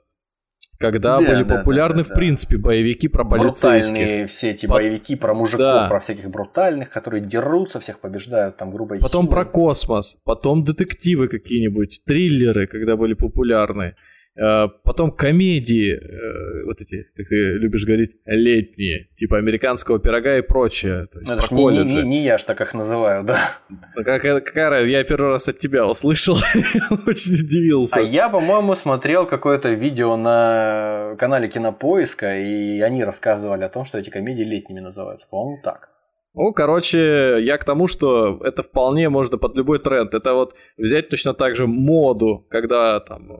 когда 0.92 1.20
да, 1.20 1.28
были 1.28 1.44
да, 1.44 1.56
популярны, 1.56 2.04
да, 2.04 2.08
да, 2.08 2.14
в 2.14 2.16
принципе, 2.16 2.58
боевики 2.58 3.08
про 3.08 3.26
полицейских. 3.26 3.96
Брутальные 3.96 4.28
все 4.28 4.52
эти 4.52 4.66
боевики 4.66 5.16
про 5.16 5.34
мужиков, 5.34 5.60
да. 5.60 5.88
про 5.88 6.00
всяких 6.00 6.30
брутальных, 6.30 6.90
которые 6.90 7.26
дерутся, 7.26 7.80
всех 7.80 8.00
побеждают 8.00 8.58
там 8.58 8.72
грубой 8.72 9.00
Потом 9.00 9.26
силой. 9.26 9.36
про 9.36 9.46
космос, 9.46 10.18
потом 10.24 10.64
детективы 10.64 11.28
какие-нибудь, 11.28 12.02
триллеры, 12.06 12.68
когда 12.68 12.96
были 12.98 13.14
популярны. 13.14 13.96
Э, 14.38 14.68
потом 14.84 15.12
комедии, 15.12 15.94
э, 15.94 16.66
вот 16.66 16.82
эти, 16.82 17.08
как 17.16 17.28
ты 17.28 17.54
любишь 17.54 17.86
говорить, 17.86 18.18
летние, 18.26 19.08
типа 19.16 19.38
американского 19.38 19.98
пирога 19.98 20.38
и 20.38 20.42
прочее. 20.42 21.06
То 21.06 21.20
есть 21.20 21.32
Это 21.32 21.48
про 21.48 21.72
не, 21.72 21.84
не, 21.84 21.96
не, 21.96 22.04
не 22.04 22.24
я 22.24 22.38
ж 22.38 22.44
так 22.44 22.60
их 22.60 22.74
называю, 22.74 23.24
да. 23.24 23.54
Какая, 23.96 24.42
какая 24.42 24.86
я 24.86 25.04
первый 25.06 25.32
раз 25.32 25.48
от 25.48 25.58
тебя 25.58 25.88
услышал, 25.88 26.36
очень 27.08 27.34
удивился. 27.34 28.00
А 28.00 28.02
я, 28.02 28.28
по-моему, 28.28 28.76
смотрел 28.76 29.26
какое-то 29.26 29.70
видео 29.70 30.18
на 30.18 31.16
канале 31.18 31.48
Кинопоиска, 31.48 32.38
и 32.38 32.82
они 32.82 33.06
рассказывали 33.06 33.64
о 33.64 33.70
том, 33.70 33.86
что 33.86 34.00
эти 34.00 34.10
комедии 34.10 34.44
летними 34.44 34.82
называются. 34.82 35.28
По-моему, 35.30 35.62
так. 35.64 35.90
Ну, 36.34 36.52
короче, 36.52 37.38
я 37.40 37.58
к 37.58 37.64
тому, 37.64 37.88
что 37.88 38.42
это 38.44 38.62
вполне 38.64 39.08
можно 39.08 39.38
под 39.38 39.56
любой 39.56 39.80
тренд. 39.80 40.14
Это 40.14 40.34
вот 40.34 40.56
взять 40.78 41.08
точно 41.08 41.34
так 41.34 41.56
же 41.56 41.66
моду, 41.66 42.46
когда 42.50 43.00
там 43.00 43.32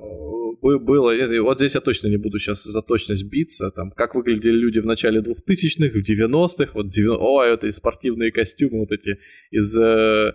было, 0.62 1.14
вот 1.42 1.58
здесь 1.60 1.76
я 1.76 1.82
точно 1.82 2.08
не 2.08 2.18
буду 2.18 2.40
сейчас 2.40 2.64
за 2.64 2.82
точность 2.82 3.26
биться, 3.26 3.72
там, 3.72 3.92
как 3.92 4.16
выглядели 4.16 4.54
люди 4.54 4.80
в 4.80 4.86
начале 4.86 5.22
2000-х, 5.22 5.98
в 5.98 6.04
90-х, 6.04 6.72
вот, 6.74 6.90
90, 6.90 7.24
о, 7.24 7.44
это 7.44 7.72
спортивные 7.72 8.32
костюмы 8.32 8.80
вот 8.80 8.92
эти 8.92 9.20
из... 9.52 9.76
Э, 9.78 10.34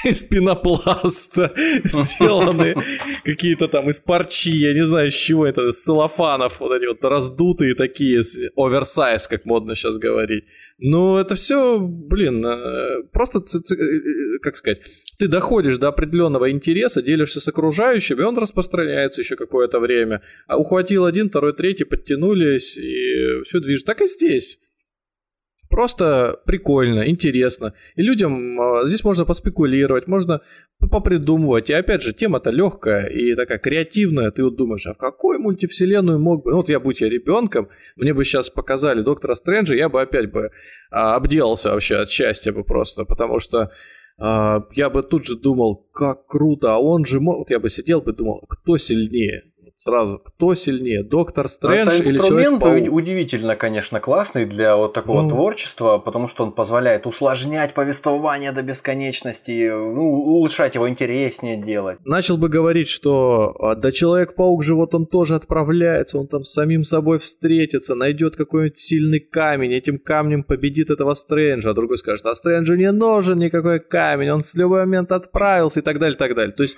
из 0.04 0.22
пенопласта 0.22 1.52
сделаны, 1.84 2.74
какие-то 3.24 3.68
там 3.68 3.90
из 3.90 4.00
парчи, 4.00 4.50
я 4.50 4.74
не 4.74 4.84
знаю, 4.84 5.08
из 5.08 5.14
чего 5.14 5.46
это, 5.46 5.68
из 5.68 5.82
целлофанов, 5.82 6.60
вот 6.60 6.72
эти 6.72 6.86
вот 6.86 7.02
раздутые 7.04 7.74
такие, 7.74 8.22
оверсайз, 8.56 9.28
как 9.28 9.44
модно 9.44 9.74
сейчас 9.74 9.98
говорить. 9.98 10.44
Ну, 10.78 11.18
это 11.18 11.34
все, 11.34 11.78
блин, 11.80 12.44
э, 12.44 13.02
просто, 13.12 13.40
э, 13.40 13.74
э, 13.74 14.38
как 14.40 14.56
сказать, 14.56 14.80
ты 15.18 15.28
доходишь 15.28 15.76
до 15.76 15.88
определенного 15.88 16.50
интереса, 16.50 17.02
делишься 17.02 17.40
с 17.40 17.48
окружающими, 17.48 18.20
и 18.20 18.24
он 18.24 18.38
распространяется 18.38 19.20
еще 19.20 19.36
какое-то 19.36 19.78
время. 19.78 20.22
А 20.46 20.56
ухватил 20.56 21.04
один, 21.04 21.28
второй, 21.28 21.52
третий, 21.52 21.84
подтянулись, 21.84 22.78
и 22.78 23.42
все 23.44 23.60
движется. 23.60 23.86
Так 23.86 24.00
и 24.00 24.06
здесь. 24.06 24.58
Просто 25.70 26.40
прикольно, 26.46 27.08
интересно. 27.08 27.74
И 27.94 28.02
людям 28.02 28.60
э, 28.60 28.88
здесь 28.88 29.04
можно 29.04 29.24
поспекулировать, 29.24 30.08
можно 30.08 30.40
попридумывать. 30.90 31.70
И 31.70 31.72
опять 31.72 32.02
же, 32.02 32.12
тема-то 32.12 32.50
легкая 32.50 33.06
и 33.06 33.36
такая 33.36 33.58
креативная. 33.58 34.32
Ты 34.32 34.42
вот 34.42 34.56
думаешь, 34.56 34.88
а 34.88 34.94
в 34.94 34.98
какой 34.98 35.38
мультивселенную 35.38 36.18
мог 36.18 36.42
бы... 36.42 36.50
Ну 36.50 36.56
вот 36.56 36.68
я 36.68 36.80
будь 36.80 37.00
я 37.00 37.08
ребенком, 37.08 37.68
мне 37.94 38.12
бы 38.12 38.24
сейчас 38.24 38.50
показали 38.50 39.02
Доктора 39.02 39.36
Стрэнджа, 39.36 39.76
я 39.76 39.88
бы 39.88 40.02
опять 40.02 40.32
бы 40.32 40.50
а, 40.90 41.14
обделался 41.14 41.70
вообще 41.70 41.98
от 41.98 42.10
счастья 42.10 42.52
бы 42.52 42.64
просто. 42.64 43.04
Потому 43.04 43.38
что 43.38 43.70
а, 44.18 44.64
я 44.72 44.90
бы 44.90 45.04
тут 45.04 45.24
же 45.24 45.38
думал, 45.38 45.86
как 45.92 46.26
круто, 46.26 46.74
а 46.74 46.78
он 46.78 47.04
же... 47.04 47.20
Вот 47.20 47.48
я 47.50 47.60
бы 47.60 47.68
сидел 47.68 48.00
бы 48.00 48.12
думал, 48.12 48.44
кто 48.48 48.76
сильнее? 48.76 49.49
Сразу, 49.82 50.18
кто 50.18 50.54
сильнее, 50.54 51.02
Доктор 51.02 51.48
Стрэндж 51.48 52.02
или 52.02 52.18
Человек-паук? 52.18 52.92
удивительно, 52.92 53.56
конечно, 53.56 53.98
классный 53.98 54.44
для 54.44 54.76
вот 54.76 54.92
такого 54.92 55.22
ну. 55.22 55.30
творчества, 55.30 55.96
потому 55.96 56.28
что 56.28 56.44
он 56.44 56.52
позволяет 56.52 57.06
усложнять 57.06 57.72
повествование 57.72 58.52
до 58.52 58.62
бесконечности, 58.62 59.70
ну, 59.70 60.02
улучшать 60.02 60.74
его 60.74 60.86
интереснее 60.86 61.56
делать. 61.56 61.96
Начал 62.04 62.36
бы 62.36 62.50
говорить, 62.50 62.88
что 62.88 63.56
а, 63.58 63.74
да 63.74 63.90
Человек-паук 63.90 64.62
же 64.62 64.74
вот 64.74 64.94
он 64.94 65.06
тоже 65.06 65.34
отправляется, 65.34 66.18
он 66.18 66.28
там 66.28 66.44
с 66.44 66.52
самим 66.52 66.84
собой 66.84 67.18
встретится, 67.18 67.94
найдет 67.94 68.36
какой-нибудь 68.36 68.78
сильный 68.78 69.20
камень, 69.20 69.72
этим 69.72 69.98
камнем 69.98 70.44
победит 70.44 70.90
этого 70.90 71.14
Стрэнджа, 71.14 71.70
а 71.70 71.72
другой 71.72 71.96
скажет, 71.96 72.26
а 72.26 72.34
Стрэнджу 72.34 72.74
не 72.74 72.92
нужен 72.92 73.38
никакой 73.38 73.80
камень, 73.80 74.28
он 74.28 74.44
с 74.44 74.54
любой 74.54 74.80
момент 74.80 75.10
отправился 75.10 75.80
и 75.80 75.82
так 75.82 75.98
далее, 75.98 76.16
и 76.16 76.18
так 76.18 76.34
далее. 76.34 76.54
То 76.54 76.64
есть 76.64 76.76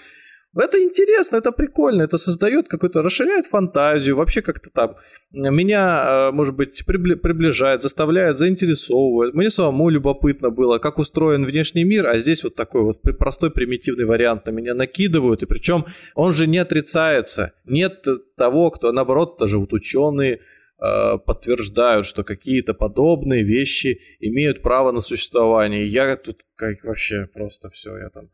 это 0.55 0.83
интересно, 0.83 1.37
это 1.37 1.51
прикольно, 1.51 2.03
это 2.03 2.19
создает 2.19 2.69
какой-то, 2.69 3.03
расширяет 3.03 3.47
фантазию, 3.47 4.17
вообще 4.17 4.43
как-то 4.43 4.71
там 4.71 4.97
меня, 5.31 6.29
э, 6.29 6.31
может 6.33 6.55
быть, 6.55 6.85
приближает, 6.85 7.83
заставляет, 7.83 8.37
заинтересовывает. 8.37 9.35
Мне 9.35 9.49
самому 9.49 9.89
любопытно 9.89 10.51
было, 10.51 10.79
как 10.79 10.99
устроен 10.99 11.45
внешний 11.45 11.85
мир, 11.85 12.07
а 12.07 12.19
здесь 12.19 12.45
вот 12.45 12.55
такой 12.55 12.83
вот 12.83 13.01
простой 13.19 13.51
примитивный 13.51 14.05
вариант 14.05 14.47
на 14.47 14.51
меня 14.51 14.75
накидывают, 14.75 15.43
и 15.43 15.47
причем 15.47 15.87
он 16.15 16.33
же 16.35 16.47
не 16.47 16.59
отрицается. 16.59 17.53
Нет 17.65 18.05
того, 18.37 18.71
кто, 18.71 18.93
наоборот, 18.93 19.37
даже 19.39 19.57
вот 19.59 19.73
ученые, 19.73 20.41
э, 20.79 21.19
подтверждают, 21.19 22.07
что 22.07 22.25
какие-то 22.25 22.75
подобные 22.75 23.43
вещи 23.43 24.01
имеют 24.21 24.63
право 24.63 24.93
на 24.93 25.01
существование. 25.01 25.87
Я 25.87 26.17
тут 26.17 26.45
как 26.57 26.85
вообще 26.85 27.27
просто 27.33 27.71
все, 27.71 27.97
я 27.97 28.11
там 28.11 28.29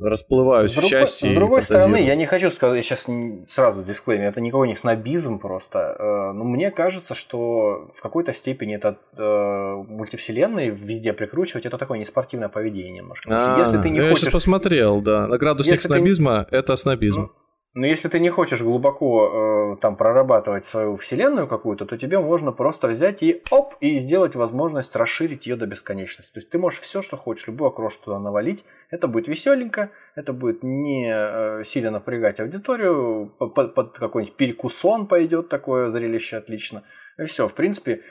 расплываюсь 0.00 0.72
с 0.72 0.76
в 0.76 0.84
счастье. 0.84 1.32
С 1.32 1.34
другой 1.34 1.62
стороны, 1.62 1.96
я 1.96 2.14
не 2.14 2.26
хочу 2.26 2.50
сказать, 2.50 2.84
сейчас 2.84 3.06
сразу 3.46 3.82
дисклеймер, 3.82 4.28
это 4.28 4.40
никакой 4.40 4.68
не 4.68 4.76
снобизм 4.76 5.38
просто. 5.38 5.96
Э, 5.98 6.32
но 6.32 6.44
мне 6.44 6.70
кажется, 6.70 7.14
что 7.14 7.90
в 7.94 8.02
какой-то 8.02 8.32
степени 8.32 8.76
это 8.76 8.98
э, 9.16 9.74
мультивселенные 9.88 10.70
везде 10.70 11.12
прикручивать, 11.12 11.66
это 11.66 11.78
такое 11.78 11.98
неспортивное 11.98 12.48
поведение 12.48 12.92
немножко. 12.92 13.28
А, 13.30 13.58
если 13.58 13.80
ты 13.80 13.90
не 13.90 13.98
я 13.98 14.08
хочешь... 14.08 14.20
сейчас 14.20 14.32
посмотрел, 14.32 15.00
да. 15.00 15.26
На 15.26 15.38
градусник 15.38 15.80
снобизма 15.80 16.44
ты... 16.44 16.56
это 16.56 16.76
снобизм. 16.76 17.22
Ну, 17.22 17.30
но 17.74 17.86
если 17.86 18.08
ты 18.08 18.18
не 18.18 18.30
хочешь 18.30 18.62
глубоко 18.62 19.74
э, 19.74 19.80
там 19.80 19.96
прорабатывать 19.96 20.64
свою 20.64 20.96
вселенную 20.96 21.46
какую-то, 21.46 21.84
то 21.84 21.98
тебе 21.98 22.18
можно 22.18 22.50
просто 22.50 22.88
взять 22.88 23.22
и 23.22 23.42
оп, 23.50 23.74
и 23.80 23.98
сделать 24.00 24.34
возможность 24.34 24.96
расширить 24.96 25.46
ее 25.46 25.56
до 25.56 25.66
бесконечности. 25.66 26.32
То 26.32 26.40
есть 26.40 26.50
ты 26.50 26.58
можешь 26.58 26.80
все, 26.80 27.02
что 27.02 27.16
хочешь, 27.16 27.46
любую 27.46 27.68
окрошку 27.68 28.06
туда 28.06 28.18
навалить. 28.18 28.64
Это 28.90 29.06
будет 29.06 29.28
веселенько, 29.28 29.90
это 30.16 30.32
будет 30.32 30.62
не 30.62 31.12
э, 31.12 31.62
сильно 31.64 31.90
напрягать 31.90 32.40
аудиторию, 32.40 33.34
под, 33.38 33.74
под 33.74 33.98
какой-нибудь 33.98 34.36
перекусон 34.36 35.06
пойдет 35.06 35.50
такое 35.50 35.90
зрелище 35.90 36.38
отлично. 36.38 36.84
И 37.18 37.26
все, 37.26 37.46
в 37.48 37.54
принципе, 37.54 38.02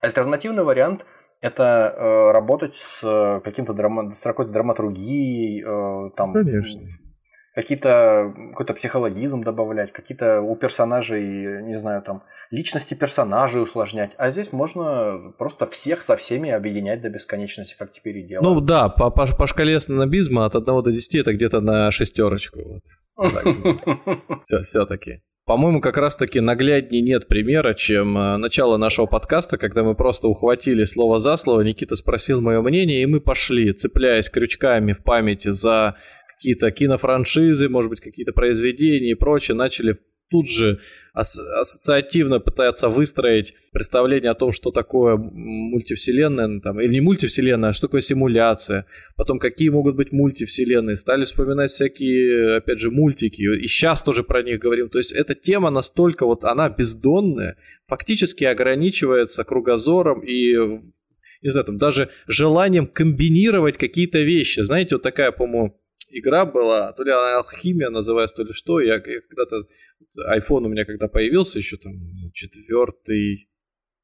альтернативный 0.00 0.62
вариант 0.62 1.04
это 1.40 1.94
э, 1.96 2.30
работать 2.30 2.76
с 2.76 3.40
каким-то 3.44 3.74
драма, 3.74 4.12
с 4.12 4.22
драматургией, 4.22 5.62
э, 5.62 6.10
там, 6.16 6.32
Конечно 6.32 6.80
какие-то 7.54 8.34
какой-то 8.50 8.74
психологизм 8.74 9.42
добавлять, 9.42 9.92
какие-то 9.92 10.40
у 10.40 10.56
персонажей, 10.56 11.62
не 11.62 11.78
знаю, 11.78 12.02
там 12.02 12.22
личности 12.50 12.94
персонажей 12.94 13.62
усложнять. 13.62 14.12
А 14.16 14.30
здесь 14.30 14.52
можно 14.52 15.32
просто 15.38 15.66
всех 15.66 16.02
со 16.02 16.16
всеми 16.16 16.50
объединять 16.50 17.00
до 17.02 17.10
бесконечности, 17.10 17.76
как 17.78 17.92
теперь 17.92 18.18
и 18.18 18.22
делают. 18.22 18.54
Ну 18.54 18.60
да, 18.60 18.88
по, 18.88 19.10
по, 19.10 19.26
по 19.26 19.46
шкале 19.46 19.78
снобизма 19.80 20.46
от 20.46 20.56
1 20.56 20.64
до 20.64 20.90
10 20.90 21.14
это 21.16 21.32
где-то 21.32 21.60
на 21.60 21.90
шестерочку. 21.90 22.60
Вот. 23.16 24.40
Все, 24.40 24.58
все-таки. 24.62 25.22
По-моему, 25.46 25.82
как 25.82 25.98
раз-таки 25.98 26.40
нагляднее 26.40 27.02
нет 27.02 27.28
примера, 27.28 27.74
чем 27.74 28.16
э, 28.16 28.38
начало 28.38 28.78
нашего 28.78 29.04
подкаста, 29.04 29.58
когда 29.58 29.82
мы 29.82 29.94
просто 29.94 30.26
ухватили 30.26 30.84
слово 30.84 31.20
за 31.20 31.36
слово, 31.36 31.60
Никита 31.60 31.96
спросил 31.96 32.40
мое 32.40 32.62
мнение, 32.62 33.02
и 33.02 33.06
мы 33.06 33.20
пошли, 33.20 33.74
цепляясь 33.74 34.30
крючками 34.30 34.94
в 34.94 35.02
памяти 35.02 35.48
за 35.48 35.96
какие-то 36.36 36.70
кинофраншизы, 36.70 37.68
может 37.68 37.90
быть, 37.90 38.00
какие-то 38.00 38.32
произведения 38.32 39.10
и 39.10 39.14
прочее, 39.14 39.56
начали 39.56 39.96
тут 40.30 40.48
же 40.48 40.80
ас- 41.12 41.38
ассоциативно 41.38 42.40
пытаться 42.40 42.88
выстроить 42.88 43.54
представление 43.72 44.30
о 44.30 44.34
том, 44.34 44.52
что 44.52 44.70
такое 44.70 45.16
мультивселенная, 45.16 46.46
ну, 46.46 46.60
там, 46.60 46.80
или 46.80 46.94
не 46.94 47.00
мультивселенная, 47.00 47.70
а 47.70 47.72
что 47.72 47.86
такое 47.86 48.00
симуляция, 48.00 48.86
потом 49.16 49.38
какие 49.38 49.68
могут 49.68 49.96
быть 49.96 50.12
мультивселенные, 50.12 50.96
стали 50.96 51.24
вспоминать 51.24 51.70
всякие, 51.70 52.56
опять 52.56 52.80
же, 52.80 52.90
мультики, 52.90 53.42
и 53.42 53.66
сейчас 53.68 54.02
тоже 54.02 54.24
про 54.24 54.42
них 54.42 54.60
говорим, 54.60 54.88
то 54.88 54.98
есть 54.98 55.12
эта 55.12 55.34
тема 55.34 55.70
настолько 55.70 56.26
вот, 56.26 56.44
она 56.44 56.68
бездонная, 56.68 57.56
фактически 57.86 58.44
ограничивается 58.44 59.44
кругозором 59.44 60.20
и 60.24 60.56
не 61.42 61.50
знаю, 61.50 61.66
там 61.66 61.78
даже 61.78 62.08
желанием 62.26 62.86
комбинировать 62.86 63.76
какие-то 63.76 64.18
вещи. 64.20 64.60
Знаете, 64.60 64.94
вот 64.94 65.02
такая, 65.02 65.30
по-моему, 65.30 65.78
игра 66.18 66.44
была, 66.44 66.92
то 66.92 67.02
ли 67.02 67.10
она 67.10 67.36
алхимия 67.36 67.90
называется, 67.90 68.36
то 68.36 68.42
ли 68.44 68.52
что. 68.52 68.80
Я, 68.80 68.94
я 68.94 69.00
когда-то 69.00 69.66
iPhone 70.36 70.64
у 70.64 70.68
меня 70.68 70.84
когда 70.84 71.08
появился, 71.08 71.58
еще 71.58 71.76
там 71.76 71.92
четвертый, 72.32 73.48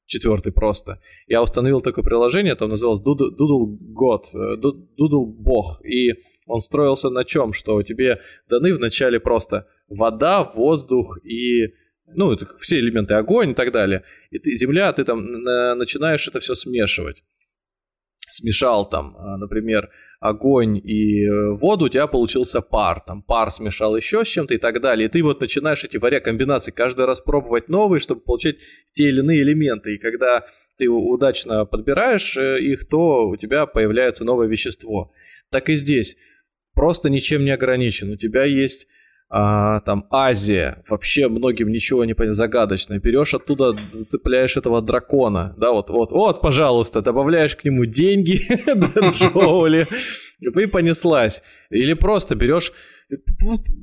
четвертый 0.06 0.52
просто. 0.52 1.00
Я 1.26 1.42
установил 1.42 1.80
такое 1.80 2.04
приложение, 2.04 2.54
там 2.54 2.70
называлось 2.70 3.00
Doodle, 3.00 3.30
Doodle 3.38 3.78
God, 3.94 4.24
э, 4.34 4.56
Doodle 4.56 5.24
Бог. 5.26 5.84
И 5.84 6.14
он 6.46 6.60
строился 6.60 7.10
на 7.10 7.24
чем? 7.24 7.52
Что 7.52 7.82
тебе 7.82 8.20
даны 8.48 8.74
вначале 8.74 9.20
просто 9.20 9.68
вода, 9.88 10.44
воздух 10.44 11.18
и 11.24 11.74
ну, 12.14 12.36
все 12.58 12.78
элементы, 12.80 13.14
огонь 13.14 13.50
и 13.50 13.54
так 13.54 13.72
далее. 13.72 14.04
И 14.30 14.38
ты, 14.38 14.54
земля, 14.56 14.92
ты 14.92 15.04
там 15.04 15.24
начинаешь 15.42 16.26
это 16.26 16.40
все 16.40 16.54
смешивать. 16.54 17.22
Смешал 18.28 18.88
там, 18.88 19.16
а, 19.16 19.36
например, 19.38 19.90
огонь 20.20 20.76
и 20.76 21.24
э, 21.24 21.52
воду, 21.54 21.86
у 21.86 21.88
тебя 21.88 22.06
получился 22.06 22.60
пар. 22.60 23.00
Там 23.00 23.22
пар 23.22 23.50
смешал 23.50 23.96
еще 23.96 24.24
с 24.24 24.28
чем-то 24.28 24.54
и 24.54 24.58
так 24.58 24.80
далее. 24.80 25.08
И 25.08 25.10
ты 25.10 25.22
вот 25.22 25.40
начинаешь 25.40 25.82
эти 25.82 25.96
варя 25.96 26.20
комбинации 26.20 26.72
каждый 26.72 27.06
раз 27.06 27.22
пробовать 27.22 27.68
новые, 27.68 28.00
чтобы 28.00 28.20
получать 28.20 28.56
те 28.92 29.08
или 29.08 29.20
иные 29.20 29.42
элементы. 29.42 29.94
И 29.94 29.98
когда 29.98 30.44
ты 30.76 30.88
удачно 30.88 31.64
подбираешь 31.64 32.36
э, 32.36 32.60
их, 32.60 32.86
то 32.86 33.28
у 33.28 33.36
тебя 33.36 33.64
появляется 33.64 34.24
новое 34.24 34.46
вещество. 34.46 35.10
Так 35.50 35.70
и 35.70 35.74
здесь. 35.74 36.16
Просто 36.74 37.08
ничем 37.08 37.42
не 37.42 37.50
ограничен. 37.50 38.10
У 38.10 38.16
тебя 38.16 38.44
есть 38.44 38.86
а, 39.32 39.80
там 39.82 40.06
Азия, 40.10 40.82
вообще 40.88 41.28
многим 41.28 41.70
ничего 41.70 42.04
не 42.04 42.14
понятно, 42.14 42.34
загадочно. 42.34 42.98
Берешь 42.98 43.32
оттуда, 43.32 43.76
цепляешь 44.08 44.56
этого 44.56 44.82
дракона, 44.82 45.54
да, 45.56 45.70
вот, 45.70 45.88
вот, 45.88 46.10
вот, 46.10 46.40
пожалуйста, 46.40 47.00
добавляешь 47.00 47.54
к 47.54 47.64
нему 47.64 47.84
деньги, 47.84 48.40
Джоули, 49.12 49.86
и 50.40 50.66
понеслась. 50.66 51.44
Или 51.70 51.94
просто 51.94 52.34
берешь 52.34 52.72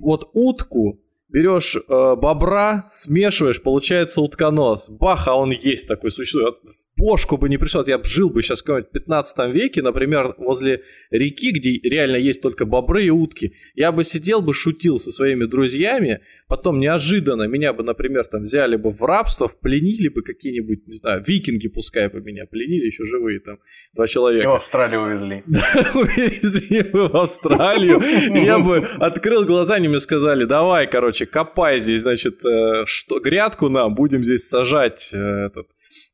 вот 0.01 0.29
утку, 0.33 0.99
берешь 1.29 1.77
э, 1.77 2.15
бобра, 2.15 2.85
смешиваешь, 2.91 3.61
получается 3.61 4.21
утконос. 4.21 4.89
Бах, 4.89 5.29
а 5.29 5.35
он 5.35 5.51
есть 5.51 5.87
такой, 5.87 6.11
существует. 6.11 6.55
Бошку 6.97 7.37
бы 7.37 7.47
не 7.47 7.57
пришел, 7.57 7.83
я 7.85 7.99
бы 7.99 8.05
жил 8.05 8.29
бы 8.29 8.41
сейчас 8.41 8.61
в 8.61 8.63
каком-нибудь 8.63 8.91
15 8.91 9.53
веке, 9.53 9.83
например, 9.83 10.33
возле 10.37 10.81
реки, 11.11 11.51
где 11.51 11.79
реально 11.87 12.15
есть 12.15 12.41
только 12.41 12.65
бобры 12.65 13.05
и 13.05 13.09
утки. 13.11 13.53
Я 13.75 13.91
бы 13.91 14.03
сидел 14.03 14.41
бы, 14.41 14.53
шутил 14.53 14.97
со 14.97 15.11
своими 15.11 15.45
друзьями, 15.45 16.21
потом 16.47 16.79
неожиданно 16.79 17.43
меня 17.43 17.73
бы, 17.73 17.83
например, 17.83 18.25
там 18.25 18.41
взяли 18.41 18.77
бы 18.77 18.89
в 18.89 19.03
рабство, 19.03 19.47
пленили 19.47 20.07
бы 20.07 20.23
какие-нибудь, 20.23 20.87
не 20.87 20.93
знаю, 20.93 21.23
викинги 21.25 21.67
пускай 21.67 22.09
бы 22.09 22.19
меня 22.21 22.45
пленили, 22.45 22.85
еще 22.85 23.03
живые 23.03 23.41
там, 23.41 23.59
два 23.93 24.07
человека. 24.07 24.43
И 24.43 24.47
в 24.47 24.55
Австралию 24.55 25.01
увезли. 25.01 25.43
увезли 25.93 26.81
бы 26.81 27.09
в 27.09 27.15
Австралию. 27.15 28.01
Я 28.33 28.57
бы 28.57 28.77
открыл 28.99 29.45
глаза, 29.45 29.75
они 29.75 29.87
мне 29.87 29.99
сказали, 29.99 30.45
давай, 30.45 30.89
короче, 30.89 31.27
копай 31.27 31.79
здесь, 31.79 32.01
значит, 32.01 32.43
э, 32.43 32.85
грядку 33.23 33.69
нам, 33.69 33.93
будем 33.93 34.23
здесь 34.23 34.47
сажать 34.47 35.11
э, 35.13 35.45
этот, 35.45 35.67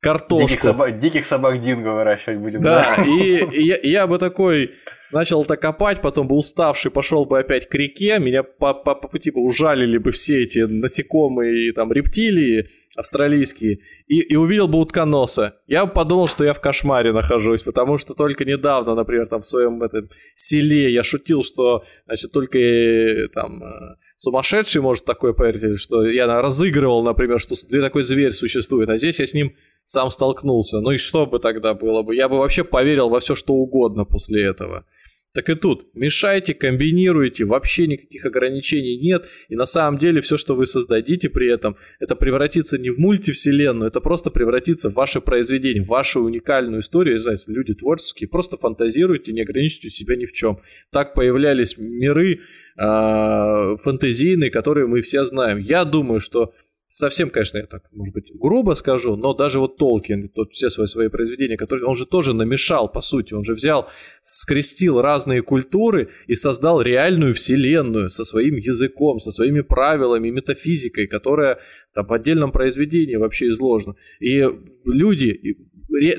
картошку. 0.03 0.47
Диких 0.47 0.61
собак, 0.61 0.99
диких 0.99 1.25
собак 1.25 1.59
динго 1.61 1.93
выращивать 1.93 2.39
будем. 2.39 2.61
Да, 2.61 2.95
да? 2.97 3.03
и, 3.03 3.43
и 3.51 3.63
я, 3.63 3.77
я 3.81 4.07
бы 4.07 4.19
такой 4.19 4.71
начал 5.11 5.43
это 5.43 5.55
копать, 5.55 6.01
потом 6.01 6.27
бы 6.27 6.35
уставший 6.35 6.91
пошел 6.91 7.25
бы 7.25 7.39
опять 7.39 7.69
к 7.69 7.75
реке, 7.75 8.19
меня 8.19 8.43
по, 8.43 8.73
по, 8.73 8.95
по 8.95 9.07
пути 9.07 9.31
бы 9.31 9.41
ужалили 9.41 9.97
бы 9.97 10.11
все 10.11 10.41
эти 10.41 10.59
насекомые, 10.59 11.71
там, 11.73 11.91
рептилии, 11.93 12.67
австралийские, 12.95 13.79
и, 14.07 14.19
и 14.19 14.35
увидел 14.35 14.67
бы 14.67 14.79
утконоса. 14.79 15.55
Я 15.67 15.85
бы 15.85 15.93
подумал, 15.93 16.27
что 16.27 16.43
я 16.43 16.53
в 16.53 16.59
кошмаре 16.59 17.11
нахожусь, 17.11 17.63
потому 17.63 17.97
что 17.97 18.13
только 18.13 18.45
недавно, 18.45 18.93
например, 18.95 19.27
там 19.27 19.41
в 19.41 19.47
своем 19.47 19.81
этом 19.81 20.09
селе 20.35 20.91
я 20.91 21.03
шутил, 21.03 21.43
что, 21.43 21.83
значит, 22.05 22.31
только 22.31 22.59
э, 22.59 23.27
там 23.33 23.63
э, 23.63 23.95
сумасшедший 24.15 24.81
может 24.81 25.05
такое 25.05 25.33
поверить, 25.33 25.79
что 25.79 26.03
я 26.05 26.27
разыгрывал, 26.41 27.03
например, 27.03 27.39
что 27.39 27.55
такой 27.69 28.03
зверь 28.03 28.31
существует, 28.31 28.89
а 28.89 28.97
здесь 28.97 29.19
я 29.19 29.25
с 29.25 29.33
ним 29.33 29.55
сам 29.83 30.09
столкнулся. 30.09 30.79
Ну 30.79 30.91
и 30.91 30.97
что 30.97 31.25
бы 31.25 31.39
тогда 31.39 31.73
было 31.73 32.03
бы? 32.03 32.15
Я 32.15 32.29
бы 32.29 32.37
вообще 32.37 32.63
поверил 32.63 33.09
во 33.09 33.19
все, 33.19 33.35
что 33.35 33.53
угодно 33.53 34.05
после 34.05 34.43
этого. 34.43 34.85
Так 35.33 35.49
и 35.49 35.55
тут. 35.55 35.87
Мешайте, 35.95 36.53
комбинируйте, 36.53 37.45
вообще 37.45 37.87
никаких 37.87 38.23
ограничений 38.23 38.97
нет. 38.97 39.25
И 39.49 39.55
на 39.55 39.65
самом 39.65 39.97
деле 39.97 40.21
все, 40.21 40.37
что 40.37 40.53
вы 40.53 40.67
создадите 40.67 41.27
при 41.27 41.51
этом, 41.51 41.75
это 41.99 42.15
превратится 42.15 42.77
не 42.77 42.91
в 42.91 42.99
мультивселенную, 42.99 43.87
это 43.87 43.99
просто 43.99 44.29
превратится 44.29 44.91
в 44.91 44.93
ваше 44.93 45.21
произведение, 45.21 45.83
в 45.83 45.87
вашу 45.87 46.21
уникальную 46.21 46.81
историю. 46.81 47.17
Знаете, 47.17 47.45
люди 47.47 47.73
творческие, 47.73 48.29
просто 48.29 48.57
фантазируйте, 48.57 49.33
не 49.33 49.41
ограничивайте 49.41 49.89
себя 49.89 50.15
ни 50.15 50.25
в 50.25 50.33
чем. 50.33 50.59
Так 50.91 51.15
появлялись 51.15 51.79
миры 51.79 52.41
э, 52.77 53.77
фэнтезийные, 53.81 54.51
которые 54.51 54.85
мы 54.85 55.01
все 55.01 55.25
знаем. 55.25 55.57
Я 55.57 55.83
думаю, 55.83 56.19
что 56.19 56.53
совсем, 56.93 57.31
конечно, 57.31 57.57
я 57.57 57.65
так, 57.65 57.83
может 57.91 58.13
быть, 58.13 58.31
грубо 58.33 58.75
скажу, 58.75 59.15
но 59.15 59.33
даже 59.33 59.59
вот 59.59 59.77
Толкин, 59.77 60.29
тот 60.29 60.53
все 60.53 60.69
свои, 60.69 60.85
свои 60.85 61.07
произведения, 61.09 61.57
которые 61.57 61.85
он 61.85 61.95
же 61.95 62.05
тоже 62.05 62.33
намешал, 62.33 62.87
по 62.87 63.01
сути, 63.01 63.33
он 63.33 63.43
же 63.43 63.55
взял, 63.55 63.89
скрестил 64.21 65.01
разные 65.01 65.41
культуры 65.41 66.09
и 66.27 66.35
создал 66.35 66.81
реальную 66.81 67.33
вселенную 67.33 68.09
со 68.09 68.23
своим 68.23 68.57
языком, 68.57 69.19
со 69.19 69.31
своими 69.31 69.61
правилами, 69.61 70.29
метафизикой, 70.29 71.07
которая 71.07 71.57
там 71.95 72.05
в 72.05 72.13
отдельном 72.13 72.51
произведении 72.51 73.15
вообще 73.15 73.47
изложена. 73.47 73.95
И 74.19 74.47
люди, 74.85 75.57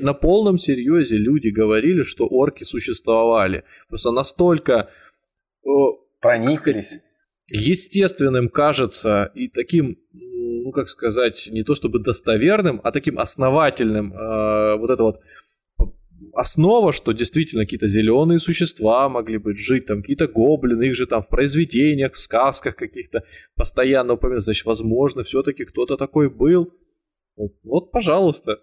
на 0.01 0.13
полном 0.13 0.57
серьезе 0.57 1.15
люди 1.15 1.47
говорили, 1.47 2.03
что 2.03 2.27
орки 2.27 2.63
существовали. 2.63 3.63
Просто 3.87 4.11
настолько... 4.11 4.89
Прониклись. 6.21 6.99
Естественным 7.47 8.49
кажется 8.49 9.31
и 9.35 9.47
таким 9.47 9.99
ну 10.65 10.71
как 10.71 10.89
сказать, 10.89 11.47
не 11.51 11.61
то 11.61 11.75
чтобы 11.75 11.99
достоверным, 11.99 12.81
а 12.83 12.91
таким 12.91 13.19
основательным, 13.19 14.11
э, 14.13 14.77
вот 14.77 14.89
это 14.89 15.03
вот 15.03 15.21
основа, 16.33 16.91
что 16.91 17.11
действительно 17.11 17.65
какие-то 17.65 17.87
зеленые 17.87 18.39
существа 18.39 19.07
могли 19.07 19.37
быть 19.37 19.59
жить, 19.59 19.85
там 19.85 20.01
какие-то 20.01 20.27
гоблины, 20.27 20.85
их 20.85 20.95
же 20.95 21.05
там 21.05 21.21
в 21.21 21.29
произведениях, 21.29 22.13
в 22.13 22.19
сказках 22.19 22.75
каких-то 22.75 23.23
постоянно 23.55 24.13
упоминают, 24.13 24.43
значит, 24.43 24.65
возможно, 24.65 25.21
все-таки 25.21 25.65
кто-то 25.65 25.97
такой 25.97 26.31
был. 26.31 26.73
Вот, 27.35 27.51
вот, 27.63 27.91
пожалуйста, 27.91 28.57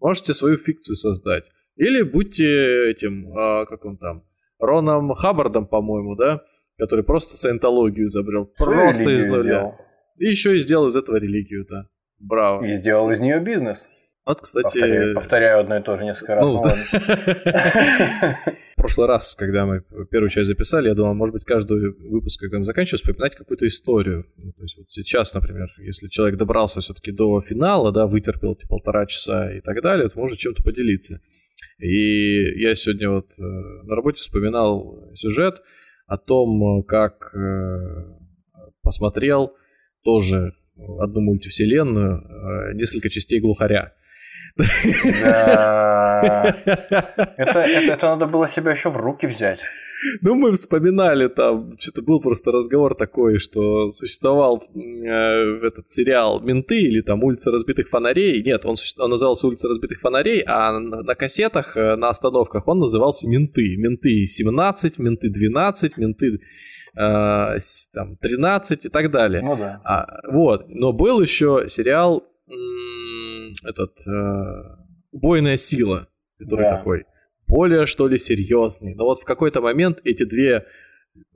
можете 0.00 0.32
свою 0.32 0.56
фикцию 0.56 0.96
создать. 0.96 1.44
Или 1.76 2.00
будьте 2.00 2.90
этим, 2.90 3.36
а, 3.36 3.66
как 3.66 3.84
он 3.84 3.98
там, 3.98 4.24
Роном 4.58 5.12
Хаббардом, 5.12 5.66
по-моему, 5.66 6.16
да, 6.16 6.40
который 6.78 7.04
просто 7.04 7.36
саентологию 7.36 8.06
изобрел. 8.06 8.46
Просто 8.46 9.10
из 9.10 9.26
нуля. 9.26 9.76
И 10.16 10.28
еще 10.28 10.56
и 10.56 10.60
сделал 10.60 10.88
из 10.88 10.96
этого 10.96 11.16
религию, 11.16 11.66
да. 11.68 11.88
Браво. 12.18 12.64
И 12.64 12.76
сделал 12.76 13.10
из 13.10 13.20
нее 13.20 13.40
бизнес. 13.40 13.88
Вот, 14.26 14.40
кстати... 14.40 14.64
Повторяю, 14.64 15.14
повторяю 15.14 15.60
одно 15.60 15.76
и 15.78 15.82
то 15.82 15.98
же 15.98 16.04
несколько 16.04 16.36
раз. 16.36 16.44
Ну, 16.44 16.62
да. 16.62 16.74
В 18.72 18.76
прошлый 18.76 19.08
раз, 19.08 19.34
когда 19.34 19.66
мы 19.66 19.82
первую 20.10 20.28
часть 20.28 20.46
записали, 20.46 20.88
я 20.88 20.94
думал, 20.94 21.14
может 21.14 21.32
быть, 21.34 21.44
каждый 21.44 21.92
выпуск, 22.10 22.40
когда 22.40 22.58
мы 22.58 22.64
заканчиваем, 22.64 22.98
вспоминать 22.98 23.34
какую-то 23.34 23.66
историю. 23.66 24.26
Ну, 24.36 24.52
то 24.52 24.62
есть 24.62 24.78
вот 24.78 24.88
сейчас, 24.88 25.34
например, 25.34 25.68
если 25.78 26.06
человек 26.08 26.38
добрался 26.38 26.80
все-таки 26.80 27.10
до 27.10 27.40
финала, 27.40 27.92
да, 27.92 28.06
вытерпел 28.06 28.54
эти 28.54 28.66
полтора 28.66 29.06
часа 29.06 29.52
и 29.52 29.60
так 29.60 29.82
далее, 29.82 30.08
то 30.08 30.18
может 30.18 30.38
чем-то 30.38 30.62
поделиться. 30.62 31.20
И 31.78 32.60
я 32.60 32.74
сегодня 32.74 33.10
вот 33.10 33.32
э, 33.38 33.42
на 33.42 33.94
работе 33.96 34.20
вспоминал 34.20 35.12
сюжет 35.14 35.62
о 36.06 36.18
том, 36.18 36.82
как 36.84 37.34
э, 37.34 38.04
посмотрел 38.82 39.54
тоже 40.04 40.52
одну 41.00 41.20
мультивселенную, 41.20 42.18
э, 42.18 42.74
несколько 42.74 43.08
частей 43.08 43.40
глухаря. 43.40 43.92
Да. 44.56 46.54
Это, 47.36 47.36
это, 47.36 47.92
это 47.92 48.06
надо 48.06 48.26
было 48.26 48.48
себя 48.48 48.70
еще 48.70 48.90
в 48.90 48.96
руки 48.96 49.26
взять. 49.26 49.60
Ну, 50.20 50.34
мы 50.34 50.52
вспоминали 50.52 51.28
там, 51.28 51.76
что-то 51.78 52.02
был 52.02 52.20
просто 52.20 52.52
разговор 52.52 52.94
такой, 52.94 53.38
что 53.38 53.90
существовал 53.90 54.62
э, 54.74 55.66
этот 55.66 55.90
сериал 55.90 56.40
«Менты» 56.40 56.80
или 56.80 57.00
там 57.00 57.22
«Улица 57.24 57.50
разбитых 57.50 57.88
фонарей». 57.88 58.42
Нет, 58.42 58.64
он, 58.64 58.76
он 58.98 59.10
назывался 59.10 59.46
«Улица 59.46 59.68
разбитых 59.68 60.00
фонарей», 60.00 60.42
а 60.46 60.78
на, 60.78 61.02
на 61.02 61.14
кассетах, 61.14 61.76
э, 61.76 61.96
на 61.96 62.08
остановках 62.08 62.68
он 62.68 62.80
назывался 62.80 63.28
«Менты». 63.28 63.76
«Менты 63.76 64.24
17», 64.24 64.94
«Менты 64.98 65.28
12», 65.28 65.92
«Менты 65.96 66.40
э, 66.96 67.58
там, 67.92 68.18
13» 68.22 68.86
и 68.86 68.88
так 68.88 69.10
далее. 69.10 69.42
Ну 69.42 69.56
да. 69.56 69.80
А, 69.84 70.06
вот, 70.30 70.68
но 70.68 70.92
был 70.92 71.20
еще 71.20 71.64
сериал 71.68 72.24
этот 73.64 74.06
э, 74.06 74.76
«Убойная 75.12 75.56
сила», 75.56 76.08
который 76.38 76.62
да. 76.62 76.76
такой 76.76 77.04
более, 77.46 77.86
что 77.86 78.08
ли, 78.08 78.18
серьезный. 78.18 78.94
Но 78.94 79.04
вот 79.04 79.20
в 79.20 79.24
какой-то 79.24 79.60
момент 79.60 80.00
эти 80.04 80.24
две 80.24 80.66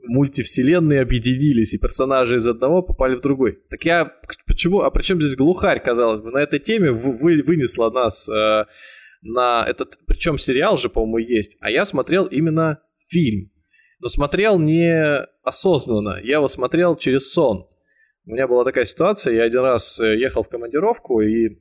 мультивселенные 0.03 1.03
объединились, 1.03 1.75
и 1.75 1.79
персонажи 1.79 2.37
из 2.37 2.47
одного 2.47 2.83
попали 2.83 3.15
в 3.15 3.21
другой. 3.21 3.59
Так 3.71 3.85
я 3.85 4.13
почему, 4.47 4.81
а 4.81 4.91
причем 4.91 5.21
здесь 5.21 5.37
глухарь, 5.37 5.83
казалось 5.83 6.21
бы, 6.21 6.31
на 6.31 6.39
этой 6.39 6.59
теме 6.59 6.91
вы, 6.91 7.43
вынесла 7.43 7.91
нас 7.91 8.29
э, 8.29 8.65
на 9.23 9.65
этот, 9.69 9.99
причем 10.07 10.39
сериал 10.39 10.77
же, 10.77 10.89
по-моему, 10.89 11.19
есть, 11.19 11.57
а 11.61 11.71
я 11.71 11.85
смотрел 11.85 12.25
именно 12.25 12.81
фильм. 13.07 13.51
Но 14.01 14.09
смотрел 14.09 14.59
не 14.59 15.25
осознанно, 15.43 16.19
я 16.23 16.37
его 16.37 16.49
смотрел 16.49 16.97
через 16.97 17.33
сон. 17.33 17.67
У 18.25 18.31
меня 18.31 18.47
была 18.47 18.65
такая 18.65 18.85
ситуация, 18.85 19.35
я 19.35 19.43
один 19.45 19.61
раз 19.61 20.01
э, 20.01 20.17
ехал 20.17 20.43
в 20.43 20.49
командировку 20.49 21.21
и 21.21 21.59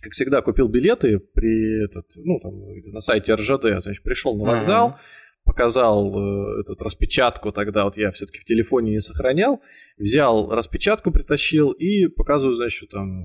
как 0.00 0.12
всегда, 0.12 0.42
купил 0.42 0.68
билеты 0.68 1.18
при 1.18 1.84
этот, 1.84 2.06
ну, 2.16 2.40
там, 2.40 2.92
на 2.92 3.00
сайте 3.00 3.34
РЖД, 3.34 3.82
значит, 3.82 4.02
пришел 4.02 4.36
на 4.36 4.52
вокзал, 4.52 4.90
uh-huh. 4.90 5.44
показал 5.44 6.14
э, 6.14 6.60
эту 6.60 6.76
распечатку, 6.82 7.52
тогда 7.52 7.84
вот 7.84 7.96
я 7.96 8.10
все-таки 8.12 8.40
в 8.40 8.44
телефоне 8.44 8.92
не 8.92 9.00
сохранял, 9.00 9.60
взял 9.98 10.50
распечатку, 10.50 11.12
притащил 11.12 11.70
и 11.70 12.06
показываю, 12.06 12.54
значит, 12.54 12.90
там, 12.90 13.24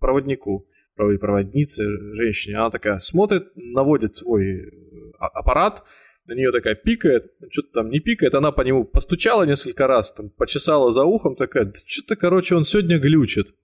проводнику, 0.00 0.66
проводнице, 0.96 1.84
женщине, 2.14 2.56
она 2.56 2.70
такая 2.70 2.98
смотрит, 2.98 3.48
наводит 3.54 4.16
свой 4.16 4.44
э, 4.44 4.70
а, 5.18 5.26
аппарат, 5.26 5.84
на 6.26 6.32
нее 6.32 6.52
такая 6.52 6.74
пикает, 6.74 7.32
что-то 7.50 7.68
там 7.74 7.90
не 7.90 8.00
пикает, 8.00 8.34
она 8.34 8.50
по 8.50 8.62
нему 8.62 8.84
постучала 8.84 9.44
несколько 9.44 9.86
раз, 9.86 10.12
там, 10.12 10.30
почесала 10.30 10.90
за 10.90 11.04
ухом, 11.04 11.36
такая, 11.36 11.70
что-то, 11.86 12.16
короче, 12.16 12.54
он 12.54 12.64
сегодня 12.64 12.98
глючит 12.98 13.54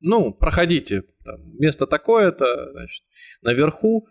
ну, 0.00 0.32
проходите, 0.32 1.04
там, 1.30 1.40
место 1.58 1.86
такое-то, 1.86 2.70
значит, 2.72 3.04
наверху, 3.42 4.08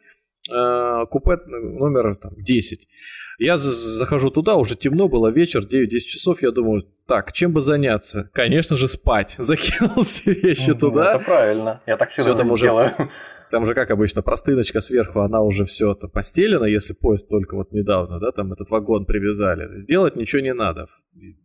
э, 0.50 1.06
купе 1.10 1.38
номер 1.46 2.16
там, 2.16 2.34
10. 2.38 2.88
Я 3.40 3.58
захожу 3.58 4.30
туда, 4.30 4.56
уже 4.56 4.76
темно 4.76 5.08
было, 5.08 5.30
вечер, 5.32 5.62
9-10 5.62 6.00
часов, 6.00 6.42
я 6.42 6.52
думаю, 6.52 6.84
так, 7.08 7.32
чем 7.34 7.54
бы 7.54 7.62
заняться? 7.62 8.30
Конечно 8.34 8.78
же, 8.78 8.88
спать. 8.88 9.36
Закинул 9.38 10.04
все 10.04 10.34
вещи 10.34 10.72
ну, 10.72 10.80
туда. 10.80 11.16
Это 11.16 11.26
правильно, 11.26 11.82
я 11.88 11.98
так 11.98 12.10
всегда 12.10 12.34
все 12.34 12.38
там 12.38 12.54
делаю. 12.56 12.92
Уже, 12.98 13.10
там 13.50 13.66
же, 13.66 13.74
как 13.74 13.92
обычно, 13.92 14.22
простыночка 14.22 14.80
сверху, 14.80 15.22
она 15.22 15.42
уже 15.42 15.66
все 15.66 15.92
это 15.92 16.08
постелена, 16.08 16.66
если 16.66 16.94
поезд 16.94 17.30
только 17.30 17.56
вот 17.56 17.72
недавно, 17.72 18.20
да, 18.20 18.32
там 18.32 18.54
этот 18.54 18.70
вагон 18.70 19.06
привязали. 19.06 19.80
Сделать 19.80 20.16
ничего 20.16 20.42
не 20.42 20.54
надо. 20.54 20.88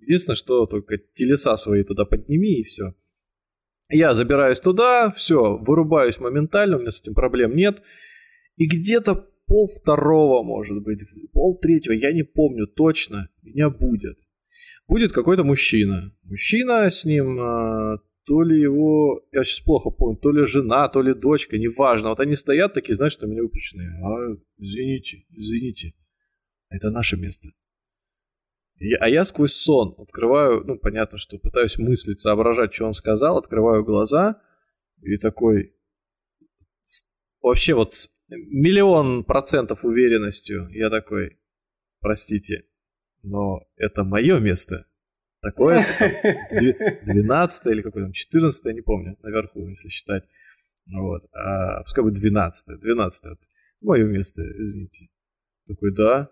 Единственное, 0.01 0.37
что 0.37 0.67
только 0.67 0.99
телеса 0.99 1.57
свои 1.57 1.83
туда 1.83 2.05
подними 2.05 2.61
и 2.61 2.65
все. 2.65 2.95
Я 3.89 4.15
забираюсь 4.15 4.61
туда, 4.61 5.13
все, 5.13 5.59
вырубаюсь 5.59 6.19
моментально, 6.19 6.77
у 6.77 6.81
меня 6.81 6.91
с 6.91 7.01
этим 7.01 7.15
проблем 7.15 7.55
нет. 7.55 7.83
И 8.57 8.67
где-то 8.67 9.15
пол 9.47 9.69
второго, 9.69 10.43
может 10.43 10.83
быть, 10.83 11.01
пол 11.33 11.59
третьего, 11.59 11.93
я 11.93 12.13
не 12.13 12.23
помню 12.23 12.67
точно, 12.67 13.29
меня 13.43 13.71
будет. 13.71 14.19
Будет 14.89 15.13
какой-то 15.13 15.45
мужчина. 15.45 16.13
Мужчина 16.23 16.91
с 16.91 17.05
ним, 17.05 17.39
а, 17.41 17.99
то 18.25 18.43
ли 18.43 18.59
его, 18.59 19.23
я 19.33 19.45
сейчас 19.45 19.61
плохо 19.61 19.91
помню, 19.91 20.17
то 20.17 20.31
ли 20.31 20.47
жена, 20.47 20.89
то 20.89 21.03
ли 21.03 21.15
дочка, 21.15 21.59
неважно. 21.59 22.11
Вот 22.11 22.21
они 22.21 22.37
стоят 22.37 22.73
такие, 22.73 22.95
знаешь, 22.95 23.13
что 23.13 23.27
меня 23.27 23.43
выпущенные. 23.43 23.91
А, 24.03 24.37
извините, 24.59 25.25
извините. 25.31 25.95
Это 26.71 26.91
наше 26.91 27.17
место. 27.17 27.49
Я, 28.79 28.99
а 28.99 29.09
я 29.09 29.25
сквозь 29.25 29.55
сон 29.55 29.95
открываю, 29.99 30.65
ну, 30.65 30.79
понятно, 30.79 31.19
что 31.19 31.39
пытаюсь 31.39 31.79
мыслить, 31.79 32.21
соображать, 32.21 32.75
что 32.75 32.87
он 32.87 32.93
сказал, 32.93 33.39
открываю 33.39 33.85
глаза 33.85 34.41
и 35.01 35.17
такой... 35.17 35.75
Вообще 37.41 37.75
вот 37.75 37.93
с 37.93 38.09
миллион 38.29 39.25
процентов 39.25 39.85
уверенностью 39.85 40.69
я 40.71 40.89
такой, 40.89 41.39
простите, 42.01 42.65
но 43.23 43.61
это 43.77 44.03
мое 44.03 44.39
место. 44.39 44.87
Такое, 45.41 45.85
12 46.51 47.67
или 47.67 47.83
какое 47.83 48.05
там, 48.05 48.13
14 48.13 48.65
я 48.65 48.73
не 48.73 48.81
помню, 48.81 49.19
наверху, 49.23 49.69
если 49.69 49.89
считать. 49.89 50.25
Вот. 50.87 51.23
А, 51.33 51.83
пускай 51.83 52.03
будет 52.03 52.15
12 52.15 52.81
12 52.81 53.39
мое 53.83 54.07
место, 54.07 54.43
извините. 54.43 55.09
Такой, 55.67 55.95
да, 55.95 56.31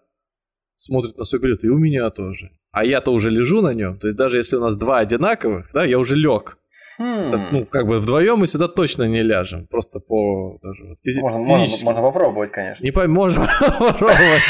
смотрит 0.82 1.16
на 1.16 1.24
свой 1.24 1.40
билет, 1.40 1.64
и 1.64 1.68
у 1.68 1.78
меня 1.78 2.10
тоже. 2.10 2.50
А 2.72 2.84
я-то 2.84 3.12
уже 3.12 3.30
лежу 3.30 3.62
на 3.62 3.74
нем, 3.74 3.98
то 3.98 4.06
есть 4.06 4.16
даже 4.16 4.38
если 4.38 4.56
у 4.56 4.60
нас 4.60 4.76
два 4.76 4.98
одинаковых, 4.98 5.70
да, 5.72 5.84
я 5.84 5.98
уже 5.98 6.16
лег. 6.16 6.58
Так, 6.98 7.52
ну, 7.52 7.64
как 7.64 7.86
бы 7.86 7.98
вдвоем 8.00 8.38
мы 8.38 8.46
сюда 8.46 8.68
точно 8.68 9.08
не 9.08 9.22
ляжем. 9.22 9.66
Просто 9.66 9.98
по 9.98 10.58
даже 10.62 10.84
вот, 10.84 10.98
физи- 11.06 11.20
Можно, 11.20 11.38
можно, 11.38 11.64
физически. 11.64 11.84
можно 11.86 12.02
попробовать, 12.02 12.50
конечно. 12.52 12.84
Не 12.84 12.90
пойму, 12.92 13.14
можно 13.14 13.48
попробовать, 13.78 14.42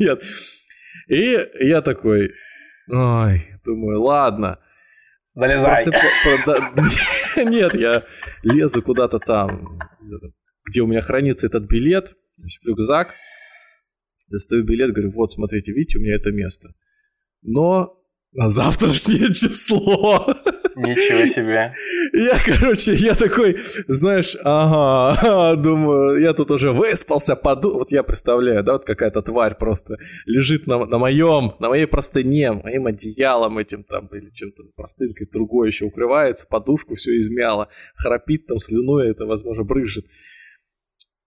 нет. 0.00 0.22
И 1.08 1.38
я 1.60 1.82
такой, 1.82 2.30
ой, 2.90 3.42
думаю, 3.64 4.02
ладно. 4.02 4.58
Залезай. 5.34 5.84
Нет, 7.44 7.74
я 7.74 8.02
лезу 8.44 8.82
куда-то 8.82 9.18
там, 9.18 9.78
где 10.64 10.80
у 10.82 10.86
меня 10.86 11.00
хранится 11.00 11.46
этот 11.48 11.64
билет, 11.64 12.14
рюкзак. 12.64 13.14
Достаю 14.28 14.64
билет, 14.64 14.92
говорю, 14.92 15.12
вот, 15.12 15.32
смотрите, 15.32 15.72
видите, 15.72 15.98
у 15.98 16.02
меня 16.02 16.16
это 16.16 16.32
место. 16.32 16.74
Но 17.42 18.04
на 18.34 18.48
завтрашнее 18.48 19.28
число. 19.32 20.26
Ничего 20.76 21.26
себе. 21.26 21.72
Я, 22.12 22.36
короче, 22.44 22.94
я 22.94 23.14
такой, 23.14 23.56
знаешь, 23.86 24.36
ага, 24.42 25.54
думаю, 25.62 26.20
я 26.20 26.32
тут 26.32 26.50
уже 26.50 26.72
выспался, 26.72 27.36
поду... 27.36 27.74
Вот 27.74 27.92
я 27.92 28.02
представляю, 28.02 28.64
да, 28.64 28.72
вот 28.72 28.84
какая-то 28.84 29.22
тварь 29.22 29.56
просто 29.56 29.98
лежит 30.26 30.66
на, 30.66 30.84
на 30.84 30.98
моем, 30.98 31.54
на 31.60 31.68
моей 31.68 31.86
простыне, 31.86 32.52
моим 32.52 32.86
одеялом 32.86 33.58
этим 33.58 33.84
там, 33.84 34.08
или 34.08 34.30
чем-то 34.30 34.64
простынкой 34.74 35.28
другой 35.32 35.68
еще 35.68 35.84
укрывается, 35.84 36.46
подушку 36.48 36.96
все 36.96 37.16
измяло, 37.18 37.68
храпит 37.94 38.46
там, 38.46 38.58
слюной 38.58 39.10
это, 39.10 39.26
возможно, 39.26 39.62
брызжет. 39.62 40.06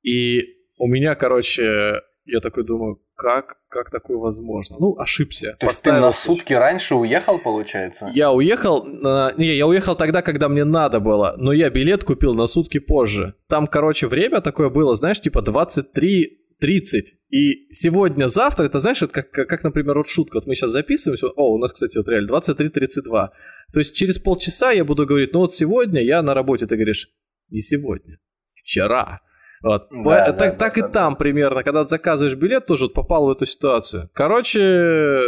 И 0.04 0.42
у 0.78 0.88
меня, 0.88 1.16
короче, 1.16 2.02
я 2.28 2.40
такой 2.40 2.64
думаю, 2.66 3.02
как, 3.16 3.58
как 3.70 3.90
такое 3.90 4.18
возможно? 4.18 4.78
Ну, 4.80 4.96
ошибся. 5.00 5.56
То 5.60 5.68
есть 5.68 5.84
ты 5.84 5.92
на 5.92 6.12
случай- 6.12 6.40
сутки 6.40 6.54
раньше 6.54 6.96
уехал, 6.96 7.40
получается? 7.40 8.10
я 8.14 8.32
уехал, 8.32 8.84
на- 8.86 9.34
не, 9.38 9.56
я 9.56 9.66
уехал 9.66 9.96
тогда, 9.96 10.22
когда 10.22 10.50
мне 10.50 10.64
надо 10.66 11.00
было, 11.00 11.36
но 11.38 11.54
я 11.54 11.70
билет 11.70 12.04
купил 12.04 12.34
на 12.36 12.48
сутки 12.48 12.80
позже. 12.80 13.34
Там, 13.48 13.66
короче, 13.68 14.08
время 14.08 14.42
такое 14.42 14.70
было, 14.70 14.96
знаешь, 14.96 15.20
типа 15.22 15.40
23.30. 15.40 17.02
И 17.30 17.72
сегодня-завтра, 17.74 18.66
это 18.66 18.80
знаешь, 18.80 19.02
это 19.02 19.14
как, 19.14 19.32
как, 19.32 19.48
как, 19.50 19.64
например, 19.64 19.98
вот 19.98 20.08
шутка, 20.08 20.36
вот 20.38 20.48
мы 20.48 20.56
сейчас 20.56 20.72
записываемся, 20.72 21.28
о, 21.28 21.54
у 21.54 21.58
нас, 21.58 21.74
кстати, 21.74 21.98
вот 21.98 22.08
реально 22.10 22.30
23.32. 22.34 23.30
То 23.74 23.80
есть 23.80 23.96
через 23.96 24.18
полчаса 24.20 24.72
я 24.72 24.84
буду 24.86 25.06
говорить, 25.06 25.34
ну 25.34 25.40
вот 25.40 25.54
сегодня 25.54 26.02
я 26.02 26.22
на 26.22 26.34
работе, 26.34 26.66
ты 26.66 26.76
говоришь, 26.76 27.10
не 27.50 27.60
сегодня, 27.62 28.18
вчера. 28.54 29.22
Вот. 29.64 29.88
Да, 29.90 30.04
По- 30.04 30.10
да, 30.10 30.26
так, 30.26 30.52
да, 30.52 30.52
так 30.52 30.78
и 30.78 30.82
да, 30.82 30.90
там 30.90 31.16
примерно, 31.16 31.64
когда 31.64 31.84
ты 31.84 31.90
заказываешь 31.90 32.36
билет, 32.36 32.66
тоже 32.66 32.86
вот 32.86 32.94
попал 32.94 33.28
в 33.28 33.32
эту 33.32 33.46
ситуацию. 33.46 34.10
Короче, 34.14 35.22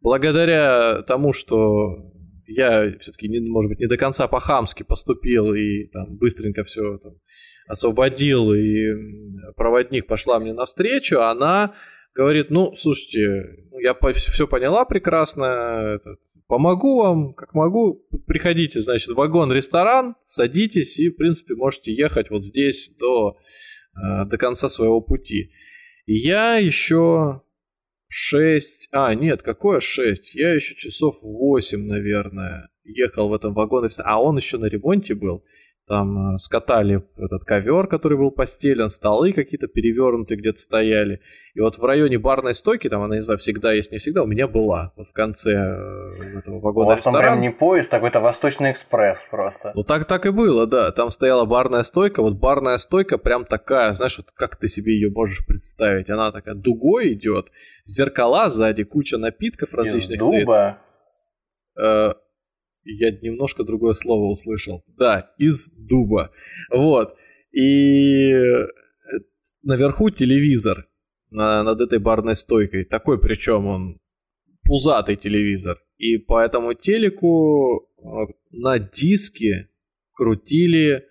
благодаря 0.00 1.02
тому, 1.02 1.32
что 1.32 2.10
я 2.46 2.92
все-таки, 2.98 3.28
может 3.40 3.68
быть, 3.68 3.80
не 3.80 3.86
до 3.86 3.96
конца 3.96 4.26
по-хамски 4.26 4.82
поступил 4.82 5.54
и 5.54 5.86
там 5.86 6.16
быстренько 6.16 6.64
все 6.64 6.98
там, 6.98 7.12
освободил, 7.68 8.52
и 8.52 8.88
проводник 9.56 10.06
пошла 10.06 10.40
мне 10.40 10.52
навстречу, 10.52 11.20
она 11.20 11.74
говорит, 12.14 12.50
ну, 12.50 12.74
слушайте, 12.74 13.44
ну, 13.70 13.78
я 13.78 13.94
все 14.14 14.48
поняла 14.48 14.84
прекрасно, 14.84 15.94
этот, 15.94 16.18
помогу 16.50 16.98
вам, 16.98 17.32
как 17.32 17.54
могу, 17.54 18.04
приходите, 18.26 18.80
значит, 18.80 19.10
в 19.10 19.14
вагон-ресторан, 19.14 20.16
садитесь 20.24 20.98
и, 20.98 21.08
в 21.08 21.16
принципе, 21.16 21.54
можете 21.54 21.92
ехать 21.92 22.28
вот 22.28 22.44
здесь 22.44 22.90
до, 22.98 23.38
э, 23.94 24.24
до 24.24 24.36
конца 24.36 24.68
своего 24.68 25.00
пути. 25.00 25.52
И 26.06 26.14
я 26.14 26.56
еще 26.56 27.42
6... 28.08 28.88
А, 28.90 29.14
нет, 29.14 29.42
какое 29.42 29.78
6? 29.78 30.34
Я 30.34 30.52
еще 30.52 30.74
часов 30.74 31.22
8, 31.22 31.86
наверное, 31.86 32.68
ехал 32.82 33.28
в 33.28 33.32
этом 33.32 33.54
вагоне. 33.54 33.86
А 34.04 34.20
он 34.20 34.36
еще 34.36 34.58
на 34.58 34.66
ремонте 34.66 35.14
был. 35.14 35.44
Там 35.90 36.36
э, 36.36 36.38
скатали 36.38 37.02
этот 37.16 37.44
ковер, 37.44 37.88
который 37.88 38.16
был 38.16 38.30
постелен, 38.30 38.90
столы 38.90 39.32
какие-то 39.32 39.66
перевернутые 39.66 40.38
где-то 40.38 40.60
стояли. 40.60 41.20
И 41.54 41.60
вот 41.60 41.78
в 41.78 41.84
районе 41.84 42.16
барной 42.16 42.54
стойки, 42.54 42.88
там 42.88 43.02
она, 43.02 43.16
не 43.16 43.22
знаю, 43.22 43.38
всегда 43.38 43.72
есть, 43.72 43.90
не 43.90 43.98
всегда, 43.98 44.22
у 44.22 44.26
меня 44.28 44.46
была. 44.46 44.92
Вот 44.96 45.08
в 45.08 45.12
конце 45.12 45.50
э, 45.50 46.38
этого 46.38 46.58
У 46.58 46.60
вагона 46.60 46.90
вас 46.90 47.02
там 47.02 47.16
прям 47.16 47.40
не 47.40 47.50
поезд, 47.50 47.90
такой-то 47.90 48.20
Восточный 48.20 48.70
экспресс 48.70 49.26
просто. 49.28 49.72
Ну 49.74 49.82
так 49.82 50.04
так 50.04 50.26
и 50.26 50.30
было, 50.30 50.64
да. 50.68 50.92
Там 50.92 51.10
стояла 51.10 51.44
барная 51.44 51.82
стойка. 51.82 52.22
Вот 52.22 52.34
барная 52.34 52.78
стойка 52.78 53.18
прям 53.18 53.44
такая, 53.44 53.92
знаешь, 53.92 54.16
вот 54.16 54.28
как 54.32 54.54
ты 54.54 54.68
себе 54.68 54.92
ее 54.94 55.10
можешь 55.10 55.44
представить? 55.44 56.08
Она 56.08 56.30
такая 56.30 56.54
дугой 56.54 57.14
идет, 57.14 57.50
зеркала 57.84 58.48
сзади, 58.48 58.84
куча 58.84 59.18
напитков 59.18 59.70
Из 59.70 59.74
различных 59.74 60.20
стоит. 60.20 60.42
дуба. 60.42 60.78
Э, 61.76 62.12
я 62.84 63.10
немножко 63.10 63.64
другое 63.64 63.94
слово 63.94 64.30
услышал. 64.30 64.84
Да, 64.98 65.32
из 65.38 65.70
дуба. 65.70 66.32
Вот. 66.70 67.16
И 67.52 68.32
э, 68.32 68.66
наверху 69.62 70.10
телевизор 70.10 70.86
на- 71.30 71.62
над 71.62 71.80
этой 71.80 71.98
барной 71.98 72.36
стойкой. 72.36 72.84
Такой 72.84 73.20
причем 73.20 73.66
он 73.66 74.00
пузатый 74.62 75.16
телевизор. 75.16 75.78
И 75.98 76.18
по 76.18 76.40
этому 76.40 76.74
телеку 76.74 77.88
э, 77.98 78.02
на 78.50 78.78
диске 78.78 79.68
крутили 80.12 80.90
э, 80.96 81.02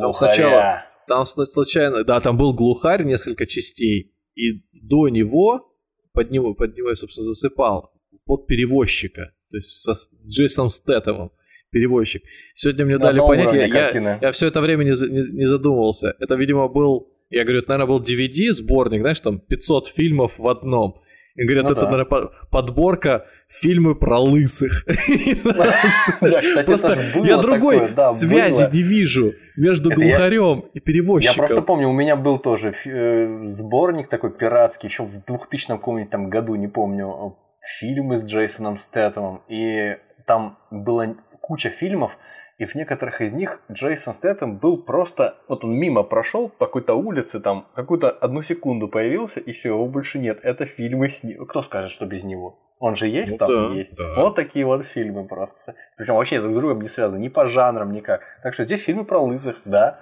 там 0.00 0.12
сначала 0.12 0.82
там 1.06 1.24
случайно, 1.26 2.04
да, 2.04 2.20
там 2.20 2.36
был 2.36 2.52
глухарь, 2.52 3.04
несколько 3.04 3.46
частей, 3.46 4.12
и 4.34 4.64
до 4.72 5.08
него, 5.08 5.72
под 6.12 6.30
него, 6.30 6.54
под 6.54 6.76
него 6.76 6.88
я, 6.88 6.94
собственно, 6.96 7.26
засыпал, 7.28 7.92
под 8.24 8.46
перевозчика, 8.46 9.32
то 9.50 9.56
есть 9.56 9.70
со, 9.70 9.94
с 9.94 10.10
Джейсоном 10.34 10.70
Стэттемом, 10.70 11.30
перевозчик. 11.70 12.22
Сегодня 12.54 12.86
мне 12.86 12.98
дали 12.98 13.18
понять, 13.18 13.52
я, 13.52 13.88
я, 13.90 14.18
я 14.20 14.32
все 14.32 14.46
это 14.48 14.60
время 14.60 14.84
не, 14.84 14.90
не, 14.90 15.38
не 15.38 15.46
задумывался. 15.46 16.14
Это, 16.20 16.34
видимо, 16.36 16.68
был, 16.68 17.08
я 17.30 17.44
говорю, 17.44 17.58
это, 17.60 17.68
наверное, 17.70 17.88
был 17.98 18.02
DVD-сборник, 18.02 19.00
знаешь, 19.00 19.20
там 19.20 19.40
500 19.40 19.86
фильмов 19.88 20.38
в 20.38 20.48
одном. 20.48 21.00
И 21.34 21.44
говорят, 21.44 21.64
Ну 21.64 21.72
это, 21.72 21.80
да. 21.82 21.90
наверное, 21.90 22.06
по- 22.06 22.32
подборка 22.50 23.26
фильмы 23.48 23.94
про 23.94 24.18
лысых. 24.18 24.86
Просто 26.66 26.98
я 27.24 27.36
другой 27.38 27.88
связи 28.10 28.74
не 28.74 28.82
вижу 28.82 29.32
между 29.56 29.90
я- 29.90 29.96
глухарем 29.96 30.60
и 30.72 30.78
Я 30.78 30.80
перевозчиком. 30.80 31.36
просто 31.46 31.62
помню, 31.62 31.88
у 31.88 31.92
меня 31.92 32.16
был 32.16 32.38
тоже 32.38 32.72
э, 32.86 33.46
сборник 33.46 34.08
такой 34.08 34.30
пиратский, 34.32 34.88
еще 34.88 35.04
в 35.04 35.24
2000 35.26 35.66
каком-нибудь 35.68 36.10
там 36.10 36.30
году, 36.30 36.54
не 36.54 36.68
помню, 36.68 37.36
фильмы 37.66 38.18
с 38.18 38.24
Джейсоном 38.24 38.78
Стэттемом, 38.78 39.42
и 39.48 39.96
там 40.26 40.58
была 40.70 41.16
куча 41.40 41.70
фильмов, 41.70 42.18
и 42.58 42.64
в 42.64 42.74
некоторых 42.74 43.20
из 43.20 43.32
них 43.34 43.60
Джейсон 43.70 44.14
Стэттем 44.14 44.56
был 44.58 44.82
просто, 44.82 45.34
вот 45.46 45.62
он 45.64 45.74
мимо 45.74 46.02
прошел 46.02 46.48
по 46.48 46.66
какой-то 46.66 46.94
улице, 46.94 47.38
там 47.38 47.66
какую-то 47.74 48.08
одну 48.10 48.40
секунду 48.40 48.88
появился, 48.88 49.40
и 49.40 49.52
все, 49.52 49.68
его 49.68 49.86
больше 49.88 50.18
нет. 50.18 50.40
Это 50.42 50.64
фильмы 50.64 51.10
с 51.10 51.22
ним. 51.22 51.46
Кто 51.46 51.62
скажет, 51.62 51.90
что 51.90 52.06
без 52.06 52.24
него? 52.24 52.58
Он 52.78 52.94
же 52.94 53.08
есть 53.08 53.32
Ну 53.32 53.38
там? 53.38 53.48
да, 53.50 53.74
есть. 53.78 53.94
да. 53.96 54.22
Вот 54.22 54.34
такие 54.36 54.64
вот 54.64 54.84
фильмы 54.86 55.26
просто. 55.26 55.74
Причем 55.96 56.14
вообще 56.14 56.40
друг 56.40 56.54
с 56.54 56.58
другом 56.58 56.80
не 56.80 56.88
связаны, 56.88 57.18
ни 57.18 57.28
по 57.28 57.46
жанрам, 57.46 57.92
никак. 57.92 58.20
Так 58.42 58.54
что 58.54 58.64
здесь 58.64 58.82
фильмы 58.84 59.04
про 59.04 59.18
лысых, 59.18 59.60
да. 59.64 60.00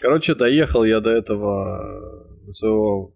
Короче, 0.00 0.34
доехал 0.34 0.84
я 0.84 1.00
до 1.00 1.10
этого 1.10 1.78
э, 1.80 2.44
до 2.46 2.52
своего 2.52 3.12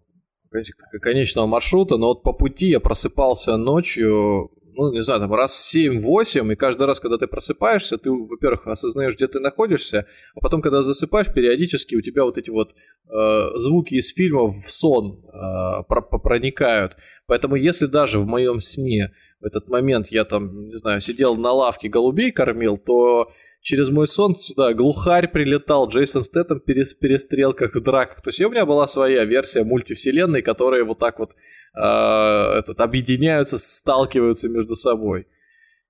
конечного 1.01 1.47
маршрута, 1.47 1.97
но 1.97 2.07
вот 2.07 2.23
по 2.23 2.33
пути 2.33 2.67
я 2.67 2.79
просыпался 2.79 3.57
ночью, 3.57 4.51
ну, 4.73 4.91
не 4.91 5.01
знаю, 5.01 5.21
там 5.21 5.33
раз 5.33 5.73
7-8, 5.75 6.51
и 6.51 6.55
каждый 6.55 6.87
раз, 6.87 6.99
когда 6.99 7.17
ты 7.17 7.27
просыпаешься, 7.27 7.97
ты, 7.97 8.09
во-первых, 8.11 8.67
осознаешь, 8.67 9.15
где 9.15 9.27
ты 9.27 9.39
находишься, 9.39 10.07
а 10.35 10.39
потом, 10.39 10.61
когда 10.61 10.81
засыпаешь, 10.81 11.33
периодически 11.33 11.95
у 11.95 12.01
тебя 12.01 12.23
вот 12.23 12.37
эти 12.37 12.49
вот 12.49 12.73
э, 12.73 13.57
звуки 13.57 13.95
из 13.95 14.13
фильмов 14.13 14.55
в 14.63 14.69
сон 14.69 15.23
э, 15.25 15.83
проникают. 16.23 16.97
Поэтому 17.27 17.55
если 17.55 17.85
даже 17.85 18.19
в 18.19 18.25
моем 18.25 18.59
сне 18.59 19.11
в 19.39 19.45
этот 19.45 19.67
момент 19.69 20.07
я 20.07 20.23
там, 20.23 20.67
не 20.67 20.75
знаю, 20.75 21.01
сидел 21.01 21.35
на 21.35 21.51
лавке, 21.51 21.89
голубей 21.89 22.31
кормил, 22.31 22.77
то 22.77 23.31
через 23.61 23.89
мой 23.89 24.07
сон 24.07 24.35
сюда 24.35 24.73
глухарь 24.73 25.27
прилетал, 25.27 25.87
Джейсон 25.87 26.23
Стэттем 26.23 26.59
перес, 26.59 26.93
перестрелках 26.93 27.75
в 27.75 27.81
драках. 27.81 28.21
То 28.21 28.29
есть 28.29 28.41
у 28.41 28.49
меня 28.49 28.65
была 28.65 28.87
своя 28.87 29.23
версия 29.23 29.63
мультивселенной, 29.63 30.41
которые 30.41 30.83
вот 30.83 30.99
так 30.99 31.19
вот 31.19 31.31
э, 31.31 31.79
этот, 31.79 32.81
объединяются, 32.81 33.57
сталкиваются 33.57 34.49
между 34.49 34.75
собой. 34.75 35.27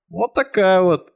Вот 0.09 0.33
такая 0.33 0.81
вот 0.81 1.10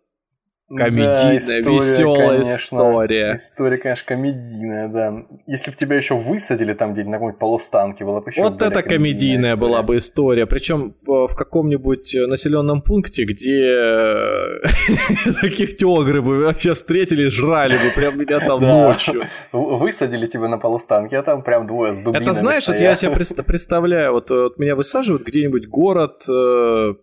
комедийная, 0.67 1.37
история, 1.37 1.61
веселая 1.61 2.41
конечно. 2.41 2.75
история. 2.77 3.35
История, 3.35 3.77
конечно, 3.77 4.05
комедийная, 4.07 4.87
да. 4.87 5.13
Если 5.45 5.71
бы 5.71 5.77
тебя 5.77 5.95
еще 5.95 6.15
высадили 6.15 6.73
там 6.73 6.93
где-нибудь 6.93 7.11
на 7.11 7.17
каком-нибудь 7.17 7.39
полустанке, 7.39 8.03
было 8.03 8.19
бы 8.21 8.31
еще 8.31 8.41
Вот 8.41 8.61
это 8.61 8.81
комедийная 8.81 9.53
история. 9.53 9.55
была 9.55 9.83
бы 9.83 9.97
история. 9.97 10.45
Причем 10.47 10.95
в 11.05 11.35
каком-нибудь 11.35 12.15
э, 12.15 12.25
населенном 12.25 12.81
пункте, 12.81 13.25
где 13.25 13.61
э, 13.63 14.61
таких 15.41 15.77
тёгры 15.77 16.21
бы 16.21 16.39
вообще 16.39 16.73
встретили, 16.73 17.27
жрали 17.29 17.73
бы 17.73 17.91
прям 17.95 18.17
меня 18.17 18.39
там 18.39 18.59
Да. 18.59 18.87
ночью. 18.87 19.23
Высадили 19.51 20.25
тебя 20.27 20.47
на 20.47 20.57
полустанке, 20.57 21.17
а 21.17 21.21
там 21.21 21.43
прям 21.43 21.67
двое 21.67 21.93
с 21.93 21.97
дубинами 21.99 22.23
Это 22.23 22.33
знаешь, 22.33 22.67
вот 22.67 22.79
я 22.79 22.95
себе 22.95 23.11
представляю, 23.11 24.13
вот, 24.13 24.31
э, 24.31 24.49
меня 24.57 24.75
высаживают 24.75 25.23
где-нибудь 25.23 25.67
город 25.67 26.23
э, 26.27 26.93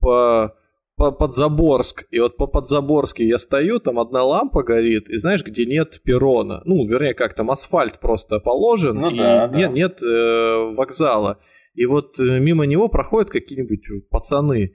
по 0.00 0.54
по 1.00 1.12
Подзаборск, 1.12 2.04
и 2.10 2.20
вот 2.20 2.36
по 2.36 2.46
Подзаборске 2.46 3.26
я 3.26 3.38
стою, 3.38 3.80
там 3.80 3.98
одна 3.98 4.22
лампа 4.22 4.62
горит, 4.62 5.08
и 5.08 5.16
знаешь, 5.16 5.42
где 5.42 5.64
нет 5.64 6.02
перрона, 6.04 6.60
ну, 6.66 6.86
вернее, 6.86 7.14
как 7.14 7.32
там 7.32 7.50
асфальт 7.50 8.00
просто 8.00 8.38
положен, 8.38 8.96
ну, 8.96 9.10
и 9.10 9.16
да, 9.16 9.48
нет, 9.48 9.70
да. 9.70 9.74
нет 9.74 10.02
э, 10.02 10.74
вокзала. 10.76 11.38
И 11.72 11.86
вот 11.86 12.20
э, 12.20 12.38
мимо 12.38 12.66
него 12.66 12.90
проходят 12.90 13.30
какие-нибудь 13.30 14.10
пацаны, 14.10 14.74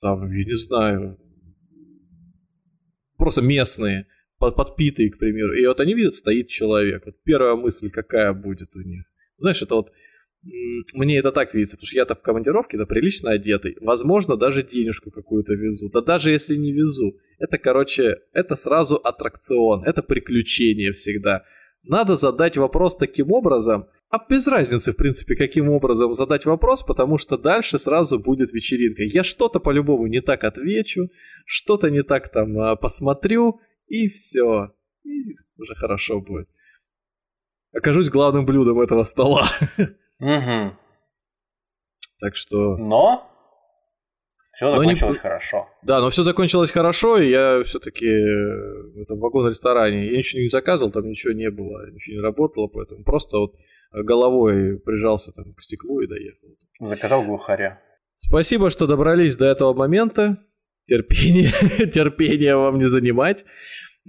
там, 0.00 0.30
я 0.30 0.44
не 0.44 0.54
знаю, 0.54 1.18
просто 3.18 3.42
местные, 3.42 4.06
подпитые, 4.38 5.10
к 5.10 5.18
примеру. 5.18 5.54
И 5.54 5.66
вот 5.66 5.80
они 5.80 5.94
видят, 5.94 6.14
стоит 6.14 6.46
человек. 6.46 7.02
Вот 7.04 7.16
первая 7.24 7.56
мысль 7.56 7.90
какая 7.90 8.32
будет 8.32 8.76
у 8.76 8.80
них. 8.80 9.06
Знаешь, 9.38 9.60
это 9.60 9.74
вот 9.74 9.90
мне 10.92 11.18
это 11.18 11.32
так 11.32 11.54
видится, 11.54 11.76
потому 11.76 11.86
что 11.86 11.96
я-то 11.96 12.14
в 12.14 12.22
командировке, 12.22 12.76
да, 12.76 12.86
прилично 12.86 13.30
одетый. 13.30 13.76
Возможно, 13.80 14.36
даже 14.36 14.62
денежку 14.62 15.10
какую-то 15.10 15.54
везу. 15.54 15.90
Да 15.90 16.00
даже 16.00 16.30
если 16.30 16.56
не 16.56 16.72
везу. 16.72 17.18
Это, 17.38 17.58
короче, 17.58 18.18
это 18.32 18.54
сразу 18.56 18.96
аттракцион, 18.96 19.84
это 19.84 20.02
приключение 20.02 20.92
всегда. 20.92 21.44
Надо 21.82 22.16
задать 22.16 22.56
вопрос 22.56 22.96
таким 22.96 23.32
образом, 23.32 23.86
а 24.10 24.18
без 24.28 24.46
разницы, 24.46 24.92
в 24.92 24.96
принципе, 24.96 25.34
каким 25.34 25.68
образом 25.68 26.12
задать 26.12 26.46
вопрос, 26.46 26.82
потому 26.82 27.18
что 27.18 27.36
дальше 27.36 27.78
сразу 27.78 28.18
будет 28.18 28.52
вечеринка. 28.52 29.02
Я 29.02 29.24
что-то 29.24 29.60
по-любому 29.60 30.06
не 30.06 30.20
так 30.20 30.44
отвечу, 30.44 31.08
что-то 31.44 31.90
не 31.90 32.02
так 32.02 32.30
там 32.30 32.58
а, 32.58 32.76
посмотрю, 32.76 33.60
и 33.86 34.08
все. 34.08 34.72
И 35.04 35.36
уже 35.56 35.74
хорошо 35.74 36.20
будет. 36.20 36.48
Окажусь 37.72 38.08
главным 38.08 38.46
блюдом 38.46 38.80
этого 38.80 39.02
стола. 39.02 39.48
Угу. 40.20 40.76
Так 42.20 42.36
что... 42.36 42.76
Но 42.76 43.30
все 44.54 44.70
закончилось 44.70 45.16
не... 45.16 45.20
хорошо. 45.20 45.68
Да, 45.82 46.00
но 46.00 46.10
все 46.10 46.22
закончилось 46.22 46.70
хорошо, 46.70 47.18
и 47.18 47.28
я 47.28 47.62
все-таки 47.64 48.06
в 48.06 49.02
этом 49.02 49.18
вагон-ресторане, 49.18 50.06
я 50.06 50.16
ничего 50.16 50.42
не 50.42 50.48
заказывал, 50.48 50.92
там 50.92 51.08
ничего 51.08 51.32
не 51.32 51.50
было, 51.50 51.90
ничего 51.90 52.16
не 52.16 52.22
работало, 52.22 52.68
поэтому 52.68 53.02
просто 53.02 53.38
вот 53.38 53.54
головой 53.92 54.78
прижался 54.78 55.32
там 55.32 55.54
к 55.54 55.60
стеклу 55.60 56.00
и 56.00 56.06
доехал. 56.06 56.48
Заказал 56.80 57.24
глухаря. 57.24 57.80
Спасибо, 58.14 58.70
что 58.70 58.86
добрались 58.86 59.36
до 59.36 59.46
этого 59.46 59.74
момента. 59.74 60.38
Терпение, 60.84 61.50
терпение 61.90 62.56
вам 62.56 62.78
не 62.78 62.88
занимать. 62.88 63.44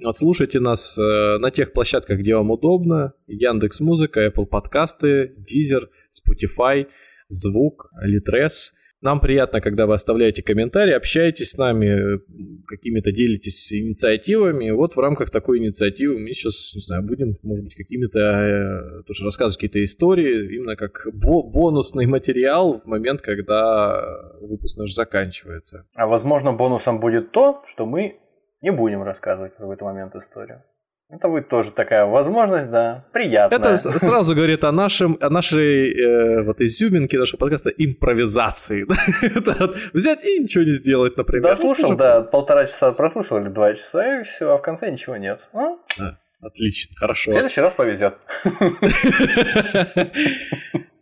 Вот 0.03 0.17
слушайте 0.17 0.59
нас 0.59 0.97
э, 0.97 1.37
на 1.37 1.51
тех 1.51 1.71
площадках, 1.71 2.19
где 2.19 2.35
вам 2.35 2.51
удобно. 2.51 3.13
Яндекс 3.27 3.79
Музыка, 3.79 4.27
Apple 4.27 4.45
подкасты, 4.45 5.33
Deezer, 5.39 5.87
Spotify, 6.11 6.87
Звук, 7.29 7.89
Litres. 8.05 8.73
Нам 8.99 9.21
приятно, 9.21 9.61
когда 9.61 9.85
вы 9.85 9.93
оставляете 9.93 10.43
комментарии, 10.43 10.91
общаетесь 10.91 11.51
с 11.51 11.57
нами, 11.57 12.19
какими-то 12.67 13.13
делитесь 13.13 13.71
инициативами. 13.71 14.71
Вот 14.71 14.95
в 14.95 14.99
рамках 14.99 15.29
такой 15.29 15.59
инициативы 15.59 16.19
мы 16.19 16.33
сейчас, 16.33 16.73
не 16.75 16.81
знаю, 16.81 17.03
будем, 17.03 17.37
может 17.41 17.63
быть, 17.63 17.75
какими-то 17.75 18.19
э, 18.19 19.03
тоже 19.03 19.23
рассказывать 19.23 19.55
какие-то 19.55 19.81
истории, 19.81 20.55
именно 20.55 20.75
как 20.75 21.07
бо- 21.13 21.43
бонусный 21.43 22.05
материал 22.05 22.81
в 22.81 22.85
момент, 22.85 23.21
когда 23.21 24.03
выпуск 24.41 24.77
наш 24.77 24.93
заканчивается. 24.93 25.87
А 25.93 26.05
возможно, 26.05 26.51
бонусом 26.51 26.99
будет 26.99 27.31
то, 27.31 27.63
что 27.65 27.85
мы 27.85 28.19
не 28.61 28.71
будем 28.71 29.03
рассказывать 29.03 29.53
в 29.53 29.57
какой-то 29.57 29.85
момент 29.85 30.15
историю. 30.15 30.63
Это 31.07 31.29
будет 31.29 31.49
тоже 31.49 31.71
такая 31.71 32.05
возможность, 32.05 32.71
да, 32.71 33.05
приятная. 33.13 33.59
Это 33.59 33.77
сразу 33.77 34.33
говорит 34.33 34.63
о, 34.63 34.71
нашем, 34.71 35.19
о 35.21 35.29
нашей 35.29 35.91
э, 35.91 36.43
вот 36.43 36.61
изюминке 36.61 37.19
нашего 37.19 37.37
подкаста 37.37 37.69
импровизации. 37.69 38.87
взять 39.93 40.25
и 40.25 40.39
ничего 40.39 40.63
не 40.63 40.71
сделать, 40.71 41.15
например. 41.15 41.43
Да, 41.43 41.55
слушал, 41.55 41.91
ну, 41.91 41.95
да, 41.95 42.23
полтора 42.23 42.65
часа 42.65 42.91
прослушал 42.91 43.37
или 43.37 43.49
два 43.49 43.75
часа, 43.75 44.21
и 44.21 44.23
все, 44.23 44.51
а 44.51 44.57
в 44.57 44.63
конце 44.63 44.89
ничего 44.89 45.15
нет. 45.17 45.47
Да, 45.53 46.17
отлично, 46.41 46.95
хорошо. 46.97 47.29
В 47.29 47.33
следующий 47.35 47.61
раз 47.61 47.75
повезет. 47.75 48.15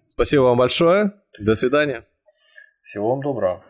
Спасибо 0.05 0.41
вам 0.41 0.57
большое. 0.57 1.13
До 1.39 1.55
свидания. 1.55 2.05
Всего 2.81 3.11
вам 3.11 3.21
доброго. 3.21 3.63